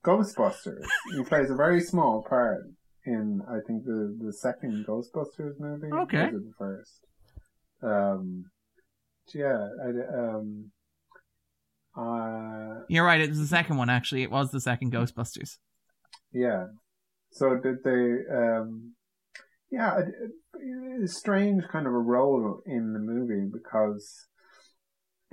Ghostbusters. 0.05 0.85
he 1.15 1.23
plays 1.25 1.51
a 1.51 1.55
very 1.55 1.81
small 1.81 2.25
part 2.27 2.63
in, 3.05 3.41
I 3.49 3.59
think, 3.67 3.85
the, 3.85 4.17
the 4.19 4.33
second 4.33 4.87
Ghostbusters 4.89 5.61
movie. 5.61 5.93
Okay. 5.93 6.19
Or 6.21 6.25
was 6.31 6.35
it 6.35 6.45
the 6.47 6.53
first? 6.59 7.01
Um, 7.83 8.45
yeah, 9.35 9.69
I, 9.85 10.19
um, 10.19 10.71
uh, 11.97 12.81
You're 12.89 13.05
right. 13.05 13.21
It 13.21 13.29
was 13.29 13.39
the 13.41 13.47
second 13.47 13.77
one. 13.77 13.91
Actually, 13.91 14.23
it 14.23 14.31
was 14.31 14.51
the 14.51 14.61
second 14.61 14.93
Ghostbusters. 14.93 15.59
Yeah. 16.35 16.67
So 17.33 17.57
did 17.57 17.83
they? 17.85 18.35
Um, 18.35 18.95
yeah, 19.71 19.99
it, 19.99 21.11
strange 21.11 21.65
kind 21.73 21.87
of 21.87 21.93
a 21.93 21.99
role 21.99 22.61
in 22.67 22.93
the 22.93 22.99
movie 22.99 23.49
because 23.51 24.27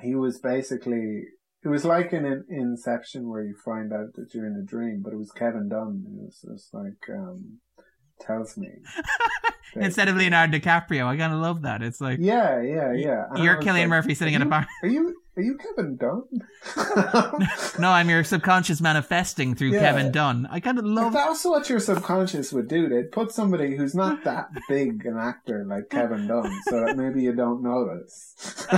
he 0.02 0.16
was 0.16 0.40
basically. 0.40 1.24
It 1.64 1.68
was 1.68 1.86
like 1.86 2.12
in, 2.12 2.26
in 2.26 2.44
Inception 2.50 3.30
where 3.30 3.44
you 3.44 3.54
find 3.64 3.94
out 3.94 4.14
that 4.16 4.34
you're 4.34 4.48
in 4.48 4.56
a 4.56 4.66
dream, 4.66 5.02
but 5.04 5.14
it 5.14 5.18
was 5.18 5.32
Kevin 5.32 5.70
Dunn. 5.70 6.04
It 6.08 6.24
was 6.24 6.44
just 6.44 6.74
like 6.74 7.16
um, 7.16 7.60
tells 8.20 8.58
me 8.58 8.70
Instead 9.76 10.10
of 10.10 10.16
Leonardo 10.16 10.58
DiCaprio, 10.58 11.06
I 11.06 11.18
kind 11.18 11.34
of 11.34 11.40
love 11.40 11.62
that. 11.62 11.82
It's 11.82 12.02
like 12.02 12.20
Yeah, 12.20 12.62
yeah, 12.62 12.94
yeah. 12.94 13.26
And 13.30 13.44
you're 13.44 13.58
Cillian 13.58 13.82
like, 13.82 13.88
Murphy 13.90 14.16
sitting 14.16 14.34
in 14.34 14.42
a 14.42 14.46
bar. 14.46 14.68
Are 14.84 14.90
you 14.90 15.16
are 15.38 15.42
you 15.44 15.58
Kevin 15.58 15.96
Dunn? 15.98 16.24
No, 17.80 17.90
I'm 17.90 18.10
your 18.10 18.24
subconscious 18.24 18.82
manifesting 18.82 19.56
through 19.56 19.72
Yeah. 19.72 19.80
Kevin 19.80 20.12
Dunn. 20.12 20.48
I 20.52 20.60
kind 20.60 20.78
of 20.78 20.86
love. 20.86 21.14
that's 21.14 21.44
what 21.46 21.70
your 21.70 21.80
subconscious 21.80 22.52
would 22.54 22.68
do, 22.68 22.90
they'd 22.90 23.12
put 23.12 23.32
somebody 23.32 23.76
who's 23.76 23.96
not 23.96 24.24
that 24.26 24.50
big 24.70 25.06
an 25.06 25.18
actor 25.18 25.66
like 25.68 25.90
Kevin 25.90 26.28
Dunn, 26.28 26.52
so 26.68 26.86
that 26.86 26.98
maybe 26.98 27.24
you 27.24 27.34
don't 27.34 27.64
notice. 27.64 28.36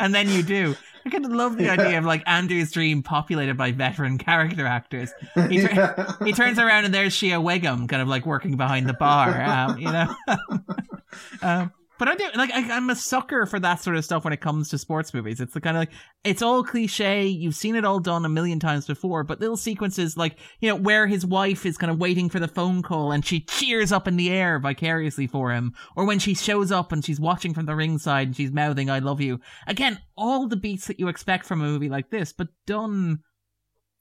and 0.00 0.14
then 0.14 0.28
you 0.28 0.42
do. 0.42 0.74
I 1.04 1.10
kind 1.10 1.24
of 1.26 1.32
love 1.32 1.56
the 1.58 1.68
idea 1.68 1.98
of 1.98 2.04
like 2.04 2.22
Andrew's 2.26 2.70
dream 2.72 3.02
populated 3.02 3.56
by 3.56 3.72
veteran 3.72 4.18
character 4.18 4.66
actors. 4.66 5.12
He, 5.48 5.60
tur- 5.60 5.68
Yeah. 5.74 6.12
he 6.24 6.32
turns 6.32 6.58
around 6.58 6.84
and 6.86 6.94
there's 6.94 7.12
Shea 7.12 7.36
Whigham, 7.36 7.86
kind 7.88 8.00
of 8.02 8.08
like 8.08 8.24
working 8.24 8.56
behind 8.56 8.88
the 8.88 8.94
bar. 8.94 9.40
Um, 9.42 9.78
you 9.78 9.90
know. 9.92 10.14
um, 11.42 11.72
but 11.98 12.08
I 12.08 12.14
do 12.14 12.28
like 12.34 12.50
I, 12.52 12.76
I'm 12.76 12.90
a 12.90 12.96
sucker 12.96 13.46
for 13.46 13.60
that 13.60 13.82
sort 13.82 13.96
of 13.96 14.04
stuff 14.04 14.24
when 14.24 14.32
it 14.32 14.40
comes 14.40 14.68
to 14.70 14.78
sports 14.78 15.12
movies. 15.14 15.40
It's 15.40 15.54
the 15.54 15.60
kind 15.60 15.76
of 15.76 15.82
like 15.82 15.92
it's 16.24 16.42
all 16.42 16.64
cliche. 16.64 17.26
You've 17.26 17.54
seen 17.54 17.76
it 17.76 17.84
all 17.84 18.00
done 18.00 18.24
a 18.24 18.30
million 18.30 18.58
times 18.58 18.86
before, 18.86 19.24
but 19.24 19.40
little 19.40 19.56
sequences 19.56 20.16
like 20.16 20.36
you 20.60 20.68
know 20.68 20.74
where 20.74 21.06
his 21.06 21.24
wife 21.24 21.64
is 21.66 21.76
kind 21.76 21.90
of 21.90 21.98
waiting 21.98 22.28
for 22.28 22.40
the 22.40 22.48
phone 22.48 22.82
call 22.82 23.12
and 23.12 23.24
she 23.24 23.40
cheers 23.40 23.92
up 23.92 24.08
in 24.08 24.16
the 24.16 24.30
air 24.30 24.58
vicariously 24.58 25.26
for 25.26 25.52
him, 25.52 25.74
or 25.96 26.04
when 26.04 26.18
she 26.18 26.34
shows 26.34 26.72
up 26.72 26.92
and 26.92 27.04
she's 27.04 27.20
watching 27.20 27.54
from 27.54 27.66
the 27.66 27.76
ringside 27.76 28.28
and 28.28 28.36
she's 28.36 28.52
mouthing 28.52 28.90
"I 28.90 28.98
love 28.98 29.20
you." 29.20 29.40
Again, 29.66 30.00
all 30.16 30.48
the 30.48 30.56
beats 30.56 30.86
that 30.86 30.98
you 30.98 31.08
expect 31.08 31.46
from 31.46 31.60
a 31.60 31.64
movie 31.64 31.88
like 31.88 32.10
this, 32.10 32.32
but 32.32 32.48
done 32.66 33.20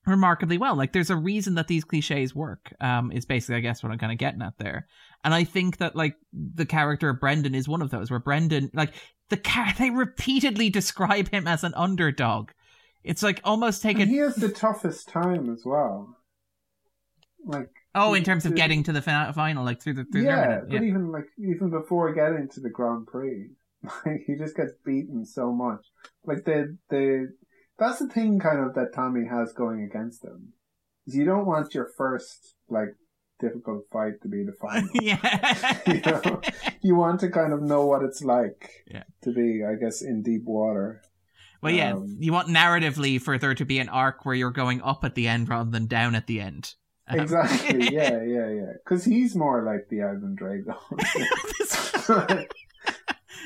remarkably 0.06 0.58
well. 0.58 0.76
Like 0.76 0.94
there's 0.94 1.10
a 1.10 1.16
reason 1.16 1.56
that 1.56 1.68
these 1.68 1.84
cliches 1.84 2.34
work. 2.34 2.74
Um, 2.80 3.12
is 3.12 3.26
basically 3.26 3.56
I 3.56 3.60
guess 3.60 3.84
what 3.84 3.92
I'm 3.92 4.00
kind 4.00 4.12
of 4.12 4.18
getting 4.18 4.42
at 4.42 4.58
there. 4.58 4.88
And 5.24 5.34
I 5.34 5.44
think 5.44 5.78
that 5.78 5.96
like 5.96 6.16
the 6.34 6.66
character 6.66 7.10
of 7.10 7.20
Brendan 7.20 7.56
is 7.56 7.68
one 7.68 7.82
of 7.82 7.92
those 7.92 8.10
where 8.10 8.20
Brendan 8.20 8.72
like 8.74 8.94
the 9.30 9.38
car 9.38 9.68
they 9.78 9.90
repeatedly 9.90 10.70
describe 10.70 11.30
him 11.30 11.48
as 11.48 11.64
an 11.64 11.74
underdog. 11.76 12.52
It's 13.04 13.24
like 13.24 13.42
almost 13.44 13.82
taken 13.82 14.10
he 14.10 14.18
has 14.18 14.36
the 14.36 14.50
toughest 14.50 15.10
time 15.10 15.52
as 15.52 15.64
well. 15.66 16.16
Like 17.44 17.70
oh 17.96 18.14
in 18.14 18.24
terms 18.24 18.46
of 18.46 18.56
getting 18.56 18.84
to 18.84 18.92
the 18.92 19.02
final 19.02 19.64
like 19.64 19.82
through 19.82 19.96
the 19.96 20.06
through 20.06 20.26
yeah, 20.26 20.60
the 20.62 20.68
but 20.78 20.84
even 20.84 21.12
like 21.12 21.26
even 21.40 21.72
before 21.72 22.14
getting 22.14 22.48
to 22.50 22.60
the 22.60 22.70
Grand 22.70 23.08
Prix, 23.08 23.50
like 23.84 24.22
he 24.28 24.36
just 24.36 24.56
gets 24.56 24.74
beaten 24.86 25.26
so 25.26 25.52
much. 25.52 25.86
Like 26.24 26.46
the 26.46 26.78
the 26.90 27.34
that's 27.80 28.00
the 28.00 28.08
thing 28.08 28.40
kind 28.40 28.60
of 28.60 28.76
that 28.76 28.94
Tommy 28.94 29.26
has 29.28 29.54
going 29.54 29.82
against 29.84 30.24
him. 30.24 30.54
Is 31.08 31.16
you 31.16 31.26
don't 31.26 31.48
want 31.48 31.74
your 31.74 31.90
first 31.98 32.54
like 32.70 32.94
difficult 33.42 33.86
fight 33.92 34.22
to 34.22 34.28
be 34.30 34.44
the 34.44 34.54
final. 34.54 34.90
yeah. 35.02 35.18
You 35.88 36.02
know? 36.02 36.42
you 36.82 36.96
want 36.96 37.20
to 37.22 37.30
kind 37.30 37.52
of 37.54 37.62
know 37.62 37.86
what 37.86 38.04
it's 38.04 38.22
like 38.24 38.86
Yeah. 38.88 39.04
to 39.24 39.34
be, 39.34 39.64
I 39.66 39.76
guess, 39.76 40.02
in 40.02 40.22
deep 40.24 40.46
water. 40.46 41.02
Well, 41.62 41.74
yeah, 41.74 41.94
Um, 41.94 42.18
you 42.20 42.32
want 42.34 42.48
narratively 42.48 43.22
for 43.22 43.38
there 43.38 43.54
to 43.54 43.66
be 43.66 43.80
an 43.80 43.90
arc 43.90 44.26
where 44.26 44.34
you're 44.36 44.52
going 44.52 44.82
up 44.82 45.04
at 45.04 45.16
the 45.16 45.28
end 45.28 45.50
rather 45.50 45.70
than 45.70 45.86
down 45.88 46.16
at 46.16 46.28
the 46.28 46.40
end. 46.42 46.74
Um, 47.08 47.20
Exactly. 47.20 47.90
yeah, 47.94 48.24
yeah, 48.24 48.50
yeah. 48.50 48.72
Because 48.84 49.04
he's 49.04 49.36
more 49.36 49.64
like 49.64 49.90
the 49.90 50.02
Ivan 50.04 50.36
Drago. 50.40 50.76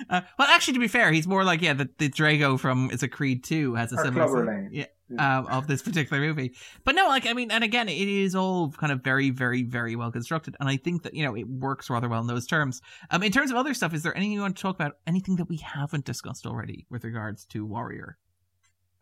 Uh, 0.10 0.22
well, 0.38 0.48
actually, 0.50 0.74
to 0.76 0.80
be 0.80 0.88
fair, 0.88 1.12
he's 1.12 1.28
more 1.28 1.44
like 1.44 1.62
yeah, 1.62 1.74
the, 1.74 1.90
the 1.98 2.10
Drago 2.10 2.60
from 2.60 2.90
it's 2.92 3.04
a 3.04 3.08
Creed 3.08 3.44
two 3.44 3.76
has 3.76 3.92
a 3.94 3.98
Or 3.98 4.04
similar 4.04 4.28
sort- 4.28 4.72
yeah, 4.72 4.86
Yeah. 5.10 5.38
um, 5.40 5.48
of 5.48 5.68
this 5.68 5.82
particular 5.82 6.22
movie. 6.22 6.54
But 6.84 6.96
no, 6.96 7.08
like 7.08 7.26
I 7.28 7.34
mean, 7.34 7.52
and 7.52 7.64
again, 7.64 7.88
it 7.90 8.08
is 8.08 8.36
all 8.36 8.72
kind 8.72 8.92
of 8.92 9.04
very, 9.04 9.30
very, 9.30 9.64
very 9.64 9.96
well 9.96 10.12
constructed, 10.12 10.56
and 10.60 10.68
I 10.70 10.78
think 10.78 11.04
that 11.04 11.14
you 11.14 11.24
know 11.24 11.36
it 11.36 11.48
works 11.48 11.90
rather 11.90 12.10
well 12.10 12.22
in 12.22 12.28
those 12.28 12.46
terms. 12.48 12.82
Um, 13.12 13.24
in 13.24 13.32
terms 13.32 13.52
of 13.52 13.58
other 13.58 13.74
stuff, 13.74 13.94
is 13.94 14.04
there 14.04 14.16
anything 14.16 14.34
you 14.34 14.42
want 14.42 14.56
to 14.58 14.62
talk 14.62 14.76
about? 14.76 14.94
Anything 15.08 15.36
that 15.38 15.50
we 15.50 15.58
haven't 15.58 16.06
discussed 16.06 16.46
already 16.46 16.86
with 16.90 17.04
regards 17.04 17.46
to 17.48 17.66
Warrior? 17.66 18.18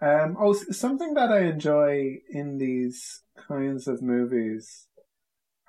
Um, 0.02 0.36
oh, 0.40 0.54
something 0.54 1.14
that 1.14 1.32
I 1.32 1.46
enjoy 1.46 2.16
in 2.30 2.58
these 2.58 3.22
kinds 3.48 3.88
of 3.88 4.02
movies, 4.02 4.88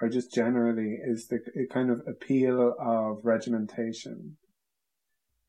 or 0.00 0.08
just 0.08 0.34
generally, 0.34 0.98
is 1.06 1.28
the 1.28 1.38
kind 1.72 1.88
of 1.90 2.02
appeal 2.08 2.74
of 2.80 3.18
regimentation. 3.24 4.36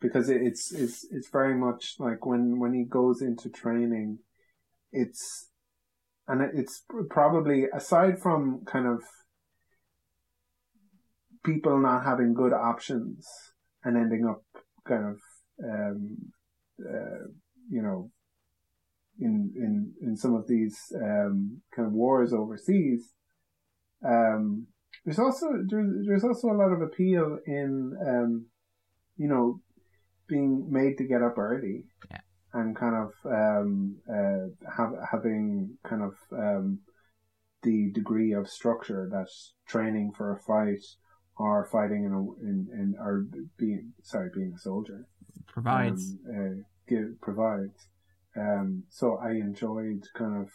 Because 0.02 0.30
it's 0.30 0.74
it's 0.74 1.06
it's 1.10 1.30
very 1.30 1.56
much 1.56 1.96
like 2.00 2.26
when 2.26 2.60
when 2.60 2.74
he 2.74 2.84
goes 2.84 3.22
into 3.22 3.50
training, 3.50 4.20
it's 4.91 5.50
and 6.28 6.41
it's 6.54 6.84
probably 7.10 7.66
aside 7.74 8.20
from 8.22 8.64
kind 8.66 8.88
of 8.88 9.04
people 11.43 11.80
not 11.80 12.04
having 12.04 12.34
good 12.34 12.54
options 12.54 13.28
and 13.84 13.96
ending 13.96 14.28
up 14.28 14.43
kind 14.88 15.06
of 15.06 15.18
um, 15.64 16.17
uh, 16.82 17.28
you 17.70 17.82
know 17.82 18.12
in 19.20 19.54
in 19.55 19.93
in 20.01 20.17
some 20.17 20.36
of 20.36 20.47
these 20.47 20.78
um, 20.96 21.62
kind 21.76 21.88
of 21.88 21.93
wars 21.93 22.34
overseas. 22.34 23.13
Um, 24.05 24.67
there's 25.05 25.20
also 25.20 25.47
there's, 25.70 26.08
there's 26.08 26.24
also 26.24 26.50
a 26.50 26.58
lot 26.58 26.72
of 26.72 26.82
appeal 26.82 27.38
in 27.46 27.93
um, 28.05 28.46
you 29.17 29.28
know 29.28 29.62
being 30.28 30.68
made 30.72 30.97
to 30.97 31.04
get 31.08 31.22
up 31.22 31.38
early 31.38 31.84
Yeah. 32.12 32.20
and 32.54 32.76
kind 32.76 32.96
of 32.96 33.12
um, 33.26 33.97
uh, 34.10 34.72
have, 34.78 34.93
having 35.12 35.78
kind 35.84 36.02
of 36.02 36.14
um, 36.32 36.80
the 37.64 37.92
degree 37.92 38.34
of 38.34 38.50
structure 38.50 39.08
that 39.12 39.28
training 39.68 40.12
for 40.16 40.32
a 40.34 40.39
fight 40.39 40.84
or 41.38 41.66
fighting 41.72 42.06
in 42.06 42.14
a 42.14 42.22
in, 42.47 42.68
in 42.72 42.96
or 43.00 43.26
being 43.58 43.93
sorry 44.04 44.30
being 44.34 44.54
a 44.56 44.60
soldier 44.60 45.06
Provides. 45.47 46.16
um, 46.30 46.36
uh, 46.36 46.62
give, 46.88 47.20
provides. 47.22 47.88
Um, 48.38 48.84
so 48.89 49.18
I 49.18 49.32
enjoyed 49.32 50.04
kind 50.14 50.42
of 50.42 50.50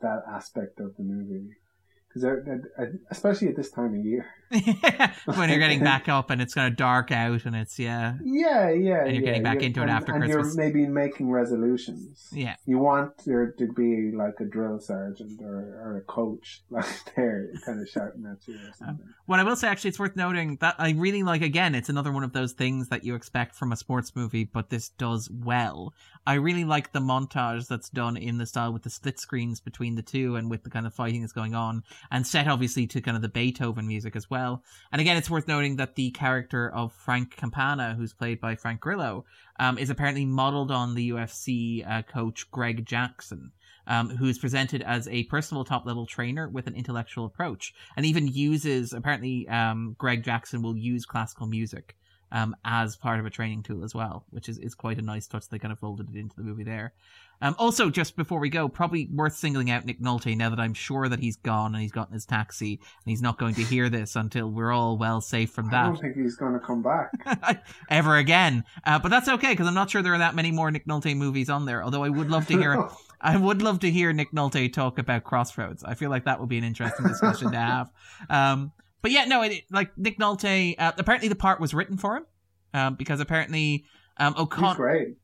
that 0.00 0.22
aspect 0.28 0.80
of 0.80 0.96
the 0.96 1.04
movie 1.04 1.48
because 2.12 2.66
especially 3.10 3.48
at 3.48 3.56
this 3.56 3.70
time 3.70 3.94
of 3.94 4.04
year, 4.04 4.26
when 5.24 5.48
you're 5.48 5.58
getting 5.58 5.82
back 5.82 6.08
up 6.08 6.30
and 6.30 6.42
it's 6.42 6.54
kind 6.54 6.70
of 6.70 6.76
dark 6.76 7.10
out 7.10 7.46
and 7.46 7.56
it's 7.56 7.78
yeah, 7.78 8.14
yeah, 8.22 8.70
yeah, 8.70 9.04
and 9.04 9.14
you're 9.14 9.14
yeah, 9.14 9.20
getting 9.20 9.42
back 9.42 9.62
into 9.62 9.82
it 9.82 9.88
after 9.88 10.12
and 10.12 10.24
Christmas. 10.24 10.54
You're 10.54 10.64
maybe 10.64 10.86
making 10.86 11.30
resolutions. 11.30 12.28
Yeah, 12.32 12.56
You 12.66 12.78
want 12.78 13.24
there 13.24 13.52
to 13.52 13.72
be 13.72 14.12
like 14.14 14.34
a 14.40 14.44
drill 14.44 14.78
sergeant 14.78 15.40
or, 15.40 15.80
or 15.82 15.96
a 15.98 16.02
coach 16.02 16.62
like 16.70 16.86
there, 17.16 17.50
kind 17.64 17.80
of 17.80 17.88
shouting 17.88 18.26
at 18.30 18.46
you 18.46 18.56
or 18.56 18.66
um, 18.66 18.72
something. 18.78 19.06
what 19.26 19.40
I 19.40 19.44
will 19.44 19.56
say 19.56 19.68
actually, 19.68 19.88
it's 19.88 19.98
worth 19.98 20.16
noting 20.16 20.58
that 20.60 20.74
I 20.78 20.90
really 20.90 21.22
like. 21.22 21.42
Again, 21.42 21.74
it's 21.74 21.88
another 21.88 22.12
one 22.12 22.24
of 22.24 22.32
those 22.32 22.52
things 22.52 22.88
that 22.88 23.04
you 23.04 23.14
expect 23.14 23.54
from 23.54 23.72
a 23.72 23.76
sports 23.76 24.14
movie, 24.14 24.44
but 24.44 24.70
this 24.70 24.90
does 24.90 25.30
well. 25.30 25.94
I 26.26 26.34
really 26.34 26.64
like 26.64 26.92
the 26.92 27.00
montage 27.00 27.66
that's 27.66 27.88
done 27.88 28.16
in 28.16 28.38
the 28.38 28.46
style 28.46 28.72
with 28.72 28.82
the 28.82 28.90
split 28.90 29.18
screens 29.18 29.60
between 29.60 29.96
the 29.96 30.02
two 30.02 30.36
and 30.36 30.50
with 30.50 30.62
the 30.62 30.70
kind 30.70 30.86
of 30.86 30.94
fighting 30.94 31.22
that's 31.22 31.32
going 31.32 31.54
on, 31.54 31.82
and 32.10 32.26
set 32.26 32.48
obviously 32.48 32.86
to 32.88 33.00
kind 33.00 33.16
of 33.16 33.22
the 33.22 33.28
Beethoven 33.28 33.86
music 33.86 34.16
as 34.16 34.30
well. 34.30 34.62
And 34.90 35.00
again, 35.00 35.16
it's 35.16 35.30
worth 35.30 35.48
noting 35.48 35.76
that 35.76 35.94
the 35.94 36.10
character 36.10 36.70
of 36.70 36.92
Frank 36.92 37.36
Campana, 37.36 37.94
who's 37.94 38.12
played 38.12 38.40
by 38.40 38.56
Frank 38.56 38.80
Grillo, 38.80 39.24
um, 39.58 39.78
is 39.78 39.90
apparently 39.90 40.24
modeled 40.24 40.70
on 40.70 40.94
the 40.94 41.10
UFC 41.10 41.88
uh, 41.88 42.02
coach 42.02 42.50
Greg 42.50 42.86
Jackson. 42.86 43.52
Um, 43.84 44.10
who 44.10 44.26
is 44.26 44.38
presented 44.38 44.80
as 44.82 45.08
a 45.08 45.24
personal 45.24 45.64
top 45.64 45.84
level 45.86 46.06
trainer 46.06 46.48
with 46.48 46.68
an 46.68 46.76
intellectual 46.76 47.24
approach 47.24 47.74
and 47.96 48.06
even 48.06 48.28
uses 48.28 48.92
apparently 48.92 49.48
um, 49.48 49.96
Greg 49.98 50.22
Jackson 50.22 50.62
will 50.62 50.76
use 50.76 51.04
classical 51.04 51.48
music 51.48 51.96
um, 52.32 52.56
as 52.64 52.96
part 52.96 53.20
of 53.20 53.26
a 53.26 53.30
training 53.30 53.62
tool 53.62 53.84
as 53.84 53.94
well, 53.94 54.24
which 54.30 54.48
is, 54.48 54.58
is 54.58 54.74
quite 54.74 54.98
a 54.98 55.02
nice 55.02 55.26
touch. 55.26 55.48
They 55.48 55.58
kind 55.58 55.70
of 55.70 55.78
folded 55.78 56.08
it 56.14 56.18
into 56.18 56.34
the 56.34 56.42
movie 56.42 56.64
there. 56.64 56.94
Um, 57.42 57.56
also, 57.58 57.90
just 57.90 58.16
before 58.16 58.38
we 58.38 58.48
go, 58.48 58.68
probably 58.68 59.08
worth 59.12 59.34
singling 59.34 59.68
out 59.68 59.84
Nick 59.84 60.00
Nolte 60.00 60.36
now 60.36 60.48
that 60.48 60.60
I'm 60.60 60.74
sure 60.74 61.08
that 61.08 61.18
he's 61.18 61.36
gone 61.36 61.74
and 61.74 61.82
he's 61.82 61.90
gotten 61.90 62.14
his 62.14 62.24
taxi 62.24 62.74
and 62.76 63.10
he's 63.10 63.20
not 63.20 63.36
going 63.36 63.54
to 63.56 63.62
hear 63.62 63.88
this 63.88 64.14
until 64.14 64.48
we're 64.48 64.70
all 64.70 64.96
well 64.96 65.20
safe 65.20 65.50
from 65.50 65.68
that. 65.70 65.84
I 65.84 65.86
don't 65.88 66.00
think 66.00 66.16
he's 66.16 66.36
going 66.36 66.52
to 66.52 66.60
come 66.60 66.82
back. 66.82 67.10
ever 67.90 68.16
again. 68.16 68.62
Uh, 68.86 69.00
but 69.00 69.10
that's 69.10 69.28
okay 69.28 69.50
because 69.50 69.66
I'm 69.66 69.74
not 69.74 69.90
sure 69.90 70.02
there 70.02 70.14
are 70.14 70.18
that 70.18 70.36
many 70.36 70.52
more 70.52 70.70
Nick 70.70 70.86
Nolte 70.86 71.16
movies 71.16 71.50
on 71.50 71.66
there. 71.66 71.82
Although 71.82 72.04
I 72.04 72.08
would 72.08 72.30
love 72.30 72.46
to 72.46 72.56
hear, 72.56 72.88
I 73.20 73.36
would 73.36 73.60
love 73.60 73.80
to 73.80 73.90
hear 73.90 74.12
Nick 74.12 74.30
Nolte 74.30 74.72
talk 74.72 75.00
about 75.00 75.24
Crossroads. 75.24 75.82
I 75.82 75.94
feel 75.94 76.10
like 76.10 76.24
that 76.26 76.38
would 76.38 76.48
be 76.48 76.58
an 76.58 76.64
interesting 76.64 77.08
discussion 77.08 77.50
to 77.50 77.58
have. 77.58 77.90
Um, 78.30 78.72
but 79.02 79.10
yeah, 79.10 79.24
no, 79.24 79.42
it, 79.42 79.64
like 79.70 79.98
Nick 79.98 80.18
Nolte. 80.18 80.76
Uh, 80.78 80.92
apparently, 80.96 81.28
the 81.28 81.34
part 81.34 81.60
was 81.60 81.74
written 81.74 81.96
for 81.96 82.18
him 82.18 82.26
um, 82.72 82.94
because 82.94 83.18
apparently 83.18 83.84
um, 84.16 84.34
O'Connor 84.38 84.76
great. 84.76 85.16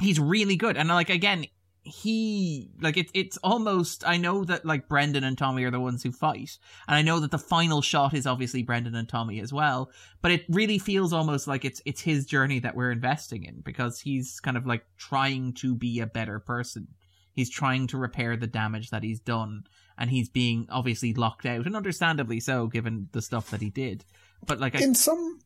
He's 0.00 0.18
really 0.18 0.56
good. 0.56 0.76
And 0.76 0.88
like 0.88 1.10
again 1.10 1.46
he 1.82 2.70
like 2.82 2.98
it's 2.98 3.10
it's 3.14 3.38
almost 3.38 4.06
i 4.06 4.18
know 4.18 4.44
that 4.44 4.66
like 4.66 4.86
brendan 4.86 5.24
and 5.24 5.38
tommy 5.38 5.64
are 5.64 5.70
the 5.70 5.80
ones 5.80 6.02
who 6.02 6.12
fight. 6.12 6.58
And 6.86 6.94
i 6.94 7.02
know 7.02 7.20
that 7.20 7.30
the 7.30 7.38
final 7.38 7.80
shot 7.80 8.12
is 8.12 8.26
obviously 8.26 8.62
brendan 8.62 8.94
and 8.94 9.08
tommy 9.08 9.40
as 9.40 9.52
well. 9.52 9.90
But 10.20 10.32
it 10.32 10.44
really 10.48 10.78
feels 10.78 11.12
almost 11.12 11.46
like 11.48 11.64
it's 11.64 11.80
it's 11.84 12.02
his 12.02 12.26
journey 12.26 12.58
that 12.60 12.74
we're 12.76 12.92
investing 12.92 13.44
in 13.44 13.60
because 13.62 14.00
he's 14.00 14.40
kind 14.40 14.56
of 14.56 14.66
like 14.66 14.84
trying 14.98 15.54
to 15.54 15.74
be 15.74 16.00
a 16.00 16.06
better 16.06 16.38
person. 16.38 16.88
He's 17.32 17.50
trying 17.50 17.86
to 17.88 17.96
repair 17.98 18.36
the 18.36 18.46
damage 18.46 18.90
that 18.90 19.02
he's 19.02 19.20
done. 19.20 19.64
And 19.96 20.10
he's 20.10 20.30
being 20.30 20.66
obviously 20.70 21.12
locked 21.12 21.44
out 21.44 21.66
and 21.66 21.76
understandably 21.76 22.40
so 22.40 22.66
given 22.68 23.08
the 23.12 23.20
stuff 23.20 23.50
that 23.50 23.60
he 23.60 23.68
did. 23.68 24.04
But 24.46 24.58
like 24.58 24.74
I, 24.74 24.80
in 24.80 24.94
some 24.94 25.40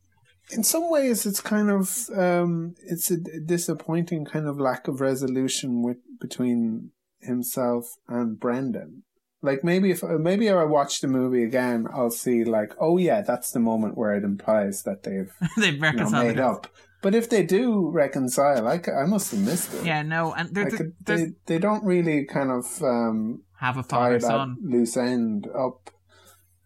in 0.50 0.62
some 0.62 0.90
ways 0.90 1.26
it's 1.26 1.40
kind 1.40 1.70
of 1.70 2.08
um 2.16 2.74
it's 2.82 3.10
a 3.10 3.16
disappointing 3.16 4.24
kind 4.24 4.46
of 4.46 4.60
lack 4.60 4.88
of 4.88 5.00
resolution 5.00 5.82
with 5.82 5.98
between 6.20 6.90
himself 7.20 7.96
and 8.08 8.38
Brendan. 8.38 9.02
Like 9.42 9.62
maybe 9.62 9.90
if 9.90 10.02
maybe 10.02 10.46
if 10.46 10.54
I 10.54 10.64
watch 10.64 11.00
the 11.00 11.08
movie 11.08 11.44
again, 11.44 11.86
I'll 11.92 12.10
see 12.10 12.44
like, 12.44 12.72
oh 12.80 12.96
yeah, 12.96 13.20
that's 13.20 13.50
the 13.50 13.60
moment 13.60 13.96
where 13.96 14.14
it 14.14 14.24
implies 14.24 14.82
that 14.84 15.02
they've 15.02 15.32
they've 15.56 15.74
you 15.74 15.80
know, 15.80 15.88
reconciled 15.88 16.26
made 16.26 16.40
up. 16.40 16.66
But 17.02 17.14
if 17.14 17.28
they 17.28 17.42
do 17.42 17.90
reconcile, 17.90 18.66
i 18.66 18.80
must 19.04 19.30
have 19.32 19.40
missed 19.40 19.74
it. 19.74 19.84
yeah 19.84 20.00
no 20.00 20.32
and 20.32 20.56
Like, 20.56 20.72
they 21.04 21.32
they 21.44 21.58
don't 21.58 21.84
really 21.84 22.24
kind 22.24 22.50
of 22.50 22.82
um, 22.82 23.42
have 23.58 23.76
a 23.76 23.82
tie 23.82 23.88
father 23.88 24.18
that 24.20 24.26
son 24.26 24.56
loose 24.62 24.96
end 24.96 25.46
up 25.54 25.90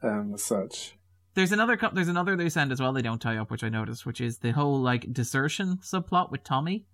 um, 0.03 0.35
as 0.35 0.45
such. 0.45 0.98
There's 1.39 1.53
another 1.53 1.77
co- 1.77 1.91
there's 1.93 2.09
another 2.09 2.37
loose 2.37 2.57
end 2.57 2.73
as 2.73 2.81
well 2.81 2.93
they 2.93 3.01
don't 3.01 3.21
tie 3.23 3.37
up, 3.37 3.49
which 3.49 3.63
I 3.63 3.69
noticed, 3.69 4.05
which 4.05 4.21
is 4.21 4.39
the 4.39 4.51
whole 4.51 4.81
like 4.81 5.13
desertion 5.13 5.77
subplot 5.83 6.33
with 6.33 6.43
Tommy, 6.43 6.85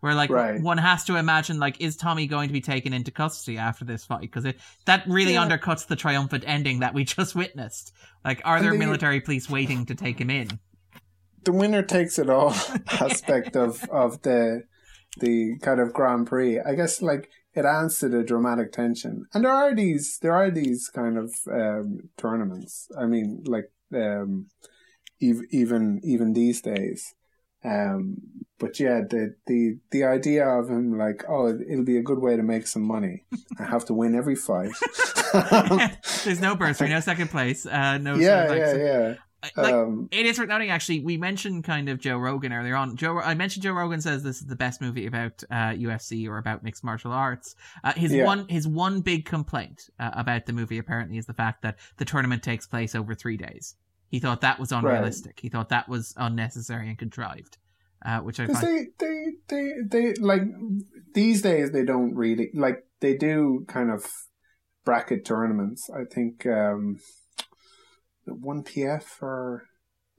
where 0.00 0.14
like 0.14 0.28
Right. 0.28 0.60
one 0.60 0.76
has 0.76 1.04
to 1.04 1.16
imagine 1.16 1.58
like 1.58 1.80
is 1.80 1.96
Tommy 1.96 2.26
going 2.26 2.48
to 2.48 2.52
be 2.52 2.60
taken 2.60 2.92
into 2.92 3.10
custody 3.10 3.56
after 3.56 3.86
this 3.86 4.04
fight 4.04 4.20
because 4.20 4.44
it 4.44 4.60
that 4.84 5.04
really 5.08 5.32
Yeah. 5.32 5.48
undercuts 5.48 5.86
the 5.86 5.96
triumphant 5.96 6.44
ending 6.46 6.80
that 6.80 6.92
we 6.92 7.04
just 7.16 7.34
witnessed. 7.34 7.94
Like, 8.26 8.42
are 8.44 8.56
And 8.56 8.64
there 8.66 8.72
the- 8.72 8.78
military 8.78 9.22
police 9.22 9.48
waiting 9.48 9.86
to 9.86 9.94
take 9.94 10.20
him 10.20 10.28
in? 10.28 10.58
the 11.44 11.52
winner 11.52 11.82
takes 11.82 12.18
it 12.18 12.28
all 12.28 12.50
aspect 13.00 13.56
of 13.56 13.82
of 13.88 14.20
the 14.20 14.64
the 15.18 15.56
kind 15.62 15.80
of 15.80 15.94
Grand 15.94 16.26
Prix. 16.26 16.60
I 16.60 16.74
guess 16.74 17.00
like 17.00 17.30
it 17.54 17.64
adds 17.64 17.98
to 18.00 18.08
the 18.10 18.22
dramatic 18.22 18.70
tension, 18.70 19.24
and 19.32 19.44
there 19.46 19.50
are 19.52 19.74
these 19.74 20.18
there 20.20 20.34
are 20.34 20.50
these 20.50 20.90
kind 20.94 21.16
of 21.16 21.32
um, 21.50 22.10
tournaments. 22.18 22.88
I 23.00 23.06
mean, 23.06 23.44
like 23.46 23.70
um, 23.94 24.46
ev- 25.22 25.42
even 25.50 26.00
even 26.04 26.32
these 26.32 26.60
days. 26.60 27.14
Um, 27.64 28.18
but 28.58 28.78
yeah, 28.80 29.00
the 29.08 29.34
the 29.46 29.78
the 29.90 30.04
idea 30.04 30.46
of 30.46 30.68
him 30.68 30.96
like, 30.96 31.24
oh, 31.28 31.48
it'll 31.48 31.84
be 31.84 31.98
a 31.98 32.02
good 32.02 32.18
way 32.20 32.36
to 32.36 32.42
make 32.42 32.66
some 32.66 32.82
money. 32.82 33.24
I 33.58 33.64
have 33.64 33.84
to 33.86 33.94
win 33.94 34.14
every 34.14 34.36
fight. 34.36 34.70
There's 36.24 36.40
no 36.40 36.54
bursary, 36.56 36.88
no 36.88 37.00
second 37.00 37.28
place, 37.28 37.66
uh, 37.66 37.98
no. 37.98 38.14
yeah, 38.16 38.46
sort 38.46 38.50
of, 38.50 38.50
like, 38.50 38.58
yeah, 38.58 38.72
so- 38.72 38.78
yeah. 38.78 39.14
Like, 39.56 39.72
um, 39.72 40.08
It 40.10 40.26
is 40.26 40.38
worth 40.38 40.48
noting, 40.48 40.70
actually. 40.70 41.00
We 41.00 41.16
mentioned 41.16 41.64
kind 41.64 41.88
of 41.88 42.00
Joe 42.00 42.18
Rogan 42.18 42.52
earlier 42.52 42.74
on. 42.74 42.96
Joe, 42.96 43.18
I 43.20 43.34
mentioned 43.34 43.62
Joe 43.62 43.72
Rogan 43.72 44.00
says 44.00 44.22
this 44.22 44.40
is 44.40 44.46
the 44.46 44.56
best 44.56 44.80
movie 44.80 45.06
about 45.06 45.42
uh, 45.50 45.70
UFC 45.70 46.28
or 46.28 46.38
about 46.38 46.62
mixed 46.62 46.82
martial 46.82 47.12
arts. 47.12 47.54
Uh, 47.84 47.92
his 47.94 48.12
Yeah. 48.12 48.24
one, 48.24 48.48
his 48.48 48.66
one 48.66 49.00
big 49.00 49.24
complaint 49.24 49.90
uh, 50.00 50.10
about 50.14 50.46
the 50.46 50.52
movie 50.52 50.78
apparently 50.78 51.18
is 51.18 51.26
the 51.26 51.34
fact 51.34 51.62
that 51.62 51.78
the 51.98 52.04
tournament 52.04 52.42
takes 52.42 52.66
place 52.66 52.94
over 52.94 53.14
three 53.14 53.36
days. 53.36 53.76
He 54.08 54.18
thought 54.20 54.40
that 54.40 54.58
was 54.58 54.72
unrealistic. 54.72 55.38
He 55.40 55.48
thought 55.48 55.68
that 55.68 55.88
was 55.88 56.14
unnecessary 56.16 56.88
and 56.88 56.98
contrived, 56.98 57.58
uh, 58.04 58.20
which 58.20 58.40
I 58.40 58.46
find. 58.46 58.66
they, 58.66 58.86
they, 58.98 59.24
they, 59.48 59.72
they, 59.86 60.14
like, 60.14 60.42
these 61.14 61.42
days 61.42 61.72
they 61.72 61.84
don't 61.84 62.14
really, 62.14 62.50
like, 62.54 62.84
they 63.00 63.14
do 63.16 63.66
kind 63.68 63.90
of 63.90 64.06
bracket 64.84 65.24
tournaments. 65.26 65.90
I 65.94 66.04
think, 66.04 66.46
um, 66.46 66.96
the 68.28 68.34
1PF 68.34 69.22
or, 69.22 69.64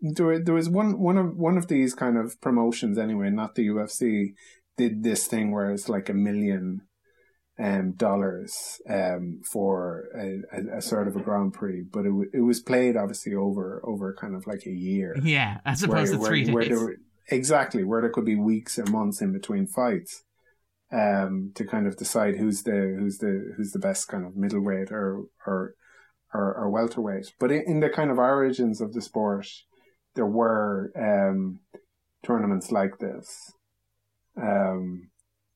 there, 0.02 0.40
there 0.40 0.54
was 0.54 0.70
one, 0.70 1.00
one 1.00 1.18
of, 1.18 1.36
one 1.36 1.58
of 1.58 1.68
these 1.68 1.94
kind 1.94 2.18
of 2.18 2.40
promotions 2.42 2.98
anyway, 2.98 3.30
not 3.30 3.56
the 3.56 3.68
UFC, 3.68 4.34
did 4.78 5.04
this 5.04 5.28
thing 5.28 5.52
where 5.52 5.72
it's 5.72 5.90
like 5.90 6.10
a 6.10 6.14
million, 6.14 6.82
um, 7.60 7.92
dollars, 7.98 8.80
um, 8.90 9.42
for 9.52 10.06
a, 10.18 10.40
a, 10.56 10.78
a 10.78 10.82
sort 10.82 11.08
of 11.10 11.16
a 11.18 11.20
Grand 11.22 11.54
Prix, 11.54 11.84
but 11.92 12.02
it, 12.02 12.10
w- 12.10 12.30
it 12.34 12.40
was 12.40 12.62
played 12.62 12.96
obviously 12.96 13.36
over, 13.36 13.82
over 13.84 14.14
kind 14.14 14.36
of 14.36 14.48
like 14.48 14.66
a 14.66 14.72
year 14.72 15.16
yeah, 15.22 15.60
as 15.66 15.84
opposed 15.84 16.14
to 16.14 16.20
three 16.20 16.50
where 16.50 16.64
days. 16.64 16.80
were- 16.80 16.96
exactly 17.32 17.84
where 17.84 18.02
there 18.02 18.10
could 18.10 18.26
be 18.26 18.36
weeks 18.36 18.80
or 18.80 18.86
months 18.86 19.22
in 19.22 19.32
between 19.32 19.68
fights 19.68 20.24
um 20.92 21.52
to 21.54 21.64
kind 21.64 21.86
of 21.86 21.96
decide 21.98 22.36
who's 22.36 22.64
the 22.64 22.96
who's 22.98 23.20
the 23.20 23.54
who's 23.56 23.72
the 23.72 23.78
best 23.78 24.08
kind 24.08 24.26
of 24.26 24.36
middleweight 24.36 24.92
or 24.92 25.26
or 25.46 25.76
or, 26.34 26.54
or 26.56 26.70
welterweight 26.70 27.34
but 27.40 27.52
in, 27.52 27.64
in 27.68 27.80
the 27.80 27.90
kind 27.90 28.12
of 28.12 28.20
origins 28.20 28.82
of 28.82 28.94
the 28.94 29.02
sport 29.02 29.48
there 30.16 30.26
were 30.26 30.92
um 30.96 31.60
tournaments 32.24 32.72
like 32.72 33.00
this. 33.00 33.54
Um 34.42 35.10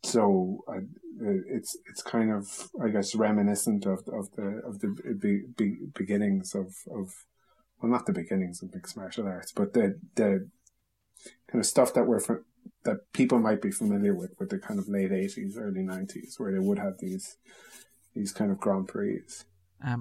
so 0.04 0.64
uh, 0.68 0.82
it's 1.22 1.78
it's 1.90 2.02
kind 2.02 2.32
of 2.32 2.70
I 2.82 2.90
guess 2.90 3.16
reminiscent 3.16 3.86
of 3.86 4.00
of 4.08 4.32
the 4.36 4.62
of 4.66 4.80
the 4.80 5.16
be, 5.20 5.44
be, 5.56 5.78
beginnings 5.94 6.56
of 6.56 6.76
of 6.92 7.14
well 7.82 7.92
not 7.92 8.06
the 8.06 8.14
beginnings 8.14 8.62
of 8.62 8.74
mixed 8.74 8.98
martial 8.98 9.28
arts 9.28 9.52
but 9.54 9.74
the 9.74 10.00
the 10.16 10.50
kind 11.48 11.62
of 11.62 11.66
stuff 11.66 11.94
that 11.94 12.06
we're 12.06 12.20
fr- 12.20 12.46
that 12.84 13.12
people 13.14 13.40
might 13.40 13.62
be 13.62 13.72
familiar 13.72 14.14
with 14.14 14.32
with 14.40 14.50
the 14.50 14.58
kind 14.58 14.80
of 14.80 14.90
late 14.90 15.12
80s 15.12 15.58
early 15.58 15.82
90s 15.82 16.38
where 16.38 16.52
they 16.52 16.60
would 16.60 16.80
have 16.80 16.98
these 17.00 17.38
these 18.14 18.34
kind 18.34 18.52
of 18.52 18.60
grand 18.60 18.88
prix 18.90 19.22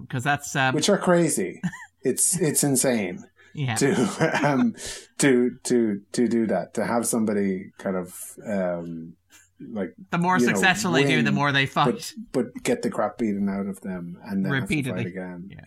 Because 0.03 0.23
that's 0.25 0.55
um, 0.57 0.75
which 0.75 0.89
are 0.89 0.99
crazy 0.99 1.61
it's 2.03 2.37
it's 2.41 2.63
insane 2.65 3.25
yeah. 3.55 3.75
to 3.77 4.47
um 4.47 4.75
to 5.19 5.57
to 5.65 6.01
to 6.13 6.29
do 6.29 6.47
that 6.47 6.75
to 6.75 6.85
have 6.85 7.07
somebody 7.07 7.71
kind 7.79 7.97
of 7.97 8.15
um 8.47 9.15
like 9.61 9.95
The 10.11 10.19
more 10.19 10.39
you 10.39 10.47
know, 10.47 10.53
successful 10.55 10.91
they 10.93 11.05
do, 11.05 11.23
the 11.23 11.31
more 11.33 11.53
they 11.53 11.67
fight. 11.67 11.95
but 11.95 12.13
but 12.33 12.63
get 12.65 12.83
the 12.83 12.91
crap 12.91 13.19
beaten 13.19 13.49
out 13.49 13.67
of 13.67 13.81
them 13.81 14.19
and 14.25 14.45
then 14.45 14.53
have 14.53 14.63
to 14.63 14.67
Repeatedly. 14.75 15.03
fight 15.05 15.07
again 15.13 15.51
Yeah. 15.51 15.65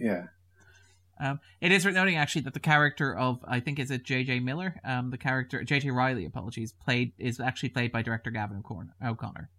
yeah 1.19 1.29
Um, 1.29 1.39
it 1.61 1.71
is 1.71 1.85
worth 1.85 1.95
noting 1.95 2.17
actually 2.17 2.41
that 2.41 2.53
the 2.53 2.59
character 2.59 3.15
of 3.17 3.39
I 3.47 3.59
think 3.61 3.79
is 3.79 3.91
it 3.91 4.03
J.J. 4.03 4.39
Miller, 4.41 4.81
um, 4.83 5.11
the 5.11 5.17
character 5.17 5.63
J.J. 5.63 5.91
Riley, 5.91 6.25
apologies, 6.25 6.73
played 6.73 7.13
is 7.17 7.39
actually 7.39 7.69
played 7.69 7.91
by 7.93 8.01
director 8.01 8.31
Gavin 8.31 8.61
O'Connor. 9.01 9.49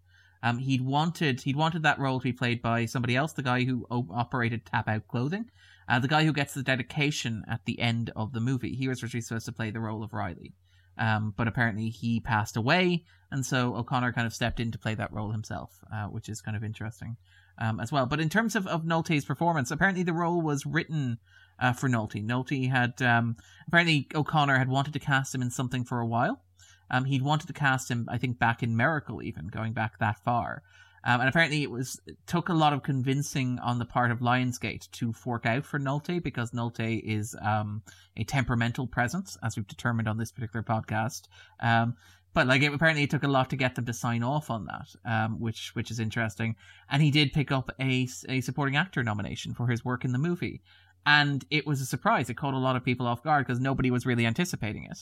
Um, 0.43 0.59
he'd 0.59 0.83
wanted 0.83 1.41
he'd 1.43 1.57
wanted 1.57 1.83
that 1.83 1.99
role 1.99 2.21
to 2.21 2.25
be 2.25 2.33
played 2.33 2.63
by 2.63 2.87
somebody 2.87 3.17
else, 3.17 3.33
the 3.33 3.43
guy 3.43 3.65
who 3.65 3.87
o- 3.91 4.09
operated 4.13 4.67
Tap 4.67 4.89
Out 4.89 5.09
Clothing, 5.09 5.51
uh, 5.89 5.99
the 5.99 6.09
guy 6.09 6.25
who 6.25 6.33
gets 6.33 6.55
the 6.55 6.63
dedication 6.63 7.45
at 7.49 7.65
the 7.65 7.81
end 7.81 8.11
of 8.15 8.33
the 8.33 8.41
movie. 8.41 8.75
He 8.75 8.89
was 8.89 9.03
originally 9.03 9.23
supposed 9.23 9.47
to 9.47 9.53
play 9.53 9.71
the 9.71 9.81
role 9.81 10.03
of 10.03 10.13
Riley, 10.13 10.53
um, 10.99 11.35
but 11.37 11.49
apparently 11.49 11.89
he 11.89 12.21
passed 12.21 12.57
away, 12.57 13.05
and 13.31 13.45
so 13.45 13.75
O'Connor 13.75 14.13
kind 14.13 14.27
of 14.27 14.35
stepped 14.35 14.61
in 14.61 14.71
to 14.73 14.79
play 14.79 14.95
that 14.95 15.13
role 15.13 15.33
himself, 15.33 15.71
uh, 15.93 16.07
which 16.07 16.29
is 16.29 16.41
kind 16.41 16.57
of 16.57 16.65
interesting 16.65 17.17
um, 17.59 17.81
as 17.81 17.91
well. 17.91 18.07
But 18.07 18.21
in 18.21 18.29
terms 18.29 18.57
of, 18.57 18.67
of 18.67 18.85
Nolte's 18.85 19.25
performance, 19.25 19.71
apparently 19.71 20.03
the 20.03 20.13
role 20.13 20.41
was 20.41 20.67
written 20.67 21.19
uh, 21.59 21.73
for 21.73 21.89
Nolte. 21.89 22.25
Nolte 22.25 22.71
had 22.71 23.01
um, 23.03 23.37
apparently 23.67 24.07
O'Connor 24.15 24.59
had 24.59 24.69
wanted 24.69 24.93
to 24.93 24.99
cast 24.99 25.35
him 25.35 25.43
in 25.43 25.51
something 25.51 25.85
for 25.85 26.01
a 26.01 26.07
while. 26.07 26.43
Um, 26.91 27.05
he'd 27.05 27.23
wanted 27.23 27.47
to 27.49 27.53
cast 27.53 27.91
him, 27.91 28.09
I 28.11 28.19
think, 28.19 28.39
back 28.39 28.63
in 28.63 28.77
Miracle, 28.77 29.23
even 29.23 29.49
going 29.49 29.73
back 29.73 29.99
that 29.99 30.19
far. 30.25 30.63
Um, 31.05 31.21
and 31.21 31.29
apparently, 31.29 31.63
it 31.63 31.71
was 31.71 32.01
it 32.07 32.17
took 32.27 32.49
a 32.49 32.55
lot 32.55 32.73
of 32.73 32.83
convincing 32.83 33.61
on 33.61 33.79
the 33.79 33.85
part 33.85 34.11
of 34.11 34.19
Lionsgate 34.19 34.91
to 34.91 35.13
fork 35.13 35.47
out 35.47 35.65
for 35.65 35.79
Nolte 35.79 36.21
because 36.21 36.51
Nolte 36.51 37.01
is 37.01 37.37
um, 37.41 37.83
a 38.17 38.25
temperamental 38.25 38.89
presence, 38.89 39.39
as 39.43 39.57
we've 39.57 39.69
determined 39.69 40.09
on 40.09 40.19
this 40.19 40.33
particular 40.33 40.65
podcast. 40.65 41.29
Um, 41.61 41.95
but 42.35 42.49
like, 42.49 42.63
it, 42.63 42.75
apparently, 42.75 43.05
it 43.05 43.11
took 43.11 43.23
a 43.23 43.29
lot 43.29 43.51
to 43.51 43.57
get 43.57 43.77
them 43.77 43.87
to 43.87 43.93
sign 43.93 44.25
off 44.25 44.51
on 44.51 44.67
that, 44.67 44.89
um, 45.05 45.39
which 45.39 45.71
which 45.77 45.93
is 45.93 46.01
interesting. 46.01 46.57
And 46.91 47.01
he 47.01 47.13
did 47.13 47.33
pick 47.33 47.53
up 47.53 47.71
a 47.81 48.09
a 48.29 48.41
supporting 48.41 48.75
actor 48.75 49.05
nomination 49.05 49.55
for 49.55 49.69
his 49.69 49.85
work 49.85 50.05
in 50.05 50.11
the 50.11 50.19
movie 50.19 50.61
and 51.07 51.45
it 51.51 51.67
was 51.67 51.81
a 51.81 51.87
surprise. 51.87 52.29
It 52.29 52.35
caught 52.35 52.53
a 52.53 52.59
lot 52.59 52.75
of 52.75 52.85
people 52.85 53.07
off 53.07 53.23
guard 53.23 53.47
because 53.47 53.61
nobody 53.61 53.93
was 53.93 54.05
really 54.05 54.27
anticipating 54.27 54.85
it. 54.85 54.99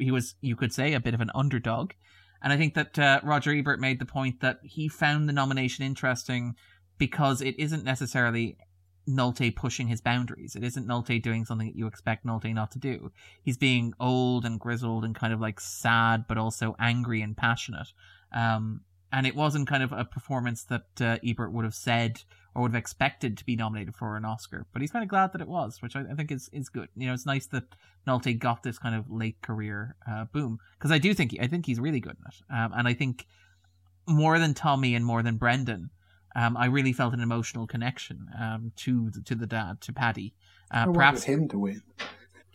He 0.00 0.10
was, 0.10 0.34
you 0.40 0.56
could 0.56 0.72
say, 0.72 0.94
a 0.94 1.00
bit 1.00 1.14
of 1.14 1.20
an 1.20 1.30
underdog, 1.34 1.92
and 2.42 2.52
I 2.52 2.56
think 2.56 2.74
that 2.74 2.98
uh, 2.98 3.20
Roger 3.22 3.52
Ebert 3.52 3.80
made 3.80 3.98
the 3.98 4.06
point 4.06 4.40
that 4.40 4.60
he 4.62 4.88
found 4.88 5.28
the 5.28 5.32
nomination 5.32 5.84
interesting 5.84 6.54
because 6.98 7.40
it 7.40 7.58
isn't 7.58 7.84
necessarily 7.84 8.56
Nolte 9.08 9.54
pushing 9.54 9.88
his 9.88 10.00
boundaries. 10.00 10.54
It 10.56 10.64
isn't 10.64 10.86
Nolte 10.86 11.22
doing 11.22 11.44
something 11.44 11.68
that 11.68 11.76
you 11.76 11.86
expect 11.86 12.24
Nolte 12.24 12.54
not 12.54 12.70
to 12.72 12.78
do. 12.78 13.12
He's 13.42 13.58
being 13.58 13.92
old 13.98 14.44
and 14.44 14.60
grizzled 14.60 15.04
and 15.04 15.14
kind 15.14 15.32
of 15.32 15.40
like 15.40 15.60
sad, 15.60 16.24
but 16.28 16.38
also 16.38 16.76
angry 16.78 17.22
and 17.22 17.36
passionate. 17.36 17.88
Um, 18.32 18.82
and 19.12 19.26
it 19.26 19.34
wasn't 19.34 19.68
kind 19.68 19.82
of 19.82 19.92
a 19.92 20.04
performance 20.04 20.64
that 20.64 21.00
uh, 21.00 21.18
Ebert 21.26 21.52
would 21.52 21.64
have 21.64 21.74
said 21.74 22.22
or 22.54 22.62
would 22.62 22.72
have 22.72 22.78
expected 22.78 23.36
to 23.38 23.44
be 23.44 23.56
nominated 23.56 23.94
for 23.94 24.16
an 24.16 24.24
Oscar. 24.24 24.66
But 24.72 24.82
he's 24.82 24.90
kind 24.90 25.02
of 25.02 25.08
glad 25.08 25.32
that 25.32 25.40
it 25.40 25.48
was, 25.48 25.80
which 25.82 25.96
I, 25.96 26.00
I 26.10 26.14
think 26.14 26.30
is 26.32 26.48
is 26.52 26.68
good. 26.68 26.88
You 26.96 27.06
know, 27.06 27.14
it's 27.14 27.26
nice 27.26 27.46
that 27.46 27.64
Nolte 28.06 28.38
got 28.38 28.62
this 28.62 28.78
kind 28.78 28.94
of 28.94 29.10
late 29.10 29.40
career 29.42 29.96
uh, 30.10 30.24
boom 30.32 30.58
because 30.78 30.90
I 30.90 30.98
do 30.98 31.14
think 31.14 31.36
I 31.40 31.46
think 31.46 31.66
he's 31.66 31.80
really 31.80 32.00
good 32.00 32.16
in 32.18 32.24
it, 32.26 32.54
um, 32.54 32.72
and 32.76 32.88
I 32.88 32.94
think 32.94 33.26
more 34.06 34.38
than 34.38 34.54
Tommy 34.54 34.94
and 34.94 35.04
more 35.04 35.22
than 35.22 35.36
Brendan. 35.36 35.90
Um, 36.36 36.56
I 36.56 36.66
really 36.66 36.92
felt 36.92 37.12
an 37.12 37.20
emotional 37.20 37.66
connection 37.66 38.28
um, 38.40 38.70
to 38.76 39.10
the, 39.10 39.20
to 39.22 39.34
the 39.34 39.48
dad 39.48 39.80
to 39.80 39.92
Paddy. 39.92 40.32
Uh, 40.70 40.86
perhaps 40.92 41.24
him 41.24 41.48
to 41.48 41.58
win. 41.58 41.82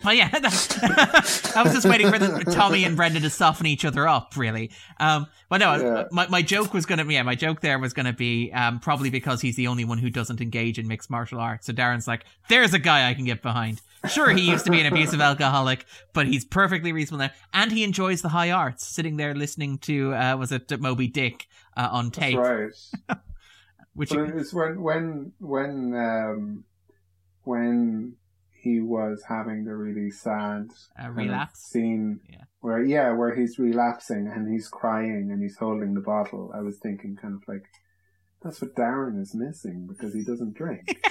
Oh 0.03 0.11
yeah, 0.11 0.29
I 0.33 1.61
was 1.63 1.73
just 1.73 1.87
waiting 1.87 2.11
for 2.11 2.19
the, 2.19 2.43
Tommy 2.51 2.83
and 2.83 2.97
Brendan 2.97 3.21
to 3.21 3.29
soften 3.29 3.65
each 3.65 3.85
other 3.85 4.07
up, 4.07 4.35
really. 4.35 4.71
Um, 4.99 5.27
but 5.49 5.59
no, 5.59 5.75
Yeah. 5.75 6.03
my 6.11 6.27
my 6.27 6.41
joke 6.41 6.73
was 6.73 6.85
gonna 6.85 7.05
yeah, 7.05 7.23
my 7.23 7.35
joke 7.35 7.61
there 7.61 7.79
was 7.79 7.93
gonna 7.93 8.13
be 8.13 8.51
um, 8.51 8.79
probably 8.79 9.09
because 9.09 9.39
he's 9.41 9.55
the 9.55 9.67
only 9.67 9.85
one 9.85 9.97
who 9.97 10.09
doesn't 10.09 10.41
engage 10.41 10.77
in 10.77 10.87
mixed 10.87 11.09
martial 11.09 11.39
arts. 11.39 11.65
So 11.67 11.73
Darren's 11.73 12.07
like, 12.07 12.25
there's 12.49 12.73
a 12.73 12.79
guy 12.79 13.09
I 13.09 13.13
can 13.13 13.23
get 13.25 13.41
behind. 13.41 13.81
Sure, 14.09 14.29
he 14.29 14.41
used 14.41 14.65
to 14.65 14.71
be 14.71 14.81
an 14.81 14.85
abusive 14.85 15.21
alcoholic, 15.21 15.85
but 16.13 16.27
he's 16.27 16.45
perfectly 16.45 16.91
reasonable 16.91 17.25
now, 17.25 17.31
and 17.53 17.71
he 17.71 17.83
enjoys 17.83 18.21
the 18.21 18.29
high 18.29 18.51
arts. 18.51 18.85
Sitting 18.85 19.17
there 19.17 19.33
listening 19.33 19.77
to 19.79 20.13
uh, 20.13 20.35
was 20.37 20.51
it 20.51 20.69
Moby 20.79 21.07
Dick 21.07 21.47
uh, 21.77 21.89
on 21.91 22.05
That's 22.09 22.17
tape, 22.17 22.37
right. 22.37 22.71
which 23.93 24.09
But 24.09 24.29
it's 24.31 24.53
when 24.53 24.81
when 24.81 25.31
when 25.39 25.93
um, 25.95 26.63
when 27.43 28.17
he 28.65 28.75
was 28.81 29.17
having 29.35 29.59
the 29.63 29.75
really 29.85 30.09
sad 30.09 30.63
uh, 31.01 31.09
relapse. 31.09 31.59
scene 31.71 32.19
Yeah. 32.35 32.45
where 32.61 32.81
yeah 32.95 33.09
where 33.19 33.33
he's 33.39 33.59
relapsing 33.67 34.23
and 34.33 34.43
he's 34.51 34.67
crying 34.81 35.25
and 35.31 35.39
he's 35.43 35.57
holding 35.63 35.93
the 35.93 36.05
bottle. 36.13 36.43
I 36.59 36.61
was 36.67 36.77
thinking 36.85 37.15
kind 37.21 37.35
of 37.39 37.43
like 37.53 37.65
that's 38.45 38.61
what 38.61 38.75
Darren 38.75 39.19
is 39.21 39.33
missing 39.35 39.87
because 39.87 40.13
he 40.13 40.23
doesn't 40.23 40.53
drink. 40.53 41.03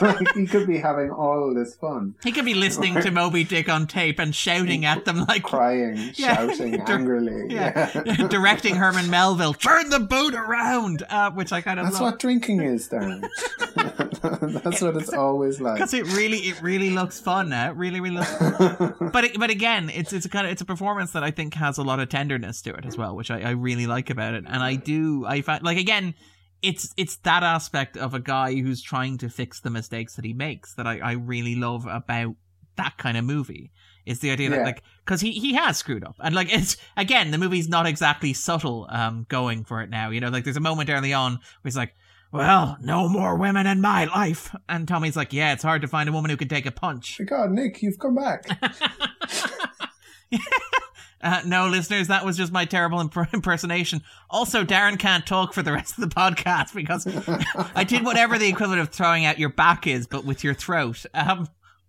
like, 0.00 0.32
he 0.34 0.46
could 0.46 0.66
be 0.66 0.78
having 0.78 1.10
all 1.10 1.52
this 1.54 1.74
fun, 1.74 2.14
He 2.22 2.32
could 2.32 2.44
be 2.46 2.54
listening 2.54 2.94
to 3.02 3.10
Moby 3.10 3.44
Dick 3.44 3.68
on 3.68 3.86
tape 3.86 4.18
and 4.18 4.34
shouting 4.34 4.84
at 4.86 5.04
them 5.04 5.24
like 5.26 5.42
crying, 5.42 5.96
Yeah. 6.14 6.34
shouting 6.36 6.72
Dir- 6.86 6.94
angrily. 6.94 7.52
yeah, 7.54 7.90
Yeah. 8.06 8.28
directing 8.28 8.76
Herman 8.76 9.10
Melville, 9.10 9.52
turn 9.52 9.90
the 9.90 10.00
boat 10.00 10.34
around, 10.34 11.02
uh, 11.10 11.30
which 11.32 11.52
I 11.52 11.60
kind 11.60 11.78
of 11.80 11.86
That's 11.86 12.00
love 12.00 12.12
what 12.12 12.20
drinking 12.20 12.62
is, 12.62 12.88
Darren. 12.88 13.28
That's 14.62 14.80
what 14.80 14.96
it's 14.96 15.12
always 15.12 15.60
like. 15.60 15.74
because 15.74 15.92
it 15.94 16.04
really, 16.12 16.38
it 16.38 16.62
really 16.62 16.90
looks 16.90 17.20
fun. 17.20 17.48
Now, 17.50 17.70
it 17.70 17.76
really, 17.76 18.00
really 18.00 18.16
looks. 18.16 18.32
But 19.12 19.24
it, 19.24 19.38
but 19.38 19.50
again, 19.50 19.90
it's 19.90 20.12
it's 20.12 20.26
a 20.26 20.28
kind 20.28 20.46
of 20.46 20.52
it's 20.52 20.62
a 20.62 20.64
performance 20.64 21.12
that 21.12 21.22
I 21.24 21.30
think 21.30 21.54
has 21.54 21.78
a 21.78 21.82
lot 21.82 22.00
of 22.00 22.08
tenderness 22.08 22.62
to 22.62 22.74
it 22.74 22.84
as 22.86 22.96
well, 22.96 23.14
which 23.16 23.30
I, 23.30 23.40
I 23.40 23.50
really 23.50 23.86
like 23.86 24.10
about 24.10 24.34
it. 24.34 24.44
And 24.46 24.62
I 24.62 24.74
do 24.76 25.24
I 25.26 25.40
find 25.42 25.62
like 25.62 25.78
again, 25.78 26.14
it's 26.66 26.92
it's 26.96 27.16
that 27.18 27.42
aspect 27.42 27.96
of 27.96 28.12
a 28.14 28.20
guy 28.20 28.54
who's 28.54 28.82
trying 28.82 29.18
to 29.18 29.28
fix 29.28 29.60
the 29.60 29.70
mistakes 29.70 30.16
that 30.16 30.24
he 30.24 30.32
makes 30.32 30.74
that 30.74 30.86
I, 30.86 30.98
I 30.98 31.12
really 31.12 31.54
love 31.54 31.86
about 31.86 32.34
that 32.76 32.98
kind 32.98 33.16
of 33.16 33.24
movie. 33.24 33.70
Is 34.04 34.20
the 34.20 34.30
idea 34.30 34.50
that 34.50 34.64
like 34.64 34.82
because 35.04 35.20
he 35.20 35.32
he 35.32 35.54
has 35.54 35.76
screwed 35.76 36.04
up. 36.04 36.16
And 36.20 36.34
like 36.34 36.52
it's 36.52 36.76
again 36.96 37.30
the 37.30 37.38
movie's 37.38 37.68
not 37.68 37.86
exactly 37.86 38.32
subtle 38.32 38.86
um 38.90 39.26
going 39.28 39.64
for 39.64 39.80
it 39.82 39.90
now 39.90 40.10
you 40.10 40.20
know? 40.20 40.28
Like 40.28 40.44
there's 40.44 40.56
a 40.56 40.60
moment 40.60 40.90
early 40.90 41.12
on 41.12 41.32
where 41.32 41.40
he's 41.64 41.76
like 41.76 41.94
well 42.32 42.76
no 42.80 43.08
more 43.08 43.36
women 43.36 43.66
in 43.66 43.80
my 43.80 44.04
life. 44.04 44.54
And 44.68 44.86
Tommy's 44.86 45.16
like 45.16 45.32
yeah 45.32 45.52
it's 45.52 45.62
hard 45.62 45.82
to 45.82 45.88
find 45.88 46.08
a 46.08 46.12
woman 46.12 46.30
who 46.30 46.36
can 46.36 46.48
take 46.48 46.66
a 46.66 46.72
punch. 46.72 47.20
God, 47.26 47.50
Nick, 47.50 47.82
you've 47.82 47.98
come 47.98 48.14
back. 48.14 48.44
Uh, 51.26 51.42
no, 51.44 51.66
listeners, 51.66 52.06
that 52.06 52.24
was 52.24 52.36
just 52.36 52.52
my 52.52 52.64
terrible 52.64 53.00
imp- 53.00 53.16
impersonation. 53.34 54.00
Also, 54.30 54.62
Darren 54.62 54.96
can't 54.96 55.26
talk 55.26 55.52
for 55.52 55.62
the 55.62 55.72
rest 55.72 55.98
of 55.98 56.08
the 56.08 56.14
podcast 56.14 56.72
because 56.72 57.04
I 57.74 57.82
did 57.82 58.04
whatever 58.04 58.38
the 58.38 58.46
equivalent 58.46 58.80
of 58.80 58.90
throwing 58.90 59.24
out 59.24 59.36
your 59.36 59.48
back 59.48 59.88
is, 59.88 60.06
but 60.06 60.24
with 60.24 60.44
your 60.44 60.54
throat. 60.54 61.04
Um, 61.14 61.48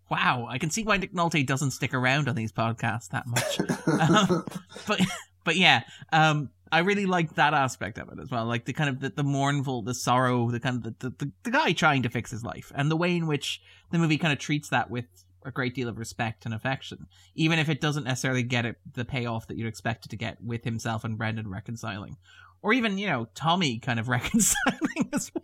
wow, 0.10 0.48
I 0.50 0.58
can 0.58 0.72
see 0.72 0.84
why 0.84 0.98
Nick 0.98 1.14
Nolte 1.14 1.46
doesn't 1.46 1.70
stick 1.70 1.94
around 1.94 2.28
on 2.28 2.34
these 2.34 2.52
podcasts 2.52 3.10
that 3.10 3.28
much. 3.28 3.60
Um, 3.88 4.46
but, 4.86 5.02
but 5.44 5.56
yeah, 5.56 5.84
um, 6.12 6.50
I 6.72 6.80
really 6.80 7.06
like 7.06 7.36
that 7.36 7.54
aspect 7.54 7.98
of 7.98 8.10
it 8.10 8.20
as 8.20 8.30
well, 8.30 8.46
like 8.46 8.66
the 8.66 8.74
kind 8.74 8.90
of 8.90 9.00
the, 9.00 9.10
the 9.10 9.24
mournful, 9.24 9.84
the 9.84 9.94
sorrow, 9.94 10.52
the 10.52 10.60
kind 10.60 10.86
of 10.86 11.00
the, 11.00 11.10
the, 11.10 11.32
the 11.44 11.52
guy 11.52 11.72
trying 11.72 12.04
to 12.04 12.10
fix 12.10 12.32
his 12.32 12.44
life, 12.44 12.72
and 12.76 12.92
the 12.92 12.98
way 12.98 13.16
in 13.16 13.28
which 13.28 13.62
the 13.92 13.98
movie 13.98 14.18
kind 14.18 14.34
of 14.34 14.40
treats 14.40 14.70
that 14.70 14.90
with 14.90 15.06
a 15.48 15.52
great 15.52 15.74
deal 15.74 15.90
of 15.90 15.98
respect 15.98 16.46
and 16.46 16.54
affection 16.54 17.08
even 17.38 17.60
if 17.60 17.70
it 17.70 17.80
doesn't 17.80 18.04
necessarily 18.04 18.44
get 18.44 18.66
it, 18.66 18.78
the 18.94 19.06
payoff 19.06 19.48
that 19.48 19.58
you'd 19.58 19.68
expect 19.68 20.06
it 20.06 20.10
to 20.10 20.16
get 20.18 20.44
with 20.44 20.64
himself 20.64 21.04
and 21.04 21.18
Brendan 21.18 21.50
reconciling. 21.50 22.18
Or 22.64 22.74
even, 22.74 22.98
you 22.98 23.08
know, 23.08 23.28
Tommy 23.36 23.78
kind 23.78 24.00
of 24.00 24.10
reconciling 24.10 25.10
as 25.14 25.32
well. 25.34 25.44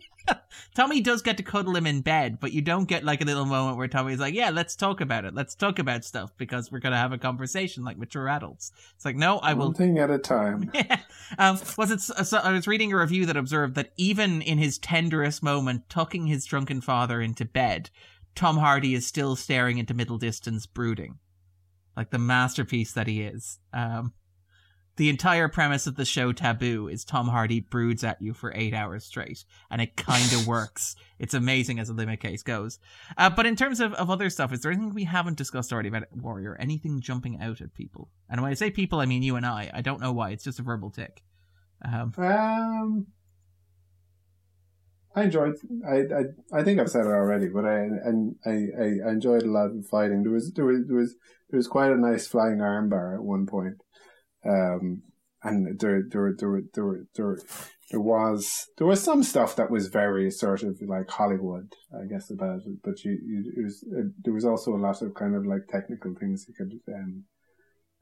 Tommy 0.74 1.00
does 1.00 1.22
get 1.22 1.36
to 1.36 1.42
cuddle 1.42 1.76
him 1.76 1.86
in 1.86 2.00
bed, 2.00 2.40
but 2.40 2.52
you 2.52 2.62
don't 2.62 2.88
get 2.88 3.04
like 3.04 3.20
a 3.20 3.24
little 3.24 3.44
moment 3.44 3.76
where 3.76 3.86
Tommy's 3.86 4.18
like, 4.18 4.34
yeah, 4.34 4.50
let's 4.50 4.74
talk 4.74 5.00
about 5.00 5.24
it. 5.24 5.34
Let's 5.34 5.54
talk 5.54 5.78
about 5.78 6.04
stuff 6.04 6.32
because 6.36 6.72
we're 6.72 6.80
going 6.80 6.92
to 6.92 6.98
have 6.98 7.12
a 7.12 7.18
conversation 7.18 7.84
like 7.84 7.98
mature 7.98 8.28
adults. 8.28 8.72
It's 8.96 9.04
like, 9.04 9.16
no, 9.16 9.38
I 9.38 9.54
will 9.54 9.66
One 9.66 9.74
thing 9.74 9.98
at 9.98 10.10
a 10.10 10.18
time. 10.18 10.70
yeah. 10.74 11.00
Um, 11.38 11.60
was 11.78 11.90
it? 11.90 12.00
So 12.00 12.38
I 12.38 12.50
was 12.52 12.66
reading 12.66 12.92
a 12.92 12.98
review 12.98 13.26
that 13.26 13.36
observed 13.36 13.76
that 13.76 13.92
even 13.96 14.42
in 14.42 14.58
his 14.58 14.78
tenderest 14.78 15.42
moment, 15.42 15.88
tucking 15.88 16.26
his 16.26 16.44
drunken 16.46 16.80
father 16.80 17.20
into 17.20 17.44
bed, 17.44 17.90
Tom 18.34 18.58
Hardy 18.58 18.94
is 18.94 19.06
still 19.06 19.36
staring 19.36 19.78
into 19.78 19.94
middle 19.94 20.18
distance, 20.18 20.66
brooding, 20.66 21.18
like 21.96 22.10
the 22.10 22.18
masterpiece 22.18 22.92
that 22.92 23.06
he 23.06 23.22
is. 23.22 23.58
Um, 23.72 24.12
the 24.96 25.08
entire 25.08 25.48
premise 25.48 25.88
of 25.88 25.96
the 25.96 26.04
show 26.04 26.32
Taboo 26.32 26.86
is 26.86 27.04
Tom 27.04 27.26
Hardy 27.26 27.58
broods 27.58 28.04
at 28.04 28.22
you 28.22 28.32
for 28.32 28.52
eight 28.54 28.72
hours 28.72 29.04
straight, 29.04 29.44
and 29.68 29.82
it 29.82 29.96
kind 29.96 30.32
of 30.32 30.46
works. 30.46 30.94
It's 31.18 31.34
amazing 31.34 31.80
as 31.80 31.88
a 31.88 31.94
limit 31.94 32.20
case 32.20 32.44
goes. 32.44 32.78
Uh, 33.16 33.30
but 33.30 33.44
in 33.46 33.56
terms 33.56 33.80
of, 33.80 33.92
of 33.94 34.08
other 34.08 34.30
stuff, 34.30 34.52
is 34.52 34.60
there 34.60 34.70
anything 34.70 34.94
we 34.94 35.04
haven't 35.04 35.36
discussed 35.38 35.72
already 35.72 35.88
about 35.88 36.04
Warrior? 36.12 36.56
Anything 36.60 37.00
jumping 37.00 37.40
out 37.40 37.60
at 37.60 37.74
people? 37.74 38.08
And 38.30 38.40
when 38.40 38.52
I 38.52 38.54
say 38.54 38.70
people, 38.70 39.00
I 39.00 39.06
mean 39.06 39.24
you 39.24 39.34
and 39.34 39.44
I. 39.46 39.70
I 39.74 39.80
don't 39.80 40.00
know 40.00 40.12
why. 40.12 40.30
It's 40.30 40.44
just 40.44 40.60
a 40.60 40.62
verbal 40.62 40.90
tick. 40.90 41.22
Um, 41.84 42.12
Um, 42.16 43.06
I 45.14 45.24
enjoyed. 45.24 45.54
I, 45.86 45.96
I 45.96 46.60
I 46.60 46.64
think 46.64 46.80
I've 46.80 46.90
said 46.90 47.06
it 47.06 47.08
already, 47.08 47.48
but 47.48 47.64
I 47.64 47.78
and 47.82 48.36
I, 48.44 49.06
I, 49.06 49.10
enjoyed 49.10 49.42
a 49.42 49.50
lot 49.50 49.70
of 49.70 49.86
fighting. 49.86 50.22
There 50.22 50.32
was 50.32 50.52
there 50.54 50.64
was 50.64 50.80
there 50.86 50.96
was 50.96 51.14
there 51.50 51.58
was 51.58 51.68
quite 51.68 51.92
a 51.92 51.96
nice 51.96 52.26
flying 52.26 52.58
armbar 52.58 53.14
at 53.14 53.22
one 53.22 53.46
point. 53.46 53.76
Um, 54.44 55.02
and 55.42 55.78
there 55.78 56.02
there 56.10 56.34
there 56.36 56.62
there 56.72 57.04
there 57.14 57.38
there 57.90 58.00
was 58.00 58.66
there 58.78 58.86
was 58.86 59.02
some 59.02 59.22
stuff 59.22 59.56
that 59.56 59.70
was 59.70 59.88
very 59.88 60.30
sort 60.30 60.62
of 60.62 60.78
like 60.86 61.10
Hollywood, 61.10 61.72
I 61.92 62.06
guess, 62.06 62.30
about 62.30 62.60
it. 62.66 62.78
But 62.82 63.04
you, 63.04 63.12
you 63.12 63.52
it 63.56 63.62
was 63.62 63.84
uh, 63.96 64.08
there 64.24 64.34
was 64.34 64.44
also 64.44 64.74
a 64.74 64.80
lot 64.80 65.02
of 65.02 65.14
kind 65.14 65.36
of 65.36 65.46
like 65.46 65.68
technical 65.70 66.14
things 66.18 66.46
you 66.48 66.54
could 66.54 66.94
um 66.94 67.24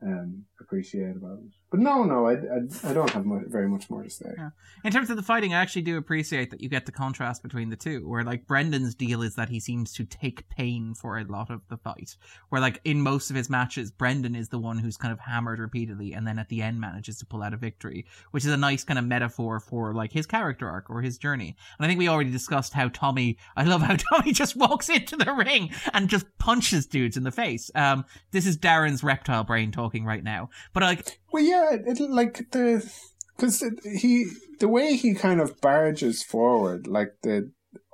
um, 0.02 0.44
appreciate 0.60 1.16
about 1.16 1.39
it. 1.39 1.52
But 1.73 1.81
no, 1.81 2.05
no, 2.05 2.27
I, 2.27 2.35
I, 2.35 2.90
I 2.90 2.93
don't 2.93 3.09
have 3.11 3.24
much, 3.24 3.44
very 3.47 3.66
much 3.66 3.89
more 3.89 4.03
to 4.03 4.11
say. 4.11 4.35
Yeah. 4.36 4.51
In 4.85 4.93
terms 4.93 5.09
of 5.09 5.16
the 5.16 5.23
fighting, 5.23 5.55
I 5.55 5.62
actually 5.62 5.81
do 5.81 5.97
appreciate 5.97 6.51
that 6.51 6.61
you 6.61 6.69
get 6.69 6.85
the 6.85 6.93
contrast 6.93 7.43
between 7.43 7.70
the 7.70 7.77
two, 7.77 8.07
where 8.07 8.23
like 8.23 8.47
Brendan's 8.47 8.94
deal 8.94 9.23
is 9.23 9.36
that 9.36 9.49
he 9.49 9.59
seems 9.59 9.94
to 9.94 10.05
take 10.05 10.47
pain 10.51 10.93
for 10.93 11.16
a 11.16 11.24
lot 11.24 11.49
of 11.49 11.62
the 11.69 11.78
fight, 11.78 12.15
where 12.51 12.61
like 12.61 12.78
in 12.85 13.01
most 13.01 13.31
of 13.31 13.36
his 13.36 13.49
matches, 13.49 13.90
Brendan 13.90 14.36
is 14.36 14.51
the 14.51 14.59
one 14.59 14.77
who's 14.77 14.99
kind 14.99 15.12
of 15.12 15.20
hammered 15.20 15.61
repeatedly 15.61 16.12
and 16.12 16.27
then 16.27 16.39
at 16.39 16.51
the 16.51 16.61
end 16.61 16.78
manages 16.78 17.16
to 17.20 17.27
pull 17.27 17.43
out 17.43 17.55
a 17.55 17.57
victory, 17.57 18.05
which 18.32 18.44
is 18.44 18.53
a 18.53 18.57
nice 18.59 18.85
kind 18.85 18.99
of 18.99 19.07
metaphor 19.07 19.59
for 19.59 19.94
like 19.94 20.12
his 20.12 20.27
character 20.27 20.69
arc 20.69 20.90
or 20.90 21.01
his 21.01 21.16
journey. 21.16 21.57
And 21.78 21.86
I 21.86 21.89
think 21.89 21.99
we 21.99 22.09
already 22.09 22.31
discussed 22.31 22.74
how 22.74 22.89
Tommy, 22.89 23.39
I 23.57 23.65
love 23.65 23.81
how 23.81 23.97
Tommy 24.11 24.32
just 24.32 24.57
walks 24.57 24.90
into 24.90 25.16
the 25.16 25.32
ring 25.32 25.70
and 25.94 26.11
just 26.11 26.27
punches 26.36 26.85
dudes 26.85 27.16
in 27.16 27.23
the 27.23 27.32
face. 27.32 27.70
Um, 27.74 28.05
this 28.31 28.44
is 28.44 28.59
Darren's 28.59 29.03
reptile 29.03 29.44
brain 29.44 29.73
talking 29.73 30.05
right 30.05 30.23
now, 30.23 30.51
but 30.74 30.82
like, 30.82 31.19
well, 31.32 31.43
yeah, 31.43 31.61
it, 31.70 32.01
like 32.01 32.51
the 32.51 32.89
because 33.36 33.64
he 33.84 34.26
the 34.60 34.68
way 34.68 34.97
he 34.97 35.14
kind 35.14 35.40
of 35.40 35.60
barges 35.60 36.22
forward, 36.22 36.86
like 36.86 37.14
the 37.22 37.51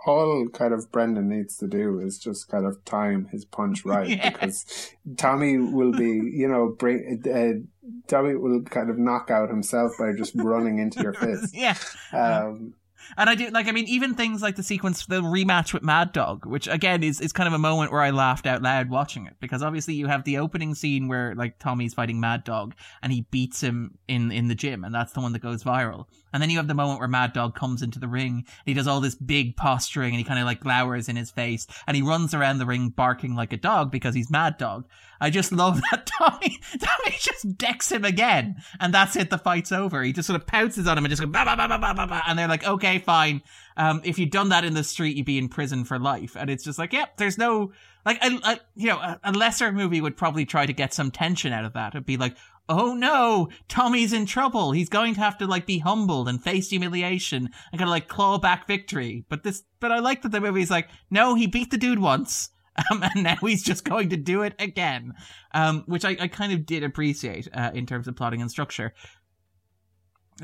all 0.07 0.49
kind 0.53 0.73
of 0.73 0.91
Brendan 0.91 1.29
needs 1.29 1.57
to 1.59 1.67
do 1.67 2.01
is 2.01 2.19
just 2.19 2.49
kind 2.49 2.67
of 2.67 2.83
time 2.85 3.29
his 3.31 3.45
punch 3.45 3.85
right 3.85 4.09
yeah. 4.09 4.31
because 4.31 4.95
Tommy 5.17 5.59
will 5.59 5.93
be, 5.93 6.21
you 6.33 6.49
know, 6.49 6.75
bring 6.79 7.23
uh, 7.27 7.61
Tommy 8.07 8.35
will 8.35 8.63
kind 8.63 8.91
of 8.91 8.99
knock 8.99 9.31
out 9.31 9.51
himself 9.51 9.93
by 9.99 10.13
just 10.13 10.35
running 10.37 10.79
into 10.79 11.03
your 11.03 11.13
fist. 11.15 11.55
Yeah. 11.55 11.77
Um, 12.13 12.75
and 13.17 13.31
I 13.31 13.35
do 13.35 13.49
like 13.51 13.67
I 13.69 13.73
mean 13.73 13.87
even 13.87 14.15
things 14.15 14.43
like 14.43 14.57
the 14.57 14.63
sequence 14.63 15.07
the 15.07 15.23
rematch 15.23 15.73
with 15.73 15.83
Mad 15.83 16.13
Dog, 16.13 16.47
which 16.47 16.69
again 16.69 17.03
is 17.03 17.21
is 17.21 17.33
kind 17.33 17.47
of 17.47 17.53
a 17.53 17.59
moment 17.59 17.93
where 17.93 18.01
I 18.01 18.11
laughed 18.11 18.47
out 18.47 18.63
loud 18.63 18.91
watching 18.91 19.27
it 19.27 19.35
because 19.41 19.63
obviously 19.63 19.95
you 19.95 20.07
have 20.07 20.25
the 20.25 20.39
opening 20.39 20.75
scene 20.75 21.09
where 21.09 21.35
like 21.35 21.59
Tommy's 21.59 21.95
fighting 21.95 22.21
Mad 22.21 22.45
Dog 22.45 22.75
and 23.03 23.13
he 23.13 23.23
beats 23.31 23.63
him 23.63 23.99
in 24.09 24.31
in 24.31 24.49
the 24.49 24.55
gym 24.55 24.85
and 24.85 24.95
that's 24.95 25.13
the 25.13 25.21
one 25.21 25.33
that 25.33 25.41
goes 25.41 25.63
viral. 25.65 26.07
And 26.33 26.43
then 26.43 26.51
you 26.51 26.59
have 26.59 26.69
the 26.69 26.75
moment 26.75 26.99
where 26.99 27.09
Mad 27.09 27.33
Dog 27.33 27.55
comes 27.55 27.83
into 27.83 27.99
the 27.99 28.09
ring 28.09 28.45
and 28.47 28.67
he 28.67 28.75
does 28.75 28.87
all 28.87 29.01
this 29.01 29.15
big 29.15 29.57
posturing 29.57 30.11
and 30.11 30.19
he 30.19 30.25
kind 30.25 30.39
of 30.39 30.47
like 30.47 30.63
glowers 30.63 31.09
in 31.09 31.17
his 31.17 31.31
face 31.31 31.67
and 31.87 31.97
he 31.97 32.03
runs 32.03 32.35
around 32.35 32.59
the 32.59 32.67
ring 32.67 32.91
barking 32.91 33.35
like 33.35 33.53
a 33.53 33.57
dog 33.57 33.91
because 33.91 34.15
he's 34.15 34.31
Mad 34.31 34.59
Dog. 34.59 34.87
I 35.21 35.31
just 35.31 35.53
love 35.53 35.81
that 35.91 36.07
Tommy 36.19 36.59
Tommy 36.81 37.17
just 37.19 37.57
decks 37.57 37.91
him 37.91 38.05
again 38.05 38.57
and 38.81 38.93
that's 38.93 39.17
it 39.17 39.31
the 39.31 39.39
fight's 39.39 39.73
over. 39.73 40.03
He 40.03 40.13
just 40.13 40.27
sort 40.27 40.41
of 40.41 40.47
pounces 40.47 40.87
on 40.87 40.99
him 40.99 41.05
and 41.05 41.11
just 41.11 41.23
goes 41.23 41.31
bah, 41.33 41.45
bah, 41.45 41.57
bah, 41.57 41.69
bah, 41.69 41.79
bah, 41.79 41.95
bah, 41.95 42.07
bah, 42.07 42.23
and 42.27 42.39
they're 42.39 42.49
like 42.49 42.67
okay 42.67 42.99
fine. 42.99 43.43
Um, 43.79 44.01
if 44.03 44.19
you'd 44.19 44.33
done 44.33 44.49
that 44.49 44.65
in 44.65 44.75
the 44.75 44.83
street, 44.83 45.17
you'd 45.17 45.25
be 45.25 45.39
in 45.39 45.49
prison 45.49 45.85
for 45.85 46.01
life. 46.01 46.37
And 46.37 46.51
it's 46.51 46.65
just 46.65 46.81
like, 46.81 46.93
yep, 46.93 47.09
yeah, 47.09 47.15
there's 47.17 47.39
no, 47.39 47.71
like, 48.05 48.23
a, 48.25 48.41
a, 48.43 48.61
you 48.75 48.89
know, 48.89 48.99
a, 48.99 49.21
a, 49.23 49.33
lesser 49.33 49.71
movie 49.71 50.01
would 50.01 50.17
probably 50.17 50.45
try 50.45 50.67
to 50.67 50.73
get 50.73 50.93
some 50.93 51.13
tension 51.13 51.53
out 51.53 51.65
of 51.65 51.75
that. 51.75 51.95
It'd 51.95 52.05
be 52.05 52.17
like, 52.17 52.37
oh 52.69 52.95
no, 52.95 53.49
Tommy's 53.69 54.13
in 54.13 54.27
trouble. 54.27 54.73
He's 54.73 54.89
going 54.89 55.15
to 55.15 55.21
have 55.21 55.39
to 55.39 55.47
like 55.47 55.67
be 55.67 55.79
humbled 55.79 56.29
and 56.29 56.43
face 56.43 56.71
humiliation 56.71 57.51
and 57.73 57.79
kind 57.79 57.89
of 57.89 57.89
like 57.89 58.09
claw 58.09 58.39
back 58.39 58.67
victory. 58.67 59.25
But 59.29 59.43
this, 59.43 59.63
but 59.81 59.93
I 59.93 59.99
like 59.99 60.23
that 60.23 60.33
the 60.33 60.41
movie's 60.41 60.71
like, 60.71 60.89
no, 61.11 61.35
he 61.35 61.47
beat 61.47 61.71
the 61.71 61.79
dude 61.79 61.99
once. 61.99 62.51
Um, 62.93 63.03
and 63.03 63.25
now 63.25 63.35
he's 63.41 63.65
just 63.65 63.83
going 63.83 64.11
to 64.11 64.17
do 64.17 64.43
it 64.43 64.55
again, 64.61 65.15
um, 65.53 65.83
which 65.87 66.05
I, 66.05 66.17
I 66.21 66.29
kind 66.29 66.53
of 66.53 66.65
did 66.65 66.85
appreciate 66.85 67.49
uh, 67.53 67.73
in 67.75 67.87
terms 67.87 68.07
of 68.07 68.15
plotting 68.15 68.41
and 68.41 68.49
structure. 68.49 68.95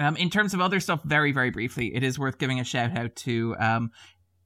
Um, 0.00 0.16
in 0.16 0.30
terms 0.30 0.52
of 0.52 0.60
other 0.60 0.80
stuff, 0.80 1.00
very, 1.04 1.30
very 1.30 1.50
briefly, 1.50 1.94
it 1.94 2.02
is 2.02 2.18
worth 2.18 2.38
giving 2.38 2.58
a 2.58 2.64
shout 2.64 2.98
out 2.98 3.14
to. 3.16 3.54
Um, 3.60 3.92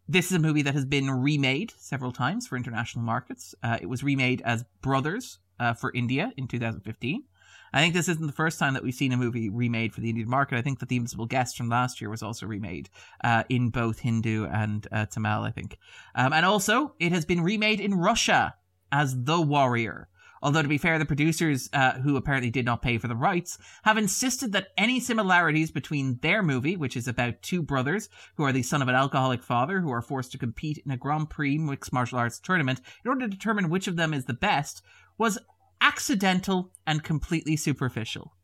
this 0.06 0.26
is 0.26 0.32
a 0.32 0.38
movie 0.38 0.60
that 0.60 0.74
has 0.74 0.84
been 0.84 1.10
remade 1.10 1.72
several 1.78 2.12
times 2.12 2.46
for 2.46 2.56
international 2.56 3.06
markets. 3.06 3.55
Uh, 3.62 3.78
it 3.80 3.86
was 3.86 4.05
remade 4.05 4.42
as 4.44 4.66
Brothers 4.82 5.38
uh, 5.59 5.72
for 5.72 5.90
India 5.94 6.32
in 6.36 6.46
2015. 6.46 7.22
I 7.73 7.81
think 7.81 7.95
this 7.95 8.09
isn't 8.09 8.27
the 8.27 8.32
first 8.32 8.59
time 8.59 8.74
that 8.74 8.82
we've 8.82 8.95
seen 8.95 9.12
a 9.12 9.16
movie 9.16 9.49
remade 9.49 9.95
for 9.95 10.01
the 10.01 10.09
Indian 10.09 10.28
market. 10.28 10.59
I 10.59 10.62
think 10.62 10.78
that 10.81 10.89
The 10.89 10.97
Invisible 10.97 11.27
Guest 11.27 11.57
from 11.57 11.69
last 11.69 12.01
year 12.01 12.11
was 12.11 12.23
also 12.23 12.47
remade 12.47 12.89
uh, 13.23 13.45
in 13.49 13.70
both 13.70 14.01
Hindu 14.01 14.47
and 14.47 14.86
uh, 14.90 15.07
Tamil, 15.07 15.43
I 15.43 15.51
think. 15.51 15.78
Um, 16.15 16.32
and 16.32 16.47
also, 16.47 16.95
it 16.99 17.12
has 17.12 17.24
been 17.24 17.43
remade 17.43 17.81
in 17.81 17.95
Russia 17.95 18.55
as 18.90 19.24
The 19.24 19.40
Warrior. 19.40 20.09
Although, 20.40 20.62
to 20.62 20.69
be 20.69 20.78
fair, 20.78 20.99
the 20.99 21.05
producers, 21.05 21.69
uh, 21.73 21.95
who 21.95 22.16
apparently 22.16 22.51
did 22.51 22.65
not 22.65 22.82
pay 22.82 22.99
for 22.99 23.09
the 23.09 23.16
rights, 23.16 23.59
have 23.82 23.99
insisted 23.99 24.53
that 24.53 24.69
any 24.77 25.01
similarities 25.01 25.70
between 25.70 26.19
their 26.23 26.43
movie, 26.43 26.77
which 26.77 26.97
is 26.97 27.09
about 27.09 27.43
two 27.43 27.62
brothers 27.62 28.09
who 28.36 28.45
are 28.45 28.53
the 28.53 28.62
son 28.62 28.81
of 28.81 28.89
an 28.89 28.95
alcoholic 28.95 29.43
father 29.43 29.81
who 29.81 29.90
are 29.90 30.03
forced 30.03 30.31
to 30.32 30.39
compete 30.39 30.81
in 30.85 30.93
a 30.93 30.97
Grand 30.97 31.28
Prix 31.28 31.59
mixed 31.59 31.93
martial 31.93 32.19
arts 32.19 32.39
tournament 32.39 32.81
in 33.05 33.09
order 33.09 33.23
to 33.23 33.28
determine 33.28 33.69
which 33.69 33.89
of 33.89 33.97
them 33.97 34.15
is 34.15 34.27
the 34.27 34.32
best, 34.32 34.82
was 35.19 35.39
accidental 35.80 36.70
and 36.86 37.02
completely 37.02 37.56
superficial. 37.56 38.34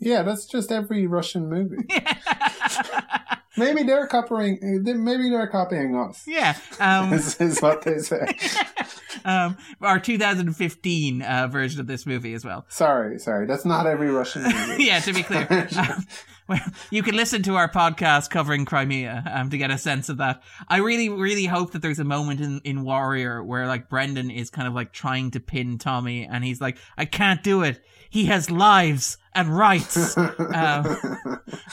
Yeah, 0.00 0.22
that's 0.22 0.46
just 0.46 0.72
every 0.72 1.06
Russian 1.06 1.48
movie. 1.48 1.86
maybe 3.56 3.84
they're 3.84 4.06
copying. 4.06 4.58
Maybe 4.82 5.30
they're 5.30 5.46
copying 5.46 5.96
us. 5.96 6.24
Yeah, 6.26 6.56
um, 6.80 7.12
is, 7.12 7.40
is 7.40 7.60
what 7.60 7.82
they 7.82 7.98
say. 7.98 8.26
um, 9.24 9.56
our 9.80 10.00
2015 10.00 11.22
uh, 11.22 11.48
version 11.48 11.80
of 11.80 11.86
this 11.86 12.06
movie 12.06 12.34
as 12.34 12.44
well. 12.44 12.66
Sorry, 12.68 13.18
sorry, 13.18 13.46
that's 13.46 13.64
not 13.64 13.86
every 13.86 14.10
Russian 14.10 14.42
movie. 14.42 14.84
yeah, 14.84 14.98
to 15.00 15.12
be 15.12 15.22
clear. 15.22 15.46
Um, 15.78 16.06
you 16.90 17.02
can 17.02 17.16
listen 17.16 17.42
to 17.44 17.56
our 17.56 17.70
podcast 17.70 18.30
covering 18.30 18.64
Crimea 18.64 19.24
um, 19.32 19.50
to 19.50 19.58
get 19.58 19.70
a 19.70 19.78
sense 19.78 20.08
of 20.08 20.18
that. 20.18 20.42
I 20.68 20.78
really, 20.78 21.08
really 21.08 21.46
hope 21.46 21.72
that 21.72 21.82
there's 21.82 21.98
a 21.98 22.04
moment 22.04 22.40
in, 22.40 22.60
in 22.64 22.84
Warrior 22.84 23.42
where 23.42 23.66
like 23.66 23.88
Brendan 23.88 24.30
is 24.30 24.50
kind 24.50 24.68
of 24.68 24.74
like 24.74 24.92
trying 24.92 25.30
to 25.32 25.40
pin 25.40 25.78
Tommy 25.78 26.24
and 26.24 26.44
he's 26.44 26.60
like, 26.60 26.78
I 26.96 27.04
can't 27.04 27.42
do 27.42 27.62
it. 27.62 27.82
He 28.10 28.26
has 28.26 28.50
lives 28.50 29.18
and 29.34 29.56
rights. 29.56 30.16
um, 30.38 30.96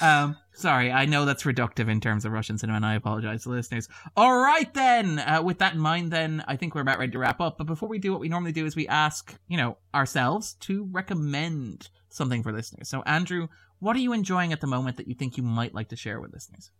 um, 0.01 0.37
Sorry, 0.61 0.91
I 0.91 1.05
know 1.05 1.25
that's 1.25 1.41
reductive 1.41 1.89
in 1.89 1.99
terms 1.99 2.23
of 2.23 2.33
Russian 2.33 2.59
cinema, 2.59 2.75
and 2.75 2.85
I 2.85 2.93
apologize 2.93 3.43
to 3.43 3.49
listeners. 3.49 3.89
All 4.15 4.37
right, 4.37 4.71
then. 4.75 5.17
Uh, 5.17 5.41
with 5.41 5.57
that 5.57 5.73
in 5.73 5.79
mind, 5.79 6.11
then 6.11 6.43
I 6.47 6.55
think 6.55 6.75
we're 6.75 6.81
about 6.81 6.99
ready 6.99 7.11
to 7.13 7.17
wrap 7.17 7.41
up. 7.41 7.57
But 7.57 7.65
before 7.65 7.89
we 7.89 7.97
do, 7.97 8.11
what 8.11 8.21
we 8.21 8.29
normally 8.29 8.51
do 8.51 8.67
is 8.67 8.75
we 8.75 8.87
ask, 8.87 9.35
you 9.47 9.57
know, 9.57 9.77
ourselves 9.95 10.53
to 10.61 10.87
recommend 10.91 11.89
something 12.09 12.43
for 12.43 12.51
listeners. 12.51 12.89
So, 12.89 13.01
Andrew, 13.07 13.47
what 13.81 13.95
are 13.95 13.99
you 13.99 14.13
enjoying 14.13 14.53
at 14.53 14.61
the 14.61 14.67
moment 14.67 14.95
that 14.97 15.07
you 15.07 15.15
think 15.15 15.35
you 15.35 15.43
might 15.43 15.73
like 15.73 15.89
to 15.89 15.95
share 15.97 16.21
with 16.21 16.31
listeners? 16.31 16.71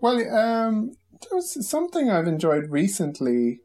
Well, 0.00 0.18
um, 0.36 0.92
there's 1.30 1.68
something 1.68 2.10
I've 2.10 2.26
enjoyed 2.26 2.70
recently 2.70 3.60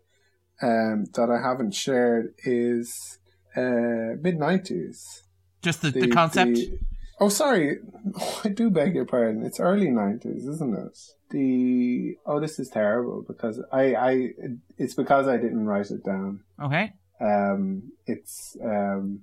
um, 0.62 1.06
that 1.14 1.30
I 1.30 1.42
haven't 1.42 1.74
shared 1.74 2.36
is 2.44 3.18
uh, 3.56 4.20
mid 4.22 4.38
nineties. 4.38 5.24
Just 5.62 5.82
the, 5.82 5.90
the, 5.90 6.02
the 6.02 6.08
concept. 6.10 6.56
The, 6.56 6.80
Oh, 7.20 7.30
sorry. 7.30 7.78
Oh, 8.20 8.42
I 8.46 8.50
do 8.50 8.70
beg 8.70 8.96
your 8.96 9.06
pardon. 9.06 9.46
It's 9.46 9.60
early 9.60 9.90
nineties, 9.90 10.46
isn't 10.46 10.78
it? 10.78 11.00
The 11.32 12.18
oh, 12.26 12.40
this 12.40 12.60
is 12.60 12.70
terrible 12.70 13.24
because 13.28 13.62
I 13.72 13.96
I 13.96 14.30
it's 14.78 14.94
because 14.94 15.28
I 15.28 15.38
didn't 15.38 15.66
write 15.66 15.92
it 15.92 16.04
down. 16.04 16.42
Okay. 16.62 16.94
Um, 17.22 17.92
it's 18.06 18.58
um, 18.62 19.22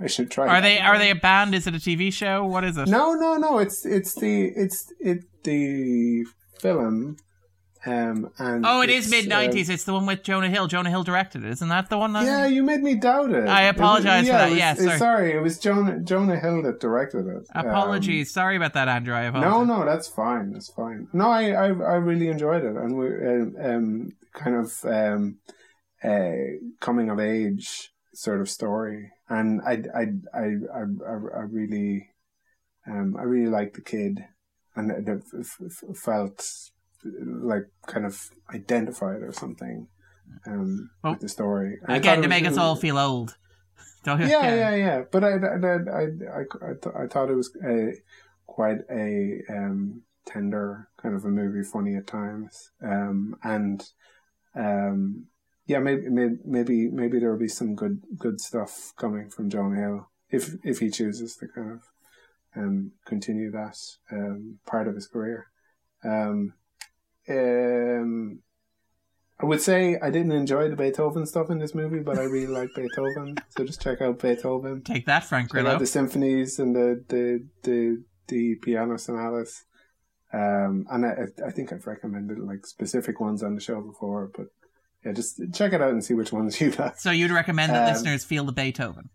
I 0.00 0.06
should 0.06 0.30
try. 0.30 0.48
Are 0.48 0.60
they 0.60 0.80
are 0.80 0.98
they 0.98 1.10
a 1.10 1.14
band? 1.14 1.54
Is 1.54 1.66
it 1.66 1.74
a 1.74 1.78
TV 1.78 2.12
show? 2.12 2.44
What 2.44 2.64
is 2.64 2.76
it? 2.76 2.88
No, 2.88 3.14
no, 3.14 3.36
no. 3.36 3.58
It's 3.58 3.84
it's 3.84 4.14
the 4.14 4.46
it's 4.56 4.92
it 4.98 5.24
the 5.44 6.24
film 6.58 7.16
um, 7.86 8.30
and 8.36 8.66
oh, 8.66 8.82
it 8.82 8.90
is 8.90 9.10
mid 9.10 9.26
nineties. 9.26 9.70
Uh, 9.70 9.72
it's 9.72 9.84
the 9.84 9.94
one 9.94 10.04
with 10.04 10.22
Jonah 10.22 10.50
Hill. 10.50 10.66
Jonah 10.66 10.90
Hill 10.90 11.02
directed 11.02 11.44
it, 11.44 11.50
isn't 11.52 11.68
that 11.70 11.88
the 11.88 11.96
one? 11.96 12.12
That... 12.12 12.24
Yeah, 12.24 12.46
you 12.46 12.62
made 12.62 12.82
me 12.82 12.94
doubt 12.94 13.30
it. 13.30 13.48
I 13.48 13.62
apologize 13.62 14.24
it, 14.24 14.26
yeah, 14.26 14.44
for 14.44 14.50
that. 14.50 14.56
Yes, 14.56 14.78
yeah, 14.78 14.84
sorry. 14.84 14.98
sorry. 14.98 15.32
it 15.32 15.40
was 15.40 15.58
Jonah 15.58 15.98
Jonah 16.00 16.38
Hill 16.38 16.62
that 16.64 16.78
directed 16.80 17.26
it. 17.26 17.46
Apologies, 17.54 18.28
um, 18.28 18.32
sorry 18.32 18.56
about 18.56 18.74
that, 18.74 18.88
Andrew. 18.88 19.14
I 19.14 19.22
apologize. 19.22 19.50
No, 19.50 19.64
no, 19.64 19.86
that's 19.86 20.08
fine. 20.08 20.52
That's 20.52 20.70
fine. 20.70 21.08
No, 21.14 21.30
I 21.30 21.52
I, 21.52 21.66
I 21.68 21.96
really 21.96 22.28
enjoyed 22.28 22.64
it, 22.64 22.76
and 22.76 22.96
we're 22.96 23.40
um, 23.40 23.56
um, 23.58 24.08
kind 24.34 24.56
of 24.56 24.84
um, 24.84 25.38
a 26.04 26.58
coming 26.80 27.08
of 27.08 27.18
age 27.18 27.89
sort 28.14 28.40
of 28.40 28.48
story, 28.48 29.10
and 29.28 29.60
I 29.62 29.82
I 29.94 30.06
I 30.34 30.46
I, 30.74 30.80
I 31.10 31.42
really 31.48 32.10
um 32.86 33.16
I 33.18 33.22
really 33.22 33.50
liked 33.50 33.74
the 33.74 33.82
kid, 33.82 34.24
and 34.76 34.90
it, 34.90 35.22
felt 35.96 36.70
like 37.04 37.66
kind 37.86 38.04
of 38.04 38.30
identified 38.54 39.22
or 39.22 39.32
something 39.32 39.88
um, 40.46 40.90
with 41.02 41.20
the 41.20 41.28
story. 41.28 41.78
And 41.86 41.96
again, 41.96 42.22
to 42.22 42.28
make 42.28 42.46
us 42.46 42.56
all 42.56 42.76
feel 42.76 42.98
old. 42.98 43.36
yeah, 44.06 44.26
yeah, 44.26 44.74
yeah. 44.74 45.02
But 45.10 45.24
I, 45.24 45.28
I, 45.28 45.34
I, 45.34 46.02
I, 46.02 46.70
I, 46.70 46.74
th- 46.82 46.94
I 46.96 47.06
thought 47.06 47.30
it 47.30 47.34
was 47.34 47.54
a, 47.64 47.92
quite 48.46 48.78
a 48.90 49.42
um, 49.50 50.02
tender 50.26 50.88
kind 51.00 51.14
of 51.14 51.24
a 51.24 51.28
movie, 51.28 51.62
funny 51.62 51.96
at 51.96 52.06
times, 52.06 52.70
um, 52.82 53.36
and 53.42 53.86
um, 54.54 55.26
yeah, 55.70 55.78
maybe, 55.78 56.08
maybe, 56.44 56.88
maybe 56.88 57.20
there 57.20 57.30
will 57.30 57.38
be 57.38 57.46
some 57.46 57.76
good, 57.76 58.02
good 58.18 58.40
stuff 58.40 58.92
coming 58.96 59.30
from 59.30 59.48
Jonah 59.48 59.80
Hill 59.80 60.10
if 60.28 60.56
if 60.64 60.80
he 60.80 60.90
chooses 60.90 61.36
to 61.36 61.46
kind 61.46 61.70
of 61.70 61.82
um, 62.56 62.90
continue 63.06 63.52
that 63.52 63.78
um, 64.10 64.58
part 64.66 64.88
of 64.88 64.96
his 64.96 65.06
career. 65.06 65.46
Um, 66.02 66.54
um, 67.28 68.40
I 69.38 69.46
would 69.46 69.60
say 69.60 69.96
I 70.02 70.10
didn't 70.10 70.32
enjoy 70.32 70.68
the 70.68 70.74
Beethoven 70.74 71.24
stuff 71.24 71.50
in 71.50 71.60
this 71.60 71.72
movie, 71.72 72.00
but 72.00 72.18
I 72.18 72.24
really 72.24 72.48
like 72.48 72.70
Beethoven. 72.74 73.36
So 73.50 73.64
just 73.64 73.80
check 73.80 74.02
out 74.02 74.18
Beethoven. 74.18 74.82
Take 74.82 75.06
that, 75.06 75.22
Frank 75.22 75.50
Grillo. 75.50 75.78
the 75.78 75.86
symphonies 75.86 76.58
and 76.58 76.74
the 76.74 77.04
the 77.06 77.46
the, 77.62 78.02
the 78.26 78.56
piano 78.56 78.98
sonatas. 78.98 79.66
Um, 80.32 80.86
and 80.90 81.06
I, 81.06 81.46
I 81.46 81.50
think 81.52 81.72
I've 81.72 81.86
recommended 81.86 82.40
like 82.40 82.66
specific 82.66 83.20
ones 83.20 83.44
on 83.44 83.54
the 83.54 83.60
show 83.60 83.80
before, 83.80 84.32
but 84.36 84.46
yeah, 85.04 85.12
just 85.12 85.40
check 85.54 85.72
it 85.72 85.80
out 85.80 85.90
and 85.90 86.04
see 86.04 86.14
which 86.14 86.32
ones 86.32 86.60
you 86.60 86.70
like. 86.72 86.98
So 86.98 87.10
you'd 87.10 87.30
recommend 87.30 87.72
that 87.72 87.88
Um, 87.88 87.92
listeners 87.94 88.24
feel 88.24 88.44
the 88.44 88.52
Beethoven? 88.52 89.08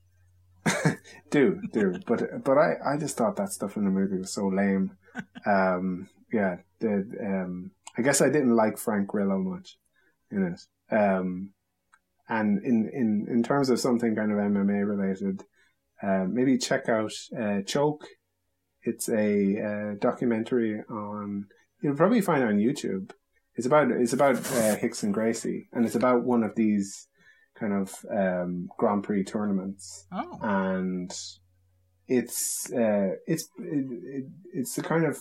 do 1.29 1.61
do, 1.71 1.99
but 2.07 2.43
but 2.43 2.57
I 2.57 2.73
I 2.83 2.97
just 2.97 3.17
thought 3.17 3.35
that 3.35 3.51
stuff 3.51 3.77
in 3.77 3.85
the 3.85 3.91
movie 3.91 4.17
was 4.17 4.33
so 4.33 4.47
lame. 4.47 4.91
Um, 5.45 6.09
yeah, 6.33 6.57
the 6.79 7.05
um, 7.21 7.71
I 7.97 8.01
guess 8.01 8.19
I 8.19 8.25
didn't 8.29 8.55
like 8.55 8.77
Frank 8.77 9.07
Grillo 9.07 9.37
much 9.37 9.77
in 10.29 10.43
it. 10.43 10.61
Um, 10.93 11.51
and 12.27 12.61
in 12.65 12.89
in 12.91 13.27
in 13.29 13.43
terms 13.43 13.69
of 13.69 13.79
something 13.79 14.15
kind 14.15 14.31
of 14.31 14.37
MMA 14.37 14.85
related, 14.85 15.43
uh, 16.01 16.25
maybe 16.27 16.57
check 16.57 16.89
out 16.89 17.13
uh, 17.39 17.61
Choke. 17.61 18.05
It's 18.83 19.07
a 19.07 19.61
uh, 19.61 19.95
documentary 19.99 20.81
on. 20.89 21.45
You'll 21.81 21.95
probably 21.95 22.21
find 22.21 22.43
it 22.43 22.47
on 22.47 22.57
YouTube. 22.57 23.11
It's 23.55 23.67
about 23.67 23.91
it's 23.91 24.13
about 24.13 24.35
uh, 24.35 24.75
Rickson 24.81 25.11
Gracie, 25.11 25.69
and 25.71 25.85
it's 25.85 25.95
about 25.95 26.23
one 26.23 26.43
of 26.43 26.55
these 26.55 27.07
kind 27.57 27.73
of 27.73 28.05
um, 28.11 28.69
Grand 28.77 29.03
Prix 29.03 29.23
tournaments. 29.23 30.05
Oh, 30.11 30.39
and 30.41 31.13
it's 32.07 32.71
uh, 32.71 33.15
it's 33.27 33.47
it, 33.59 33.85
it, 34.03 34.25
it's 34.53 34.75
the 34.75 34.83
kind 34.83 35.05
of 35.05 35.17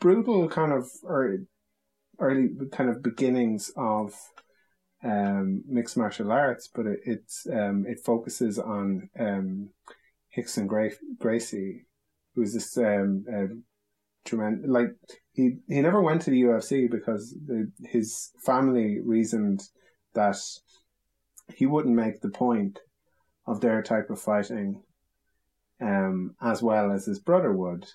brutal 0.00 0.48
kind 0.48 0.72
of 0.72 0.88
early, 1.04 1.46
early 2.18 2.50
kind 2.70 2.90
of 2.90 3.02
beginnings 3.02 3.72
of 3.76 4.14
um, 5.04 5.62
mixed 5.66 5.96
martial 5.96 6.30
arts, 6.30 6.68
but 6.72 6.86
it 6.86 7.00
it's 7.04 7.46
um, 7.52 7.84
it 7.88 8.00
focuses 8.04 8.58
on 8.58 9.08
um, 9.18 9.70
and 10.36 10.68
Gra- 10.68 10.90
Gracie, 11.18 11.84
who's 12.34 12.54
this 12.54 12.76
um, 12.78 13.24
um, 13.32 13.64
tremendous 14.24 14.70
like 14.70 14.90
he 15.32 15.56
he 15.68 15.80
never 15.80 16.00
went 16.00 16.22
to 16.22 16.30
the 16.30 16.42
UFC 16.42 16.90
because 16.90 17.34
his 17.84 18.30
family 18.44 18.98
reasoned 19.04 19.62
that 20.14 20.36
he 21.54 21.66
wouldn't 21.66 21.94
make 21.94 22.20
the 22.20 22.30
point 22.30 22.78
of 23.46 23.60
their 23.60 23.82
type 23.82 24.10
of 24.10 24.20
fighting 24.20 24.82
um, 25.82 26.34
as 26.40 26.62
well 26.62 26.92
as 26.92 27.06
his 27.06 27.18
brother 27.18 27.52
would. 27.52 27.86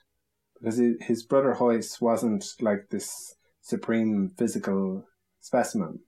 Because 0.59 0.77
he, 0.77 0.95
his 0.99 1.23
brother 1.23 1.55
Royce 1.59 2.01
wasn't 2.01 2.45
like 2.59 2.89
this 2.89 3.35
supreme 3.61 4.31
physical 4.37 5.05
specimen. 5.39 5.99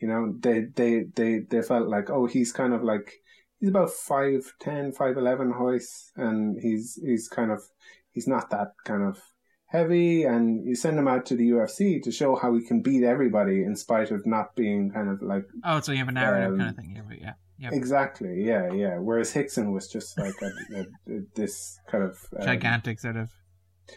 You 0.00 0.08
know, 0.08 0.34
they, 0.38 0.66
they, 0.74 1.04
they, 1.14 1.40
they 1.48 1.62
felt 1.62 1.88
like, 1.88 2.10
oh, 2.10 2.26
he's 2.26 2.52
kind 2.52 2.74
of 2.74 2.82
like, 2.82 3.12
he's 3.58 3.70
about 3.70 3.88
5'10, 3.88 4.96
5'11 4.96 5.54
Royce, 5.54 6.12
and 6.16 6.56
he's, 6.60 6.98
he's 7.04 7.28
kind 7.28 7.50
of, 7.50 7.62
he's 8.12 8.28
not 8.28 8.50
that 8.50 8.72
kind 8.84 9.02
of 9.02 9.20
heavy, 9.68 10.24
and 10.24 10.66
you 10.66 10.74
send 10.74 10.98
him 10.98 11.06
out 11.06 11.26
to 11.26 11.36
the 11.36 11.50
UFC 11.50 12.02
to 12.02 12.10
show 12.10 12.34
how 12.36 12.54
he 12.54 12.64
can 12.64 12.82
beat 12.82 13.04
everybody 13.04 13.62
in 13.62 13.76
spite 13.76 14.10
of 14.10 14.26
not 14.26 14.56
being 14.56 14.90
kind 14.90 15.08
of 15.08 15.22
like 15.22 15.44
oh, 15.64 15.80
so 15.80 15.92
you 15.92 15.98
have 15.98 16.08
a 16.08 16.12
narrative 16.12 16.52
um, 16.52 16.58
kind 16.58 16.70
of 16.70 16.76
thing. 16.76 16.92
Yeah, 16.96 17.02
but 17.06 17.20
yeah, 17.20 17.32
yeah. 17.58 17.70
Exactly. 17.72 18.44
Yeah, 18.44 18.72
yeah. 18.72 18.98
Whereas 18.98 19.32
Rickson 19.32 19.72
was 19.72 19.88
just 19.88 20.18
like 20.18 20.34
a, 20.42 20.76
a, 20.76 20.80
a, 20.80 21.20
this 21.34 21.78
kind 21.90 22.04
of 22.04 22.18
um, 22.38 22.44
gigantic 22.44 23.00
sort 23.00 23.16
of. 23.16 23.30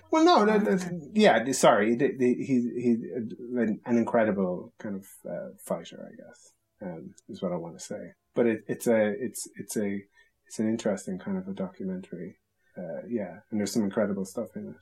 Well, 0.10 0.24
no, 0.24 0.46
no, 0.46 0.58
no 0.58 0.78
yeah. 1.14 1.52
Sorry, 1.52 1.98
he, 1.98 2.36
he, 2.46 2.72
he's 2.82 3.04
an 3.56 3.80
incredible 3.86 4.74
kind 4.80 4.96
of 4.96 5.06
uh, 5.30 5.50
fighter, 5.60 6.08
I 6.08 6.16
guess, 6.16 6.54
um, 6.82 7.14
is 7.28 7.42
what 7.42 7.52
I 7.52 7.58
want 7.58 7.78
to 7.78 7.84
say. 7.84 8.14
But 8.34 8.48
it, 8.48 8.60
it's 8.68 8.88
a, 8.88 9.14
it's, 9.20 9.50
it's 9.58 9.76
a, 9.76 10.00
it's 10.48 10.60
an 10.60 10.70
interesting 10.70 11.20
kind 11.20 11.38
of 11.38 11.48
a 11.48 11.54
documentary. 11.54 12.38
Uh, 12.78 13.02
yeah, 13.10 13.40
and 13.52 13.60
there's 13.60 13.74
some 13.74 13.84
incredible 13.84 14.24
stuff 14.24 14.56
in 14.56 14.70
it. 14.70 14.76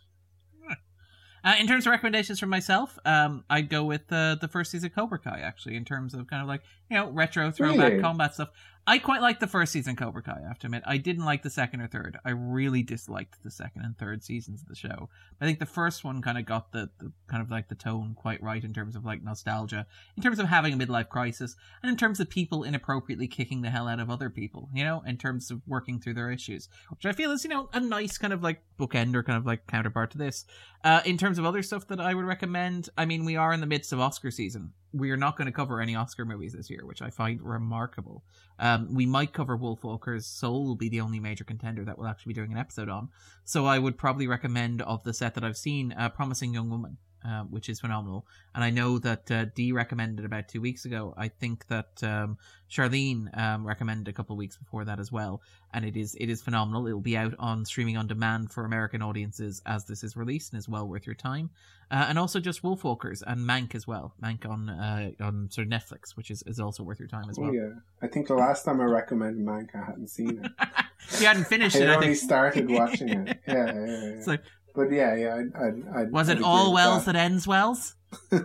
Uh, 1.43 1.55
in 1.59 1.67
terms 1.67 1.85
of 1.85 1.91
recommendations 1.91 2.39
from 2.39 2.49
myself, 2.49 2.97
um, 3.05 3.43
I'd 3.49 3.69
go 3.69 3.83
with 3.83 4.11
uh, 4.11 4.35
the 4.35 4.47
first 4.47 4.71
season 4.71 4.87
of 4.87 4.95
Cobra 4.95 5.19
Kai. 5.19 5.39
Actually, 5.39 5.75
in 5.75 5.85
terms 5.85 6.13
of 6.13 6.27
kind 6.27 6.41
of 6.41 6.47
like 6.47 6.61
you 6.89 6.97
know 6.97 7.09
retro 7.09 7.49
throwback 7.51 7.91
Really? 7.91 8.01
combat 8.01 8.33
stuff, 8.33 8.49
I 8.89 8.97
quite 8.97 9.21
like 9.21 9.39
the 9.39 9.45
first 9.45 9.71
season 9.71 9.95
Cobra 9.95 10.23
Kai. 10.23 10.41
I 10.43 10.47
have 10.47 10.57
to 10.59 10.65
admit, 10.65 10.81
I 10.83 10.97
didn't 10.97 11.23
like 11.23 11.43
the 11.43 11.51
second 11.51 11.81
or 11.81 11.87
third. 11.87 12.17
I 12.25 12.31
really 12.31 12.81
disliked 12.81 13.43
the 13.43 13.51
second 13.51 13.83
and 13.83 13.95
third 13.95 14.23
seasons 14.23 14.63
of 14.63 14.67
the 14.67 14.75
show. 14.75 15.09
I 15.39 15.45
think 15.45 15.59
the 15.59 15.67
first 15.67 16.03
one 16.03 16.23
kind 16.23 16.39
of 16.39 16.47
got 16.47 16.71
the, 16.71 16.89
the 16.97 17.11
kind 17.27 17.43
of 17.43 17.51
like 17.51 17.69
the 17.69 17.75
tone 17.75 18.15
quite 18.15 18.41
right 18.41 18.63
in 18.63 18.73
terms 18.73 18.95
of 18.95 19.05
like 19.05 19.21
nostalgia, 19.21 19.85
in 20.17 20.23
terms 20.23 20.39
of 20.39 20.47
having 20.47 20.73
a 20.73 20.75
midlife 20.75 21.07
crisis, 21.07 21.55
and 21.83 21.91
in 21.91 21.97
terms 21.97 22.19
of 22.19 22.31
people 22.31 22.63
inappropriately 22.63 23.27
kicking 23.27 23.61
the 23.61 23.69
hell 23.69 23.87
out 23.87 23.99
of 23.99 24.09
other 24.09 24.31
people. 24.31 24.69
You 24.73 24.83
know, 24.83 25.03
in 25.05 25.17
terms 25.17 25.51
of 25.51 25.61
working 25.67 25.99
through 25.99 26.15
their 26.15 26.31
issues, 26.31 26.67
which 26.89 27.05
I 27.05 27.11
feel 27.11 27.29
is 27.29 27.43
you 27.43 27.51
know 27.51 27.69
a 27.73 27.79
nice 27.79 28.17
kind 28.17 28.33
of 28.33 28.41
like 28.41 28.63
bookend 28.79 29.13
or 29.13 29.21
kind 29.21 29.37
of 29.37 29.45
like 29.45 29.67
counterpart 29.67 30.09
to 30.13 30.17
this. 30.17 30.45
Uh, 30.83 31.01
in 31.05 31.15
terms 31.15 31.37
of 31.37 31.45
other 31.45 31.61
stuff 31.61 31.87
that 31.89 32.01
I 32.01 32.15
would 32.15 32.25
recommend, 32.25 32.89
I 32.97 33.05
mean, 33.05 33.23
we 33.23 33.35
are 33.35 33.53
in 33.53 33.59
the 33.59 33.67
midst 33.67 33.93
of 33.93 33.99
Oscar 33.99 34.31
season. 34.31 34.73
We 34.91 35.11
are 35.11 35.17
not 35.17 35.37
going 35.37 35.45
to 35.45 35.51
cover 35.51 35.81
any 35.81 35.95
Oscar 35.95 36.25
movies 36.25 36.53
this 36.53 36.69
year, 36.69 36.85
which 36.85 37.01
I 37.01 37.09
find 37.09 37.41
remarkable. 37.41 38.23
Um, 38.57 38.93
we 38.93 39.05
might 39.05 39.33
cover 39.33 39.57
Wolfwalkers 39.57 40.23
Soul, 40.23 40.65
will 40.65 40.75
be 40.75 40.89
the 40.89 41.01
only 41.01 41.19
major 41.19 41.43
contender 41.43 41.85
that 41.85 41.97
we'll 41.97 42.07
actually 42.07 42.31
be 42.31 42.39
doing 42.39 42.51
an 42.51 42.57
episode 42.57 42.89
on. 42.89 43.09
So 43.45 43.65
I 43.65 43.77
would 43.77 43.97
probably 43.97 44.27
recommend 44.27 44.81
of 44.81 45.03
the 45.03 45.13
set 45.13 45.35
that 45.35 45.43
I've 45.43 45.57
seen, 45.57 45.93
uh, 45.93 46.09
Promising 46.09 46.53
Young 46.53 46.69
Woman, 46.69 46.97
uh, 47.25 47.43
which 47.43 47.69
is 47.69 47.79
phenomenal. 47.79 48.25
And 48.55 48.63
I 48.63 48.69
know 48.69 48.99
that 48.99 49.29
uh, 49.31 49.45
Dee 49.55 49.71
recommended 49.71 50.25
about 50.25 50.47
two 50.47 50.61
weeks 50.61 50.85
ago. 50.85 51.13
I 51.17 51.27
think 51.27 51.67
that 51.67 52.03
um, 52.03 52.37
Charlene 52.69 53.35
um, 53.37 53.65
recommended 53.65 54.07
a 54.07 54.13
couple 54.13 54.33
of 54.33 54.37
weeks 54.37 54.57
before 54.57 54.85
that 54.85 54.99
as 54.99 55.11
well, 55.11 55.41
and 55.73 55.85
it 55.85 55.95
is 55.97 56.15
it 56.19 56.29
is 56.29 56.41
phenomenal. 56.41 56.87
It 56.87 56.93
will 56.93 57.01
be 57.01 57.17
out 57.17 57.33
on 57.39 57.65
streaming 57.65 57.97
on 57.97 58.07
demand 58.07 58.51
for 58.51 58.65
American 58.65 59.01
audiences 59.01 59.61
as 59.65 59.85
this 59.85 60.03
is 60.03 60.15
released, 60.15 60.51
and 60.53 60.59
is 60.59 60.69
well 60.69 60.87
worth 60.87 61.05
your 61.05 61.15
time. 61.15 61.49
Uh, 61.91 62.05
and 62.07 62.19
also 62.19 62.39
just 62.39 62.61
Wolfwalkers 62.61 63.23
and 63.25 63.39
Mank 63.41 63.73
as 63.73 63.87
well, 63.87 64.13
Mank 64.23 64.47
on 64.47 64.69
uh, 64.69 65.11
on 65.19 65.49
sort 65.49 65.65
of 65.65 65.73
Netflix, 65.73 66.15
which 66.15 66.29
is, 66.29 66.43
is 66.45 66.59
also 66.59 66.83
worth 66.83 66.99
your 66.99 67.07
time 67.07 67.27
as 67.31 67.37
Oh 67.39 67.43
well. 67.43 67.53
yeah, 67.53 67.69
I 68.01 68.07
think 68.07 68.27
the 68.27 68.35
last 68.35 68.63
time 68.63 68.79
I 68.79 68.83
recommended 68.85 69.43
Mank, 69.43 69.69
I 69.73 69.83
hadn't 69.85 70.09
seen 70.09 70.43
it. 70.45 70.51
you 71.19 71.25
hadn't 71.25 71.45
finished 71.47 71.75
I 71.77 71.79
it, 71.79 71.89
I 71.89 71.95
only 71.95 72.07
think. 72.07 72.17
started 72.17 72.69
watching 72.79 73.09
it. 73.09 73.39
Yeah, 73.47 73.53
yeah, 73.55 73.73
yeah. 73.73 73.95
It's 74.17 74.27
like, 74.27 74.43
But 74.75 74.91
yeah, 74.91 75.15
yeah. 75.15 75.41
I, 75.55 75.63
I, 75.63 76.01
I, 76.01 76.03
was 76.05 76.29
it 76.29 76.41
all 76.41 76.73
wells 76.73 77.05
that. 77.05 77.13
that 77.13 77.19
ends 77.19 77.47
wells? 77.47 77.95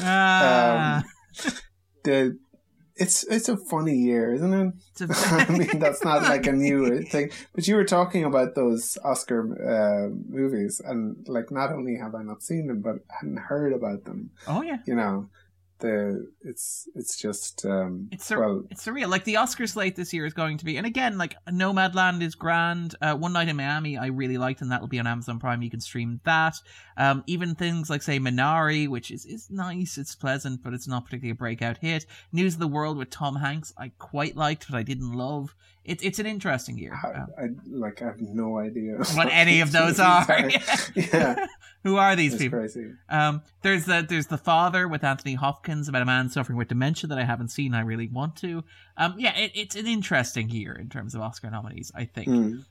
Ah, 0.00 1.02
the 2.02 2.36
it's 2.96 3.24
it's 3.24 3.48
a 3.48 3.56
funny 3.56 3.96
year, 3.96 4.32
isn't 4.34 4.54
it? 4.54 4.74
it's 4.92 5.00
a- 5.00 5.08
I 5.48 5.50
mean, 5.50 5.78
that's 5.78 6.04
not 6.04 6.22
like 6.22 6.46
a 6.46 6.52
new 6.52 7.02
thing. 7.02 7.30
But 7.54 7.66
you 7.66 7.74
were 7.74 7.84
talking 7.84 8.24
about 8.24 8.54
those 8.54 8.96
Oscar 9.04 9.40
uh, 9.42 10.14
movies, 10.28 10.80
and 10.84 11.24
like, 11.28 11.50
not 11.50 11.72
only 11.72 11.96
have 11.96 12.14
I 12.14 12.22
not 12.22 12.42
seen 12.42 12.68
them, 12.68 12.82
but 12.82 12.96
I 13.10 13.14
hadn't 13.20 13.38
heard 13.38 13.72
about 13.72 14.04
them. 14.04 14.30
oh 14.46 14.62
yeah. 14.62 14.78
You 14.86 14.94
know, 14.94 15.28
the 15.84 16.26
it's 16.42 16.88
it's 16.94 17.16
just 17.16 17.64
um, 17.66 18.08
It's 18.10 18.24
sur- 18.24 18.40
well, 18.40 18.64
it's 18.70 18.84
surreal. 18.86 19.08
Like 19.08 19.24
the 19.24 19.36
Oscar 19.36 19.66
slate 19.66 19.94
this 19.96 20.12
year 20.12 20.24
is 20.26 20.32
going 20.34 20.58
to 20.58 20.64
be, 20.64 20.76
and 20.76 20.86
again, 20.86 21.18
like 21.18 21.34
Nomadland 21.48 22.22
is 22.22 22.34
grand. 22.34 22.94
Uh, 23.00 23.14
One 23.14 23.32
Night 23.32 23.48
in 23.48 23.56
Miami, 23.56 23.96
I 23.98 24.06
really 24.06 24.38
liked, 24.38 24.60
and 24.62 24.70
that'll 24.72 24.88
be 24.88 24.98
on 24.98 25.06
Amazon 25.06 25.38
Prime. 25.38 25.62
You 25.62 25.70
can 25.70 25.80
stream 25.80 26.20
that. 26.24 26.56
Um, 26.96 27.22
even 27.26 27.54
things 27.54 27.90
like 27.90 28.02
say 28.02 28.18
Minari, 28.18 28.88
which 28.88 29.10
is 29.10 29.24
is 29.26 29.50
nice, 29.50 29.98
it's 29.98 30.14
pleasant, 30.14 30.62
but 30.62 30.72
it's 30.74 30.88
not 30.88 31.04
particularly 31.04 31.32
a 31.32 31.34
breakout 31.36 31.78
hit. 31.78 32.06
News 32.32 32.54
of 32.54 32.60
the 32.60 32.68
World 32.68 32.96
with 32.96 33.10
Tom 33.10 33.36
Hanks, 33.36 33.72
I 33.76 33.92
quite 33.98 34.36
liked, 34.36 34.66
but 34.70 34.76
I 34.76 34.82
didn't 34.82 35.12
love. 35.12 35.54
It's 35.84 36.02
it's 36.02 36.18
an 36.18 36.24
interesting 36.26 36.78
year. 36.78 36.98
I, 37.04 37.08
Um, 37.08 37.26
I 37.38 37.46
like 37.68 38.00
I 38.00 38.06
have 38.06 38.20
no 38.20 38.58
idea 38.58 38.96
what 39.14 39.28
any 39.30 39.60
of 39.60 39.70
those 39.72 40.00
are? 40.00 40.24
yeah, 40.94 41.46
Who 41.82 41.96
are 41.98 42.16
these 42.16 42.32
it's 42.34 42.42
people? 42.42 42.60
crazy. 42.60 42.92
Um, 43.10 43.42
there's 43.60 43.84
the 43.84 44.06
there's 44.08 44.28
the 44.28 44.38
father 44.38 44.88
with 44.88 45.04
Anthony 45.04 45.34
Hopkins 45.34 45.73
about 45.88 46.02
a 46.02 46.06
man 46.06 46.28
suffering 46.28 46.56
with 46.56 46.68
dementia 46.68 47.08
that 47.08 47.18
I 47.18 47.24
haven't 47.24 47.48
seen. 47.48 47.74
I 47.74 47.80
really 47.80 48.08
want 48.08 48.36
to. 48.36 48.64
Um, 48.96 49.14
yeah, 49.18 49.36
it, 49.36 49.52
it's 49.54 49.76
an 49.76 49.86
interesting 49.86 50.48
year 50.48 50.74
in 50.74 50.88
terms 50.88 51.14
of 51.14 51.20
Oscar 51.20 51.50
nominees. 51.50 51.92
I 51.94 52.04
think. 52.04 52.28
Mm. 52.28 52.64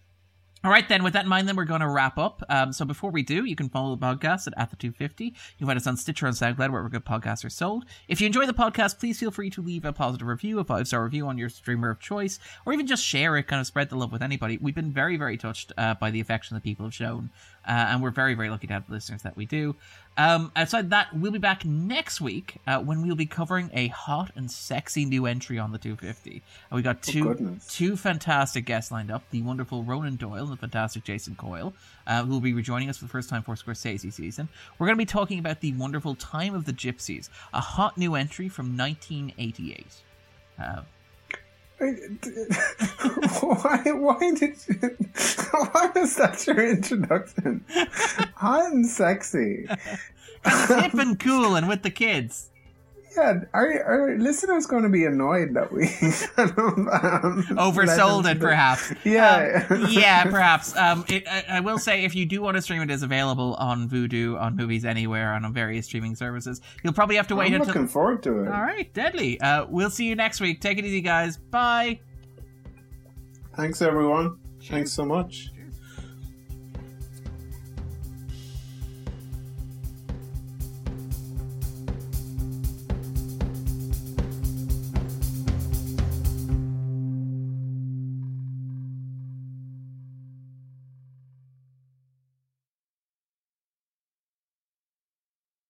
All 0.65 0.71
right, 0.71 0.88
then. 0.88 1.03
With 1.03 1.11
that 1.11 1.25
in 1.25 1.30
mind, 1.30 1.49
then 1.49 1.57
we're 1.57 1.65
going 1.65 1.81
to 1.81 1.89
wrap 1.89 2.17
up. 2.17 2.41
Um, 2.47 2.71
so 2.71 2.85
before 2.85 3.11
we 3.11 3.21
do, 3.21 3.43
you 3.43 3.53
can 3.53 3.67
follow 3.67 3.97
the 3.97 4.01
podcast 4.01 4.47
at, 4.47 4.53
at 4.55 4.69
the 4.69 4.77
250. 4.77 5.25
You 5.25 5.31
can 5.57 5.67
find 5.67 5.75
us 5.75 5.88
on 5.88 5.97
Stitcher 5.97 6.25
and 6.25 6.34
SoundCloud, 6.34 6.69
wherever 6.69 6.88
good 6.88 7.03
podcasts 7.03 7.43
are 7.43 7.49
sold. 7.49 7.84
If 8.07 8.21
you 8.21 8.27
enjoy 8.27 8.45
the 8.45 8.53
podcast, 8.53 8.97
please 8.97 9.19
feel 9.19 9.30
free 9.30 9.49
to 9.49 9.61
leave 9.61 9.84
a 9.84 9.91
positive 9.91 10.25
review, 10.25 10.59
a 10.59 10.63
five 10.63 10.88
star 10.88 11.03
review 11.03 11.27
on 11.27 11.38
your 11.38 11.49
streamer 11.49 11.89
of 11.89 11.99
choice, 11.99 12.39
or 12.65 12.71
even 12.71 12.88
just 12.88 13.03
share 13.03 13.35
it, 13.35 13.47
kind 13.47 13.59
of 13.59 13.67
spread 13.67 13.89
the 13.89 13.97
love 13.97 14.13
with 14.13 14.21
anybody. 14.21 14.57
We've 14.61 14.73
been 14.73 14.93
very, 14.93 15.17
very 15.17 15.35
touched 15.35 15.73
uh, 15.77 15.95
by 15.95 16.11
the 16.11 16.21
affection 16.21 16.55
that 16.55 16.63
people 16.63 16.85
have 16.85 16.93
shown 16.93 17.30
uh, 17.68 17.88
and 17.90 18.02
we're 18.02 18.11
very, 18.11 18.34
very 18.34 18.49
lucky 18.49 18.68
to 18.68 18.73
have 18.73 18.88
the 18.88 18.94
listeners 18.94 19.22
that 19.23 19.38
we 19.38 19.45
do. 19.45 19.76
Um, 20.15 20.52
outside 20.56 20.91
that, 20.91 21.07
we'll 21.15 21.31
be 21.31 21.40
back 21.40 21.65
next 21.65 22.22
week 22.22 22.57
uh, 22.68 22.80
when 22.80 23.02
we'll 23.02 23.15
be 23.15 23.26
covering 23.26 23.72
a 23.73 23.88
hot 23.88 24.31
and 24.35 24.52
sexy 24.52 25.06
new 25.06 25.26
entry 25.26 25.57
on 25.57 25.72
the 25.72 25.80
250. 25.80 26.31
And 26.31 26.41
we 26.76 26.81
got 26.84 27.02
two 27.02 27.57
two 27.68 27.98
fantastic 27.98 28.65
guests 28.65 28.91
lined 28.91 29.10
up: 29.10 29.23
the 29.31 29.41
wonderful 29.41 29.84
Ronan 29.84 30.18
Doyle 30.18 30.44
and 30.44 30.52
the 30.52 30.57
fantastic 30.57 31.03
Jason 31.03 31.35
Coyle, 31.35 31.73
uh, 32.06 32.23
who 32.23 32.31
will 32.31 32.41
be 32.41 32.53
rejoining 32.53 32.90
us 32.90 32.98
for 32.98 33.06
the 33.06 33.10
first 33.10 33.30
time 33.30 33.41
for 33.41 33.56
Scorsese 33.56 34.14
season. 34.14 34.49
We're 34.77 34.88
going 34.88 34.98
to 34.98 35.02
be 35.02 35.06
talking 35.06 35.40
about 35.40 35.61
the 35.61 35.73
wonderful 35.73 36.15
Time 36.15 36.53
of 36.53 36.65
the 36.65 36.73
Gypsies, 36.73 37.30
a 37.53 37.61
hot 37.61 37.98
new 37.98 38.14
entry 38.14 38.49
from 38.49 38.77
1988. 38.77 39.88
Uh, 40.60 40.81
why? 41.79 43.81
Why 43.85 44.31
did? 44.35 44.55
You, 44.67 44.97
why 45.51 45.91
was 45.95 46.15
that 46.17 46.45
your 46.47 46.69
introduction? 46.69 47.65
Hot 48.35 48.71
and 48.71 48.85
sexy. 48.85 49.67
hip 50.45 50.93
and 50.93 51.19
cool 51.19 51.55
and 51.55 51.67
with 51.67 51.83
the 51.83 51.89
kids. 51.89 52.49
Yeah, 53.15 53.41
our, 53.53 53.84
our 53.84 54.18
listeners 54.18 54.65
going 54.65 54.84
to 54.84 54.90
be 54.90 55.06
annoyed 55.06 55.53
that 55.53 55.72
we 55.72 55.88
kind 56.35 56.49
of, 56.52 56.57
um, 56.57 57.44
oversold 57.57 58.30
it, 58.30 58.40
perhaps. 58.40 58.94
Yeah, 59.03 59.68
um, 59.69 59.88
yeah, 59.90 60.23
perhaps. 60.23 60.76
Um, 60.76 61.06
it, 61.07 61.27
I, 61.27 61.45
I, 61.49 61.60
will 61.60 61.77
say, 61.77 62.06
if 62.06 62.15
you 62.15 62.26
do 62.26 62.41
want 62.41 62.56
to 62.56 62.61
stream 62.61 62.81
it, 62.81 62.90
is 62.90 63.03
available 63.03 63.56
on 63.56 63.90
Vudu, 63.90 64.40
on 64.40 64.56
Movies 64.56 64.85
Anywhere, 64.85 65.34
on 65.34 65.53
various 65.53 65.85
streaming 65.85 66.15
services. 66.15 66.61
You'll 66.84 66.94
probably 66.94 67.18
have 67.18 67.27
to 67.27 67.35
wait 67.35 67.48
I'm 67.48 67.56
until. 67.56 67.68
looking 67.68 67.88
forward 67.88 68.23
to 68.23 68.44
it. 68.44 68.48
All 68.48 68.61
right, 68.61 68.91
deadly. 68.94 69.40
Uh, 69.40 69.65
we'll 69.69 69.90
see 69.91 70.07
you 70.07 70.15
next 70.15 70.41
week. 70.41 70.61
Take 70.61 70.77
it 70.77 70.85
easy, 70.85 71.02
guys. 71.02 71.38
Bye. 71.38 71.99
Thanks, 73.56 73.81
everyone. 73.81 74.38
Thanks 74.64 74.91
so 74.91 75.06
much. 75.06 75.52